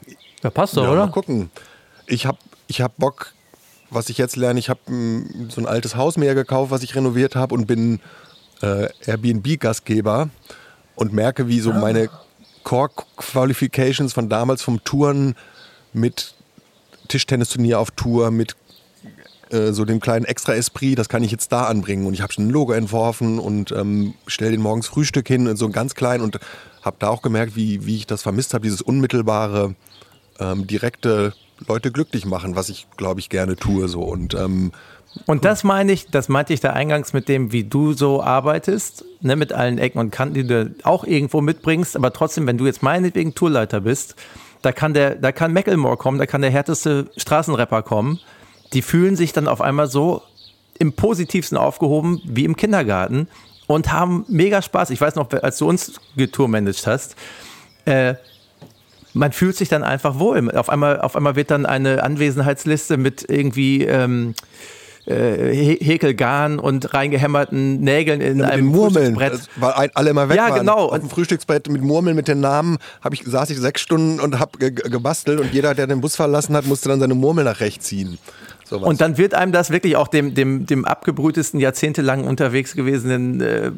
Ja, 0.44 0.50
passt 0.50 0.76
doch, 0.76 0.84
ja, 0.84 0.92
oder? 0.92 1.06
Mal 1.06 1.12
gucken. 1.12 1.50
Ich 2.06 2.24
habe 2.24 2.38
ich 2.68 2.80
hab 2.80 2.96
Bock, 2.96 3.32
was 3.90 4.10
ich 4.10 4.18
jetzt 4.18 4.36
lerne, 4.36 4.60
ich 4.60 4.70
habe 4.70 4.78
mm, 4.86 5.50
so 5.50 5.60
ein 5.60 5.66
altes 5.66 5.96
Haus 5.96 6.16
mehr 6.16 6.36
gekauft, 6.36 6.70
was 6.70 6.84
ich 6.84 6.94
renoviert 6.94 7.34
habe 7.34 7.52
und 7.52 7.66
bin 7.66 7.98
äh, 8.62 8.88
Airbnb-Gastgeber 9.06 10.30
und 10.94 11.12
merke, 11.12 11.48
wie 11.48 11.58
so 11.58 11.72
meine 11.72 12.10
Core-Qualifications 12.62 14.12
von 14.12 14.28
damals 14.28 14.62
vom 14.62 14.84
Touren 14.84 15.34
mit 15.92 16.34
Tischtennisturnier 17.08 17.78
auf 17.78 17.90
Tour, 17.90 18.30
mit 18.30 18.56
äh, 19.50 19.72
so 19.72 19.84
dem 19.84 20.00
kleinen 20.00 20.24
Extra-Esprit, 20.24 20.98
das 20.98 21.08
kann 21.08 21.24
ich 21.24 21.30
jetzt 21.32 21.50
da 21.50 21.64
anbringen. 21.64 22.06
Und 22.06 22.14
ich 22.14 22.22
habe 22.22 22.32
schon 22.32 22.46
ein 22.46 22.50
Logo 22.50 22.72
entworfen 22.72 23.38
und 23.38 23.72
ähm, 23.72 24.14
stelle 24.26 24.52
den 24.52 24.60
morgens 24.60 24.86
Frühstück 24.86 25.26
hin, 25.26 25.56
so 25.56 25.68
ganz 25.70 25.94
klein 25.94 26.20
und 26.20 26.38
habe 26.82 26.96
da 26.98 27.08
auch 27.08 27.22
gemerkt, 27.22 27.56
wie, 27.56 27.84
wie 27.84 27.96
ich 27.96 28.06
das 28.06 28.22
vermisst 28.22 28.54
habe, 28.54 28.62
dieses 28.62 28.80
unmittelbare, 28.80 29.74
ähm, 30.38 30.66
direkte 30.66 31.34
Leute 31.66 31.90
glücklich 31.92 32.24
machen, 32.24 32.56
was 32.56 32.68
ich, 32.68 32.86
glaube 32.96 33.20
ich, 33.20 33.28
gerne 33.28 33.56
tue. 33.56 33.88
So. 33.88 34.02
Und, 34.02 34.34
ähm, 34.34 34.72
und 35.26 35.44
das 35.44 35.64
meine 35.64 35.92
ich, 35.92 36.06
das 36.06 36.28
meinte 36.28 36.52
ich 36.52 36.60
da 36.60 36.72
eingangs 36.72 37.12
mit 37.12 37.28
dem, 37.28 37.52
wie 37.52 37.64
du 37.64 37.92
so 37.92 38.22
arbeitest, 38.22 39.04
ne, 39.20 39.36
mit 39.36 39.52
allen 39.52 39.78
Ecken 39.78 39.98
und 39.98 40.10
Kanten, 40.10 40.34
die 40.34 40.46
du 40.46 40.74
auch 40.84 41.04
irgendwo 41.04 41.40
mitbringst, 41.40 41.96
aber 41.96 42.12
trotzdem, 42.12 42.46
wenn 42.46 42.56
du 42.56 42.66
jetzt 42.66 42.82
meinetwegen 42.82 43.34
Tourleiter 43.34 43.80
bist, 43.80 44.14
da 44.62 44.72
kann 44.72 44.94
der, 44.94 45.14
da 45.14 45.32
kann 45.32 45.52
Macklemore 45.52 45.96
kommen, 45.96 46.18
da 46.18 46.26
kann 46.26 46.42
der 46.42 46.50
härteste 46.50 47.10
Straßenrapper 47.16 47.82
kommen. 47.82 48.20
Die 48.72 48.82
fühlen 48.82 49.16
sich 49.16 49.32
dann 49.32 49.48
auf 49.48 49.60
einmal 49.60 49.88
so 49.88 50.22
im 50.78 50.92
positivsten 50.92 51.58
aufgehoben 51.58 52.20
wie 52.24 52.44
im 52.44 52.56
Kindergarten 52.56 53.28
und 53.66 53.92
haben 53.92 54.24
mega 54.28 54.62
Spaß. 54.62 54.90
Ich 54.90 55.00
weiß 55.00 55.14
noch, 55.14 55.30
als 55.32 55.58
du 55.58 55.68
uns 55.68 56.00
getourmanagt 56.16 56.86
hast, 56.86 57.16
äh, 57.84 58.14
man 59.12 59.32
fühlt 59.32 59.56
sich 59.56 59.68
dann 59.68 59.82
einfach 59.82 60.18
wohl. 60.18 60.50
Auf 60.56 60.68
einmal, 60.68 61.00
auf 61.00 61.16
einmal 61.16 61.36
wird 61.36 61.50
dann 61.50 61.66
eine 61.66 62.02
Anwesenheitsliste 62.02 62.96
mit 62.96 63.28
irgendwie 63.28 63.84
ähm, 63.84 64.34
äh, 65.10 65.76
Häkelgarn 65.80 66.58
und 66.58 66.94
reingehämmerten 66.94 67.80
Nägeln 67.80 68.20
in 68.20 68.38
ja, 68.38 68.46
einem 68.46 68.66
Murmeln, 68.66 69.16
weil 69.16 69.90
alle 69.94 70.10
immer 70.10 70.28
weg 70.28 70.36
ja, 70.36 70.50
waren. 70.50 70.60
genau. 70.60 70.86
Auf 70.86 71.00
dem 71.00 71.10
Frühstücksbrett 71.10 71.68
mit 71.68 71.82
Murmeln 71.82 72.16
mit 72.16 72.28
den 72.28 72.40
Namen 72.40 72.78
ich 73.12 73.24
saß 73.24 73.50
ich 73.50 73.58
sechs 73.58 73.80
Stunden 73.80 74.20
und 74.20 74.38
habe 74.38 74.70
gebastelt 74.70 75.40
und 75.40 75.52
jeder, 75.52 75.74
der 75.74 75.86
den 75.86 76.00
Bus 76.00 76.16
verlassen 76.16 76.56
hat, 76.56 76.66
musste 76.66 76.88
dann 76.88 77.00
seine 77.00 77.14
Murmel 77.14 77.44
nach 77.44 77.60
rechts 77.60 77.86
ziehen. 77.86 78.18
Sowas. 78.64 78.88
Und 78.88 79.00
dann 79.00 79.18
wird 79.18 79.34
einem 79.34 79.50
das 79.50 79.70
wirklich 79.70 79.96
auch 79.96 80.06
dem, 80.06 80.34
dem, 80.34 80.64
dem 80.64 80.84
abgebrühtesten, 80.84 81.58
jahrzehntelang 81.58 82.24
unterwegs 82.24 82.76
gewesenen 82.76 83.40
äh, 83.40 83.72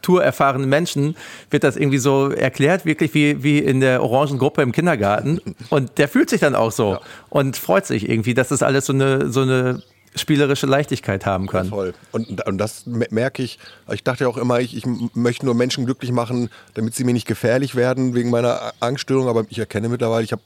tourerfahrenen 0.00 0.66
Menschen, 0.66 1.14
wird 1.50 1.62
das 1.62 1.76
irgendwie 1.76 1.98
so 1.98 2.30
erklärt, 2.30 2.86
wirklich 2.86 3.12
wie, 3.12 3.42
wie 3.42 3.58
in 3.58 3.80
der 3.80 4.02
orangen 4.02 4.38
Gruppe 4.38 4.62
im 4.62 4.72
Kindergarten. 4.72 5.40
Und 5.70 5.98
der 5.98 6.08
fühlt 6.08 6.30
sich 6.30 6.40
dann 6.40 6.54
auch 6.54 6.72
so 6.72 6.92
ja. 6.92 7.00
und 7.28 7.56
freut 7.56 7.86
sich 7.86 8.08
irgendwie, 8.08 8.32
dass 8.32 8.48
das 8.48 8.62
alles 8.62 8.86
so 8.86 8.92
eine, 8.92 9.30
so 9.30 9.42
eine 9.42 9.82
spielerische 10.16 10.66
Leichtigkeit 10.66 11.26
haben 11.26 11.46
kann. 11.46 11.68
Voll. 11.68 11.94
Und, 12.12 12.46
und 12.46 12.58
das 12.58 12.86
merke 12.86 13.42
ich. 13.42 13.58
Ich 13.92 14.02
dachte 14.02 14.24
ja 14.24 14.28
auch 14.28 14.36
immer, 14.36 14.60
ich, 14.60 14.76
ich 14.76 14.84
möchte 15.14 15.44
nur 15.44 15.54
Menschen 15.54 15.84
glücklich 15.84 16.12
machen, 16.12 16.50
damit 16.74 16.94
sie 16.94 17.04
mir 17.04 17.12
nicht 17.12 17.26
gefährlich 17.26 17.74
werden 17.74 18.14
wegen 18.14 18.30
meiner 18.30 18.72
Angststörung. 18.80 19.28
Aber 19.28 19.44
ich 19.48 19.58
erkenne 19.58 19.88
mittlerweile, 19.88 20.24
ich 20.24 20.32
habe 20.32 20.42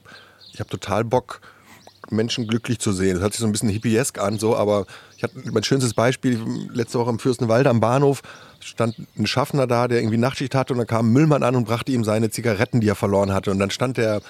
ich 0.53 0.59
hab 0.59 0.69
total 0.69 1.03
Bock, 1.03 1.41
Menschen 2.09 2.47
glücklich 2.47 2.79
zu 2.79 2.91
sehen. 2.91 3.13
Das 3.13 3.23
hört 3.23 3.33
sich 3.33 3.41
so 3.41 3.45
ein 3.45 3.51
bisschen 3.51 3.69
hippiesk 3.69 4.19
an, 4.19 4.37
so, 4.37 4.55
aber 4.55 4.85
ich 5.15 5.23
hatte 5.23 5.35
mein 5.51 5.63
schönstes 5.63 5.93
Beispiel, 5.93 6.39
letzte 6.73 6.99
Woche 6.99 7.09
im 7.09 7.19
Fürstenwalde 7.19 7.69
am 7.69 7.79
Bahnhof 7.79 8.21
stand 8.63 8.95
ein 9.17 9.27
Schaffner 9.27 9.67
da, 9.67 9.87
der 9.87 9.99
irgendwie 9.99 10.17
Nachtschicht 10.17 10.55
hatte 10.55 10.73
und 10.73 10.79
dann 10.79 10.87
kam 10.87 11.07
ein 11.07 11.13
Müllmann 11.13 11.43
an 11.43 11.55
und 11.55 11.65
brachte 11.65 11.91
ihm 11.91 12.03
seine 12.03 12.29
Zigaretten, 12.29 12.79
die 12.79 12.89
er 12.89 12.95
verloren 12.95 13.33
hatte. 13.33 13.51
Und 13.51 13.59
dann 13.59 13.71
stand 13.71 13.97
der 13.97 14.21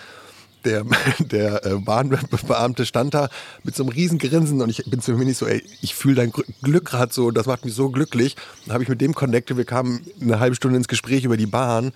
der, 0.66 0.86
der 1.20 1.66
äh, 1.66 1.76
Bahnbeamte 1.76 2.86
stand 2.86 3.14
da 3.14 3.30
mit 3.64 3.76
so 3.76 3.84
einem 3.84 3.92
riesen 3.92 4.18
Grinsen 4.18 4.62
und 4.62 4.70
ich 4.70 4.84
bin 4.86 5.02
zu 5.02 5.14
mir 5.14 5.26
nicht 5.26 5.38
so, 5.38 5.48
ey, 5.48 5.64
ich 5.82 5.96
fühle 5.96 6.16
dein 6.16 6.32
Glück 6.62 6.86
gerade 6.86 7.14
so, 7.14 7.32
das 7.32 7.46
macht 7.46 7.66
mich 7.66 7.74
so 7.74 7.90
glücklich. 7.90 8.36
Dann 8.66 8.74
habe 8.74 8.84
ich 8.84 8.90
mit 8.90 9.02
dem 9.02 9.14
connected, 9.14 9.58
wir 9.58 9.66
kamen 9.66 10.06
eine 10.22 10.40
halbe 10.40 10.56
Stunde 10.56 10.78
ins 10.78 10.88
Gespräch 10.88 11.24
über 11.24 11.38
die 11.38 11.46
Bahn 11.46 11.92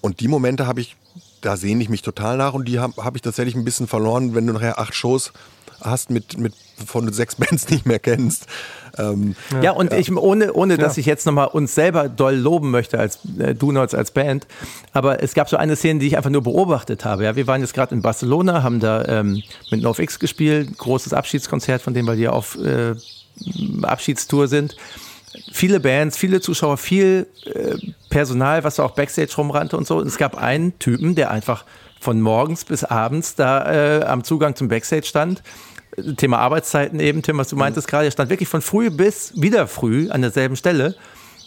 und 0.00 0.20
die 0.20 0.28
Momente 0.28 0.66
habe 0.66 0.80
ich, 0.80 0.96
da 1.40 1.56
sehne 1.56 1.82
ich 1.82 1.88
mich 1.88 2.02
total 2.02 2.36
nach 2.36 2.54
und 2.54 2.66
die 2.66 2.78
habe 2.78 3.02
hab 3.02 3.16
ich 3.16 3.22
tatsächlich 3.22 3.54
ein 3.54 3.64
bisschen 3.64 3.88
verloren, 3.88 4.34
wenn 4.34 4.46
du 4.46 4.52
nachher 4.52 4.78
acht 4.78 4.94
Shows 4.94 5.32
hast 5.80 6.10
mit, 6.10 6.38
mit 6.38 6.54
von 6.84 7.12
sechs 7.12 7.34
Bands 7.36 7.68
nicht 7.68 7.86
mehr 7.86 7.98
kennst. 7.98 8.46
Ähm, 8.98 9.34
ja, 9.62 9.72
und 9.72 9.92
ja. 9.92 9.98
ich 9.98 10.14
ohne, 10.14 10.52
ohne 10.52 10.76
dass 10.76 10.98
ich 10.98 11.06
jetzt 11.06 11.26
nochmal 11.26 11.48
uns 11.48 11.74
selber 11.74 12.08
doll 12.08 12.34
loben 12.34 12.70
möchte 12.70 12.98
als 12.98 13.20
äh, 13.38 13.54
Donuts 13.54 13.94
als 13.94 14.10
Band, 14.10 14.46
aber 14.92 15.22
es 15.22 15.34
gab 15.34 15.48
so 15.48 15.56
eine 15.56 15.76
Szene, 15.76 16.00
die 16.00 16.06
ich 16.06 16.16
einfach 16.16 16.30
nur 16.30 16.42
beobachtet 16.42 17.04
habe. 17.04 17.24
Ja, 17.24 17.36
wir 17.36 17.46
waren 17.46 17.60
jetzt 17.60 17.74
gerade 17.74 17.94
in 17.94 18.02
Barcelona, 18.02 18.62
haben 18.62 18.80
da 18.80 19.04
ähm, 19.06 19.42
mit 19.70 19.82
NoFX 19.82 20.18
gespielt, 20.18 20.76
großes 20.78 21.12
Abschiedskonzert 21.12 21.82
von 21.82 21.94
dem, 21.94 22.06
weil 22.06 22.16
die 22.16 22.28
auf 22.28 22.58
äh, 22.58 22.94
Abschiedstour 23.82 24.48
sind. 24.48 24.76
Viele 25.50 25.80
Bands, 25.80 26.18
viele 26.18 26.40
Zuschauer, 26.40 26.76
viel 26.76 27.26
äh, 27.46 27.76
Personal, 28.10 28.64
was 28.64 28.78
auch 28.78 28.90
Backstage 28.90 29.32
rumrannte 29.36 29.76
und 29.76 29.86
so. 29.86 29.96
Und 29.96 30.06
es 30.06 30.18
gab 30.18 30.36
einen 30.36 30.78
Typen, 30.78 31.14
der 31.14 31.30
einfach 31.30 31.64
von 32.00 32.20
morgens 32.20 32.64
bis 32.64 32.84
abends 32.84 33.34
da 33.36 34.00
äh, 34.00 34.04
am 34.04 34.24
Zugang 34.24 34.56
zum 34.56 34.68
Backstage 34.68 35.06
stand 35.06 35.42
Thema 36.16 36.38
Arbeitszeiten 36.38 37.00
eben, 37.00 37.22
Tim, 37.22 37.38
was 37.38 37.48
du 37.48 37.56
meintest 37.56 37.86
mhm. 37.86 37.90
gerade, 37.90 38.04
er 38.06 38.10
stand 38.10 38.30
wirklich 38.30 38.48
von 38.48 38.62
früh 38.62 38.90
bis 38.90 39.32
wieder 39.36 39.66
früh 39.66 40.10
an 40.10 40.22
derselben 40.22 40.56
Stelle. 40.56 40.96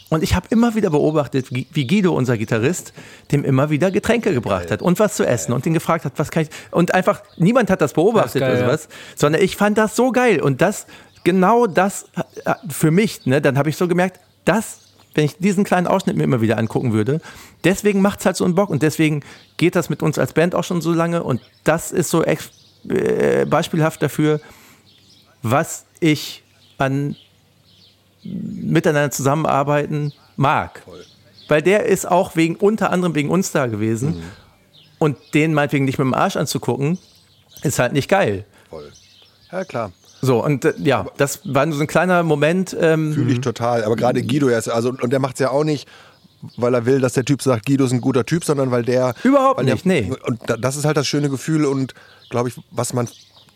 Und 0.10 0.22
ich 0.22 0.36
habe 0.36 0.48
immer 0.52 0.76
wieder 0.76 0.91
beobachtet, 0.91 1.48
wie 1.50 1.88
Guido, 1.88 2.14
unser 2.14 2.38
Gitarrist, 2.38 2.93
dem 3.32 3.43
immer 3.43 3.72
wieder 3.72 3.89
Getränke 3.89 4.34
gebracht 4.34 4.70
hat 4.70 4.84
und 4.84 5.00
was 5.00 5.16
zu 5.16 5.26
essen 5.26 5.52
und 5.52 5.66
ihn 5.66 5.74
gefragt 5.74 6.06
hat, 6.06 6.14
was 6.18 6.30
kann 6.30 6.43
ich. 6.43 6.50
Und 6.70 6.93
einfach, 6.93 7.24
niemand 7.38 7.72
hat 7.72 7.82
das 7.82 7.93
beobachtet 7.93 8.41
das 8.41 8.48
geil, 8.48 8.58
oder 8.58 8.66
sowas, 8.66 8.88
ja. 8.89 8.96
sondern 9.16 9.41
ich 9.41 9.58
fand 9.58 9.80
das 9.80 9.96
so 9.96 10.12
geil. 10.12 10.41
Und 10.41 10.62
das, 10.62 10.86
genau 11.24 11.66
das 11.66 12.06
äh, 12.46 12.54
für 12.70 12.91
mich, 12.91 13.26
ne, 13.26 13.41
dann 13.41 13.58
habe 13.58 13.70
ich 13.70 13.78
so 13.78 13.88
gemerkt, 13.88 14.20
das, 14.46 14.82
wenn 15.16 15.26
ich 15.26 15.38
diesen 15.38 15.64
kleinen 15.64 15.88
Ausschnitt 15.88 16.16
mir 16.16 16.24
immer 16.24 16.39
wieder 16.39 16.60
angucken 16.60 16.93
würde, 16.93 17.20
deswegen 17.64 18.02
macht 18.02 18.20
es 18.20 18.28
halt 18.28 18.36
so 18.36 18.46
einen 18.46 18.54
Bock 18.54 18.70
und 18.70 18.84
deswegen 18.84 19.22
geht 19.58 19.76
das 19.76 19.89
mit 19.89 20.04
uns 20.04 20.20
als 20.20 20.34
Band 20.34 20.54
auch 20.54 20.64
schon 20.64 20.82
so 20.82 20.93
lange 20.93 21.24
und 21.24 21.41
das 21.64 21.91
ist 21.91 22.12
so 22.12 22.24
äh, 22.89 23.45
beispielhaft 23.45 24.01
dafür, 24.01 24.39
was 25.41 25.86
ich 25.99 26.43
an 26.77 27.15
miteinander 28.23 29.11
zusammenarbeiten 29.11 30.13
mag. 30.36 30.81
Voll. 30.83 31.05
Weil 31.47 31.61
der 31.61 31.86
ist 31.86 32.09
auch 32.09 32.36
wegen, 32.36 32.55
unter 32.55 32.91
anderem 32.91 33.13
wegen 33.15 33.29
uns 33.29 33.51
da 33.51 33.67
gewesen. 33.67 34.17
Mhm. 34.17 34.23
Und 34.97 35.17
den 35.33 35.53
meinetwegen 35.53 35.86
nicht 35.86 35.99
mit 35.99 36.05
dem 36.05 36.13
Arsch 36.13 36.36
anzugucken, 36.36 36.97
ist 37.61 37.79
halt 37.79 37.93
nicht 37.93 38.09
geil. 38.09 38.45
Voll. 38.69 38.91
Ja, 39.51 39.63
klar. 39.63 39.91
So, 40.21 40.43
und 40.43 40.65
äh, 40.65 40.73
ja, 40.79 41.05
das 41.17 41.41
war 41.43 41.71
so 41.71 41.79
ein 41.79 41.88
kleiner 41.88 42.23
Moment. 42.23 42.75
Ähm, 42.79 43.13
Fühle 43.13 43.33
ich 43.33 43.41
total. 43.41 43.83
Aber 43.83 43.95
gerade 43.95 44.23
Guido, 44.23 44.47
also, 44.47 44.89
und 44.89 45.11
der 45.11 45.19
macht 45.19 45.36
es 45.36 45.39
ja 45.39 45.51
auch 45.51 45.63
nicht, 45.63 45.88
weil 46.58 46.74
er 46.74 46.86
will, 46.86 47.00
dass 47.00 47.14
der 47.14 47.26
Typ 47.26 47.41
sagt, 47.41 47.66
Guido 47.66 47.86
ist 47.86 47.91
ein 47.91 48.02
guter 48.02 48.26
Typ, 48.26 48.43
sondern 48.46 48.72
weil 48.72 48.84
der. 48.84 49.14
Überhaupt 49.24 49.60
weil 49.60 49.66
nicht, 49.66 49.86
der, 49.86 50.02
nee. 50.02 50.12
Und 50.26 50.39
das 50.60 50.76
ist 50.76 50.86
halt 50.86 50.98
das 50.98 51.08
schöne 51.08 51.30
Gefühl 51.30 51.66
und 51.66 51.93
glaube 52.30 52.50
ich, 52.50 52.56
was 52.72 52.93
man 52.93 53.08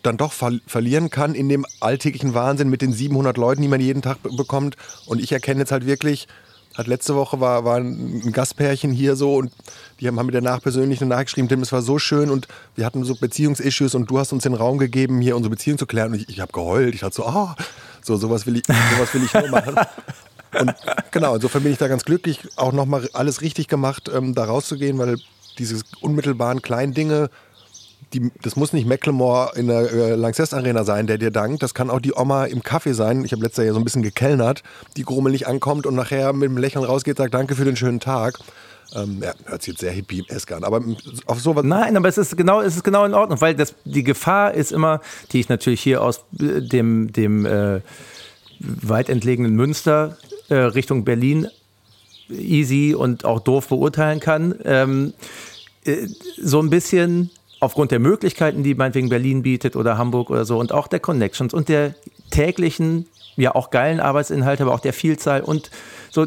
dann 0.02 0.16
doch 0.16 0.32
ver 0.32 0.52
verlieren 0.66 1.10
kann 1.10 1.34
in 1.34 1.48
dem 1.48 1.66
alltäglichen 1.80 2.34
Wahnsinn 2.34 2.70
mit 2.70 2.82
den 2.82 2.92
700 2.92 3.36
Leuten, 3.36 3.62
die 3.62 3.68
man 3.68 3.80
jeden 3.80 4.02
Tag 4.02 4.18
bekommt. 4.22 4.76
Und 5.06 5.20
ich 5.20 5.32
erkenne 5.32 5.60
jetzt 5.60 5.72
halt 5.72 5.86
wirklich, 5.86 6.26
hat 6.74 6.86
letzte 6.86 7.14
Woche 7.14 7.40
war, 7.40 7.64
war 7.64 7.78
ein 7.78 8.32
Gastpärchen 8.32 8.92
hier 8.92 9.16
so 9.16 9.36
und 9.36 9.52
die 9.98 10.08
haben, 10.08 10.18
haben 10.18 10.26
mir 10.26 10.32
danach 10.32 10.62
persönlich 10.62 11.00
eine 11.00 11.10
Nachricht 11.10 11.28
geschrieben, 11.28 11.48
Tim, 11.48 11.60
es 11.60 11.72
war 11.72 11.82
so 11.82 11.98
schön 11.98 12.30
und 12.30 12.48
wir 12.76 12.86
hatten 12.86 13.04
so 13.04 13.14
Beziehungsissues 13.16 13.94
und 13.94 14.10
du 14.10 14.18
hast 14.18 14.32
uns 14.32 14.44
den 14.44 14.54
Raum 14.54 14.78
gegeben, 14.78 15.20
hier 15.20 15.36
unsere 15.36 15.50
Beziehung 15.50 15.78
zu 15.78 15.86
klären. 15.86 16.12
Und 16.12 16.20
ich, 16.20 16.28
ich 16.28 16.40
habe 16.40 16.52
geheult. 16.52 16.94
Ich 16.94 17.00
dachte 17.00 17.16
so, 17.16 17.26
ah, 17.26 17.56
oh, 17.58 17.62
so 18.02 18.16
sowas 18.16 18.46
will 18.46 18.56
ich, 18.56 18.64
sowas 18.66 19.12
will 19.12 19.24
ich 19.24 19.34
nur 19.34 19.48
machen. 19.48 19.74
Und 20.58 20.74
genau, 21.10 21.34
insofern 21.34 21.62
bin 21.62 21.72
ich 21.72 21.78
da 21.78 21.88
ganz 21.88 22.04
glücklich, 22.04 22.40
auch 22.56 22.72
nochmal 22.72 23.08
alles 23.12 23.40
richtig 23.40 23.68
gemacht, 23.68 24.10
ähm, 24.14 24.34
da 24.34 24.44
rauszugehen, 24.44 24.98
weil 24.98 25.16
diese 25.58 25.80
unmittelbaren 26.00 26.62
kleinen 26.62 26.94
Dinge, 26.94 27.30
die, 28.12 28.32
das 28.42 28.56
muss 28.56 28.72
nicht 28.72 28.86
Mecklemore 28.86 29.52
in 29.54 29.68
der 29.68 29.92
äh, 29.92 30.14
Lanxess 30.14 30.52
Arena 30.52 30.84
sein, 30.84 31.06
der 31.06 31.18
dir 31.18 31.30
dankt. 31.30 31.62
Das 31.62 31.74
kann 31.74 31.90
auch 31.90 32.00
die 32.00 32.12
Oma 32.14 32.46
im 32.46 32.62
Kaffee 32.62 32.92
sein. 32.94 33.24
Ich 33.24 33.32
habe 33.32 33.42
letztes 33.42 33.64
Jahr 33.64 33.74
so 33.74 33.80
ein 33.80 33.84
bisschen 33.84 34.02
gekellnert, 34.02 34.62
die 34.96 35.04
grummelig 35.04 35.46
ankommt 35.46 35.86
und 35.86 35.94
nachher 35.94 36.32
mit 36.32 36.48
einem 36.48 36.58
Lächeln 36.58 36.84
rausgeht, 36.84 37.18
sagt 37.18 37.34
Danke 37.34 37.54
für 37.54 37.64
den 37.64 37.76
schönen 37.76 38.00
Tag. 38.00 38.38
Ähm, 38.96 39.20
ja, 39.22 39.32
hört 39.44 39.62
sich 39.62 39.74
jetzt 39.74 39.80
sehr 39.80 39.92
hippie-esk 39.92 40.50
an, 40.50 40.64
aber 40.64 40.82
auf 41.26 41.40
sowas. 41.40 41.64
Nein, 41.64 41.96
aber 41.96 42.08
es 42.08 42.18
ist 42.18 42.36
genau, 42.36 42.60
es 42.60 42.74
ist 42.74 42.82
genau 42.82 43.04
in 43.04 43.14
Ordnung, 43.14 43.40
weil 43.40 43.54
das, 43.54 43.74
die 43.84 44.02
Gefahr 44.02 44.54
ist 44.54 44.72
immer, 44.72 45.00
die 45.30 45.38
ich 45.38 45.48
natürlich 45.48 45.80
hier 45.80 46.02
aus 46.02 46.24
äh, 46.40 46.60
dem, 46.60 47.12
dem 47.12 47.46
äh, 47.46 47.80
weit 48.58 49.08
entlegenen 49.08 49.54
Münster 49.54 50.16
äh, 50.50 50.54
Richtung 50.56 51.04
Berlin 51.04 51.48
easy 52.30 52.94
und 52.94 53.24
auch 53.24 53.40
doof 53.40 53.68
beurteilen 53.68 54.20
kann. 54.20 54.54
Ähm, 54.64 55.14
äh, 55.84 56.06
so 56.36 56.60
ein 56.60 56.70
bisschen 56.70 57.30
aufgrund 57.60 57.90
der 57.90 57.98
Möglichkeiten, 57.98 58.62
die 58.62 58.74
meinetwegen 58.74 59.08
Berlin 59.08 59.42
bietet 59.42 59.76
oder 59.76 59.98
Hamburg 59.98 60.30
oder 60.30 60.44
so 60.44 60.58
und 60.58 60.72
auch 60.72 60.88
der 60.88 61.00
Connections 61.00 61.52
und 61.52 61.68
der 61.68 61.94
täglichen, 62.30 63.06
ja 63.36 63.54
auch 63.54 63.70
geilen 63.70 64.00
Arbeitsinhalte, 64.00 64.62
aber 64.62 64.74
auch 64.74 64.80
der 64.80 64.92
Vielzahl 64.92 65.42
und 65.42 65.70
so. 66.10 66.26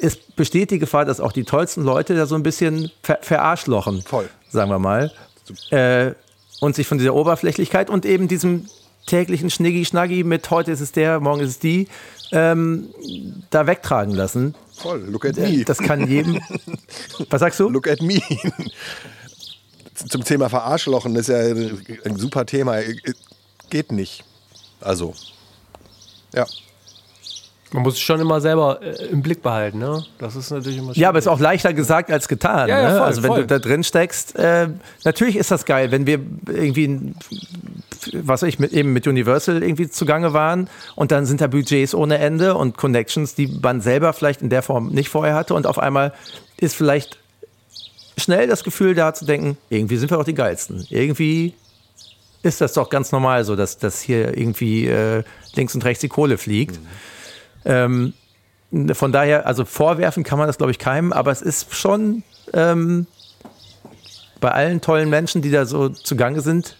Es 0.00 0.16
besteht 0.16 0.72
die 0.72 0.80
Gefahr, 0.80 1.04
dass 1.04 1.20
auch 1.20 1.30
die 1.30 1.44
tollsten 1.44 1.84
Leute 1.84 2.16
da 2.16 2.26
so 2.26 2.34
ein 2.34 2.42
bisschen 2.42 2.90
ver 3.02 3.18
verarschlochen, 3.22 4.02
Voll. 4.02 4.28
sagen 4.48 4.68
wir 4.68 4.80
mal, 4.80 5.12
äh, 5.70 6.12
und 6.60 6.74
sich 6.74 6.88
von 6.88 6.98
dieser 6.98 7.14
Oberflächlichkeit 7.14 7.90
und 7.90 8.04
eben 8.04 8.26
diesem 8.26 8.66
täglichen 9.06 9.50
Schniggi-Schnaggi 9.50 10.24
mit 10.24 10.50
heute 10.50 10.72
ist 10.72 10.80
es 10.80 10.90
der, 10.90 11.20
morgen 11.20 11.40
ist 11.40 11.50
es 11.50 11.58
die, 11.60 11.86
ähm, 12.34 12.90
da 13.48 13.66
wegtragen 13.66 14.14
lassen. 14.14 14.54
Voll, 14.76 15.00
look 15.08 15.24
at 15.24 15.36
me. 15.36 15.64
Das 15.64 15.78
kann 15.78 16.06
jedem. 16.06 16.40
Was 17.30 17.40
sagst 17.40 17.58
du? 17.58 17.70
Look 17.70 17.88
at 17.88 18.02
me 18.02 18.20
zum 19.94 20.24
Thema 20.24 20.48
Verarschlochen, 20.48 21.14
das 21.14 21.28
ist 21.28 21.34
ja 21.34 22.04
ein 22.04 22.16
super 22.16 22.46
Thema. 22.46 22.80
Geht 23.70 23.92
nicht. 23.92 24.24
Also, 24.80 25.14
ja. 26.34 26.46
Man 27.74 27.82
muss 27.82 27.94
es 27.94 28.00
schon 28.00 28.20
immer 28.20 28.40
selber 28.40 28.78
äh, 28.82 29.06
im 29.06 29.20
Blick 29.20 29.42
behalten, 29.42 29.80
ne? 29.80 30.04
Das 30.18 30.36
ist 30.36 30.52
natürlich 30.52 30.78
immer 30.78 30.92
Ja, 30.96 31.08
aber 31.08 31.18
es 31.18 31.24
ist 31.24 31.28
auch 31.28 31.40
leichter 31.40 31.74
gesagt 31.74 32.08
als 32.08 32.28
getan. 32.28 32.68
Ja, 32.68 32.80
ja, 32.80 32.88
ne? 32.88 32.98
voll, 32.98 33.06
also 33.06 33.22
wenn 33.24 33.30
voll. 33.30 33.40
du 33.40 33.46
da 33.48 33.58
drin 33.58 33.82
steckst, 33.82 34.36
äh, 34.36 34.68
natürlich 35.02 35.34
ist 35.34 35.50
das 35.50 35.64
geil, 35.64 35.90
wenn 35.90 36.06
wir 36.06 36.20
irgendwie, 36.46 37.14
was 38.12 38.42
weiß 38.42 38.48
ich, 38.48 38.60
mit, 38.60 38.72
eben 38.72 38.92
mit 38.92 39.08
Universal 39.08 39.60
irgendwie 39.60 39.90
zugange 39.90 40.32
waren 40.32 40.70
und 40.94 41.10
dann 41.10 41.26
sind 41.26 41.40
da 41.40 41.48
Budgets 41.48 41.96
ohne 41.96 42.18
Ende 42.18 42.54
und 42.54 42.76
Connections, 42.76 43.34
die 43.34 43.48
man 43.48 43.80
selber 43.80 44.12
vielleicht 44.12 44.40
in 44.40 44.50
der 44.50 44.62
Form 44.62 44.90
nicht 44.90 45.08
vorher 45.08 45.34
hatte 45.34 45.54
und 45.54 45.66
auf 45.66 45.80
einmal 45.80 46.12
ist 46.56 46.76
vielleicht 46.76 47.18
schnell 48.16 48.46
das 48.46 48.62
Gefühl 48.62 48.94
da 48.94 49.14
zu 49.14 49.24
denken, 49.24 49.58
irgendwie 49.68 49.96
sind 49.96 50.12
wir 50.12 50.20
auch 50.20 50.24
die 50.24 50.34
Geilsten. 50.34 50.86
Irgendwie 50.90 51.54
ist 52.44 52.60
das 52.60 52.74
doch 52.74 52.88
ganz 52.88 53.10
normal 53.10 53.44
so, 53.44 53.56
dass, 53.56 53.78
dass 53.78 54.00
hier 54.00 54.38
irgendwie 54.38 54.86
äh, 54.86 55.24
links 55.56 55.74
und 55.74 55.84
rechts 55.84 56.02
die 56.02 56.08
Kohle 56.08 56.38
fliegt. 56.38 56.80
Mhm. 56.80 56.86
Ähm, 57.64 58.14
von 58.92 59.12
daher, 59.12 59.46
also 59.46 59.64
vorwerfen 59.64 60.24
kann 60.24 60.38
man 60.38 60.46
das, 60.46 60.58
glaube 60.58 60.72
ich, 60.72 60.78
keinem, 60.78 61.12
aber 61.12 61.30
es 61.30 61.42
ist 61.42 61.74
schon 61.74 62.22
ähm, 62.52 63.06
bei 64.40 64.50
allen 64.50 64.80
tollen 64.80 65.08
Menschen, 65.08 65.42
die 65.42 65.50
da 65.50 65.64
so 65.64 65.88
zugange 65.88 66.40
sind, 66.40 66.76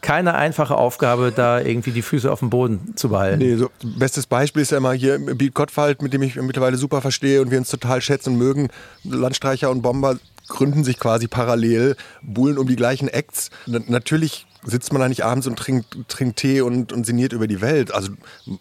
keine 0.00 0.34
einfache 0.34 0.76
Aufgabe, 0.76 1.32
da 1.34 1.60
irgendwie 1.60 1.90
die 1.90 2.02
Füße 2.02 2.30
auf 2.30 2.40
dem 2.40 2.48
Boden 2.50 2.94
zu 2.96 3.10
behalten. 3.10 3.38
Nee, 3.38 3.56
so, 3.56 3.70
bestes 3.82 4.26
Beispiel 4.26 4.62
ist 4.62 4.70
ja 4.70 4.78
immer 4.78 4.92
hier 4.92 5.18
Beat 5.18 5.54
Gottwald, 5.54 6.00
mit 6.00 6.12
dem 6.12 6.22
ich 6.22 6.36
mittlerweile 6.36 6.76
super 6.76 7.02
verstehe 7.02 7.42
und 7.42 7.50
wir 7.50 7.58
uns 7.58 7.70
total 7.70 8.00
schätzen 8.00 8.32
und 8.32 8.38
mögen. 8.38 8.68
Landstreicher 9.04 9.70
und 9.70 9.82
Bomber 9.82 10.18
gründen 10.48 10.84
sich 10.84 10.98
quasi 10.98 11.28
parallel, 11.28 11.96
buhlen 12.22 12.58
um 12.58 12.66
die 12.66 12.76
gleichen 12.76 13.08
Acts. 13.08 13.50
N 13.66 13.84
natürlich 13.88 14.46
sitzt 14.64 14.92
man 14.92 15.00
da 15.00 15.08
nicht 15.08 15.24
abends 15.24 15.46
und 15.46 15.58
trinkt, 15.58 15.96
trinkt 16.08 16.38
Tee 16.38 16.60
und, 16.60 16.92
und 16.92 17.06
sinniert 17.06 17.32
über 17.32 17.46
die 17.46 17.60
Welt. 17.60 17.92
Also 17.92 18.10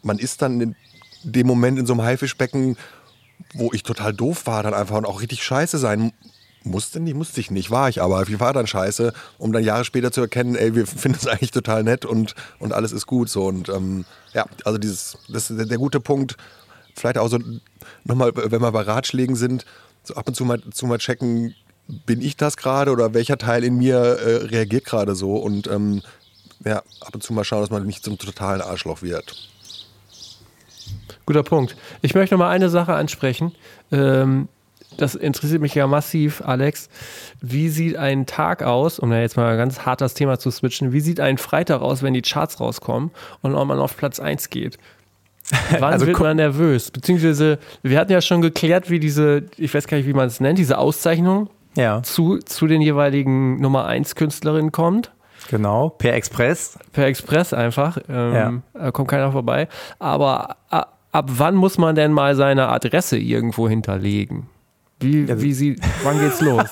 man 0.04 0.20
ist 0.20 0.42
dann 0.42 0.76
dem 1.24 1.48
Moment 1.48 1.80
in 1.80 1.86
so 1.86 1.94
einem 1.94 2.04
Haifischbecken, 2.04 2.78
wo 3.54 3.72
ich 3.74 3.84
total 3.84 4.14
doof 4.14 4.46
war, 4.46 4.64
dann 4.64 4.74
einfach 4.74 4.98
und 4.98 5.06
auch 5.06 5.22
richtig 5.22 5.44
scheiße 5.44 5.78
sein 5.78 6.12
musste 6.64 7.00
nicht, 7.00 7.16
musste 7.16 7.40
ich 7.40 7.52
nicht, 7.52 7.72
war 7.72 7.90
ich 7.90 8.02
aber. 8.02 8.28
Ich 8.28 8.40
war 8.40 8.54
dann 8.54 8.68
scheiße, 8.68 9.14
um 9.38 9.52
dann 9.52 9.64
Jahre 9.64 9.86
später 9.86 10.12
zu 10.12 10.22
erkennen, 10.22 10.56
ey, 10.56 10.76
wir 10.76 10.88
finden 10.88 11.18
es 11.20 11.28
eigentlich 11.28 11.52
total 11.52 11.84
nett 11.84 12.06
und, 12.06 12.36
und 12.60 12.74
alles 12.74 12.92
ist 12.92 13.06
gut 13.06 13.30
so. 13.30 13.46
Und 13.46 13.70
ähm, 13.70 14.06
ja, 14.34 14.46
also 14.66 14.78
dieses, 14.78 15.18
das 15.30 15.50
ist 15.50 15.70
der, 15.70 15.78
gute 15.78 16.00
Punkt. 16.00 16.36
Vielleicht 16.96 17.18
auch 17.18 17.30
so 17.30 17.40
nochmal, 18.04 18.32
wenn 18.36 18.62
wir 18.62 18.72
bei 18.72 18.82
Ratschlägen 18.82 19.36
sind, 19.36 19.66
so 20.04 20.16
ab 20.16 20.28
und 20.28 20.36
zu 20.36 20.46
mal, 20.46 20.62
zu 20.72 20.86
mal 20.86 20.98
checken, 20.98 21.56
bin 22.06 22.22
ich 22.22 22.38
das 22.38 22.58
gerade 22.58 22.92
oder 22.92 23.14
welcher 23.14 23.38
Teil 23.38 23.64
in 23.64 23.78
mir 23.78 23.98
äh, 23.98 24.36
reagiert 24.46 24.86
gerade 24.86 25.16
so 25.16 25.38
und 25.38 25.68
ähm, 25.68 26.02
ja, 26.64 26.84
ab 27.02 27.16
und 27.16 27.24
zu 27.24 27.34
mal 27.34 27.44
schauen, 27.44 27.62
dass 27.62 27.70
man 27.72 27.86
nicht 27.86 28.04
zum 28.04 28.18
totalen 28.18 28.62
Arschloch 28.62 29.02
wird. 29.02 29.49
Guter 31.30 31.44
Punkt. 31.44 31.76
Ich 32.02 32.16
möchte 32.16 32.34
noch 32.34 32.40
mal 32.40 32.50
eine 32.50 32.70
Sache 32.70 32.96
ansprechen. 32.96 33.52
Ähm, 33.92 34.48
das 34.98 35.14
interessiert 35.14 35.62
mich 35.62 35.76
ja 35.76 35.86
massiv, 35.86 36.42
Alex. 36.44 36.90
Wie 37.40 37.70
sieht 37.70 37.98
ein 37.98 38.26
Tag 38.26 38.64
aus, 38.64 38.98
um 38.98 39.12
da 39.12 39.20
jetzt 39.20 39.38
mal 39.38 39.56
ganz 39.56 39.86
hart 39.86 40.02
das 40.02 40.16
Thema 40.16 40.40
zu 40.40 40.50
switchen, 40.50 40.92
wie 40.92 41.02
sieht 41.02 41.20
ein 41.20 41.38
Freitag 41.38 41.84
aus, 41.84 42.02
wenn 42.02 42.16
die 42.16 42.24
Charts 42.24 42.60
rauskommen 42.60 43.12
und 43.44 43.52
man 43.52 43.78
auf 43.78 43.96
Platz 43.96 44.20
1 44.20 44.50
geht? 44.50 44.80
Wann 45.78 45.94
also, 45.94 46.08
wird 46.08 46.20
man 46.20 46.38
nervös? 46.38 46.90
Beziehungsweise, 46.90 47.60
wir 47.84 48.00
hatten 48.00 48.12
ja 48.12 48.22
schon 48.22 48.42
geklärt, 48.42 48.90
wie 48.90 49.00
diese, 49.00 49.44
ich 49.56 49.72
weiß 49.72 49.86
gar 49.86 49.98
nicht, 49.98 50.08
wie 50.08 50.14
man 50.14 50.26
es 50.26 50.40
nennt, 50.40 50.58
diese 50.58 50.80
Auszeichnung 50.80 51.52
ja. 51.78 52.02
zu, 52.02 52.40
zu 52.40 52.66
den 52.66 52.82
jeweiligen 52.82 53.62
Nummer 53.62 53.86
1 53.86 54.16
Künstlerinnen 54.16 54.72
kommt. 54.72 55.12
Genau, 55.48 55.90
per 55.90 56.16
Express. 56.16 56.80
Per 56.92 57.06
Express 57.06 57.54
einfach. 57.54 58.00
Ähm, 58.10 58.34
ja. 58.34 58.54
Da 58.74 58.92
kommt 58.92 59.10
keiner 59.10 59.32
vorbei. 59.32 59.68
Aber 60.00 60.58
ab 61.12 61.26
wann 61.30 61.56
muss 61.56 61.78
man 61.78 61.96
denn 61.96 62.12
mal 62.12 62.36
seine 62.36 62.70
Adresse 62.70 63.18
irgendwo 63.18 63.68
hinterlegen? 63.70 64.48
Wie, 65.00 65.28
wie 65.42 65.54
sie, 65.54 65.76
wann 66.04 66.20
geht's 66.20 66.42
los? 66.42 66.70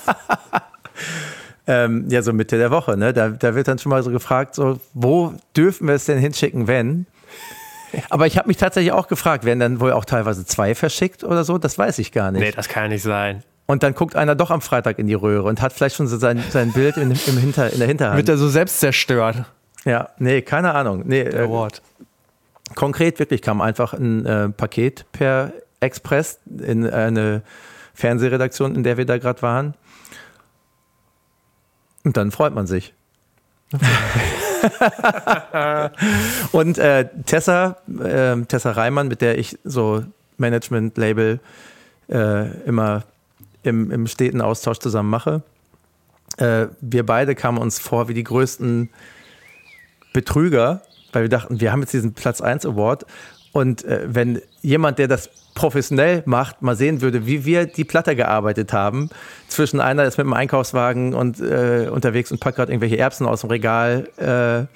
ähm, 1.67 2.05
ja, 2.09 2.21
so 2.21 2.33
Mitte 2.33 2.57
der 2.57 2.71
Woche, 2.71 2.97
ne? 2.97 3.13
Da, 3.13 3.29
da 3.29 3.55
wird 3.55 3.67
dann 3.67 3.79
schon 3.79 3.89
mal 3.89 4.03
so 4.03 4.11
gefragt, 4.11 4.55
so, 4.55 4.79
wo 4.93 5.33
dürfen 5.55 5.87
wir 5.87 5.95
es 5.95 6.05
denn 6.05 6.17
hinschicken, 6.17 6.67
wenn? 6.67 7.05
Aber 8.09 8.27
ich 8.27 8.37
habe 8.37 8.47
mich 8.47 8.57
tatsächlich 8.57 8.91
auch 8.91 9.07
gefragt, 9.07 9.45
werden 9.45 9.59
dann 9.59 9.79
wohl 9.79 9.93
auch 9.93 10.03
teilweise 10.03 10.45
zwei 10.45 10.75
verschickt 10.75 11.23
oder 11.23 11.43
so? 11.45 11.57
Das 11.57 11.77
weiß 11.77 11.99
ich 11.99 12.11
gar 12.11 12.31
nicht. 12.31 12.41
Nee, 12.41 12.51
das 12.51 12.67
kann 12.67 12.89
nicht 12.89 13.03
sein. 13.03 13.43
Und 13.65 13.83
dann 13.83 13.93
guckt 13.93 14.15
einer 14.15 14.35
doch 14.35 14.51
am 14.51 14.61
Freitag 14.61 14.97
in 14.99 15.07
die 15.07 15.13
Röhre 15.13 15.43
und 15.43 15.61
hat 15.61 15.73
vielleicht 15.73 15.95
schon 15.97 16.07
so 16.07 16.17
sein, 16.17 16.41
sein 16.49 16.71
Bild 16.71 16.97
in, 16.97 17.11
im 17.11 17.37
Hinter, 17.37 17.71
in 17.71 17.79
der 17.79 17.87
Hinterhand. 17.87 18.17
Wird 18.17 18.29
er 18.29 18.37
so 18.37 18.47
selbst 18.47 18.79
zerstört? 18.79 19.43
Ja, 19.83 20.09
nee, 20.19 20.41
keine 20.41 20.73
Ahnung. 20.73 21.03
Nee, 21.05 21.25
der 21.25 21.43
äh, 21.43 21.49
Wort. 21.49 21.81
Konkret 22.75 23.19
wirklich 23.19 23.41
kam 23.41 23.61
einfach 23.61 23.93
ein 23.93 24.25
äh, 24.25 24.49
Paket 24.49 25.05
per 25.11 25.53
Express 25.79 26.39
in 26.45 26.87
eine 26.87 27.41
Fernsehredaktion, 27.93 28.75
in 28.75 28.83
der 28.83 28.97
wir 28.97 29.05
da 29.05 29.17
gerade 29.17 29.41
waren. 29.41 29.73
Und 32.03 32.17
dann 32.17 32.31
freut 32.31 32.53
man 32.53 32.67
sich. 32.67 32.93
und 36.51 36.77
äh, 36.77 37.09
Tessa, 37.25 37.77
äh, 38.01 38.37
Tessa 38.45 38.71
Reimann, 38.71 39.07
mit 39.09 39.21
der 39.21 39.37
ich 39.37 39.57
so 39.63 40.03
Management-Label 40.37 41.39
äh, 42.09 42.47
immer 42.63 43.03
im, 43.63 43.91
im 43.91 44.07
steten 44.07 44.41
Austausch 44.41 44.79
zusammen 44.79 45.09
mache, 45.09 45.41
äh, 46.37 46.67
wir 46.79 47.05
beide 47.05 47.35
kamen 47.35 47.57
uns 47.57 47.79
vor 47.79 48.07
wie 48.07 48.13
die 48.13 48.23
größten 48.23 48.89
Betrüger, 50.13 50.81
weil 51.13 51.23
wir 51.23 51.29
dachten, 51.29 51.59
wir 51.61 51.71
haben 51.71 51.81
jetzt 51.81 51.93
diesen 51.93 52.13
Platz 52.13 52.41
1 52.41 52.65
Award 52.65 53.05
und 53.51 53.85
äh, 53.85 54.01
wenn 54.07 54.41
jemand, 54.61 54.99
der 54.99 55.07
das 55.07 55.29
professionell 55.55 56.21
macht, 56.27 56.61
mal 56.61 56.75
sehen 56.75 57.01
würde, 57.01 57.25
wie 57.25 57.43
wir 57.43 57.65
die 57.65 57.83
Platte 57.83 58.15
gearbeitet 58.15 58.73
haben. 58.73 59.09
Zwischen 59.47 59.79
einer 59.79 60.03
ist 60.03 60.19
mit 60.19 60.25
dem 60.25 60.33
Einkaufswagen 60.33 61.15
und 61.15 61.39
äh, 61.39 61.89
unterwegs 61.91 62.31
und 62.31 62.39
packt 62.39 62.57
gerade 62.57 62.71
irgendwelche 62.71 62.99
Erbsen 62.99 63.25
aus 63.25 63.41
dem 63.41 63.49
Regal 63.49 64.07
äh, 64.17 64.67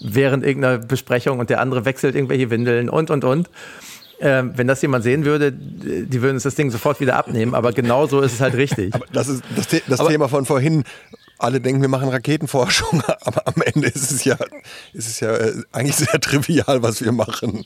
während 0.00 0.44
irgendeiner 0.46 0.78
Besprechung 0.78 1.40
und 1.40 1.50
der 1.50 1.60
andere 1.60 1.84
wechselt 1.84 2.14
irgendwelche 2.14 2.50
Windeln 2.50 2.88
und 2.88 3.10
und 3.10 3.24
und. 3.24 3.50
Ähm, 4.20 4.52
wenn 4.56 4.66
das 4.66 4.82
jemand 4.82 5.04
sehen 5.04 5.24
würde, 5.24 5.52
die 5.52 6.22
würden 6.22 6.34
uns 6.34 6.42
das 6.42 6.56
Ding 6.56 6.70
sofort 6.70 6.98
wieder 7.00 7.16
abnehmen, 7.16 7.54
aber 7.54 7.72
genau 7.72 8.06
so 8.06 8.20
ist 8.20 8.32
es 8.32 8.40
halt 8.40 8.54
richtig. 8.54 8.92
Aber 8.94 9.06
das 9.12 9.28
ist 9.28 9.44
das, 9.54 9.68
das 9.86 10.00
aber, 10.00 10.08
Thema 10.08 10.28
von 10.28 10.44
vorhin 10.44 10.82
alle 11.38 11.60
denken, 11.60 11.80
wir 11.80 11.88
machen 11.88 12.08
Raketenforschung, 12.08 13.02
aber 13.20 13.46
am 13.46 13.62
Ende 13.62 13.86
ist 13.86 14.10
es 14.10 14.24
ja, 14.24 14.36
ist 14.92 15.08
es 15.08 15.20
ja 15.20 15.34
äh, 15.34 15.62
eigentlich 15.72 15.96
sehr 15.96 16.20
trivial, 16.20 16.82
was 16.82 17.04
wir 17.04 17.12
machen. 17.12 17.64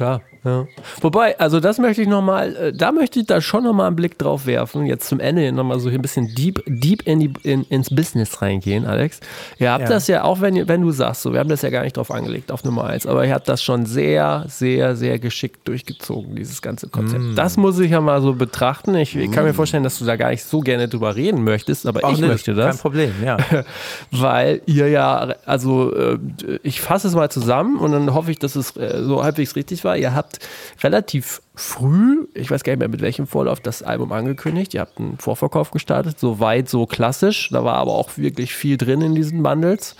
Klar. 0.00 0.22
Ja. 0.44 0.66
Wobei, 1.02 1.38
also 1.38 1.60
das 1.60 1.78
möchte 1.78 2.00
ich 2.00 2.08
nochmal, 2.08 2.56
äh, 2.56 2.72
da 2.72 2.92
möchte 2.92 3.20
ich 3.20 3.26
da 3.26 3.42
schon 3.42 3.64
nochmal 3.64 3.88
einen 3.88 3.96
Blick 3.96 4.18
drauf 4.18 4.46
werfen. 4.46 4.86
Jetzt 4.86 5.06
zum 5.06 5.20
Ende 5.20 5.52
nochmal 5.52 5.78
so 5.80 5.90
hier 5.90 5.98
ein 5.98 6.02
bisschen 6.02 6.34
deep, 6.34 6.62
deep 6.66 7.02
in 7.06 7.20
die, 7.20 7.32
in, 7.42 7.64
ins 7.64 7.90
Business 7.90 8.40
reingehen, 8.40 8.86
Alex. 8.86 9.20
Ihr 9.58 9.70
habt 9.70 9.82
ja. 9.82 9.88
das 9.90 10.06
ja, 10.06 10.24
auch 10.24 10.40
wenn, 10.40 10.66
wenn 10.66 10.80
du 10.80 10.92
sagst, 10.92 11.22
so, 11.22 11.34
wir 11.34 11.40
haben 11.40 11.50
das 11.50 11.60
ja 11.60 11.68
gar 11.68 11.82
nicht 11.82 11.98
drauf 11.98 12.10
angelegt, 12.10 12.50
auf 12.50 12.64
Nummer 12.64 12.84
eins, 12.84 13.06
aber 13.06 13.26
ihr 13.26 13.34
habt 13.34 13.50
das 13.50 13.62
schon 13.62 13.84
sehr, 13.84 14.46
sehr, 14.48 14.96
sehr 14.96 15.18
geschickt 15.18 15.68
durchgezogen, 15.68 16.36
dieses 16.36 16.62
ganze 16.62 16.88
Konzept. 16.88 17.22
Mm. 17.22 17.34
Das 17.34 17.58
muss 17.58 17.78
ich 17.78 17.90
ja 17.90 18.00
mal 18.00 18.22
so 18.22 18.32
betrachten. 18.32 18.94
Ich, 18.94 19.14
ich 19.14 19.30
kann 19.30 19.44
mir 19.44 19.52
mm. 19.52 19.56
vorstellen, 19.56 19.82
dass 19.82 19.98
du 19.98 20.06
da 20.06 20.16
gar 20.16 20.30
nicht 20.30 20.44
so 20.44 20.60
gerne 20.60 20.88
drüber 20.88 21.16
reden 21.16 21.44
möchtest, 21.44 21.86
aber 21.86 22.00
Ach, 22.02 22.12
ich 22.12 22.20
nee, 22.20 22.28
möchte 22.28 22.54
das. 22.54 22.76
Kein 22.76 22.80
Problem, 22.80 23.12
ja. 23.22 23.36
Weil 24.10 24.62
ihr 24.64 24.88
ja, 24.88 25.34
also 25.44 25.94
äh, 25.94 26.18
ich 26.62 26.80
fasse 26.80 27.08
es 27.08 27.14
mal 27.14 27.30
zusammen 27.30 27.76
und 27.76 27.92
dann 27.92 28.14
hoffe 28.14 28.30
ich, 28.30 28.38
dass 28.38 28.56
es 28.56 28.74
äh, 28.78 29.02
so 29.04 29.22
halbwegs 29.22 29.54
richtig 29.54 29.84
war. 29.84 29.89
Ihr 29.96 30.14
habt 30.14 30.20
habt 30.20 30.38
relativ 30.82 31.40
früh, 31.54 32.26
ich 32.34 32.50
weiß 32.50 32.62
gar 32.62 32.72
nicht 32.72 32.80
mehr 32.80 32.88
mit 32.88 33.00
welchem 33.00 33.26
Vorlauf, 33.26 33.60
das 33.60 33.82
Album 33.82 34.12
angekündigt. 34.12 34.74
Ihr 34.74 34.80
habt 34.80 34.98
einen 34.98 35.18
Vorverkauf 35.18 35.70
gestartet, 35.70 36.18
so 36.18 36.40
weit, 36.40 36.68
so 36.68 36.86
klassisch. 36.86 37.48
Da 37.50 37.64
war 37.64 37.74
aber 37.74 37.92
auch 37.92 38.16
wirklich 38.16 38.54
viel 38.54 38.76
drin 38.76 39.00
in 39.00 39.14
diesen 39.14 39.42
Bundles. 39.42 39.96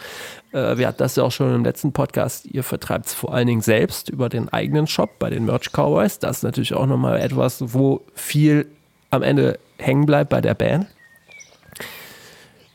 Äh, 0.52 0.76
wir 0.76 0.86
hatten 0.86 0.98
das 0.98 1.16
ja 1.16 1.24
auch 1.24 1.32
schon 1.32 1.54
im 1.54 1.64
letzten 1.64 1.92
Podcast. 1.92 2.46
Ihr 2.46 2.62
vertreibt 2.62 3.06
es 3.06 3.14
vor 3.14 3.34
allen 3.34 3.46
Dingen 3.46 3.62
selbst 3.62 4.08
über 4.08 4.28
den 4.28 4.48
eigenen 4.48 4.86
Shop 4.86 5.18
bei 5.18 5.30
den 5.30 5.44
Merch 5.44 5.70
Cowboys. 5.72 6.18
Das 6.18 6.38
ist 6.38 6.42
natürlich 6.42 6.74
auch 6.74 6.86
nochmal 6.86 7.18
etwas, 7.20 7.74
wo 7.74 8.02
viel 8.14 8.66
am 9.10 9.22
Ende 9.22 9.58
hängen 9.78 10.06
bleibt 10.06 10.30
bei 10.30 10.40
der 10.40 10.54
Band. 10.54 10.86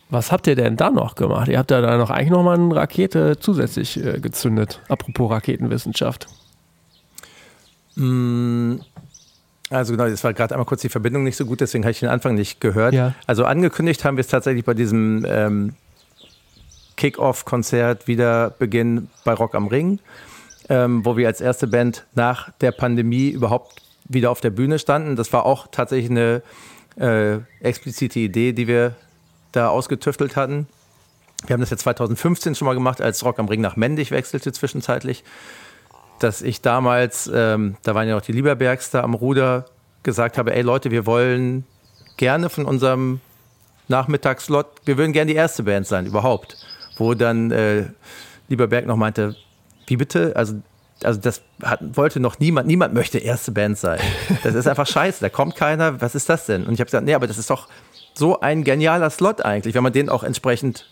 Was 0.09 0.31
habt 0.31 0.47
ihr 0.47 0.55
denn 0.55 0.77
da 0.77 0.91
noch 0.91 1.15
gemacht? 1.15 1.47
Ihr 1.47 1.57
habt 1.57 1.71
ja 1.71 1.81
da 1.81 1.97
noch 1.97 2.11
eigentlich 2.11 2.29
nochmal 2.29 2.55
eine 2.55 2.75
Rakete 2.75 3.39
zusätzlich 3.39 4.03
äh, 4.03 4.19
gezündet. 4.19 4.79
Apropos 4.87 5.31
Raketenwissenschaft. 5.31 6.27
Mm, 7.95 8.77
also 9.69 9.93
genau, 9.93 10.05
es 10.05 10.23
war 10.23 10.33
gerade 10.33 10.53
einmal 10.53 10.65
kurz 10.65 10.81
die 10.81 10.89
Verbindung 10.89 11.23
nicht 11.23 11.37
so 11.37 11.45
gut, 11.45 11.61
deswegen 11.61 11.83
habe 11.83 11.91
ich 11.91 11.99
den 11.99 12.09
Anfang 12.09 12.35
nicht 12.35 12.61
gehört. 12.61 12.93
Ja. 12.93 13.15
Also 13.25 13.45
angekündigt 13.45 14.05
haben 14.05 14.17
wir 14.17 14.21
es 14.21 14.27
tatsächlich 14.27 14.63
bei 14.63 14.73
diesem 14.73 15.25
ähm, 15.27 15.73
Kick-Off-Konzert 16.97 18.07
Wiederbeginn 18.07 19.09
bei 19.23 19.33
Rock 19.33 19.55
am 19.55 19.67
Ring, 19.67 19.99
ähm, 20.69 21.05
wo 21.05 21.17
wir 21.17 21.27
als 21.27 21.41
erste 21.41 21.67
Band 21.67 22.05
nach 22.13 22.51
der 22.61 22.71
Pandemie 22.71 23.29
überhaupt 23.29 23.81
wieder 24.07 24.31
auf 24.31 24.39
der 24.39 24.51
Bühne 24.51 24.77
standen. 24.77 25.15
Das 25.15 25.33
war 25.33 25.45
auch 25.45 25.67
tatsächlich 25.71 26.11
eine 26.11 26.41
äh, 26.97 27.39
explizite 27.61 28.19
Idee, 28.19 28.53
die 28.53 28.67
wir 28.67 28.95
da 29.51 29.69
ausgetüftelt 29.69 30.35
hatten. 30.35 30.67
Wir 31.47 31.53
haben 31.53 31.61
das 31.61 31.69
ja 31.69 31.77
2015 31.77 32.55
schon 32.55 32.65
mal 32.65 32.73
gemacht, 32.73 33.01
als 33.01 33.23
Rock 33.23 33.39
am 33.39 33.47
Ring 33.47 33.61
nach 33.61 33.75
Mendig 33.75 34.11
wechselte 34.11 34.51
zwischenzeitlich 34.51 35.23
dass 36.19 36.41
ich 36.41 36.61
damals, 36.61 37.29
ähm, 37.33 37.77
da 37.83 37.95
waren 37.95 38.07
ja 38.07 38.15
noch 38.15 38.21
die 38.21 38.31
Lieberbergs 38.31 38.91
da 38.91 39.03
am 39.03 39.13
Ruder, 39.13 39.65
gesagt 40.03 40.37
habe, 40.37 40.55
ey 40.55 40.61
Leute, 40.61 40.91
wir 40.91 41.05
wollen 41.05 41.65
gerne 42.17 42.49
von 42.49 42.65
unserem 42.65 43.19
Nachmittagslot, 43.87 44.67
wir 44.85 44.97
würden 44.97 45.13
gerne 45.13 45.31
die 45.31 45.37
erste 45.37 45.63
Band 45.63 45.87
sein, 45.87 46.05
überhaupt. 46.05 46.57
Wo 46.97 47.13
dann 47.13 47.51
äh, 47.51 47.87
Lieberberg 48.47 48.85
noch 48.85 48.95
meinte, 48.95 49.35
wie 49.87 49.97
bitte? 49.97 50.33
Also, 50.35 50.55
also 51.03 51.19
das 51.19 51.41
hat, 51.61 51.79
wollte 51.97 52.19
noch 52.19 52.39
niemand, 52.39 52.67
niemand 52.67 52.93
möchte 52.93 53.17
erste 53.17 53.51
Band 53.51 53.77
sein. 53.77 53.99
Das 54.43 54.55
ist 54.55 54.67
einfach 54.67 54.87
scheiße, 54.87 55.19
da 55.21 55.29
kommt 55.29 55.55
keiner, 55.55 56.01
was 56.01 56.15
ist 56.15 56.29
das 56.29 56.45
denn? 56.45 56.65
Und 56.65 56.73
ich 56.73 56.79
habe 56.79 56.85
gesagt, 56.85 57.05
nee, 57.05 57.13
aber 57.13 57.27
das 57.27 57.37
ist 57.37 57.49
doch 57.49 57.67
so 58.13 58.39
ein 58.39 58.63
genialer 58.63 59.09
Slot 59.09 59.41
eigentlich, 59.43 59.75
wenn 59.75 59.83
man 59.83 59.91
den 59.93 60.09
auch 60.09 60.23
entsprechend 60.23 60.87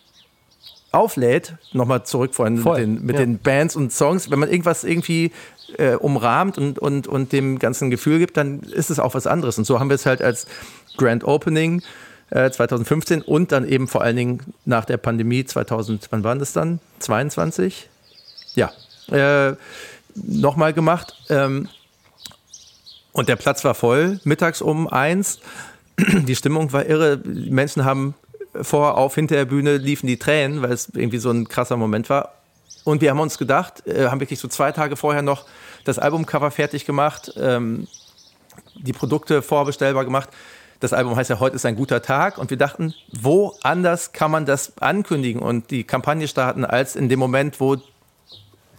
auflädt, 0.93 1.55
nochmal 1.73 2.05
zurück 2.05 2.35
vorhin 2.35 2.59
Voll, 2.59 2.85
mit, 2.85 2.99
den, 2.99 3.05
mit 3.05 3.15
ja. 3.15 3.21
den, 3.21 3.39
Bands 3.39 3.75
und 3.75 3.91
Songs, 3.91 4.29
wenn 4.31 4.39
man 4.39 4.49
irgendwas 4.49 4.83
irgendwie 4.83 5.31
äh, 5.77 5.95
umrahmt 5.95 6.57
und, 6.57 6.79
und, 6.79 7.07
und 7.07 7.31
dem 7.31 7.59
ganzen 7.59 7.89
Gefühl 7.89 8.19
gibt, 8.19 8.37
dann 8.37 8.61
ist 8.61 8.91
es 8.91 8.99
auch 8.99 9.15
was 9.15 9.27
anderes. 9.27 9.57
Und 9.57 9.65
so 9.65 9.79
haben 9.79 9.89
wir 9.89 9.95
es 9.95 10.05
halt 10.05 10.21
als 10.21 10.45
Grand 10.97 11.23
Opening 11.23 11.81
äh, 12.29 12.49
2015 12.49 13.21
und 13.23 13.51
dann 13.51 13.67
eben 13.67 13.87
vor 13.87 14.03
allen 14.03 14.15
Dingen 14.15 14.41
nach 14.65 14.85
der 14.85 14.97
Pandemie 14.97 15.43
2000, 15.43 16.07
wann 16.11 16.23
waren 16.23 16.39
das 16.39 16.53
dann? 16.53 16.79
22? 16.99 17.89
Ja, 18.53 18.71
äh, 19.11 19.55
nochmal 20.15 20.73
gemacht. 20.73 21.15
Ähm, 21.29 21.67
und 23.13 23.29
der 23.29 23.35
Platz 23.35 23.63
war 23.63 23.73
voll, 23.73 24.19
mittags 24.23 24.61
um 24.61 24.87
eins. 24.87 25.39
Die 25.99 26.35
Stimmung 26.35 26.71
war 26.71 26.85
irre. 26.85 27.17
Die 27.17 27.51
Menschen 27.51 27.85
haben 27.85 28.15
vor, 28.61 28.97
auf, 28.97 29.15
hinter 29.15 29.35
der 29.35 29.45
Bühne 29.45 29.77
liefen 29.77 30.07
die 30.07 30.17
Tränen, 30.17 30.61
weil 30.61 30.71
es 30.71 30.89
irgendwie 30.93 31.17
so 31.17 31.31
ein 31.31 31.47
krasser 31.47 31.77
Moment 31.77 32.09
war. 32.09 32.33
Und 32.83 33.01
wir 33.01 33.09
haben 33.09 33.19
uns 33.19 33.37
gedacht, 33.37 33.85
äh, 33.87 34.07
haben 34.07 34.19
wirklich 34.19 34.39
so 34.39 34.47
zwei 34.47 34.71
Tage 34.71 34.95
vorher 34.95 35.21
noch 35.21 35.45
das 35.85 35.99
Albumcover 35.99 36.51
fertig 36.51 36.85
gemacht, 36.85 37.33
ähm, 37.37 37.87
die 38.75 38.93
Produkte 38.93 39.41
vorbestellbar 39.41 40.05
gemacht. 40.05 40.29
Das 40.79 40.91
Album 40.91 41.15
heißt 41.15 41.29
ja, 41.29 41.39
heute 41.39 41.55
ist 41.55 41.65
ein 41.65 41.77
guter 41.77 42.01
Tag. 42.01 42.37
Und 42.37 42.49
wir 42.49 42.57
dachten, 42.57 42.93
wo 43.11 43.55
anders 43.63 44.11
kann 44.11 44.31
man 44.31 44.45
das 44.45 44.77
ankündigen 44.79 45.41
und 45.41 45.71
die 45.71 45.85
Kampagne 45.85 46.27
starten, 46.27 46.65
als 46.65 46.95
in 46.95 47.07
dem 47.07 47.19
Moment, 47.19 47.59
wo 47.61 47.77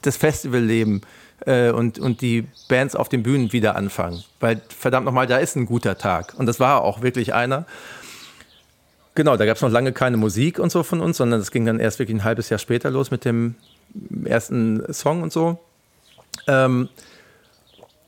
das 0.03 0.19
Festivalleben 0.19 1.01
äh, 1.47 1.71
und, 1.71 1.99
und 1.99 2.21
die 2.21 2.47
Bands 2.69 2.95
auf 2.95 3.09
den 3.09 3.23
Bühnen 3.23 3.53
wieder 3.53 3.75
anfangen. 3.77 4.23
Weil 4.41 4.61
verdammt 4.69 5.07
nochmal, 5.07 5.27
da 5.27 5.39
ist 5.39 5.57
ein 5.57 5.65
guter 5.65 5.97
Tag. 5.97 6.35
Und 6.37 6.45
das 6.45 6.61
war 6.61 6.83
auch 6.83 7.01
wirklich 7.01 7.33
einer. 7.33 7.65
Genau, 9.15 9.37
da 9.37 9.47
gab 9.47 9.57
es 9.57 9.63
noch 9.63 9.71
lange 9.71 9.93
keine 9.93 10.17
Musik 10.17 10.59
und 10.59 10.71
so 10.71 10.83
von 10.83 11.01
uns, 11.01 11.19
sondern 11.19 11.41
es 11.41 11.51
ging 11.51 11.65
dann 11.65 11.79
erst 11.79 11.99
wirklich 11.99 12.17
ein 12.17 12.25
halbes 12.25 12.49
Jahr 12.49 12.59
später 12.59 12.91
los 12.91 13.11
mit 13.11 13.25
dem 13.25 13.55
ersten 14.25 14.83
Song 14.93 15.23
und 15.23 15.33
so. 15.33 15.61
Ähm, 16.49 16.89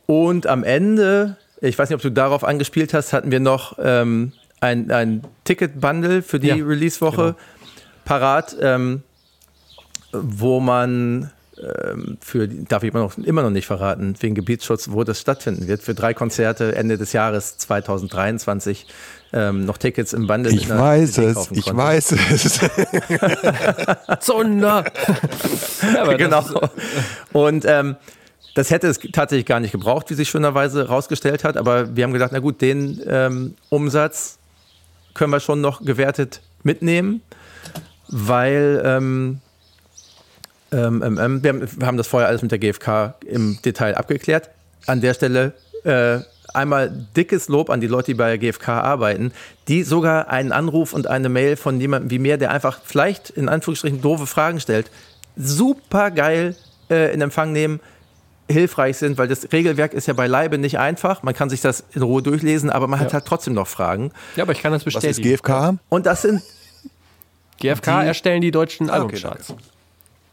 und 0.05 0.47
am 0.47 0.63
Ende 0.63 1.37
ich 1.61 1.77
weiß 1.77 1.89
nicht, 1.89 1.95
ob 1.95 2.01
du 2.01 2.11
darauf 2.11 2.43
angespielt 2.43 2.93
hast, 2.93 3.13
hatten 3.13 3.31
wir 3.31 3.39
noch 3.39 3.77
ähm, 3.79 4.31
ein, 4.59 4.91
ein 4.91 5.23
Ticket-Bundle 5.43 6.21
für 6.21 6.39
die 6.39 6.47
ja, 6.47 6.55
Release-Woche 6.55 7.15
genau. 7.15 7.35
parat, 8.05 8.55
ähm, 8.61 9.03
wo 10.11 10.59
man 10.59 11.31
ähm, 11.57 12.17
für, 12.21 12.47
darf 12.47 12.83
ich 12.83 12.93
immer 12.93 13.01
noch, 13.01 13.17
immer 13.17 13.41
noch 13.41 13.49
nicht 13.49 13.65
verraten, 13.65 14.15
wegen 14.19 14.35
Gebietsschutz, 14.35 14.89
wo 14.91 15.03
das 15.03 15.19
stattfinden 15.19 15.67
wird, 15.67 15.81
für 15.81 15.95
drei 15.95 16.13
Konzerte 16.13 16.75
Ende 16.75 16.97
des 16.97 17.13
Jahres 17.13 17.57
2023 17.57 18.85
ähm, 19.33 19.65
noch 19.65 19.77
Tickets 19.77 20.13
im 20.13 20.27
Bundle. 20.27 20.53
Ich 20.53 20.69
weiß 20.69 21.17
es, 21.17 21.51
ich 21.51 21.65
konnte. 21.65 21.77
weiß 21.77 22.11
es. 22.13 22.59
Zunder! 24.25 24.85
ja, 25.93 26.13
genau. 26.13 26.43
Und 27.33 27.65
ähm, 27.65 27.97
das 28.55 28.71
hätte 28.71 28.87
es 28.87 28.99
tatsächlich 29.11 29.45
gar 29.45 29.59
nicht 29.59 29.71
gebraucht, 29.71 30.09
wie 30.09 30.15
sich 30.15 30.29
schönerweise 30.29 30.87
herausgestellt 30.87 31.43
hat. 31.43 31.57
Aber 31.57 31.95
wir 31.95 32.03
haben 32.03 32.13
gedacht, 32.13 32.31
na 32.31 32.39
gut, 32.39 32.61
den 32.61 33.01
ähm, 33.05 33.55
Umsatz 33.69 34.39
können 35.13 35.31
wir 35.31 35.39
schon 35.39 35.61
noch 35.61 35.83
gewertet 35.83 36.41
mitnehmen, 36.63 37.21
weil 38.07 38.81
ähm, 38.83 39.41
ähm, 40.71 41.03
ähm, 41.03 41.19
ähm 41.19 41.43
wir, 41.43 41.49
haben, 41.49 41.67
wir, 41.79 41.87
haben, 41.87 41.97
das 41.97 42.07
vorher 42.07 42.29
alles 42.29 42.41
mit 42.41 42.51
der 42.51 42.59
GfK 42.59 43.15
im 43.25 43.59
Detail 43.63 43.95
abgeklärt. 43.95 44.49
An 44.85 45.01
der 45.01 45.13
Stelle 45.13 45.53
äh, 45.83 46.19
einmal 46.53 47.07
dickes 47.15 47.49
Lob 47.49 47.69
an 47.69 47.81
die 47.81 47.87
Leute, 47.87 48.07
die 48.07 48.13
bei 48.13 48.35
der 48.35 48.37
GfK 48.37 48.69
arbeiten, 48.69 49.31
die 49.67 49.83
sogar 49.83 50.29
einen 50.29 50.51
Anruf 50.51 50.93
und 50.93 51.07
eine 51.07 51.29
Mail 51.29 51.55
von 51.55 51.79
jemandem 51.79 52.09
wie 52.11 52.19
mir, 52.19 52.37
der 52.37 52.51
einfach 52.51 52.79
vielleicht 52.83 53.29
in 53.29 53.49
Anführungsstrichen 53.49 54.01
doofe 54.01 54.27
Fragen 54.27 54.59
stellt, 54.59 54.89
super 55.35 56.11
geil 56.11 56.55
äh, 56.89 57.13
in 57.13 57.21
Empfang 57.21 57.51
nehmen 57.51 57.79
hilfreich 58.49 58.97
sind, 58.97 59.17
weil 59.17 59.27
das 59.27 59.51
Regelwerk 59.51 59.93
ist 59.93 60.07
ja 60.07 60.13
beileibe 60.13 60.57
nicht 60.57 60.79
einfach. 60.79 61.23
Man 61.23 61.33
kann 61.33 61.49
sich 61.49 61.61
das 61.61 61.83
in 61.93 62.01
Ruhe 62.01 62.21
durchlesen, 62.21 62.69
aber 62.69 62.87
man 62.87 62.99
ja. 62.99 63.05
hat 63.05 63.13
halt 63.13 63.25
trotzdem 63.25 63.53
noch 63.53 63.67
Fragen. 63.67 64.11
Ja, 64.35 64.43
aber 64.43 64.53
ich 64.53 64.61
kann 64.61 64.71
das 64.71 64.83
bestätigen. 64.83 65.09
Was 65.09 65.17
ist 65.17 65.43
GfK? 65.43 65.77
Und 65.89 66.05
das 66.05 66.21
sind 66.21 66.41
GfK 67.59 68.01
die, 68.01 68.07
erstellen 68.07 68.41
die 68.41 68.51
deutschen 68.51 68.89
Albumcharts. 68.89 69.49
Okay, 69.49 69.61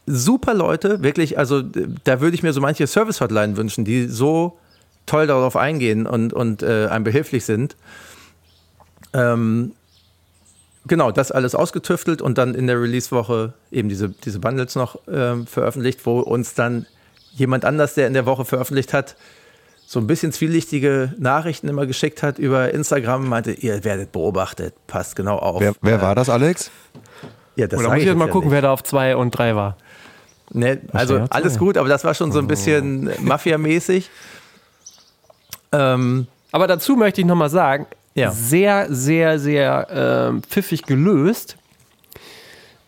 Super 0.07 0.53
Leute, 0.53 1.01
wirklich, 1.01 1.39
also 1.39 1.63
da 1.63 2.21
würde 2.21 2.35
ich 2.35 2.43
mir 2.43 2.53
so 2.53 2.61
manche 2.61 2.85
Service-Hotline 2.85 3.57
wünschen, 3.57 3.85
die 3.85 4.05
so 4.05 4.59
toll 5.05 5.27
darauf 5.27 5.55
eingehen 5.55 6.07
und, 6.07 6.33
und 6.33 6.63
äh, 6.63 6.87
einem 6.87 7.03
behilflich 7.03 7.45
sind. 7.45 7.75
Ähm, 9.13 9.73
genau, 10.87 11.11
das 11.11 11.31
alles 11.31 11.55
ausgetüftelt 11.55 12.21
und 12.21 12.37
dann 12.37 12.55
in 12.55 12.67
der 12.67 12.81
Release-Woche 12.81 13.53
eben 13.71 13.89
diese, 13.89 14.09
diese 14.09 14.39
Bundles 14.39 14.75
noch 14.75 15.07
äh, 15.07 15.45
veröffentlicht, 15.45 16.05
wo 16.05 16.19
uns 16.19 16.53
dann 16.53 16.85
jemand 17.33 17.65
anders, 17.65 17.93
der 17.93 18.07
in 18.07 18.13
der 18.13 18.25
Woche 18.25 18.45
veröffentlicht 18.45 18.93
hat, 18.93 19.15
so 19.87 19.99
ein 19.99 20.07
bisschen 20.07 20.31
zwielichtige 20.31 21.13
Nachrichten 21.19 21.67
immer 21.67 21.85
geschickt 21.85 22.23
hat 22.23 22.39
über 22.39 22.73
Instagram, 22.73 23.27
meinte, 23.27 23.51
ihr 23.51 23.83
werdet 23.83 24.11
beobachtet, 24.11 24.73
passt 24.87 25.15
genau 25.15 25.37
auf. 25.37 25.61
Wer, 25.61 25.75
wer 25.81 26.01
war 26.01 26.15
das, 26.15 26.29
Alex? 26.29 26.71
Ja, 27.55 27.67
das 27.67 27.79
Oder 27.79 27.89
muss 27.89 27.99
ich 27.99 28.05
jetzt 28.05 28.17
mal 28.17 28.27
gucken, 28.29 28.49
nicht. 28.49 28.55
wer 28.55 28.63
da 28.63 28.71
auf 28.71 28.83
zwei 28.83 29.15
und 29.15 29.31
drei 29.31 29.55
war. 29.55 29.77
Ne, 30.51 30.81
also 30.91 31.25
alles 31.29 31.57
gut, 31.57 31.77
aber 31.77 31.89
das 31.89 32.03
war 32.03 32.13
schon 32.13 32.31
so 32.31 32.39
ein 32.39 32.47
bisschen 32.47 33.09
oh. 33.09 33.11
Mafia-mäßig. 33.21 34.09
Ähm, 35.75 36.27
aber 36.51 36.67
dazu 36.67 36.95
möchte 36.95 37.21
ich 37.21 37.27
nochmal 37.27 37.49
sagen, 37.49 37.85
ja. 38.13 38.31
sehr, 38.31 38.87
sehr, 38.89 39.39
sehr 39.39 39.87
ähm, 39.91 40.43
pfiffig 40.43 40.83
gelöst. 40.83 41.57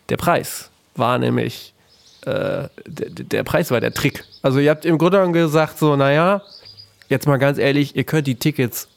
Der 0.08 0.16
Preis 0.16 0.70
war 0.94 1.18
nämlich 1.18 1.74
äh, 2.22 2.68
der, 2.86 3.10
der, 3.10 3.44
Preis 3.44 3.70
war 3.70 3.80
der 3.80 3.92
Trick. 3.92 4.24
Also 4.42 4.58
ihr 4.58 4.70
habt 4.70 4.84
im 4.84 4.98
Grunde 4.98 5.18
genommen 5.18 5.32
gesagt, 5.32 5.78
so, 5.78 5.96
naja, 5.96 6.42
jetzt 7.08 7.26
mal 7.26 7.38
ganz 7.38 7.58
ehrlich, 7.58 7.94
ihr 7.94 8.04
könnt 8.04 8.26
die 8.26 8.34
Tickets 8.34 8.88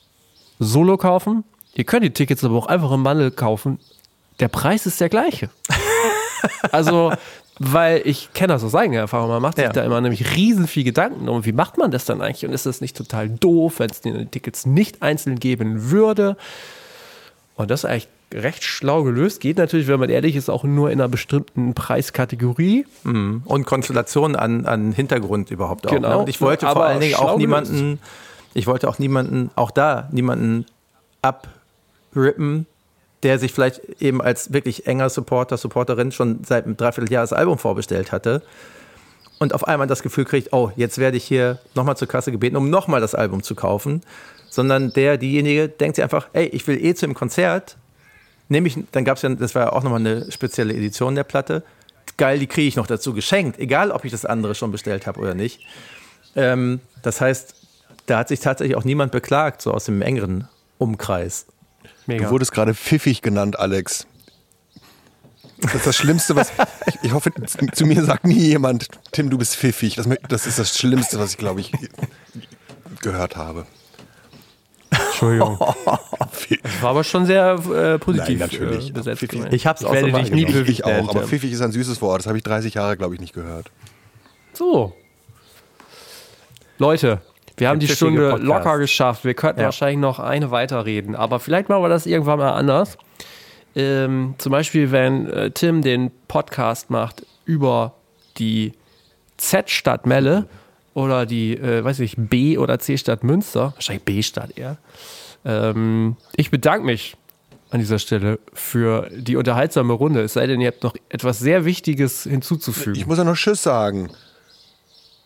solo 0.59 0.97
kaufen, 0.97 1.43
ihr 1.73 1.83
könnt 1.83 2.03
die 2.03 2.11
Tickets 2.11 2.43
aber 2.43 2.57
auch 2.57 2.67
einfach 2.67 2.91
im 2.91 3.03
Bundle 3.03 3.31
kaufen. 3.31 3.79
Der 4.39 4.47
Preis 4.47 4.85
ist 4.85 4.99
der 5.01 5.09
gleiche. 5.09 5.49
also, 6.71 7.13
weil 7.59 8.01
ich 8.05 8.33
kenne 8.33 8.53
das 8.53 8.63
aus 8.63 8.75
eigener 8.75 8.99
Erfahrung, 8.99 9.29
man 9.29 9.41
macht 9.41 9.57
sich 9.57 9.65
ja. 9.65 9.71
da 9.71 9.83
immer 9.83 10.01
nämlich 10.01 10.35
riesen 10.35 10.67
viel 10.67 10.83
Gedanken 10.83 11.29
um, 11.29 11.45
wie 11.45 11.51
macht 11.51 11.77
man 11.77 11.91
das 11.91 12.05
dann 12.05 12.21
eigentlich 12.21 12.45
und 12.45 12.53
ist 12.53 12.65
das 12.65 12.81
nicht 12.81 12.97
total 12.97 13.29
doof, 13.29 13.79
wenn 13.79 13.89
es 13.89 14.01
die 14.01 14.25
Tickets 14.25 14.65
nicht 14.65 15.01
einzeln 15.01 15.39
geben 15.39 15.91
würde? 15.91 16.37
Und 17.55 17.69
das 17.69 17.83
ist 17.83 17.85
eigentlich 17.85 18.07
recht 18.33 18.63
schlau 18.63 19.03
gelöst. 19.03 19.41
Geht 19.41 19.57
natürlich, 19.57 19.87
wenn 19.87 19.99
man 19.99 20.09
ehrlich 20.09 20.35
ist, 20.35 20.49
auch 20.49 20.63
nur 20.63 20.89
in 20.89 20.99
einer 20.99 21.09
bestimmten 21.09 21.73
Preiskategorie. 21.73 22.85
Mhm. 23.03 23.43
Und 23.45 23.65
Konstellation 23.65 24.35
an, 24.35 24.65
an 24.65 24.91
Hintergrund 24.91 25.51
überhaupt 25.51 25.87
auch. 25.87 25.91
Genau. 25.91 26.09
Ne? 26.09 26.17
Und 26.19 26.29
ich 26.29 26.41
wollte 26.41 26.65
vor 26.67 26.85
allen 26.85 27.01
Dingen 27.01 27.15
auch 27.15 27.37
niemanden, 27.37 27.75
gelöst. 27.75 27.99
ich 28.53 28.67
wollte 28.67 28.89
auch 28.89 28.99
niemanden, 28.99 29.51
auch 29.55 29.71
da 29.71 30.09
niemanden 30.11 30.65
abrippen, 31.21 32.65
der 33.23 33.39
sich 33.39 33.53
vielleicht 33.53 33.81
eben 34.01 34.21
als 34.21 34.53
wirklich 34.53 34.87
enger 34.87 35.09
Supporter, 35.09 35.57
Supporterin 35.57 36.11
schon 36.11 36.43
seit 36.43 36.65
einem 36.65 36.77
Dreivierteljahr 36.77 37.23
das 37.23 37.33
Album 37.33 37.57
vorbestellt 37.57 38.11
hatte 38.11 38.41
und 39.39 39.53
auf 39.53 39.67
einmal 39.67 39.87
das 39.87 40.03
Gefühl 40.03 40.25
kriegt, 40.25 40.53
oh, 40.53 40.71
jetzt 40.75 40.97
werde 40.97 41.17
ich 41.17 41.23
hier 41.23 41.59
nochmal 41.75 41.97
zur 41.97 42.07
Kasse 42.07 42.31
gebeten, 42.31 42.55
um 42.55 42.69
nochmal 42.69 43.01
das 43.01 43.15
Album 43.15 43.43
zu 43.43 43.55
kaufen. 43.55 44.01
Sondern 44.49 44.91
der, 44.91 45.17
diejenige 45.17 45.69
denkt 45.69 45.95
sich 45.95 46.03
einfach, 46.03 46.27
ey, 46.33 46.45
ich 46.47 46.67
will 46.67 46.83
eh 46.83 46.93
zu 46.93 47.05
dem 47.05 47.13
Konzert, 47.13 47.77
Nämlich, 48.51 48.77
dann 48.91 49.05
gab 49.05 49.15
es 49.15 49.23
ja, 49.23 49.29
das 49.29 49.55
war 49.55 49.61
ja 49.61 49.71
auch 49.71 49.81
nochmal 49.81 50.01
eine 50.01 50.29
spezielle 50.29 50.73
Edition 50.73 51.15
der 51.15 51.23
Platte. 51.23 51.63
Geil, 52.17 52.37
die 52.37 52.47
kriege 52.47 52.67
ich 52.67 52.75
noch 52.75 52.85
dazu 52.85 53.13
geschenkt, 53.13 53.57
egal 53.57 53.91
ob 53.91 54.03
ich 54.03 54.11
das 54.11 54.25
andere 54.25 54.55
schon 54.55 54.73
bestellt 54.73 55.07
habe 55.07 55.21
oder 55.21 55.33
nicht. 55.35 55.61
Ähm, 56.35 56.81
das 57.01 57.21
heißt, 57.21 57.55
da 58.07 58.17
hat 58.17 58.27
sich 58.27 58.41
tatsächlich 58.41 58.75
auch 58.75 58.83
niemand 58.83 59.13
beklagt, 59.13 59.61
so 59.61 59.71
aus 59.71 59.85
dem 59.85 60.01
engeren 60.01 60.49
Umkreis. 60.79 61.45
Mega. 62.07 62.25
Du 62.25 62.31
wurdest 62.31 62.51
gerade 62.51 62.73
pfiffig 62.73 63.21
genannt, 63.21 63.59
Alex. 63.59 64.07
Das 65.61 65.75
ist 65.75 65.87
das 65.87 65.95
Schlimmste, 65.95 66.35
was. 66.35 66.51
ich, 66.87 66.95
ich, 67.03 67.11
hoffe, 67.13 67.31
zu 67.73 67.85
mir 67.85 68.03
sagt 68.03 68.25
nie 68.25 68.39
jemand, 68.39 68.87
Tim, 69.11 69.29
du 69.29 69.37
bist 69.37 69.55
pfiffig. 69.55 69.95
Das, 69.95 70.07
das 70.27 70.47
ist 70.47 70.57
das 70.57 70.77
Schlimmste, 70.77 71.19
was 71.19 71.31
ich, 71.31 71.37
glaube 71.37 71.61
ich, 71.61 71.71
gehört 73.01 73.35
habe. 73.35 73.65
Entschuldigung. 74.89 75.57
Das 76.63 76.81
war 76.81 76.89
aber 76.89 77.03
schon 77.03 77.25
sehr 77.25 77.53
äh, 77.53 77.99
positiv 77.99 78.39
Nein, 78.39 78.49
natürlich. 78.51 78.89
Äh, 78.89 78.93
besetzt. 78.93 79.23
Ich 79.51 79.67
hab's 79.67 79.83
auch 79.83 79.93
werde 79.93 80.11
dich 80.11 80.31
nie 80.31 80.45
ich, 80.45 80.69
ich 80.69 80.85
auch, 80.85 81.09
aber 81.09 81.23
pfiffig 81.23 81.51
ist 81.51 81.61
ein 81.61 81.71
süßes 81.71 82.01
Wort. 82.01 82.19
Das 82.19 82.27
habe 82.27 82.37
ich 82.37 82.43
30 82.43 82.73
Jahre, 82.73 82.97
glaube 82.97 83.13
ich, 83.13 83.21
nicht 83.21 83.33
gehört. 83.33 83.71
So. 84.53 84.93
Leute, 86.77 87.21
wir 87.57 87.69
haben 87.69 87.79
die 87.79 87.87
Stunde 87.87 88.31
Podcast. 88.31 88.47
locker 88.47 88.77
geschafft. 88.79 89.25
Wir 89.25 89.33
könnten 89.33 89.59
ja. 89.59 89.65
wahrscheinlich 89.65 89.99
noch 89.99 90.19
eine 90.19 90.51
weiterreden, 90.51 91.15
aber 91.15 91.39
vielleicht 91.39 91.69
machen 91.69 91.83
wir 91.83 91.89
das 91.89 92.05
irgendwann 92.05 92.39
mal 92.39 92.51
anders. 92.51 92.97
Ähm, 93.75 94.35
zum 94.37 94.51
Beispiel, 94.51 94.91
wenn 94.91 95.27
äh, 95.27 95.51
Tim 95.51 95.81
den 95.81 96.11
Podcast 96.27 96.89
macht 96.89 97.25
über 97.45 97.93
die 98.37 98.73
Z-Stadt 99.37 100.05
Melle 100.05 100.47
oder 100.93 101.25
die, 101.25 101.53
äh, 101.53 101.83
weiß 101.83 101.99
ich, 101.99 102.15
B- 102.17 102.57
oder 102.57 102.79
C-Stadt 102.79 103.23
Münster, 103.23 103.73
wahrscheinlich 103.75 104.03
B-Stadt 104.03 104.57
eher. 104.57 104.77
Ähm, 105.45 106.17
ich 106.35 106.51
bedanke 106.51 106.85
mich 106.85 107.15
an 107.71 107.79
dieser 107.79 107.99
Stelle 107.99 108.39
für 108.53 109.09
die 109.11 109.37
unterhaltsame 109.37 109.93
Runde. 109.93 110.21
Es 110.21 110.33
sei 110.33 110.45
denn, 110.45 110.59
ihr 110.59 110.67
habt 110.67 110.83
noch 110.83 110.95
etwas 111.07 111.39
sehr 111.39 111.63
Wichtiges 111.63 112.23
hinzuzufügen. 112.23 112.95
Ich 112.95 113.07
muss 113.07 113.17
ja 113.17 113.23
noch 113.23 113.37
Tschüss 113.37 113.63
sagen. 113.63 114.09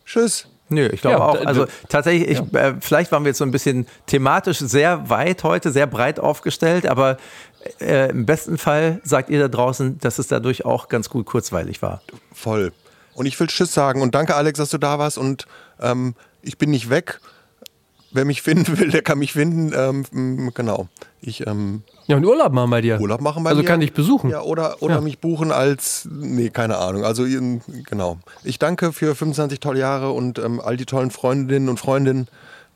Tschüss. 0.05 0.47
Nö, 0.69 0.87
ich 0.91 1.01
glaube 1.01 1.17
ja, 1.17 1.25
auch. 1.25 1.45
Also 1.45 1.67
tatsächlich, 1.89 2.27
ich, 2.29 2.41
ja. 2.51 2.59
äh, 2.59 2.75
vielleicht 2.79 3.11
waren 3.11 3.23
wir 3.23 3.29
jetzt 3.29 3.37
so 3.37 3.45
ein 3.45 3.51
bisschen 3.51 3.85
thematisch 4.07 4.59
sehr 4.59 5.09
weit 5.09 5.43
heute, 5.43 5.71
sehr 5.71 5.85
breit 5.85 6.19
aufgestellt, 6.19 6.87
aber 6.87 7.17
äh, 7.79 8.09
im 8.09 8.25
besten 8.25 8.57
Fall 8.57 8.99
sagt 9.03 9.29
ihr 9.29 9.39
da 9.39 9.47
draußen, 9.47 9.99
dass 9.99 10.17
es 10.17 10.27
dadurch 10.27 10.65
auch 10.65 10.87
ganz 10.87 11.09
gut 11.09 11.25
kurzweilig 11.25 11.81
war. 11.81 12.01
Voll. 12.33 12.71
Und 13.13 13.27
ich 13.27 13.39
will 13.39 13.47
Tschüss 13.47 13.73
sagen 13.73 14.01
und 14.01 14.15
danke, 14.15 14.35
Alex, 14.35 14.57
dass 14.57 14.69
du 14.69 14.77
da 14.77 14.99
warst. 14.99 15.17
Und 15.17 15.45
ähm, 15.79 16.15
ich 16.41 16.57
bin 16.57 16.71
nicht 16.71 16.89
weg. 16.89 17.19
Wer 18.15 18.23
mich 18.23 18.41
finden 18.41 18.77
will, 18.79 18.89
der 18.91 19.01
kann 19.01 19.19
mich 19.19 19.33
finden. 19.33 19.73
Ähm, 19.75 20.51
genau. 20.53 20.87
Ich, 21.21 21.45
ähm, 21.45 21.83
ja, 22.07 22.15
und 22.15 22.25
Urlaub 22.25 22.53
machen 22.53 22.69
bei 22.69 22.81
dir. 22.81 22.99
Urlaub 23.01 23.19
machen 23.19 23.43
bei 23.43 23.49
also 23.49 23.61
mir. 23.61 23.67
Also 23.67 23.73
kann 23.73 23.81
ich 23.81 23.93
besuchen. 23.93 24.29
Ja, 24.29 24.41
oder, 24.41 24.81
oder 24.81 24.95
ja. 24.95 25.01
mich 25.01 25.19
buchen 25.19 25.51
als, 25.51 26.07
nee, 26.09 26.49
keine 26.49 26.77
Ahnung. 26.77 27.03
Also, 27.03 27.25
genau. 27.25 28.19
Ich 28.43 28.57
danke 28.57 28.93
für 28.93 29.15
25 29.15 29.59
tolle 29.59 29.79
Jahre 29.79 30.11
und 30.11 30.39
ähm, 30.39 30.61
all 30.61 30.77
die 30.77 30.85
tollen 30.85 31.11
Freundinnen 31.11 31.67
und 31.67 31.77
Freundinnen, 31.77 32.27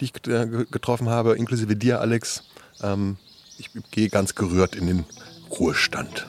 die 0.02 0.06
ich 0.06 0.28
äh, 0.28 0.66
getroffen 0.70 1.10
habe, 1.10 1.36
inklusive 1.36 1.76
dir, 1.76 2.02
Alex. 2.02 2.44
Ähm, 2.84 3.18
ich 3.57 3.70
gehe 3.91 4.10
ganz 4.10 4.36
gerührt 4.36 4.76
in 4.76 4.88
den 4.88 5.06
Ruhestand. 5.57 6.28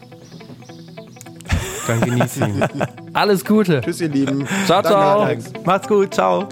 Dann 1.86 2.00
genieß 2.02 2.36
ihn. 2.36 2.64
Alles 3.12 3.44
Gute. 3.44 3.80
Tschüss, 3.80 4.00
ihr 4.00 4.08
Lieben. 4.08 4.46
Ciao, 4.66 4.82
ciao. 4.82 5.28
Macht's 5.64 5.88
gut. 5.88 6.14
Ciao. 6.14 6.48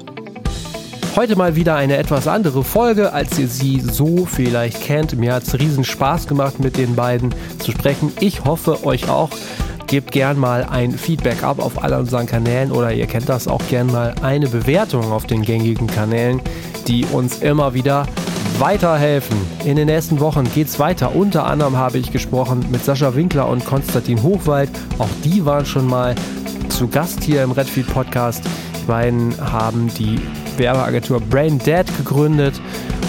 Heute 1.16 1.36
mal 1.36 1.56
wieder 1.56 1.74
eine 1.74 1.97
etwas 1.97 2.28
andere 2.28 2.62
Folge, 2.62 3.12
als 3.12 3.39
ihr 3.39 3.48
sie 3.48 3.80
so 3.80 4.24
vielleicht 4.24 4.82
kennt. 4.82 5.16
Mir 5.18 5.35
hat 5.35 5.43
es 5.43 5.59
riesen 5.59 5.85
Spaß 5.85 6.28
gemacht, 6.28 6.60
mit 6.60 6.76
den 6.76 6.94
beiden 6.94 7.35
zu 7.59 7.72
sprechen. 7.72 8.12
Ich 8.20 8.44
hoffe, 8.44 8.85
euch 8.85 9.09
auch. 9.09 9.30
Gebt 9.89 10.12
gern 10.12 10.39
mal 10.39 10.64
ein 10.64 10.93
Feedback 10.93 11.43
ab 11.43 11.60
auf 11.60 11.82
all 11.82 11.94
unseren 11.94 12.26
Kanälen 12.26 12.70
oder 12.70 12.93
ihr 12.93 13.06
kennt 13.06 13.28
das 13.28 13.48
auch 13.48 13.62
gern 13.68 13.90
mal 13.90 14.14
eine 14.22 14.47
Bewertung 14.47 15.10
auf 15.10 15.26
den 15.26 15.43
gängigen 15.43 15.86
Kanälen, 15.86 16.43
die 16.86 17.06
uns 17.06 17.39
immer 17.39 17.72
wieder 17.72 18.06
weiterhelfen. 18.59 19.36
In 19.64 19.76
den 19.76 19.86
nächsten 19.86 20.20
Wochen 20.20 20.44
geht 20.52 20.68
es 20.68 20.78
weiter. 20.78 21.16
Unter 21.16 21.47
anderem 21.47 21.76
habe 21.76 21.98
ich 21.98 22.12
gesprochen 22.12 22.66
mit 22.70 22.85
Sascha 22.85 23.14
Winkler 23.14 23.48
und 23.48 23.64
Konstantin 23.64 24.22
Hochwald. 24.22 24.70
Auch 24.98 25.09
die 25.24 25.44
waren 25.44 25.64
schon 25.64 25.86
mal 25.86 26.14
zu 26.68 26.86
Gast 26.86 27.24
hier 27.24 27.43
im 27.43 27.52
Redfeed 27.52 27.86
Podcast. 27.86 28.44
Die 28.80 28.86
beiden 28.86 29.35
haben 29.40 29.90
die 29.98 30.20
Werbeagentur 30.59 31.20
Brain 31.20 31.59
Dead 31.59 31.85
gegründet 31.97 32.60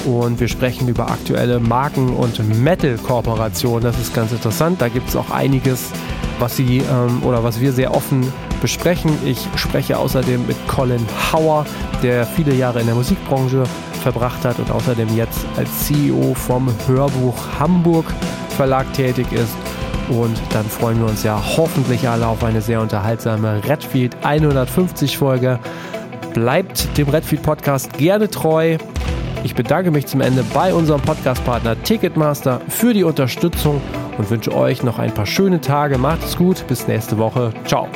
und 0.06 0.40
wir 0.40 0.48
sprechen 0.48 0.88
über 0.88 1.10
aktuelle 1.10 1.60
Marken- 1.60 2.14
und 2.16 2.40
Metal-Kooperationen. 2.64 3.84
Das 3.84 4.00
ist 4.00 4.14
ganz 4.14 4.32
interessant. 4.32 4.82
Da 4.82 4.88
gibt 4.88 5.10
es 5.10 5.16
auch 5.16 5.32
einiges, 5.32 5.92
was 6.40 6.56
sie 6.56 6.78
ähm, 6.78 7.24
oder 7.24 7.44
was 7.44 7.60
wir 7.60 7.72
sehr 7.72 7.94
offen 7.94 8.32
besprechen. 8.62 9.12
Ich 9.26 9.48
spreche 9.56 9.98
außerdem 9.98 10.46
mit 10.48 10.56
Colin 10.68 11.06
Hauer, 11.32 11.66
der 12.04 12.26
viele 12.26 12.54
Jahre 12.54 12.80
in 12.80 12.86
der 12.86 12.96
Musikbranche 12.96 13.64
verbracht 14.04 14.46
hat 14.46 14.60
und 14.60 14.72
außerdem 14.72 15.16
jetzt 15.16 15.46
als 15.58 15.86
CEO 15.86 16.34
vom 16.34 16.70
Hörbuch 16.88 17.36
Hamburg 17.60 18.06
Verlag 18.56 18.92
tätig 18.94 19.32
ist. 19.32 19.56
Und 20.10 20.42
dann 20.52 20.66
freuen 20.66 21.00
wir 21.00 21.06
uns 21.06 21.24
ja 21.24 21.40
hoffentlich 21.58 22.10
alle 22.10 22.28
auf 22.28 22.44
eine 22.44 22.62
sehr 22.62 22.82
unterhaltsame 22.82 23.62
Redfield 23.64 24.18
150 24.24 25.18
Folge. 25.18 25.60
Bleibt 26.40 26.98
dem 26.98 27.10
Redfield 27.10 27.44
Podcast 27.44 27.98
gerne 27.98 28.30
treu. 28.30 28.78
Ich 29.44 29.56
bedanke 29.56 29.92
mich 29.92 30.06
zum 30.06 30.22
Ende 30.22 30.42
bei 30.54 30.74
unserem 30.74 31.02
Podcastpartner 31.02 31.84
Ticketmaster 31.84 32.62
für 32.70 32.94
die 32.94 33.04
Unterstützung 33.04 33.82
und 34.18 34.30
wünsche 34.30 34.56
euch 34.56 34.82
noch 34.82 35.00
ein 35.00 35.14
paar 35.14 35.26
schöne 35.26 35.60
Tage. 35.60 35.98
Macht 35.98 36.24
es 36.24 36.38
gut. 36.38 36.66
Bis 36.70 36.88
nächste 36.88 37.18
Woche. 37.18 37.52
Ciao. 37.66 37.90